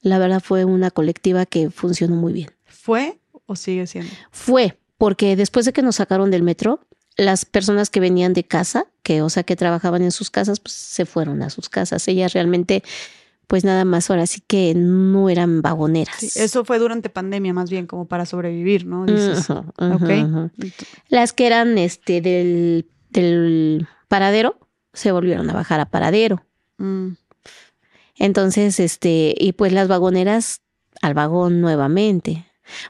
[0.01, 2.51] La verdad fue una colectiva que funcionó muy bien.
[2.65, 4.11] ¿Fue o sigue siendo?
[4.31, 6.81] Fue, porque después de que nos sacaron del metro,
[7.15, 10.73] las personas que venían de casa, que o sea que trabajaban en sus casas, pues
[10.73, 12.07] se fueron a sus casas.
[12.07, 12.83] Ellas realmente
[13.47, 16.35] pues nada más ahora sí que no eran vagoneras.
[16.35, 19.05] eso fue durante pandemia más bien como para sobrevivir, ¿no?
[21.07, 24.59] Las que eran este del, del, paradero
[24.93, 26.43] se volvieron a bajar a paradero.
[26.77, 27.13] Mm.
[28.15, 30.61] Entonces, este, y pues las vagoneras
[31.01, 32.45] al vagón nuevamente,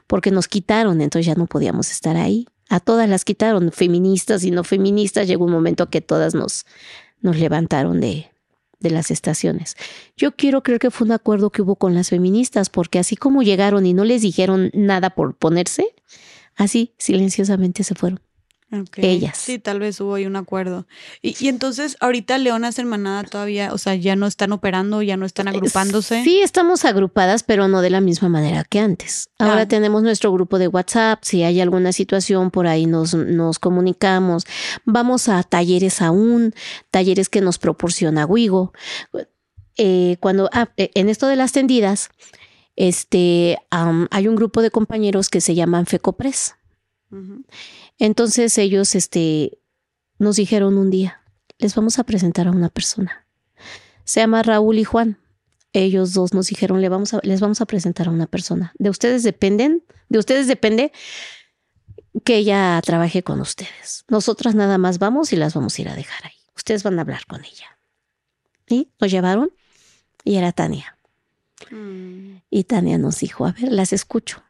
[0.06, 2.46] porque nos quitaron, entonces ya no podíamos estar ahí.
[2.68, 6.66] A todas las quitaron, feministas y no feministas, llegó un momento que todas nos,
[7.20, 8.30] nos levantaron de,
[8.80, 9.76] de las estaciones.
[10.16, 13.42] Yo quiero creer que fue un acuerdo que hubo con las feministas, porque así como
[13.42, 15.94] llegaron y no les dijeron nada por ponerse,
[16.56, 18.20] así silenciosamente se fueron.
[18.96, 19.38] Ellas.
[19.38, 20.86] Sí, tal vez hubo ahí un acuerdo.
[21.22, 25.48] Y, entonces, ahorita Leonas Hermanada todavía, o sea, ya no están operando, ya no están
[25.48, 26.22] agrupándose.
[26.22, 29.30] Sí, estamos agrupadas, pero no de la misma manera que antes.
[29.38, 29.68] Ahora ah.
[29.68, 31.20] tenemos nuestro grupo de WhatsApp.
[31.22, 34.44] Si hay alguna situación por ahí, nos, nos comunicamos.
[34.84, 36.54] Vamos a talleres aún,
[36.90, 38.74] talleres que nos proporciona Wigo.
[39.78, 42.10] Eh, cuando, ah, eh, en esto de las tendidas,
[42.76, 46.54] este, hay un grupo de compañeros que se llaman FECOPRES.
[47.98, 49.58] Entonces ellos este,
[50.18, 51.20] nos dijeron un día,
[51.58, 53.26] les vamos a presentar a una persona.
[54.04, 55.18] Se llama Raúl y Juan.
[55.72, 58.72] Ellos dos nos dijeron, les vamos a, les vamos a presentar a una persona.
[58.78, 60.92] De ustedes dependen, de ustedes depende
[62.24, 64.04] que ella trabaje con ustedes.
[64.08, 66.32] Nosotras nada más vamos y las vamos a ir a dejar ahí.
[66.56, 67.78] Ustedes van a hablar con ella.
[68.66, 69.52] Y nos llevaron
[70.24, 70.96] y era Tania.
[71.70, 72.36] Mm.
[72.50, 74.42] Y Tania nos dijo, a ver, las escucho.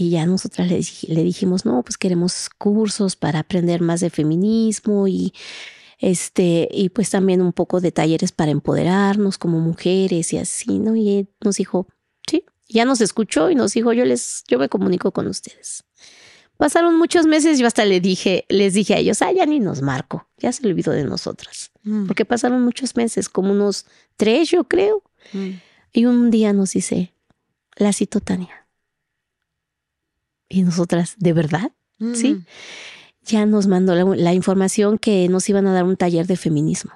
[0.00, 0.80] Y ya nosotras le,
[1.12, 5.32] le, dijimos, no, pues queremos cursos para aprender más de feminismo y
[5.98, 10.94] este, y pues también un poco de talleres para empoderarnos como mujeres y así, ¿no?
[10.94, 11.88] Y nos dijo,
[12.30, 15.82] sí, ya nos escuchó y nos dijo, yo les, yo me comunico con ustedes.
[16.56, 19.82] Pasaron muchos meses, yo hasta le dije, les dije a ellos, ah, ya ni nos
[19.82, 21.72] marco, ya se olvidó de nosotras.
[21.82, 22.06] Mm.
[22.06, 23.86] Porque pasaron muchos meses, como unos
[24.16, 25.02] tres, yo creo.
[25.32, 25.50] Mm.
[25.92, 27.12] Y un día nos dice,
[27.76, 28.67] la cito Tania
[30.48, 31.72] y nosotras, ¿de verdad?
[32.14, 32.34] Sí.
[32.34, 32.46] Mm.
[33.24, 36.92] Ya nos mandó la, información que nos iban a dar un taller de feminismo.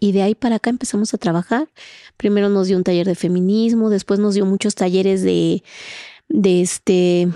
[0.00, 1.68] Y de ahí para acá empezamos a trabajar.
[2.16, 5.62] Primero nos dio un taller de feminismo, después nos dio muchos talleres de,
[6.28, 7.28] de este,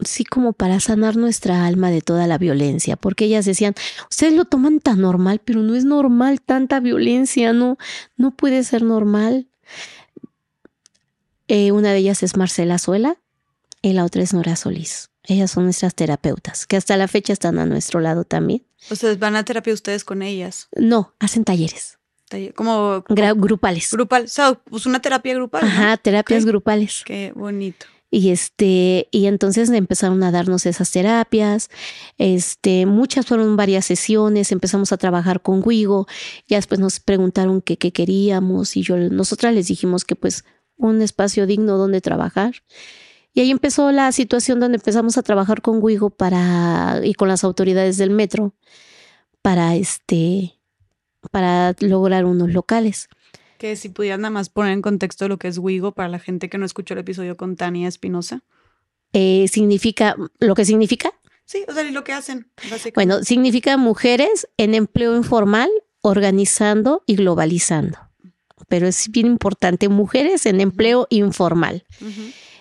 [0.00, 3.74] sí como para sanar nuestra alma de toda la violencia, porque ellas decían,
[4.10, 7.78] ustedes lo toman tan normal, pero no es normal tanta violencia, no,
[8.16, 9.48] no puede ser normal.
[11.48, 13.16] Eh, una de ellas es Marcela Suela
[13.82, 15.10] y la otra es Nora Solís.
[15.24, 18.64] Ellas son nuestras terapeutas, que hasta la fecha están a nuestro lado también.
[18.90, 20.68] ¿Ustedes van a terapia ustedes con ellas?
[20.76, 21.98] No, hacen talleres.
[22.54, 23.90] como, grupales.
[23.90, 25.64] Grupal, o sea, pues una terapia grupal.
[25.64, 27.02] Ajá, terapias grupales.
[27.04, 27.86] Qué bonito.
[28.10, 31.68] Y este, y entonces empezaron a darnos esas terapias.
[32.16, 36.06] Este, muchas fueron varias sesiones, empezamos a trabajar con Wigo,
[36.46, 40.44] ya después nos preguntaron qué queríamos, y yo nosotras les dijimos que pues
[40.78, 42.54] un espacio digno donde trabajar.
[43.34, 47.44] Y ahí empezó la situación donde empezamos a trabajar con Wigo para y con las
[47.44, 48.54] autoridades del metro
[49.42, 50.54] para este
[51.30, 53.08] para lograr unos locales.
[53.58, 56.48] Que si pudieras nada más poner en contexto lo que es Wigo para la gente
[56.48, 58.42] que no escuchó el episodio con Tania Espinosa.
[59.12, 61.12] Eh, significa, lo que significa,
[61.48, 62.50] Sí, o sea, y lo que hacen,
[62.94, 65.70] bueno, significa mujeres en empleo informal,
[66.02, 68.07] organizando y globalizando.
[68.68, 71.84] Pero es bien importante, mujeres en empleo informal.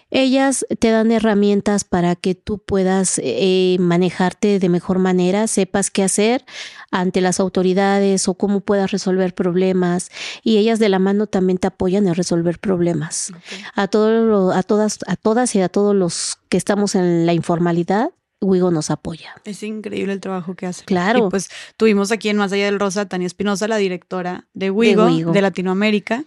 [0.09, 6.01] Ellas te dan herramientas para que tú puedas eh, manejarte de mejor manera, sepas qué
[6.01, 6.45] hacer
[6.91, 10.09] ante las autoridades o cómo puedas resolver problemas.
[10.43, 13.33] Y ellas de la mano también te apoyan en resolver problemas.
[13.75, 17.33] A, todo lo- a, todas, a todas y a todos los que estamos en la
[17.33, 18.11] informalidad,
[18.41, 19.35] Wigo nos apoya.
[19.45, 20.85] Es increíble el trabajo que hacen.
[20.85, 21.27] Claro.
[21.27, 25.05] Y pues tuvimos aquí en Más Allá del Rosa Tania Espinosa, la directora de Wigo,
[25.05, 25.33] de, Wigo.
[25.33, 26.23] Latinoamérica.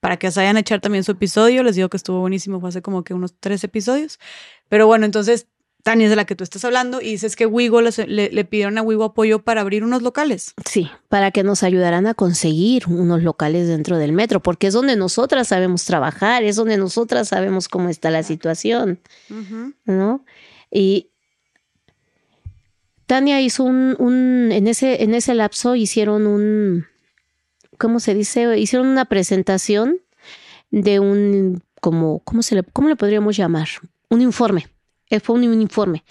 [0.00, 2.68] Para que se vayan a echar también su episodio, les digo que estuvo buenísimo, fue
[2.68, 4.18] hace como que unos tres episodios.
[4.68, 5.46] Pero bueno, entonces
[5.82, 8.44] Tania es de la que tú estás hablando y dices que Wigo les- le, le
[8.44, 10.52] pidieron a Wigo apoyo para abrir unos locales.
[10.68, 14.96] Sí, para que nos ayudaran a conseguir unos locales dentro del metro, porque es donde
[14.96, 19.00] nosotras sabemos trabajar, es donde nosotras sabemos cómo está la situación.
[19.30, 19.72] Ujú.
[19.86, 20.24] ¿no?
[20.70, 21.08] Y
[23.06, 26.86] Tania hizo un, un- en ese, en ese lapso hicieron un,
[27.78, 28.58] ¿cómo se dice?
[28.58, 29.98] Hicieron una presentación
[30.70, 33.68] de un, como, ¿cómo se le, cómo le podríamos llamar?
[34.08, 34.66] Un informe.
[35.08, 36.02] Eh, Fue un, informe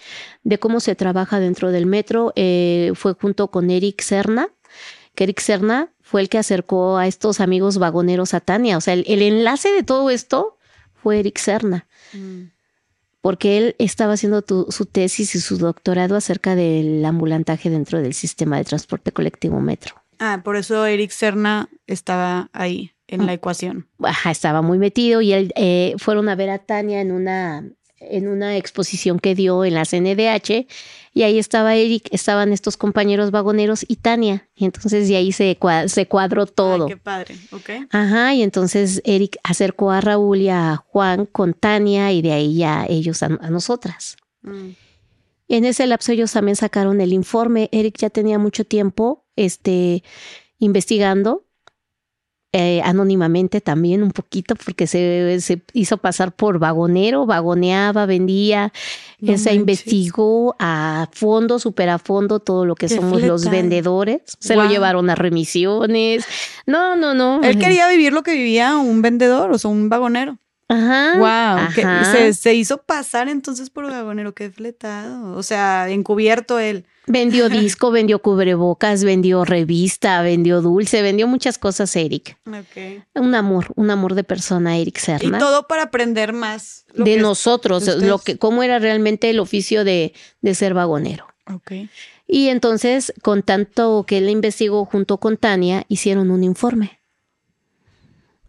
[0.44, 2.32] de cómo se trabaja dentro del metro.
[2.38, 4.48] Eh, fue junto con Eric Serna,
[5.16, 8.78] que Eric Serna fue el que acercó a estos amigos vagoneros a Tania.
[8.78, 10.58] O sea, el, el enlace de todo esto
[11.02, 12.44] fue Eric Serna Mm.
[13.26, 18.14] Porque él estaba haciendo tu- su tesis y su doctorado acerca del ambulantaje dentro del
[18.14, 19.95] sistema de transporte colectivo metro.
[20.20, 23.26] Ah, por eso Eric Serna estaba ahí en Mm.
[23.26, 23.88] la ecuación.
[24.04, 27.64] Ajá, estaba muy metido y él eh, fueron a ver a Tania en una
[28.00, 30.68] en una exposición que dio en la CNDH
[31.14, 35.58] y ahí estaba Eric, estaban estos compañeros vagoneros y Tania y entonces de ahí se,
[35.58, 36.86] cua- se cuadró todo.
[36.88, 37.70] Ay, qué padre, ¿ok?
[37.92, 42.58] Ajá, y entonces Eric acercó a Raúl y a Juan con Tania y de ahí
[42.58, 44.18] ya ellos a- a nosotras.
[44.42, 44.72] Mm.
[45.48, 47.70] En ese lapso ellos también sacaron el informe.
[47.72, 50.04] Eric ya tenía mucho tiempo este,
[50.60, 51.45] investigando
[52.58, 58.72] eh, anónimamente también un poquito porque se, se hizo pasar por vagonero, vagoneaba, vendía,
[59.19, 63.50] No eh, se investigó a fondo, súper a fondo todo lo que Qué somos los
[63.50, 64.22] vendedores.
[64.40, 66.24] Se lo llevaron a remisiones.
[66.66, 67.43] No, no, no.
[67.43, 70.38] Él quería vivir lo que vivía un vendedor, o sea, un vagonero.
[70.68, 71.18] Ajá.
[71.18, 72.11] Wow, ajá.
[72.11, 75.35] se, se hizo pasar entonces por vagonero, qué fletado.
[75.38, 76.85] O sea, encubierto él.
[77.08, 82.38] Vendió disco, vendió cubrebocas, vendió revista, vendió dulce, vendió muchas cosas, Eric.
[82.48, 83.03] Ok.
[83.14, 85.38] Un amor, un amor de persona, Eric Y Serna.
[85.38, 86.85] todo para aprender más.
[86.95, 91.27] de nosotros, de lo que, cómo era realmente el oficio de, de ser vagonero.
[91.53, 91.74] Ok.
[92.27, 97.00] Y entonces, con tanto que él investigó junto con Tania, hicieron un informe.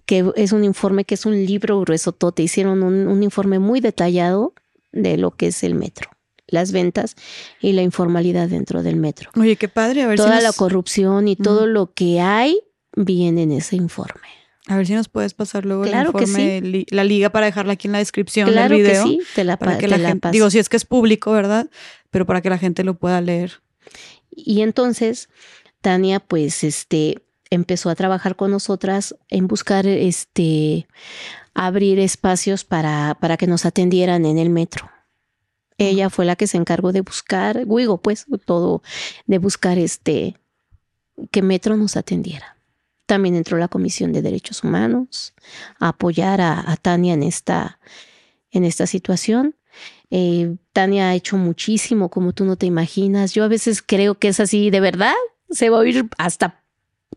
[0.07, 2.43] Que es un informe que es un libro grueso tote.
[2.43, 4.55] Hicieron un, un informe muy detallado
[4.93, 6.09] de lo que es el metro,
[6.47, 7.17] las ventas
[7.61, 9.31] y la informalidad dentro del metro.
[9.37, 10.03] Oye, qué padre.
[10.03, 12.59] A ver, Toda si la corrupción y todo lo que hay
[12.95, 14.21] viene en ese informe.
[14.69, 17.75] a ver si nos puedes pasar luego Claro el que informe, la liga para dejarla
[17.75, 19.05] aquí en la descripción Claro del que video.
[19.07, 20.33] sí, te la, Para pa- que te la la gente, paso.
[20.33, 21.69] digo, si es que es público, ¿verdad?
[22.11, 23.61] Pero para que la gente lo pueda leer.
[24.31, 25.29] Y entonces
[25.83, 30.87] Tania, pues, este, empezó a trabajar con nosotras en buscar, este,
[31.55, 34.91] abrir espacios para, para que nos atendieran en el metro.
[35.79, 38.83] Ella fue la que se encargó de buscar, Wigo, pues, todo,
[39.27, 40.37] de buscar este,
[41.31, 42.57] que Metro nos atendiera.
[43.05, 45.35] También entró la Comisión de Derechos Humanos
[45.79, 47.79] a apoyar a, a Tania en esta,
[48.51, 49.55] en esta situación.
[50.11, 53.35] Eh, Tania ha hecho muchísimo, como tú no te imaginas.
[53.35, 55.15] Yo a veces creo que es así, de verdad,
[55.51, 56.65] se va a oír hasta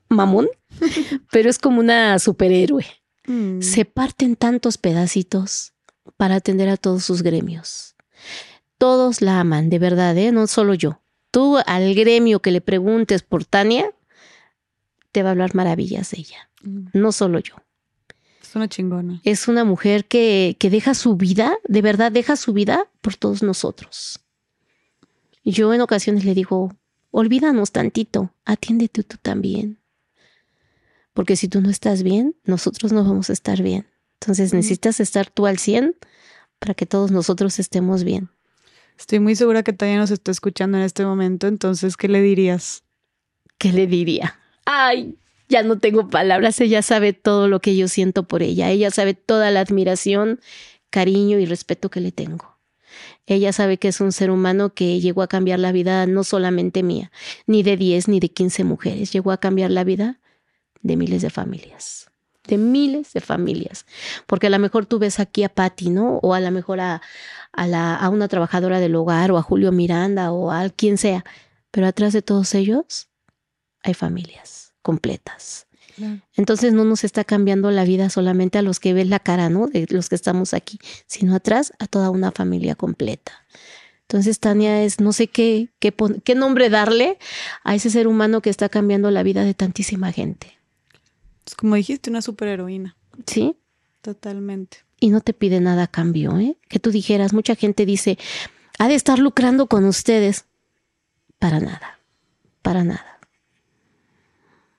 [0.10, 0.48] mamón,
[1.32, 2.86] pero es como una superhéroe.
[3.26, 3.62] Mm.
[3.62, 5.74] Se parten tantos pedacitos
[6.18, 7.96] para atender a todos sus gremios.
[8.78, 10.32] Todos la aman, de verdad, ¿eh?
[10.32, 11.02] no solo yo.
[11.32, 13.92] Tú al gremio que le preguntes por Tania,
[15.12, 16.88] te va a hablar maravillas de ella, Mm.
[16.94, 17.56] no solo yo.
[18.42, 19.22] Es una chingona.
[19.24, 23.44] Es una mujer que, que deja su vida, de verdad deja su vida por todos
[23.44, 24.20] nosotros.
[25.46, 26.76] Yo en ocasiones le digo,
[27.12, 29.79] olvídanos tantito, atiéndete tú también.
[31.20, 33.86] Porque si tú no estás bien, nosotros no vamos a estar bien.
[34.22, 35.98] Entonces necesitas estar tú al 100
[36.60, 38.30] para que todos nosotros estemos bien.
[38.98, 42.86] Estoy muy segura que Tania nos está escuchando en este momento, entonces, ¿qué le dirías?
[43.58, 44.40] ¿Qué le diría?
[44.64, 45.18] Ay,
[45.50, 49.14] ya no tengo palabras, ella sabe todo lo que yo siento por ella, ella sabe
[49.14, 50.40] toda la admiración,
[50.90, 52.58] cariño y respeto que le tengo.
[53.26, 56.82] Ella sabe que es un ser humano que llegó a cambiar la vida no solamente
[56.82, 57.12] mía,
[57.46, 60.19] ni de 10 ni de 15 mujeres, llegó a cambiar la vida
[60.82, 62.10] de miles de familias.
[62.48, 63.86] de miles de familias.
[64.26, 66.18] Porque a lo mejor tú ves aquí a Patty, ¿no?
[66.24, 67.02] O a lo mejor a,
[67.52, 71.24] a, la, a una trabajadora del hogar o a Julio Miranda o a quien sea.
[71.70, 73.08] Pero atrás de todos ellos
[73.84, 75.68] hay familias completas.
[76.36, 79.68] Entonces no nos está cambiando la vida solamente a los que ven la cara, ¿no?
[79.68, 83.46] De los que estamos aquí, sino atrás a toda una familia completa.
[84.04, 85.94] Entonces Tania es, no sé qué, qué,
[86.24, 87.20] qué nombre darle
[87.66, 90.59] a ese ser humano que está cambiando la vida de tantísima gente.
[91.50, 92.96] Es como dijiste, una superheroína.
[93.26, 93.58] Sí.
[94.04, 94.86] Totalmente.
[95.00, 96.60] Y no te pide nada a cambio, ¿eh?
[96.68, 98.20] Que tú dijeras, mucha gente dice,
[98.78, 100.46] ha de estar lucrando con ustedes.
[101.40, 101.98] Para nada,
[102.62, 103.20] para nada.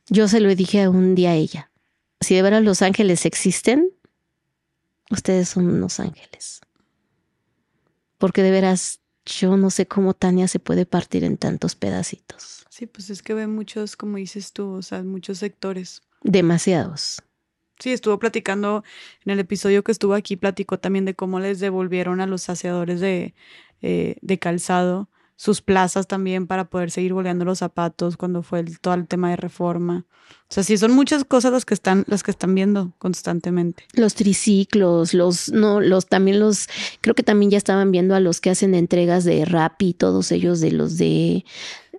[0.08, 1.72] Yo se lo dije un día a ella.
[2.20, 3.90] Si de veras los ángeles existen,
[5.10, 6.60] ustedes son unos ángeles.
[8.16, 12.64] Porque de veras yo no sé cómo Tania se puede partir en tantos pedacitos.
[12.68, 16.02] Sí, pues es que ve muchos, como dices tú, o sea, muchos sectores.
[16.22, 17.22] Demasiados.
[17.78, 18.84] Sí, estuvo platicando
[19.24, 23.00] en el episodio que estuvo aquí, platicó también de cómo les devolvieron a los saciadores
[23.00, 23.34] de,
[23.80, 25.08] eh, de calzado
[25.40, 29.30] sus plazas también para poder seguir boleando los zapatos cuando fue el, todo el tema
[29.30, 30.04] de reforma.
[30.28, 33.84] O sea, sí, son muchas cosas las que están, las que están viendo constantemente.
[33.94, 36.68] Los triciclos, los, no, los, también los,
[37.00, 40.30] creo que también ya estaban viendo a los que hacen entregas de rap y todos
[40.30, 41.46] ellos de los de,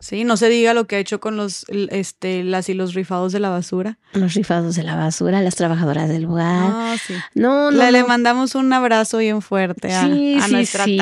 [0.01, 3.31] Sí, no se diga lo que ha hecho con los, este, las y los rifados
[3.33, 3.99] de la basura.
[4.13, 6.71] Los rifados de la basura, las trabajadoras del lugar.
[6.73, 7.13] Ah, sí.
[7.35, 7.91] No, no.
[7.91, 10.99] Le, mandamos un abrazo bien fuerte a, sí, a sí, nuestra sí,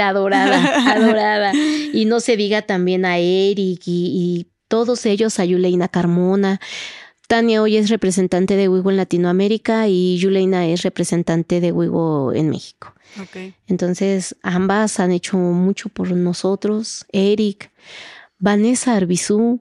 [0.00, 1.52] adorada, adorada.
[1.92, 6.60] Y no se diga también a Eric y, todos ellos, a Yuleina Carmona.
[7.26, 12.48] Tania hoy es representante de Wigo en Latinoamérica y Yuleina es representante de Wigo en
[12.48, 12.94] México.
[13.22, 13.54] Okay.
[13.66, 17.06] Entonces, ambas han hecho mucho por nosotros.
[17.12, 17.70] Eric,
[18.38, 19.60] Vanessa Arbizú,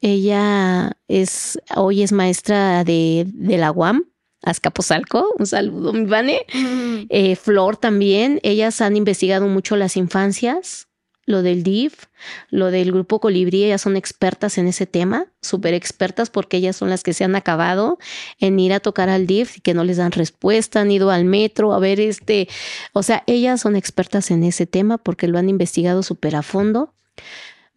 [0.00, 4.04] ella es, hoy es maestra de, de la UAM,
[4.42, 6.46] Azcapotzalco, un saludo, mi Vane.
[7.10, 10.88] Eh, Flor también, ellas han investigado mucho las infancias,
[11.26, 12.06] lo del DIF,
[12.50, 16.90] lo del grupo Colibrí, ellas son expertas en ese tema, súper expertas porque ellas son
[16.90, 17.98] las que se han acabado
[18.40, 21.24] en ir a tocar al DIF y que no les dan respuesta, han ido al
[21.24, 22.48] metro a ver este,
[22.92, 26.94] o sea, ellas son expertas en ese tema porque lo han investigado súper a fondo.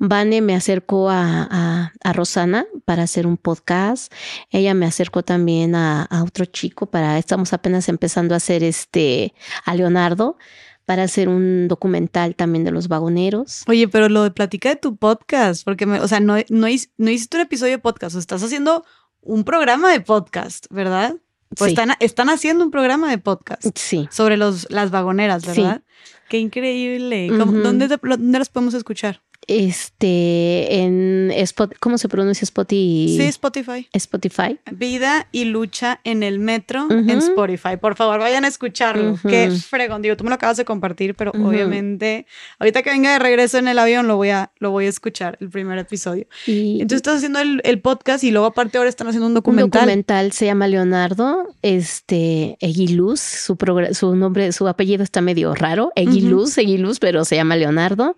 [0.03, 4.11] Vane me acercó a, Rosana para hacer un podcast.
[4.49, 9.75] Ella me acercó también a, otro chico para, estamos apenas empezando a hacer este, a
[9.75, 10.37] Leonardo
[10.85, 13.63] para hacer un documental también de los vagoneros.
[13.67, 17.41] Oye, pero lo de platica de tu podcast, porque, o sea, no, no, hiciste un
[17.41, 18.83] episodio de podcast, o estás haciendo
[19.21, 21.15] un programa de podcast, ¿verdad?
[21.55, 23.67] Pues están, están haciendo un programa de podcast.
[23.75, 24.09] Sí.
[24.09, 25.83] Sobre los, las vagoneras, ¿verdad?
[26.27, 27.27] Qué increíble.
[27.29, 29.21] ¿Dónde, ¿Dónde las podemos escuchar?
[29.47, 33.17] Este en Spot, ¿cómo se pronuncia Spotify?
[33.17, 33.87] Sí, Spotify.
[33.93, 34.59] Spotify.
[34.71, 37.77] Vida y lucha en el metro en Spotify.
[37.79, 39.17] Por favor, vayan a escucharlo.
[39.27, 40.01] Qué fregón.
[40.01, 42.25] Digo, tú me lo acabas de compartir, pero obviamente
[42.59, 45.37] ahorita que venga de regreso en el avión lo voy a, lo voy a escuchar,
[45.41, 46.27] el primer episodio.
[46.45, 49.65] Y, Entonces estás haciendo el, podcast y luego aparte ahora están haciendo un documental.
[49.65, 53.57] Un documental se llama Leonardo, este, Eguiluz, su,
[53.93, 58.15] su nombre, su apellido está medio raro, Eguiluz, Eguiluz, pero se llama Leonardo.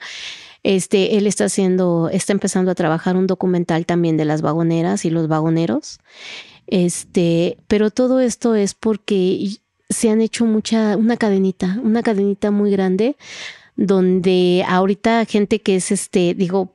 [0.64, 5.10] Este, él está haciendo, está empezando a trabajar un documental también de las vagoneras y
[5.10, 6.00] los vagoneros.
[6.68, 9.58] Este, pero todo esto es porque
[9.90, 13.18] se han hecho mucha, una cadenita, una cadenita muy grande,
[13.76, 16.74] donde ahorita gente que es este, digo,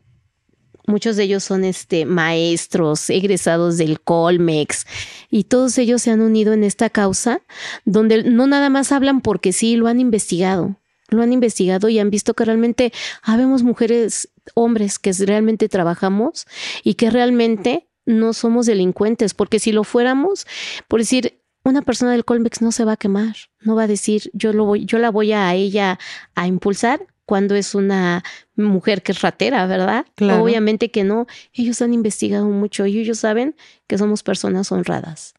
[0.86, 4.86] muchos de ellos son este maestros, egresados del Colmex,
[5.31, 7.41] y todos ellos se han unido en esta causa,
[7.84, 10.76] donde no nada más hablan porque sí, lo han investigado
[11.08, 16.46] lo han investigado y han visto que realmente habemos mujeres, hombres que realmente trabajamos
[16.84, 20.46] y que realmente no somos delincuentes, porque si lo fuéramos,
[20.88, 24.30] por decir, una persona del Colmex no se va a quemar, no va a decir
[24.32, 25.98] yo lo voy, yo la voy a ella
[26.34, 28.24] a impulsar cuando es una
[28.56, 30.06] mujer que es ratera, ¿verdad?
[30.18, 31.26] Obviamente que no.
[31.52, 33.54] Ellos han investigado mucho y ellos saben
[33.86, 35.34] que somos personas honradas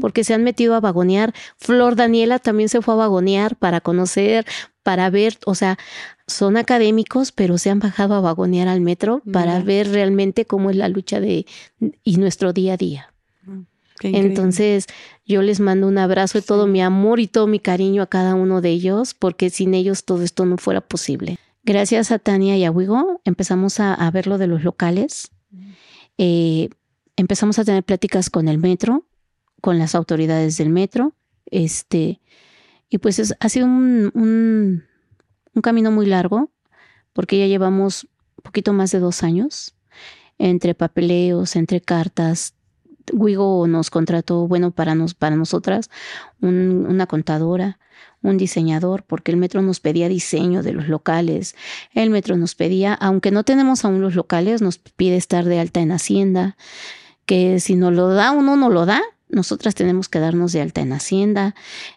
[0.00, 1.34] porque se han metido a vagonear.
[1.56, 4.46] Flor Daniela también se fue a vagonear para conocer,
[4.82, 5.78] para ver, o sea,
[6.26, 10.76] son académicos, pero se han bajado a vagonear al metro para ver realmente cómo es
[10.76, 11.46] la lucha de
[12.04, 13.12] y nuestro día a día.
[14.02, 14.86] Entonces,
[15.26, 18.34] yo les mando un abrazo y todo mi amor y todo mi cariño a cada
[18.34, 21.38] uno de ellos, porque sin ellos todo esto no fuera posible.
[21.64, 25.30] Gracias a Tania y a Wigo, empezamos a, ver lo de los locales.
[26.16, 26.70] Eh,
[27.16, 29.04] empezamos a tener pláticas con el metro,
[29.60, 31.14] con las autoridades del metro.
[31.46, 32.20] Este,
[32.88, 36.50] y pues ha sido un, un, camino muy largo,
[37.12, 38.04] porque ya llevamos
[38.36, 39.74] un poquito más de dos años
[40.38, 42.54] entre papeleos, entre cartas,
[43.12, 45.90] Wigo nos contrató, bueno, para, nos, para nosotras,
[46.40, 47.78] una contadora,
[48.22, 51.56] un diseñador, porque el metro nos pedía diseño de los locales.
[51.92, 55.80] El metro nos pedía, aunque no tenemos aún los locales, nos pide estar de alta
[55.80, 56.56] en Hacienda,
[57.26, 59.02] que si no lo da uno, no lo da.
[59.30, 61.54] Nosotras tenemos que darnos de alta en Hacienda.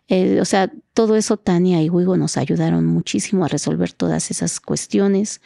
[0.08, 4.60] Eh, o sea, todo eso Tania y Wigo nos ayudaron muchísimo a resolver todas esas
[4.60, 5.42] cuestiones.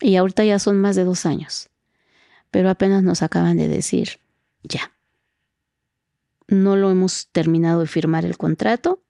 [0.00, 1.70] Y ahorita ya son más de dos años.
[2.50, 4.20] Pero apenas nos acaban de decir,
[4.62, 4.92] ya.
[6.48, 9.04] No lo hemos terminado de firmar el contrato,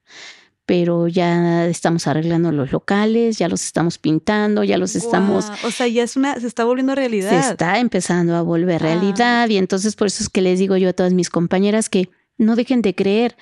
[0.71, 5.51] pero ya estamos arreglando los locales, ya los estamos pintando, ya los estamos.
[5.65, 7.29] O sea, ya es una, se está volviendo realidad.
[7.29, 9.49] Se está empezando a volver realidad.
[9.49, 12.09] Y entonces por eso es que les digo yo a todas mis compañeras que
[12.39, 13.37] no dejen de creer.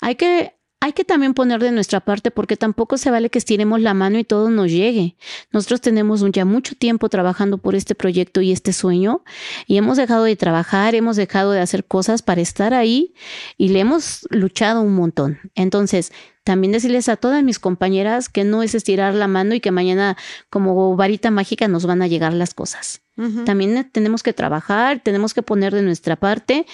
[0.00, 3.80] Hay que hay que también poner de nuestra parte porque tampoco se vale que estiremos
[3.80, 5.14] la mano y todo nos llegue.
[5.52, 9.22] Nosotros tenemos ya mucho tiempo trabajando por este proyecto y este sueño
[9.68, 13.14] y hemos dejado de trabajar, hemos dejado de hacer cosas para estar ahí
[13.56, 15.38] y le hemos luchado un montón.
[15.54, 16.12] Entonces,
[16.44, 20.16] también decirles a todas mis compañeras que no es estirar la mano y que mañana
[20.50, 23.02] como varita mágica nos van a llegar las cosas.
[23.44, 26.66] También tenemos que trabajar, tenemos que poner de nuestra parte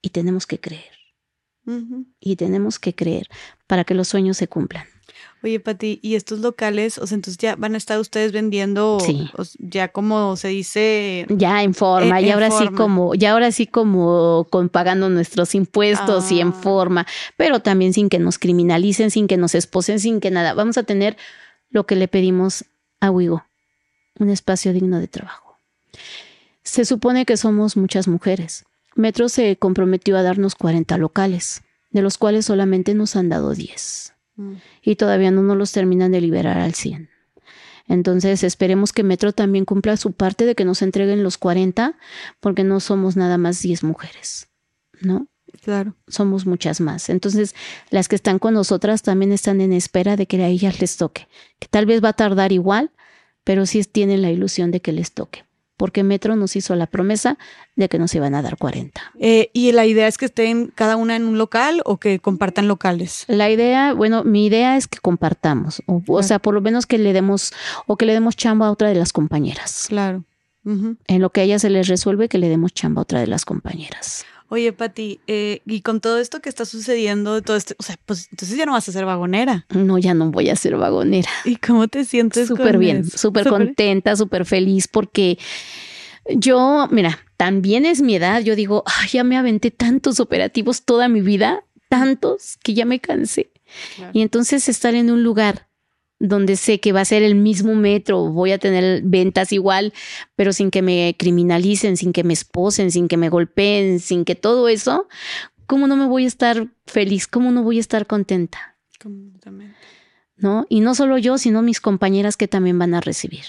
[0.00, 0.92] y tenemos que creer.
[2.20, 3.28] Y tenemos que creer
[3.66, 4.86] para que los sueños se cumplan.
[5.42, 8.98] Oye, Pati, ¿y estos locales, o sea, entonces ya van a estar ustedes vendiendo,
[9.58, 11.26] ya como se dice?
[11.28, 16.32] Ya en forma, y ahora sí como, ya ahora sí como con pagando nuestros impuestos
[16.32, 16.52] y en ah.
[16.52, 20.54] forma, pero también sin que nos criminalicen, sin que nos esposen, sin que nada.
[20.54, 21.16] Vamos a tener
[21.70, 22.64] lo que le pedimos
[22.98, 23.44] a Wigo,
[24.18, 25.56] un espacio digno de trabajo.
[26.64, 28.64] Se supone que somos muchas mujeres.
[28.96, 34.14] Metro se comprometió a darnos 40 locales, de los cuales solamente nos han dado 10.
[34.38, 34.54] Mm.
[34.82, 37.10] Y todavía no nos los terminan de liberar al 100.
[37.88, 41.98] Entonces esperemos que Metro también cumpla su parte de que nos entreguen los 40,
[42.40, 44.48] porque no somos nada más 10 mujeres,
[45.00, 45.26] ¿no?
[45.62, 45.94] Claro.
[46.06, 47.08] Somos muchas más.
[47.08, 47.54] Entonces,
[47.90, 51.26] las que están con nosotras también están en espera de que a ellas les toque.
[51.58, 52.92] Que tal vez va a tardar igual,
[53.44, 55.47] pero sí tienen la ilusión de que les toque
[55.78, 57.38] porque Metro nos hizo la promesa
[57.76, 59.00] de que nos iban a dar 40.
[59.18, 62.68] Eh, ¿Y la idea es que estén cada una en un local o que compartan
[62.68, 63.24] locales?
[63.28, 67.14] La idea, bueno, mi idea es que compartamos, o, sea, por lo menos que le
[67.14, 67.54] demos,
[67.86, 69.86] o que le demos chamba a otra de las compañeras.
[69.88, 70.24] Claro.
[70.64, 73.26] En lo que a ella se les resuelve, que le demos chamba a otra de
[73.26, 74.26] las compañeras.
[74.50, 78.28] Oye, Pati, eh, y con todo esto que está sucediendo, todo esto, o sea, pues
[78.30, 79.66] entonces ya no vas a ser vagonera.
[79.68, 81.28] No, ya no voy a ser vagonera.
[81.44, 82.48] ¿Y cómo te sientes?
[82.48, 85.38] Súper bien, súper contenta, súper feliz, porque
[86.34, 88.40] yo, mira, también es mi edad.
[88.40, 93.50] Yo digo, ya me aventé tantos operativos toda mi vida, tantos que ya me cansé.
[94.14, 95.67] Y entonces estar en un lugar
[96.20, 99.92] donde sé que va a ser el mismo metro, voy a tener ventas igual,
[100.36, 104.34] pero sin que me criminalicen, sin que me esposen, sin que me golpeen, sin que
[104.34, 105.06] todo eso,
[105.66, 107.28] ¿cómo no me voy a estar feliz?
[107.28, 108.76] ¿Cómo no voy a estar contenta?
[110.36, 110.66] ¿No?
[110.68, 113.44] Y no solo yo, sino mis compañeras que también van a recibir.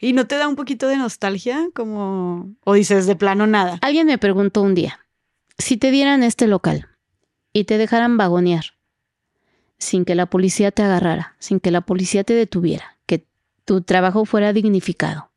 [0.00, 1.68] ¿Y no te da un poquito de nostalgia?
[1.74, 3.78] Como, o dices de plano nada.
[3.82, 5.00] Alguien me preguntó un día,
[5.58, 6.88] si te dieran este local
[7.52, 8.64] y te dejaran vagonear,
[9.80, 13.26] sin que la policía te agarrara, sin que la policía te detuviera, que
[13.64, 15.32] tu trabajo fuera dignificado,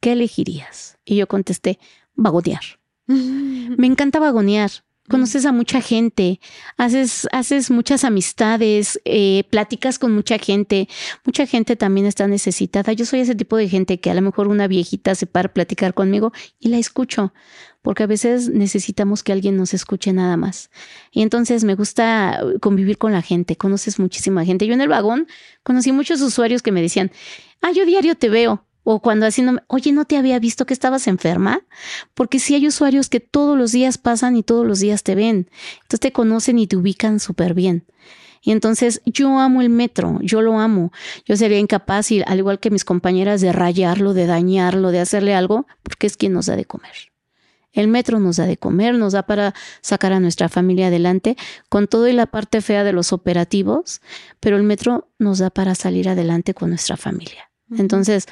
[0.00, 0.98] ¿qué elegirías?
[1.04, 1.78] Y yo contesté,
[2.14, 2.62] vagonear.
[3.06, 4.70] Me encanta vagonear.
[5.08, 6.40] Conoces a mucha gente,
[6.76, 10.88] haces, haces muchas amistades, eh, platicas con mucha gente.
[11.24, 12.92] Mucha gente también está necesitada.
[12.92, 15.52] Yo soy ese tipo de gente que a lo mejor una viejita se para a
[15.52, 17.32] platicar conmigo y la escucho
[17.86, 20.70] porque a veces necesitamos que alguien nos escuche nada más.
[21.12, 24.66] Y entonces me gusta convivir con la gente, conoces muchísima gente.
[24.66, 25.28] Yo en el vagón
[25.62, 27.12] conocí muchos usuarios que me decían,
[27.62, 28.64] ah, yo diario te veo.
[28.82, 31.60] O cuando haciendo, oye, no te había visto que estabas enferma,
[32.14, 35.48] porque sí hay usuarios que todos los días pasan y todos los días te ven.
[35.82, 37.84] Entonces te conocen y te ubican súper bien.
[38.42, 40.90] Y entonces yo amo el metro, yo lo amo.
[41.24, 45.68] Yo sería incapaz, al igual que mis compañeras, de rayarlo, de dañarlo, de hacerle algo,
[45.84, 47.12] porque es quien nos da de comer.
[47.76, 51.36] El metro nos da de comer, nos da para sacar a nuestra familia adelante,
[51.68, 54.00] con todo y la parte fea de los operativos,
[54.40, 57.50] pero el metro nos da para salir adelante con nuestra familia.
[57.76, 58.26] Entonces,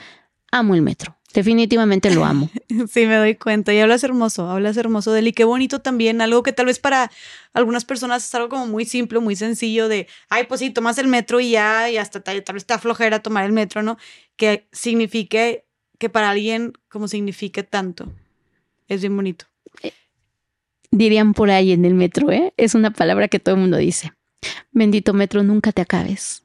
[0.51, 1.17] amo el metro.
[1.35, 2.49] Definitivamente lo amo.
[2.89, 3.75] Sí, me doy cuenta.
[3.75, 5.29] Y hablas hermoso, hablas hermoso de él.
[5.29, 7.11] Y qué bonito también, algo que tal vez para
[7.53, 11.09] algunas personas es algo como muy simple, muy sencillo de, ay, pues sí, tomas el
[11.09, 13.99] metro y ya, y hasta tal, vez está flojera tomar el metro, ¿no?
[14.37, 15.67] Que signifique,
[15.99, 18.11] que para alguien como signifique tanto.
[18.89, 19.47] Es bien bonito.
[19.83, 19.93] Eh,
[20.91, 22.53] dirían por ahí en el metro, ¿eh?
[22.57, 24.13] Es una palabra que todo el mundo dice.
[24.73, 26.45] Bendito metro, nunca te acabes.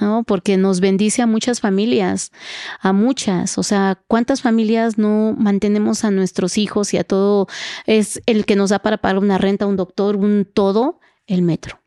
[0.00, 0.22] ¿no?
[0.24, 2.30] Porque nos bendice a muchas familias,
[2.80, 3.58] a muchas.
[3.58, 7.46] O sea, ¿cuántas familias no mantenemos a nuestros hijos y a todo?
[7.86, 11.80] Es el que nos da para pagar una renta, un doctor, un todo, el metro.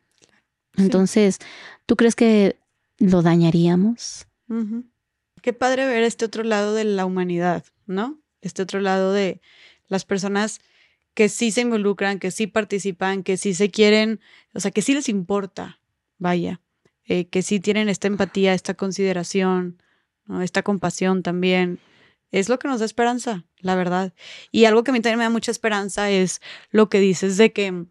[0.76, 1.38] Entonces,
[1.86, 2.58] ¿tú crees que
[2.98, 4.26] lo dañaríamos?
[5.40, 8.20] Qué padre ver este otro lado de la humanidad, ¿no?
[8.40, 9.40] Este otro lado de
[9.92, 10.60] las personas
[11.14, 14.20] que sí se involucran, que sí participan, que sí se quieren,
[14.54, 15.78] o sea, que sí les importa,
[16.18, 16.62] vaya,
[17.04, 19.82] eh, que sí tienen esta empatía, esta consideración,
[20.42, 21.78] esta compasión también.
[22.30, 24.14] Es lo que nos da esperanza, la verdad.
[24.50, 26.40] Y algo que a mí también me da mucha esperanza es
[26.70, 27.84] lo que dices de que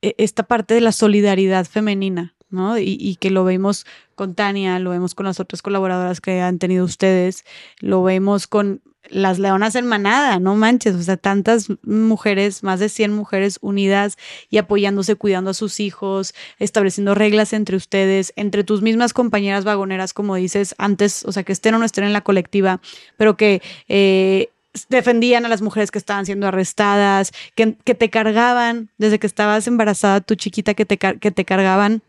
[0.00, 2.78] eh, esta parte de la solidaridad femenina, ¿no?
[2.78, 6.60] Y, y, que lo vemos con Tania, lo vemos con las otras colaboradoras que han
[6.60, 7.44] tenido ustedes,
[7.80, 12.88] lo vemos con las leonas en manada, no manches, o sea, tantas mujeres, más de
[12.88, 14.16] 100 mujeres unidas
[14.48, 20.14] y apoyándose, cuidando a sus hijos, estableciendo reglas entre ustedes, entre tus mismas compañeras vagoneras,
[20.14, 22.80] como dices antes, o sea, que estén o no estén en la colectiva,
[23.16, 24.50] pero que eh,
[24.88, 29.66] defendían a las mujeres que estaban siendo arrestadas, que, que, te cargaban desde que estabas
[29.66, 32.02] embarazada, tu chiquita, que te, que te cargaban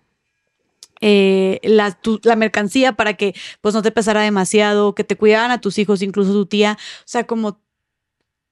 [1.06, 5.60] eh, la, la, mercancía para que pues no te pesara demasiado, que te cuidaban a
[5.60, 6.78] tus hijos, incluso tu tía.
[6.80, 7.60] O sea, como,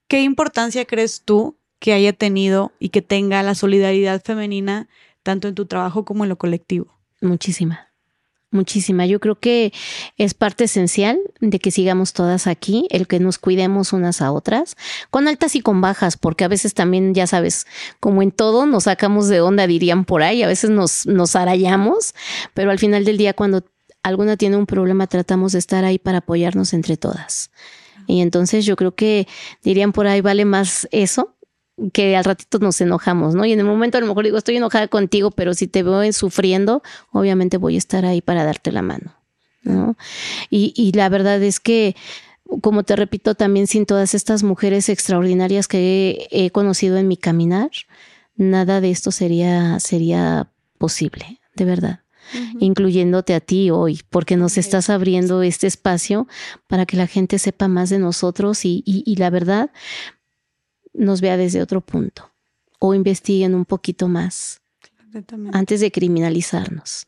[0.06, 4.86] ¿qué importancia crees tú que haya tenido y que tenga la solidaridad femenina
[5.22, 6.98] tanto en tu trabajo como en lo colectivo?
[7.22, 7.91] Muchísima
[8.52, 9.06] muchísima.
[9.06, 9.72] Yo creo que
[10.16, 14.76] es parte esencial de que sigamos todas aquí, el que nos cuidemos unas a otras,
[15.10, 17.66] con altas y con bajas, porque a veces también, ya sabes,
[18.00, 22.14] como en todo, nos sacamos de onda, dirían por ahí, a veces nos, nos arallamos,
[22.54, 23.64] pero al final del día, cuando
[24.02, 27.50] alguna tiene un problema, tratamos de estar ahí para apoyarnos entre todas.
[28.06, 29.28] Y entonces yo creo que
[29.62, 31.34] dirían por ahí vale más eso
[31.90, 33.44] que al ratito nos enojamos, ¿no?
[33.44, 36.12] Y en el momento a lo mejor digo, estoy enojada contigo, pero si te veo
[36.12, 39.14] sufriendo, obviamente voy a estar ahí para darte la mano,
[39.62, 39.96] ¿no?
[40.50, 41.96] Y, y la verdad es que,
[42.60, 47.70] como te repito, también sin todas estas mujeres extraordinarias que he, conocido en mi caminar,
[48.36, 52.00] nada de esto sería, sería posible, de verdad.
[52.60, 56.28] incluyéndote a ti hoy, porque nos estás abriendo este espacio
[56.68, 59.70] para que la gente sepa más de nosotros y, y, y la verdad,
[60.92, 62.30] nos vea desde otro punto
[62.78, 64.62] o investiguen un poquito más
[65.52, 67.06] antes de criminalizarnos.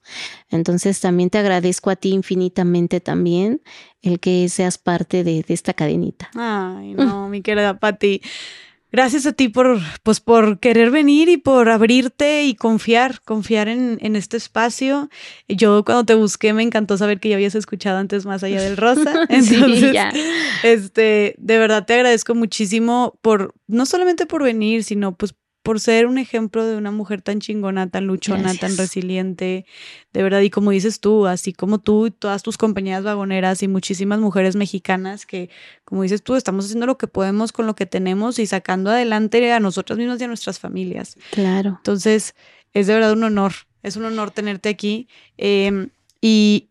[0.50, 3.62] Entonces también te agradezco a ti infinitamente también
[4.02, 6.30] el que seas parte de, esta cadenita.
[6.34, 8.20] Ay, no, mi querida Patti.
[8.94, 13.98] Gracias a ti por, pues, por querer venir y por abrirte y confiar, confiar en,
[14.00, 15.10] en, este espacio.
[15.48, 18.76] Yo cuando te busqué me encantó saber que ya habías escuchado antes Más Allá del
[18.76, 19.26] Rosa.
[19.30, 20.12] Entonces, ya.
[20.62, 25.34] este, de verdad te agradezco muchísimo por, no solamente por venir, sino pues
[25.64, 29.64] por ser un ejemplo de una mujer tan chingona, tan luchona, tan resiliente,
[30.12, 30.42] de verdad.
[30.42, 34.56] Y como dices tú, así como tú y todas tus compañeras vagoneras y muchísimas mujeres
[34.56, 35.48] mexicanas que,
[35.86, 39.50] como dices tú, estamos haciendo lo que podemos con lo que tenemos y sacando adelante
[39.54, 41.16] a nosotras mismas y a nuestras familias.
[41.30, 41.76] Claro.
[41.78, 42.34] Entonces,
[42.74, 45.08] es de verdad un honor, es un honor tenerte aquí.
[45.38, 45.88] Em,
[46.20, 46.68] y,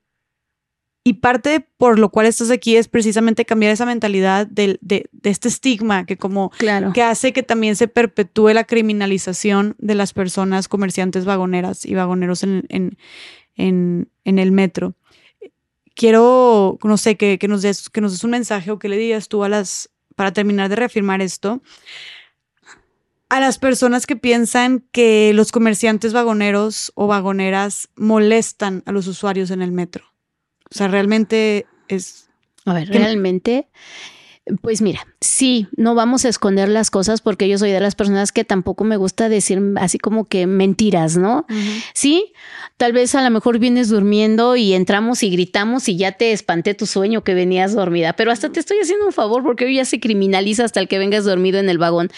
[1.04, 5.50] y parte por lo cual estás aquí es precisamente cambiar esa mentalidad de, de, este
[5.50, 6.94] estigma que como claro.
[6.94, 12.44] que hace que también se perpetúe la criminalización de las personas comerciantes vagoneras y vagoneros
[12.44, 12.98] en, en,
[13.56, 14.96] en, en el metro.
[15.96, 18.98] Quiero, no sé, que, que, nos des, que nos des un mensaje o que le
[18.98, 21.62] digas tú a las, para terminar de reafirmar esto,
[23.30, 29.52] a las personas que piensan que los comerciantes vagoneros o vagoneras molestan a los usuarios
[29.52, 30.13] en el metro.
[30.74, 32.30] O sea, realmente es...
[32.66, 33.68] A ver, realmente...
[34.62, 38.34] Pues mira, sí, no vamos a esconder las cosas porque yo soy de las personas
[38.34, 41.46] que tampoco me gusta decir así como que mentiras, ¿no?
[41.94, 42.34] Sí,
[42.76, 46.74] tal vez a lo mejor vienes durmiendo y entramos y gritamos y ya te espanté
[46.74, 49.86] tu sueño que venías dormida, pero hasta te estoy haciendo un favor porque hoy ya
[49.86, 52.12] se criminaliza hasta el que vengas dormido en el vagón.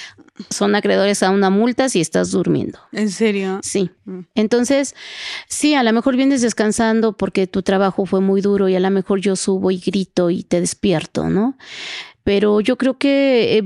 [0.50, 2.80] Son acreedores a una multa si estás durmiendo.
[2.92, 3.60] ¿En serio?
[3.64, 3.92] Sí.
[4.04, 4.20] Mm.
[4.36, 4.94] Entonces,
[5.48, 8.92] sí, a lo mejor vienes descansando porque tu trabajo fue muy duro y a lo
[8.92, 11.58] mejor yo subo y grito y te despierto, ¿no?
[12.24, 13.64] Pero yo creo que eh,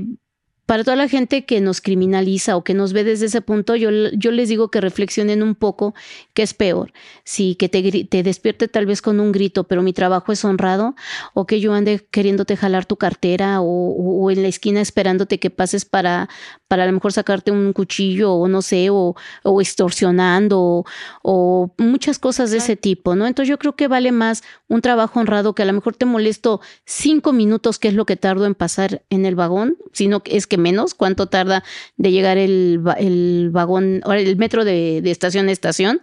[0.70, 3.90] para toda la gente que nos criminaliza o que nos ve desde ese punto, yo,
[4.12, 5.96] yo les digo que reflexionen un poco
[6.32, 6.92] qué es peor.
[7.24, 10.94] Si que te, te, despierte tal vez con un grito, pero mi trabajo es honrado,
[11.34, 15.50] o que yo ande queriéndote jalar tu cartera o, o, en la esquina esperándote que
[15.50, 16.28] pases para,
[16.68, 20.84] para a lo mejor sacarte un cuchillo o no sé, o, o extorsionando
[21.22, 23.26] o, muchas cosas de ese tipo, ¿no?
[23.26, 26.60] Entonces yo creo que vale más un trabajo honrado que a lo mejor te molesto
[26.84, 30.46] cinco minutos, que es lo que tardo en pasar en el vagón, sino que es
[30.46, 31.64] que menos, cuánto tarda
[31.96, 36.02] de llegar el, el vagón, el metro de, de estación a estación.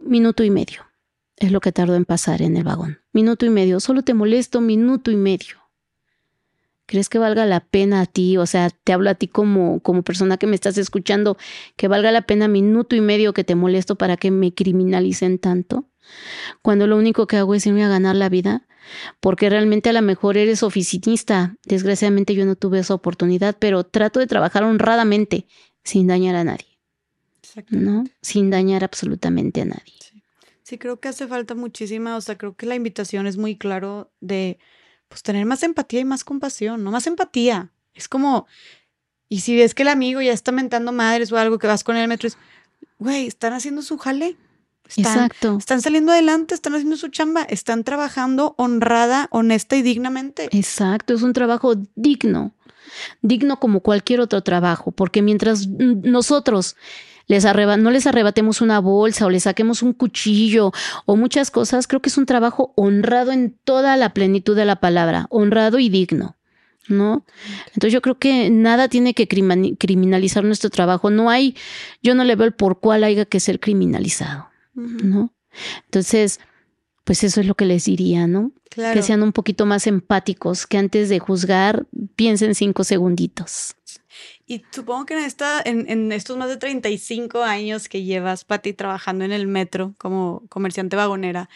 [0.00, 0.86] Minuto y medio.
[1.36, 3.00] es lo que tardó en pasar en el vagón.
[3.12, 5.64] Minuto y medio, solo te molesto minuto y medio.
[6.86, 8.36] ¿Crees que valga la pena a ti?
[8.36, 11.38] O sea, te hablo a ti como, como persona que me estás escuchando,
[11.76, 15.86] que valga la pena minuto y medio que te molesto para que me criminalicen tanto.
[16.60, 18.66] Cuando lo único que hago es irme a ganar la vida,
[19.20, 21.56] porque realmente a lo mejor eres oficinista.
[21.64, 25.46] Desgraciadamente yo no tuve esa oportunidad, pero trato de trabajar honradamente,
[25.82, 26.78] sin dañar a nadie.
[27.70, 28.04] ¿No?
[28.20, 29.94] Sin dañar absolutamente a nadie.
[30.62, 30.78] Sí.
[30.78, 34.58] creo que hace falta muchísima, o sea, creo que la invitación es muy claro de
[35.08, 37.70] pues tener más empatía y más compasión, no más empatía.
[37.94, 38.48] Es como,
[39.28, 41.96] y si ves que el amigo ya está mentando madres o algo que vas con
[41.96, 42.38] el metro, es,
[42.98, 44.36] güey, están haciendo su jale.
[44.96, 45.56] Exacto.
[45.58, 50.48] Están saliendo adelante, están haciendo su chamba, están trabajando honrada, honesta y dignamente.
[50.52, 52.52] Exacto, es un trabajo digno,
[53.22, 56.76] digno como cualquier otro trabajo, porque mientras nosotros
[57.26, 57.44] les
[57.78, 60.72] no les arrebatemos una bolsa o les saquemos un cuchillo
[61.06, 64.76] o muchas cosas, creo que es un trabajo honrado en toda la plenitud de la
[64.76, 66.36] palabra, honrado y digno.
[66.88, 67.24] ¿no?
[67.68, 71.10] Entonces yo creo que nada tiene que criminalizar nuestro trabajo.
[71.10, 71.56] No hay,
[72.02, 75.32] yo no le veo el por cuál haya que ser criminalizado, ¿no?
[75.84, 76.40] Entonces,
[77.04, 78.52] pues eso es lo que les diría, ¿no?
[78.70, 81.86] Que sean un poquito más empáticos, que antes de juzgar
[82.16, 83.76] piensen cinco segunditos.
[84.46, 89.24] Y supongo que en, esta, en, estos más de 35 años que llevas, Pati, trabajando
[89.24, 91.48] en el metro como comerciante vagonera,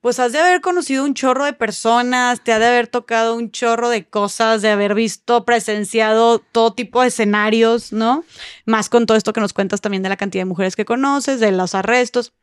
[0.00, 3.50] pues has de haber conocido un chorro de personas, te ha de haber tocado un
[3.50, 8.24] chorro de cosas, de haber visto, presenciado todo tipo de escenarios, ¿no?
[8.66, 11.40] Más con todo esto que nos cuentas también de la cantidad de mujeres que conoces,
[11.40, 12.34] de los arrestos.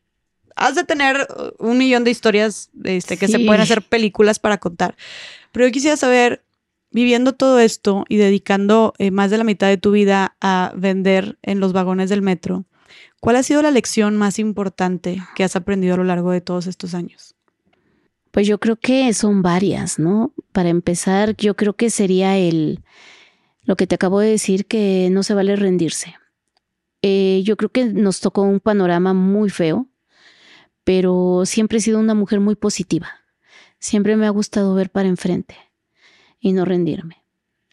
[0.55, 4.57] Has de tener uh, un millón de historias este, que se pueden hacer películas para
[4.57, 4.95] contar.
[5.51, 6.43] Pero yo quisiera saber,
[6.91, 11.37] viviendo todo esto y dedicando eh, más de la mitad de tu vida a vender
[11.41, 12.65] en los vagones del metro,
[13.19, 16.67] ¿cuál ha sido la lección más importante que has aprendido a lo largo de todos
[16.67, 17.35] estos años?
[18.31, 20.33] Pues yo creo que son varias, ¿no?
[20.53, 22.79] Para empezar, yo creo que sería el,
[23.63, 26.15] lo que te acabo de decir, que no se vale rendirse.
[27.01, 29.87] Eh, yo creo que nos tocó un panorama muy feo,
[30.83, 33.09] pero siempre he sido una mujer muy positiva.
[33.79, 35.55] Siempre me ha gustado ver para enfrente
[36.39, 37.23] y no rendirme.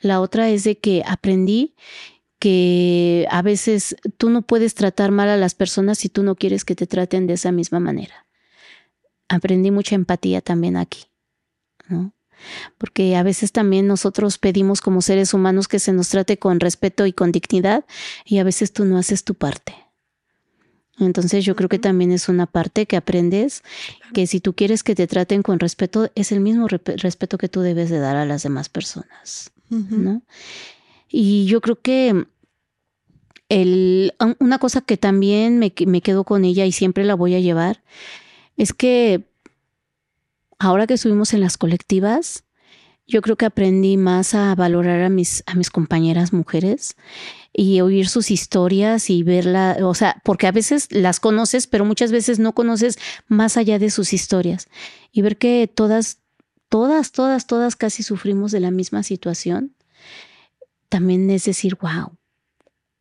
[0.00, 1.74] La otra es de que aprendí
[2.38, 6.64] que a veces tú no puedes tratar mal a las personas si tú no quieres
[6.64, 8.26] que te traten de esa misma manera.
[9.28, 11.06] Aprendí mucha empatía también aquí,
[11.88, 12.12] ¿no?
[12.78, 17.04] Porque a veces también nosotros pedimos como seres humanos que se nos trate con respeto
[17.06, 17.84] y con dignidad
[18.24, 19.87] y a veces tú no haces tu parte.
[21.00, 23.62] Entonces yo creo que también es una parte que aprendes
[24.14, 27.60] que si tú quieres que te traten con respeto, es el mismo respeto que tú
[27.60, 30.22] debes de dar a las demás personas, ¿no?
[31.08, 32.26] Y yo creo que
[33.48, 37.40] el, una cosa que también me, me quedo con ella y siempre la voy a
[37.40, 37.82] llevar
[38.56, 39.24] es que
[40.58, 42.44] ahora que estuvimos en las colectivas,
[43.06, 46.96] yo creo que aprendí más a valorar a mis, a mis compañeras mujeres
[47.52, 52.12] y oír sus historias y verla, o sea, porque a veces las conoces, pero muchas
[52.12, 54.68] veces no conoces más allá de sus historias
[55.12, 56.20] y ver que todas,
[56.68, 59.74] todas, todas, todas casi sufrimos de la misma situación,
[60.88, 62.16] también es decir, wow,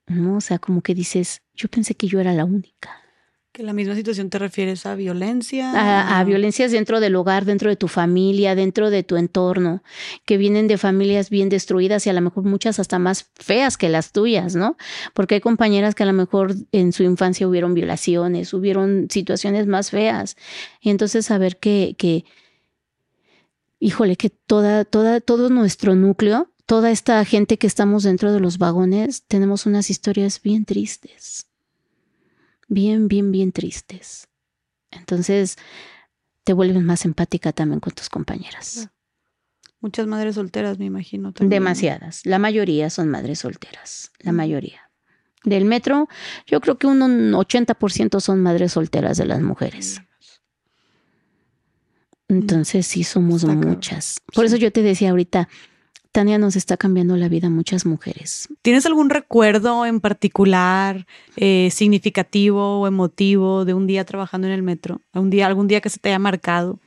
[0.08, 0.38] ¿no?
[0.38, 3.07] O sea, como que dices, yo pensé que yo era la única.
[3.58, 6.20] ¿Que la misma situación te refieres a violencia?
[6.20, 9.82] A, violencias dentro del hogar, dentro de tu familia, dentro de tu entorno,
[10.26, 13.90] que vienen de familias bien destruidas y a lo mejor muchas hasta más feas que
[13.90, 14.78] las tuyas, ¿no?
[15.16, 19.90] Porque hay compañeras que a lo mejor en su infancia hubieron violaciones, hubieron situaciones más
[19.90, 20.38] feas.
[20.80, 22.26] Y entonces saber que, que
[23.80, 28.60] híjole, que toda, toda, todo nuestro núcleo, toda esta gente que estamos dentro de los
[28.60, 31.47] vagones, tenemos unas historias bien tristes
[32.68, 34.28] bien, bien, bien tristes.
[34.92, 35.58] Entonces
[36.44, 38.90] te vuelves más empática también con tus compañeras.
[39.80, 41.34] Muchas madres solteras, me imagino.
[41.40, 42.26] Demasiadas.
[42.26, 44.12] La mayoría son madres solteras.
[44.20, 44.90] La mayoría.
[45.44, 46.08] Del metro,
[46.46, 50.02] yo creo que un 80% son madres solteras de las mujeres.
[52.28, 54.22] Entonces sí somos muchas.
[54.34, 55.48] Por eso yo te decía ahorita,
[56.18, 58.50] Tania nos está cambiando la vida a muchas mujeres.
[58.64, 61.06] ¿Tienes algún recuerdo en particular,
[61.36, 65.00] eh, significativo o emotivo de un día trabajando en el metro?
[65.14, 66.80] ¿Un día, ¿Algún día que se te haya marcado?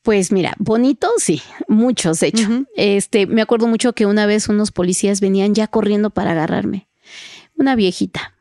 [0.00, 2.48] Pues mira, bonito, sí, muchos, de hecho.
[2.76, 6.88] Este, me acuerdo mucho que una vez unos policías venían ya corriendo para agarrarme.
[7.58, 8.32] Una viejita,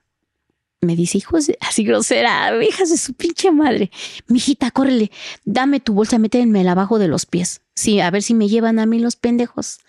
[0.82, 3.92] me dice, hijos, así grosera, hijas de su pinche madre.
[4.27, 5.11] Mijita, córrele,
[5.45, 7.61] dame tu bolsa, métemela abajo de los pies.
[7.76, 9.80] Sí, a ver si me llevan a mí los pendejos.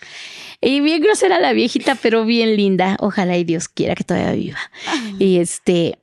[0.61, 2.97] Y bien grosera la viejita, pero bien linda.
[3.01, 4.59] Ojalá y Dios quiera que todavía viva.
[5.19, 5.99] Y este,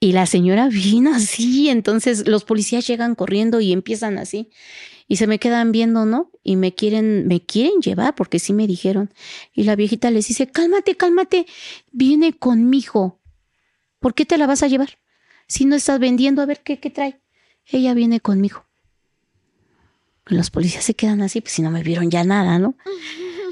[0.00, 4.50] Y la señora vino así, entonces los policías llegan corriendo y empiezan así.
[5.06, 6.30] Y se me quedan viendo, ¿no?
[6.42, 9.12] Y me quieren, me quieren llevar porque sí me dijeron.
[9.52, 11.46] Y la viejita les dice, cálmate, cálmate,
[11.92, 13.19] viene conmigo.
[14.00, 14.98] ¿Por qué te la vas a llevar?
[15.46, 17.20] Si no estás vendiendo, a ver qué, qué trae.
[17.66, 18.64] Ella viene conmigo.
[20.26, 22.74] Los policías se quedan así, pues si no me vieron ya nada, ¿no?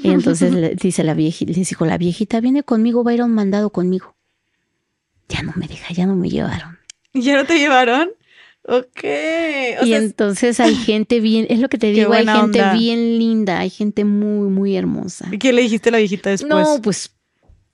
[0.02, 3.24] Y entonces dice la viejita, les dijo, la viejita viene conmigo, va a ir a
[3.24, 4.14] un mandado conmigo.
[5.28, 6.78] Ya no me deja, ya no me llevaron.
[7.12, 8.10] ¿Ya no te llevaron?
[8.62, 9.02] Ok.
[9.84, 13.70] y entonces hay gente bien, es lo que te digo, hay gente bien linda, hay
[13.70, 15.28] gente muy, muy hermosa.
[15.32, 16.50] ¿Y qué le dijiste a la viejita después?
[16.50, 17.10] No, pues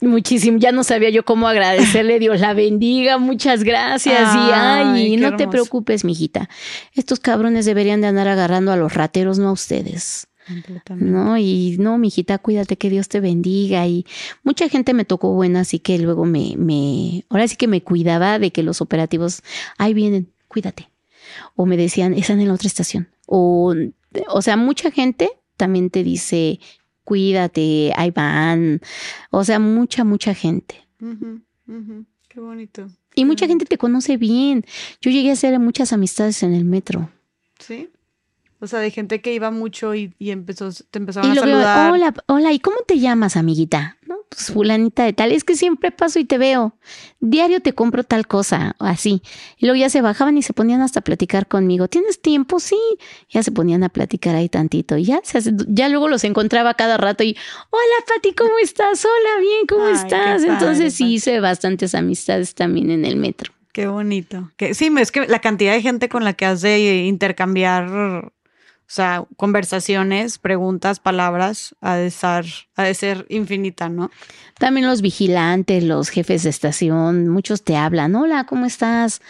[0.00, 5.36] muchísimo, ya no sabía yo cómo agradecerle, Dios la bendiga, muchas gracias y ay, no
[5.36, 6.48] te preocupes, mijita.
[6.92, 10.28] Estos cabrones deberían de andar agarrando a los rateros, no a ustedes.
[10.90, 13.86] No, y no, mijita, cuídate, que Dios te bendiga.
[13.86, 14.04] Y
[14.42, 18.38] mucha gente me tocó buena, así que luego me, me, ahora sí que me cuidaba
[18.38, 19.42] de que los operativos,
[19.78, 20.90] ahí vienen, cuídate.
[21.56, 23.08] O me decían, están en la otra estación.
[23.26, 23.74] O,
[24.28, 26.60] o sea, mucha gente también te dice,
[27.04, 28.80] cuídate, ahí van.
[29.30, 30.86] O sea, mucha, mucha gente.
[32.28, 32.88] Qué bonito.
[33.14, 34.64] Y mucha gente te conoce bien.
[35.00, 37.10] Yo llegué a hacer muchas amistades en el metro.
[37.58, 37.90] Sí.
[38.60, 41.92] O sea, de gente que iba mucho y, empezó, te empezaron a saludar.
[41.92, 43.98] hola, hola, ¿y cómo te llamas, amiguita?
[44.34, 45.30] Pues fulanita de tal.
[45.30, 46.76] Es que siempre paso y te veo.
[47.20, 49.22] Diario te compro tal cosa, así.
[49.58, 51.86] Y luego ya se bajaban y se ponían hasta a platicar conmigo.
[51.86, 52.58] ¿Tienes tiempo?
[52.58, 52.78] Sí.
[53.30, 54.96] Ya se ponían a platicar ahí tantito.
[54.96, 55.20] Y ya,
[55.68, 57.36] ya luego los encontraba cada rato y,
[57.70, 59.04] hola, Pati, ¿cómo estás?
[59.04, 60.42] Hola, bien, ¿cómo estás?
[60.42, 63.52] Entonces sí hice bastantes amistades también en el metro.
[63.72, 64.50] Qué bonito.
[64.56, 68.32] Que, sí, es que la cantidad de gente con la que has de intercambiar
[68.86, 72.44] o sea, conversaciones, preguntas, palabras, ha de, estar,
[72.76, 74.10] de ser infinita, ¿no?
[74.58, 79.22] También los vigilantes, los jefes de estación, muchos te hablan, hola, ¿cómo estás?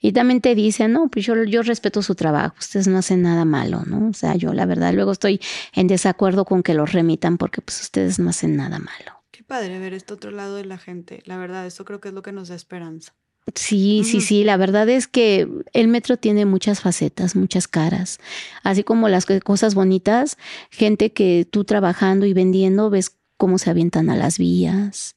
[0.00, 3.44] Y también te dicen, no, pues yo, yo respeto su trabajo, ustedes no hacen nada
[3.44, 4.08] malo, ¿no?
[4.08, 5.40] O sea, yo la verdad luego estoy
[5.74, 9.22] en desacuerdo con que los remitan porque pues ustedes no hacen nada malo.
[9.30, 12.14] Qué padre ver este otro lado de la gente, la verdad, esto creo que es
[12.14, 13.12] lo que nos da esperanza.
[13.54, 18.18] Sí, sí, sí, la verdad es que el metro tiene muchas facetas, muchas caras,
[18.62, 20.38] así como las cosas bonitas,
[20.70, 25.16] gente que tú trabajando y vendiendo ves cómo se avientan a las vías.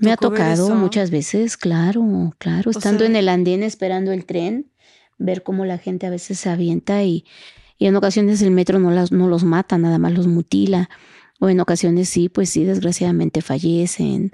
[0.00, 4.70] Me ha tocado muchas veces, claro, claro, estando en el andén esperando el tren,
[5.18, 7.24] ver cómo la gente a veces se avienta y,
[7.76, 10.90] y en ocasiones el metro no, las, no los mata, nada más los mutila,
[11.40, 14.32] o en ocasiones sí, pues sí, desgraciadamente fallecen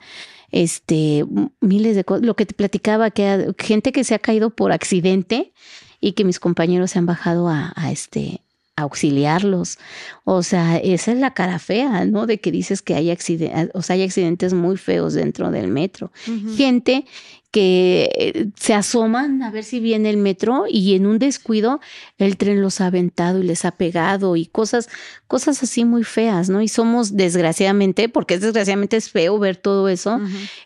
[0.52, 1.24] este,
[1.60, 5.52] miles de cosas, lo que te platicaba, que gente que se ha caído por accidente
[6.00, 8.42] y que mis compañeros se han bajado a, este,
[8.76, 9.78] auxiliarlos.
[10.24, 12.26] O sea, esa es la cara fea, ¿no?
[12.26, 16.12] De que dices que hay accidentes, o sea, hay accidentes muy feos dentro del metro.
[16.56, 17.04] Gente
[17.52, 21.80] que eh, se asoman a ver si viene el metro y en un descuido
[22.16, 24.88] el tren los ha aventado y les ha pegado y cosas,
[25.26, 26.62] cosas así muy feas, ¿no?
[26.62, 30.18] Y somos desgraciadamente, porque desgraciadamente es feo ver todo eso,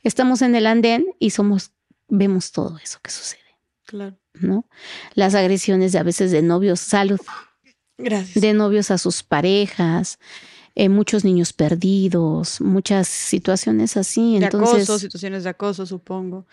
[0.04, 1.72] estamos en el andén y somos,
[2.08, 3.40] vemos todo eso que sucede.
[3.84, 4.16] Claro.
[4.34, 4.68] ¿No?
[5.14, 7.20] Las agresiones de a veces de novios, salud.
[7.98, 8.40] Gracias.
[8.40, 10.18] De novios a sus parejas.
[10.74, 14.38] Eh, muchos niños perdidos, muchas situaciones así.
[14.38, 16.44] De acoso, situaciones de acoso, supongo.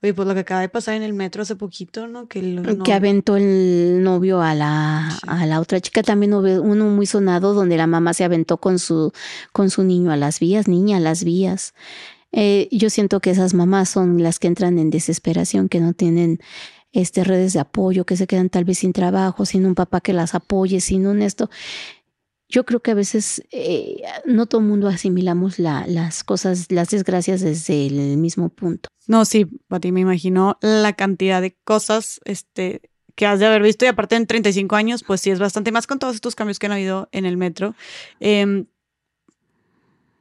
[0.00, 2.28] Oye, pues lo que acaba de pasar en el metro hace poquito, ¿no?
[2.28, 6.02] Que, que aventó el novio a la, a la otra chica.
[6.02, 9.12] También hubo uno muy sonado donde la mamá se aventó con su,
[9.52, 11.74] con su niño a las vías, niña a las vías.
[12.32, 16.38] Eh, yo siento que esas mamás son las que entran en desesperación, que no tienen
[16.94, 20.14] este, redes de apoyo, que se quedan tal vez sin trabajo, sin un papá que
[20.14, 21.50] las apoye, sin un esto
[22.48, 26.90] yo creo que a veces eh, no todo el mundo asimilamos la, las cosas, las
[26.90, 28.88] desgracias desde el mismo punto.
[29.06, 32.82] No, sí, Pati, me imagino la cantidad de cosas este,
[33.14, 35.86] que has de haber visto y aparte en 35 años, pues sí es bastante más
[35.86, 37.74] con todos estos cambios que han habido en el metro.
[38.20, 38.66] Em,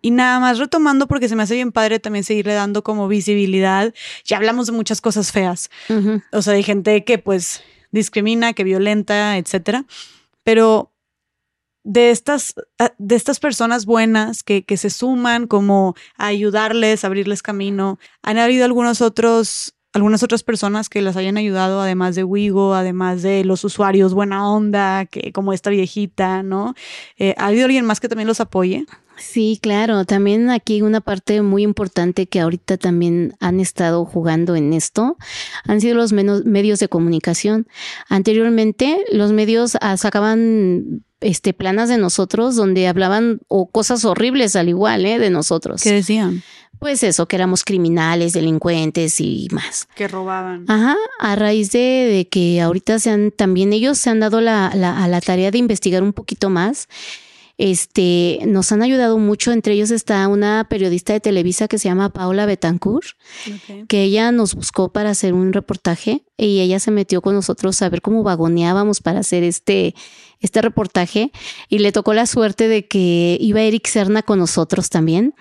[0.04, 3.94] y nada más retomando, porque se me hace bien padre también seguirle dando como visibilidad.
[4.26, 5.72] Ya hablamos de muchas cosas feas.
[6.34, 9.86] O sea, de gente que pues discrimina, que violenta, etcétera.
[10.44, 10.92] Pero
[11.86, 17.08] de estas, ah, de estas personas buenas que, que se suman como a ayudarles, a
[17.08, 17.98] abrirles camino.
[18.24, 23.22] Han habido algunos otros, algunas otras personas que las hayan ayudado, además de Wigo, además
[23.22, 26.74] de los usuarios buena onda, que como esta viejita, ¿no?
[27.18, 28.86] Eh, ¿Ha habido alguien más que también los apoye?
[29.18, 30.06] Sí, claro.
[30.06, 35.18] También aquí una parte muy importante que ahorita también han estado jugando en esto
[35.66, 37.68] han sido los medios de comunicación.
[38.10, 44.70] Anteriormente los medios ah, sacaban este planas de nosotros donde hablaban o cosas horribles al
[44.70, 45.20] igual, ¿eh?
[45.20, 45.82] de nosotros.
[45.82, 46.44] ¿Qué decían?
[46.84, 49.88] Pues eso, que éramos criminales, delincuentes y más.
[49.96, 50.66] Que robaban.
[50.68, 54.70] Ajá, a raíz de, de que ahorita se han, también ellos se han dado la,
[54.76, 56.90] la, a la tarea de investigar un poquito más.
[57.58, 62.12] Este, nos han ayudado mucho, entre ellos está una periodista de Televisa que se llama
[62.12, 63.16] Paula Betancourt,
[63.88, 67.88] que ella nos buscó para hacer un reportaje y ella se metió con nosotros a
[67.88, 69.96] ver cómo vagoneábamos para hacer este,
[70.42, 71.32] este reportaje
[71.70, 75.34] y le tocó la suerte de que iba Eric Serna con nosotros también.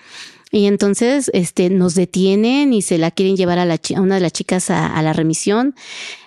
[0.53, 4.21] Y entonces este, nos detienen y se la quieren llevar a, la, a una de
[4.21, 5.73] las chicas a, a la remisión.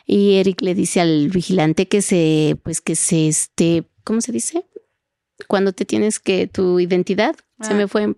[0.05, 4.67] Y Eric le dice al vigilante que se, pues que se, este, ¿cómo se dice?
[5.47, 7.75] Cuando te tienes que, tu identidad, se Ah.
[7.75, 8.17] me fue,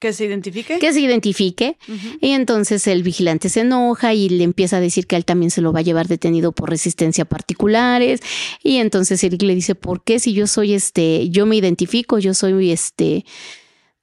[0.00, 0.78] Que se identifique.
[0.78, 1.76] que se identifique.
[2.22, 5.60] Y entonces el vigilante se enoja y le empieza a decir que él también se
[5.60, 8.20] lo va a llevar detenido por resistencia a particulares.
[8.62, 12.32] Y entonces Eric le dice, ¿por qué si yo soy este, yo me identifico, yo
[12.32, 13.26] soy este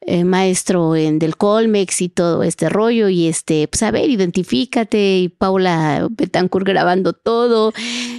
[0.04, 5.20] eh, maestro en del Colmex y todo este rollo y este, pues a ver, identifícate
[5.20, 7.72] y Paula Betancourt grabando todo.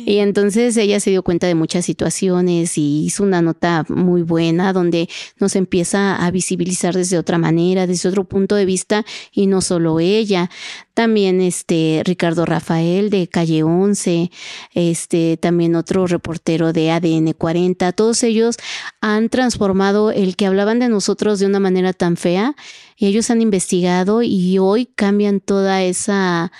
[0.06, 4.72] Y entonces ella se dio cuenta de muchas situaciones y hizo una nota muy buena
[4.72, 9.60] donde nos empieza a visibilizar desde otra manera, desde otro punto de vista y no
[9.60, 10.50] solo ella,
[10.94, 14.30] también este Ricardo Rafael de Calle 11,
[14.74, 18.56] este también otro reportero de ADN 40, todos ellos
[19.00, 22.54] han transformado el que hablaban de nosotros de una manera tan fea
[22.96, 26.52] y ellos han investigado y hoy cambian toda esa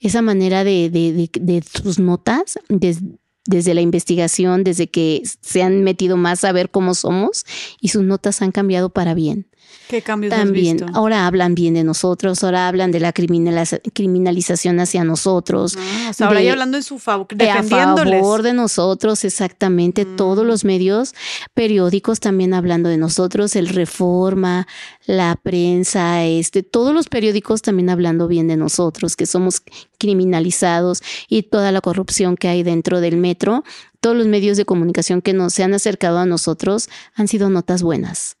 [0.00, 3.00] esa manera de, de, sus notas, des-
[3.46, 7.44] desde la investigación, desde que se han metido más a ver cómo somos
[7.80, 9.46] y sus notas han cambiado para bien.
[9.88, 10.92] ¿Qué cambios has También, visto?
[10.98, 16.12] ahora hablan bien de nosotros, ahora hablan de la criminaliza- criminalización hacia nosotros, Ah, o
[16.14, 18.20] sea, ahora de- ya hablando en su favor, de a defendiéndoles.
[18.20, 20.04] favor de nosotros, exactamente.
[20.04, 20.16] Mm.
[20.16, 21.14] Todos los medios
[21.52, 24.66] periódicos también hablando de nosotros, el Reforma,
[25.06, 29.62] la prensa, este, todos los periódicos también hablando bien de nosotros, que somos
[29.98, 33.64] criminalizados y toda la corrupción que hay dentro del metro.
[34.00, 37.82] Todos los medios de comunicación que nos se han acercado a nosotros han sido notas
[37.82, 38.36] buenas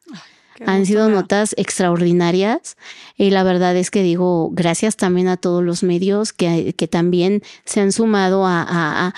[0.54, 2.76] Qué han sido notas extraordinarias
[3.16, 7.42] y la verdad es que digo gracias también a todos los medios que, que también
[7.64, 9.14] se han sumado a, a- a-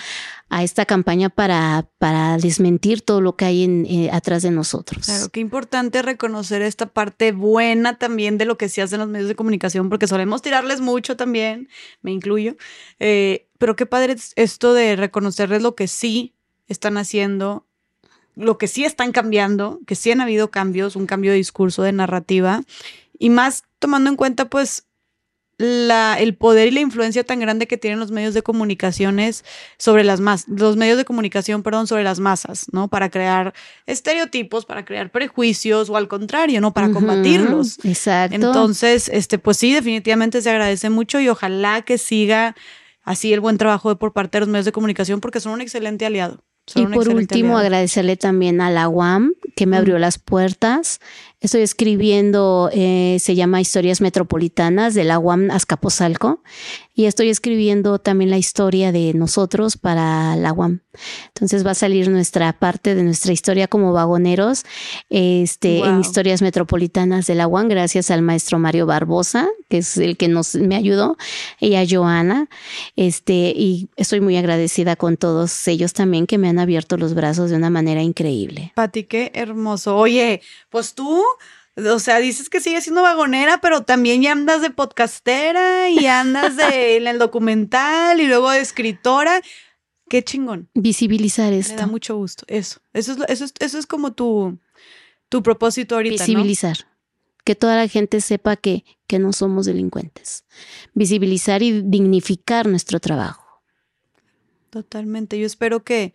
[0.49, 5.05] a esta campaña para, para desmentir todo lo que hay en, eh, atrás de nosotros.
[5.07, 9.09] Claro, qué importante reconocer esta parte buena también de lo que se hace en los
[9.09, 11.69] medios de comunicación, porque solemos tirarles mucho también,
[12.01, 12.55] me incluyo.
[13.01, 16.37] Eh, pero qué padre es esto de reconocerles lo que sí
[16.69, 17.67] están haciendo,
[18.37, 21.93] lo que sí están cambiando, que sí han habido cambios, un cambio de discurso, de
[21.93, 22.63] narrativa,
[23.19, 24.85] y más tomando en cuenta, pues,
[25.59, 29.43] la, el poder y la influencia tan grande que tienen los medios de comunicaciones
[29.79, 32.89] sobre las masas, los medios de comunicación, perdón, sobre las masas, ¿no?
[32.89, 33.55] Para crear
[33.87, 36.75] estereotipos, para crear prejuicios o al contrario, ¿no?
[36.75, 37.79] Para combatirlos.
[37.85, 38.35] Exacto.
[38.37, 42.55] Entonces, este, pues sí, definitivamente se agradece mucho y ojalá que siga
[43.03, 45.63] así el buen trabajo de- por parte de los medios de comunicación porque son un
[45.63, 46.45] excelente aliado.
[46.67, 47.67] Son y por último, aliado.
[47.67, 49.79] agradecerle también a la UAM que me Mm.
[49.81, 51.01] abrió las puertas.
[51.41, 56.43] Estoy escribiendo, eh, se llama Historias Metropolitanas de la UAM Azcapotzalco
[56.95, 60.81] y estoy escribiendo también la historia de nosotros para la UAM.
[61.29, 64.65] Entonces va a salir nuestra parte de nuestra historia como vagoneros
[65.11, 66.01] este, en.
[66.01, 70.55] Historias Metropolitanas de la UAM gracias al maestro Mario Barbosa, que es el que nos
[70.55, 71.19] me ayudó,
[71.61, 72.49] y a Joana.
[72.97, 77.51] Este, y estoy muy agradecida con todos ellos también que me han abierto los brazos
[77.51, 78.73] de una manera increíble.
[78.75, 79.99] Pati, qué hermoso.
[79.99, 80.41] Oye,
[80.71, 81.23] pues tú,
[81.77, 86.57] o sea, dices que sigues siendo vagonera, pero también ya andas de podcastera y andas
[86.57, 89.43] de, en el documental y luego de escritora.
[90.09, 90.69] Qué chingón.
[90.75, 91.77] Visibilizar Me esto.
[91.77, 92.45] da mucho gusto.
[92.47, 94.59] Eso, eso es, lo- eso es, eso es como tu,
[95.29, 96.27] tu propósito ahorita, ¿no?
[96.27, 96.77] Visibilizar.
[97.45, 100.45] Que toda la gente sepa que, que no somos delincuentes.
[100.95, 103.63] Visibilizar y dignificar nuestro trabajo.
[104.71, 105.39] Totalmente.
[105.39, 106.15] Yo espero que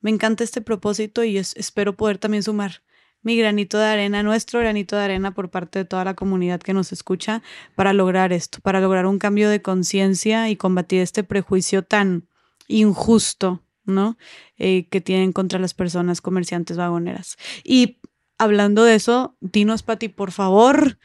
[0.00, 2.82] me encanta este propósito y es- espero poder también sumar
[3.26, 6.72] mi granito de arena, nuestro granito de arena por parte de toda la comunidad que
[6.72, 7.42] nos escucha
[7.74, 12.28] para lograr esto, para lograr un cambio de conciencia y combatir este prejuicio tan
[12.68, 14.16] injusto, ¿no?
[14.58, 17.36] Eh, que tienen contra las personas comerciantes vagoneras.
[17.64, 17.98] Y
[18.38, 20.96] hablando de eso, dinos, Pati, por favor,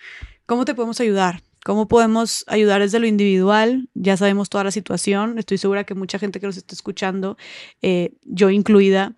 [0.46, 1.42] ¿cómo te podemos ayudar?
[1.66, 3.90] ¿Cómo podemos ayudar desde lo individual?
[3.96, 5.40] Ya sabemos toda la situación.
[5.40, 7.36] Estoy segura que mucha gente que nos está escuchando,
[7.82, 9.16] eh, yo incluida,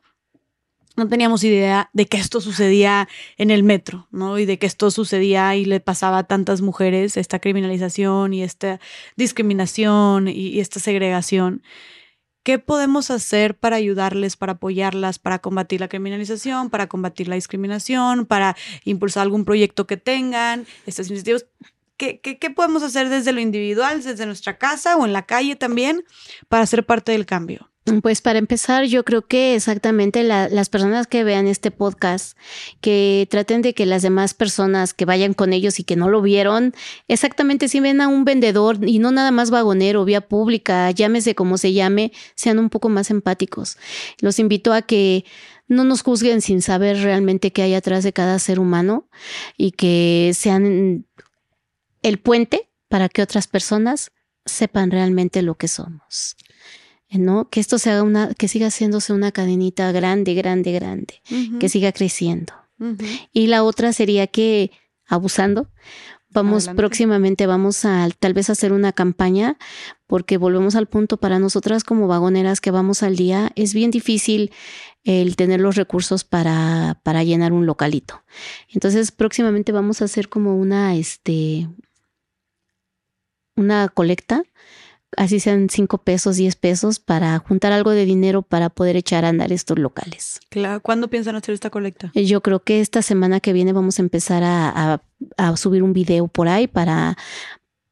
[0.96, 3.08] no teníamos idea de que esto sucedía
[3.38, 4.38] en el metro, ¿no?
[4.38, 8.80] Y de que esto sucedía y le pasaba a tantas mujeres esta criminalización y esta
[9.16, 11.64] discriminación y, esta segregación.
[12.44, 18.26] ¿Qué podemos hacer para ayudarles, para apoyarlas, para combatir la criminalización, para combatir la discriminación,
[18.26, 21.46] para impulsar algún proyecto que tengan, estas iniciativas?
[21.98, 25.56] ¿qué, qué, qué podemos hacer desde lo individual, desde nuestra casa o en la calle
[25.56, 26.04] también,
[26.50, 27.73] para ser parte del cambio?
[28.02, 32.38] Pues para empezar, yo creo que exactamente las personas que vean este podcast,
[32.80, 36.22] que traten de que las demás personas que vayan con ellos y que no lo
[36.22, 36.74] vieron,
[37.10, 41.58] exactamente si ven a un vendedor y no nada más vagonero, vía pública, llámese como
[41.58, 43.78] se llame, sean un poco más empáticos.
[44.22, 45.26] Los invito a que
[45.68, 49.10] no nos juzguen sin saber realmente qué hay atrás de cada ser humano
[49.58, 51.06] y que sean
[52.02, 54.12] el puente para que otras personas
[54.46, 56.38] sepan realmente lo que somos.
[57.20, 57.50] ¿No?
[57.50, 61.22] Que esto se haga una, que siga haciéndose una cadenita grande, grande, grande,
[61.60, 62.54] que siga creciendo.
[63.32, 64.72] Y la otra sería que,
[65.08, 65.70] abusando,
[66.30, 69.58] vamos próximamente, vamos a tal vez hacer una campaña,
[70.08, 74.52] porque volvemos al punto para nosotras como vagoneras que vamos al día, es bien difícil
[75.04, 78.24] el tener los recursos para, para llenar un localito.
[78.70, 81.70] Entonces, próximamente vamos a hacer como una, este,
[83.56, 84.44] una colecta
[85.18, 89.30] así sean cinco pesos, diez pesos, para juntar algo de dinero para poder echar a
[89.30, 90.40] andar estos locales.
[90.50, 92.12] Claro, ¿cuándo piensan hacer esta colecta?
[92.14, 95.02] Eh, yo creo que esta semana que viene vamos a empezar a,
[95.56, 97.18] subir un video por ahí para,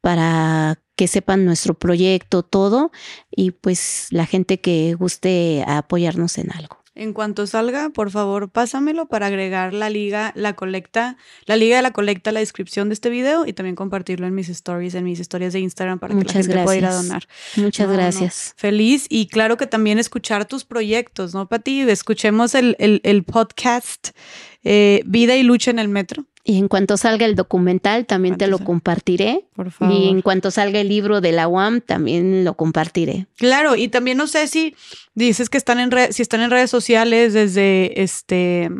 [0.02, 2.92] para que sepan nuestro proyecto, todo,
[3.30, 6.81] y pues la gente que guste apoyarnos en algo.
[7.02, 11.82] En cuanto salga, por favor, pásamelo para agregar la liga, la colecta, la liga de
[11.82, 15.06] la colecta a la descripción de este video y también compartirlo en mis stories, en
[15.06, 17.28] mis historias de Instagram para que la gente pueda ir a donar.
[17.56, 18.54] Muchas gracias.
[18.56, 21.82] Feliz y claro que también escuchar tus proyectos, ¿no, Pati?
[21.82, 24.10] Escuchemos el, el, el podcast
[24.64, 26.26] eh, Vida y Lucha en el Metro.
[26.44, 29.46] Y en cuanto salga el documental, también te lo compartiré.
[29.56, 29.96] Por favor.
[29.96, 33.28] Y en cuanto salga el libro de la UAM, también lo compartiré.
[33.38, 34.76] Claro, y también no sé si
[35.14, 38.72] dices que están en si están en redes sociales desde este.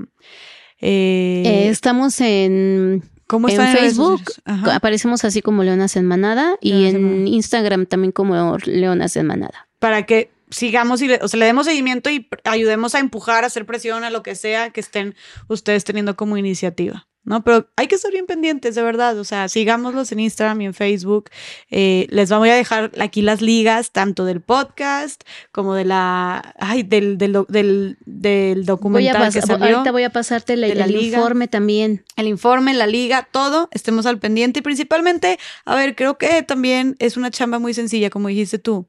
[0.80, 3.04] Eh, eh, estamos en.
[3.28, 9.16] ¿Cómo en Facebook aparecemos así como Leonas en Manada y en Instagram también como Leonas
[9.16, 9.70] en Manada.
[9.80, 13.48] Para que sigamos y le, o sea, le demos seguimiento y ayudemos a empujar, a
[13.48, 15.16] hacer presión a lo que sea que estén
[15.48, 17.08] ustedes teniendo como iniciativa.
[17.24, 17.44] ¿no?
[17.44, 19.18] Pero hay que estar bien pendientes, de verdad.
[19.20, 21.30] O sea, sigámoslos en Instagram y en Facebook.
[21.70, 26.54] Eh, les voy a dejar aquí las ligas, tanto del podcast como de la.
[26.60, 27.46] Ay, del, del,
[28.06, 29.78] del, documental que salió.
[29.78, 32.04] Ahorita voy a pasarte el informe también.
[32.16, 33.70] El informe, la liga, todo.
[33.72, 34.60] Estemos al pendiente.
[34.60, 38.88] Y principalmente, a ver, creo que también es una chamba muy sencilla, como dijiste tú.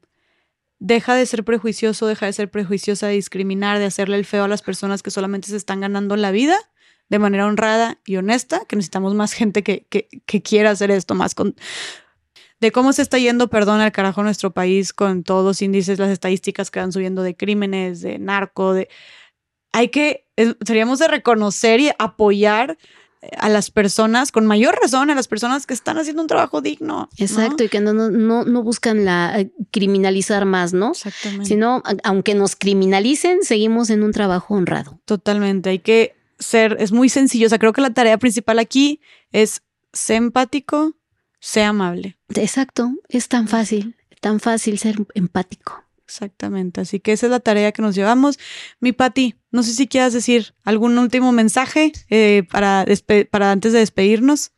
[0.85, 4.47] Deja de ser prejuicioso, deja de ser prejuiciosa, de discriminar, de hacerle el feo a
[4.49, 6.57] las personas que solamente se están ganando la vida
[7.07, 11.35] de manera honrada y honesta, que necesitamos más gente que, que, quiera hacer esto, más
[11.35, 11.55] con,
[12.59, 16.09] de cómo se está yendo, perdón, al carajo nuestro país con todos los índices, las
[16.09, 18.89] estadísticas que van subiendo de crímenes, de narco, de...
[19.71, 20.27] Hay que,
[20.65, 22.77] seríamos de reconocer y apoyar
[23.37, 27.09] a las personas, con mayor razón, a las personas que están haciendo un trabajo digno.
[27.17, 30.91] Exacto, y que no, no, no, buscan la eh, criminalizar más, ¿no?
[30.91, 31.45] Exactamente.
[31.45, 34.99] Sino, aunque nos criminalicen, seguimos en un trabajo honrado.
[35.05, 37.47] Totalmente, hay que ser, es muy sencillo.
[37.47, 38.99] O sea, creo que la tarea principal aquí
[39.31, 39.61] es
[39.93, 40.95] ser empático,
[41.39, 42.17] ser amable.
[42.35, 45.83] Exacto, es tan fácil, tan fácil ser empático.
[46.13, 48.37] Exactamente, así que esa es la tarea que nos llevamos.
[48.79, 52.85] Mi Pati, no sé si quieras decir algún último mensaje eh, para,
[53.31, 54.51] para antes de despedirnos.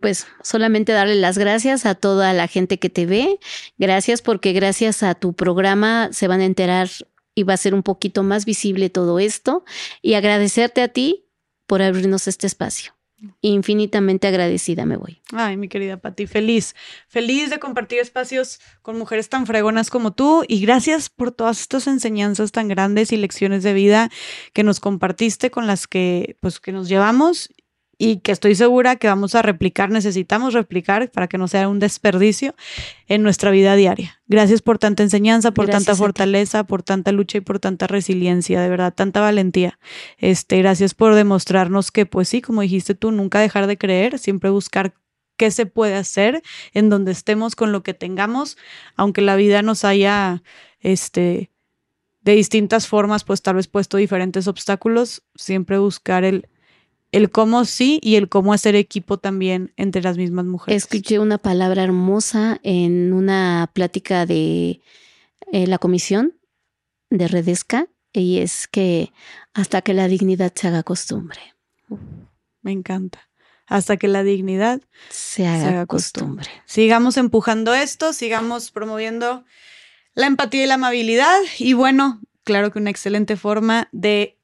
[0.00, 3.40] Pues solamente darle las gracias a toda la gente que te ve.
[3.78, 6.88] Gracias porque gracias a tu programa se van a enterar
[7.34, 9.64] y va a ser un poquito más visible todo esto.
[10.02, 11.26] Y agradecerte a ti
[11.66, 12.94] por abrirnos este espacio.
[13.40, 15.20] Infinitamente agradecida me voy.
[15.32, 16.74] Ay, mi querida Pati, feliz,
[17.08, 21.86] feliz de compartir espacios con mujeres tan fregonas como tú y gracias por todas estas
[21.86, 24.10] enseñanzas tan grandes y lecciones de vida
[24.52, 27.50] que nos compartiste con las que pues que nos llevamos
[28.04, 31.78] y que estoy segura que vamos a replicar, necesitamos replicar para que no sea un
[31.78, 32.56] desperdicio
[33.06, 34.20] en nuestra vida diaria.
[34.26, 38.68] Gracias por tanta enseñanza, por tanta fortaleza, por tanta lucha y por tanta resiliencia, de
[38.68, 39.78] verdad, tanta valentía.
[40.18, 44.50] Este, gracias por demostrarnos que, pues sí, como dijiste tú, nunca dejar de creer, siempre
[44.50, 44.94] buscar
[45.36, 46.42] qué se puede hacer
[46.74, 48.58] en donde estemos con lo que tengamos,
[48.96, 50.42] aunque la vida nos haya,
[50.80, 51.52] este,
[52.22, 56.48] de distintas formas, pues tal vez puesto diferentes obstáculos, siempre buscar el
[57.12, 60.82] el cómo sí y el cómo hacer equipo también entre las mismas mujeres.
[60.82, 64.80] Escuché una palabra hermosa en una plática de
[65.52, 66.34] eh, la comisión
[67.10, 69.12] de Redesca y es que
[69.52, 71.38] hasta que la dignidad se haga costumbre.
[72.62, 73.28] me encanta.
[73.66, 76.48] Hasta que la dignidad se haga, costumbre.
[76.66, 79.44] Sigamos empujando esto, sigamos promoviendo
[80.14, 84.36] la empatía y la amabilidad y bueno, claro que una excelente forma de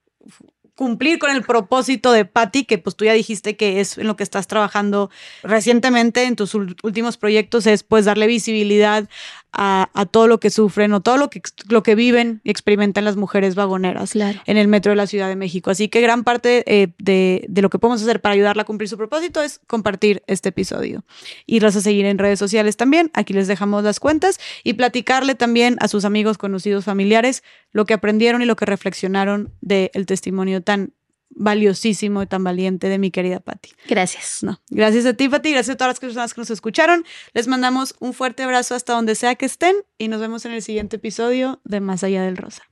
[0.79, 4.15] cumplir con el propósito de Patty, que pues tú ya dijiste que es en lo
[4.15, 5.11] que estás trabajando
[5.43, 9.09] recientemente en tus últimos proyectos, es pues darle visibilidad
[9.53, 13.17] a, todo lo que sufren o todo lo que, lo que viven y experimentan las
[13.17, 15.71] mujeres vagoneras en el metro de la Ciudad de México.
[15.71, 18.89] Así que gran parte eh, de, de, lo que podemos hacer para ayudarla a cumplir
[18.89, 21.05] su propósito es compartir este episodio.
[21.47, 25.77] Irlas a seguir en redes sociales también, aquí les dejamos las cuentas y platicarle también
[25.81, 30.93] a sus amigos, conocidos, familiares lo que aprendieron y lo que reflexionaron del testimonio tan
[31.31, 33.71] valiosísimo y tan valiente de mi querida Patti.
[33.89, 34.43] Gracias.
[34.43, 35.53] No, gracias a ti, Patti.
[35.53, 37.05] Gracias a todas las personas que nos escucharon.
[37.33, 40.63] Les mandamos un fuerte abrazo hasta donde sea que estén y nos vemos en el
[40.63, 42.63] siguiente episodio de Más allá del Rosa.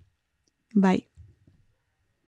[0.72, 1.15] Bye.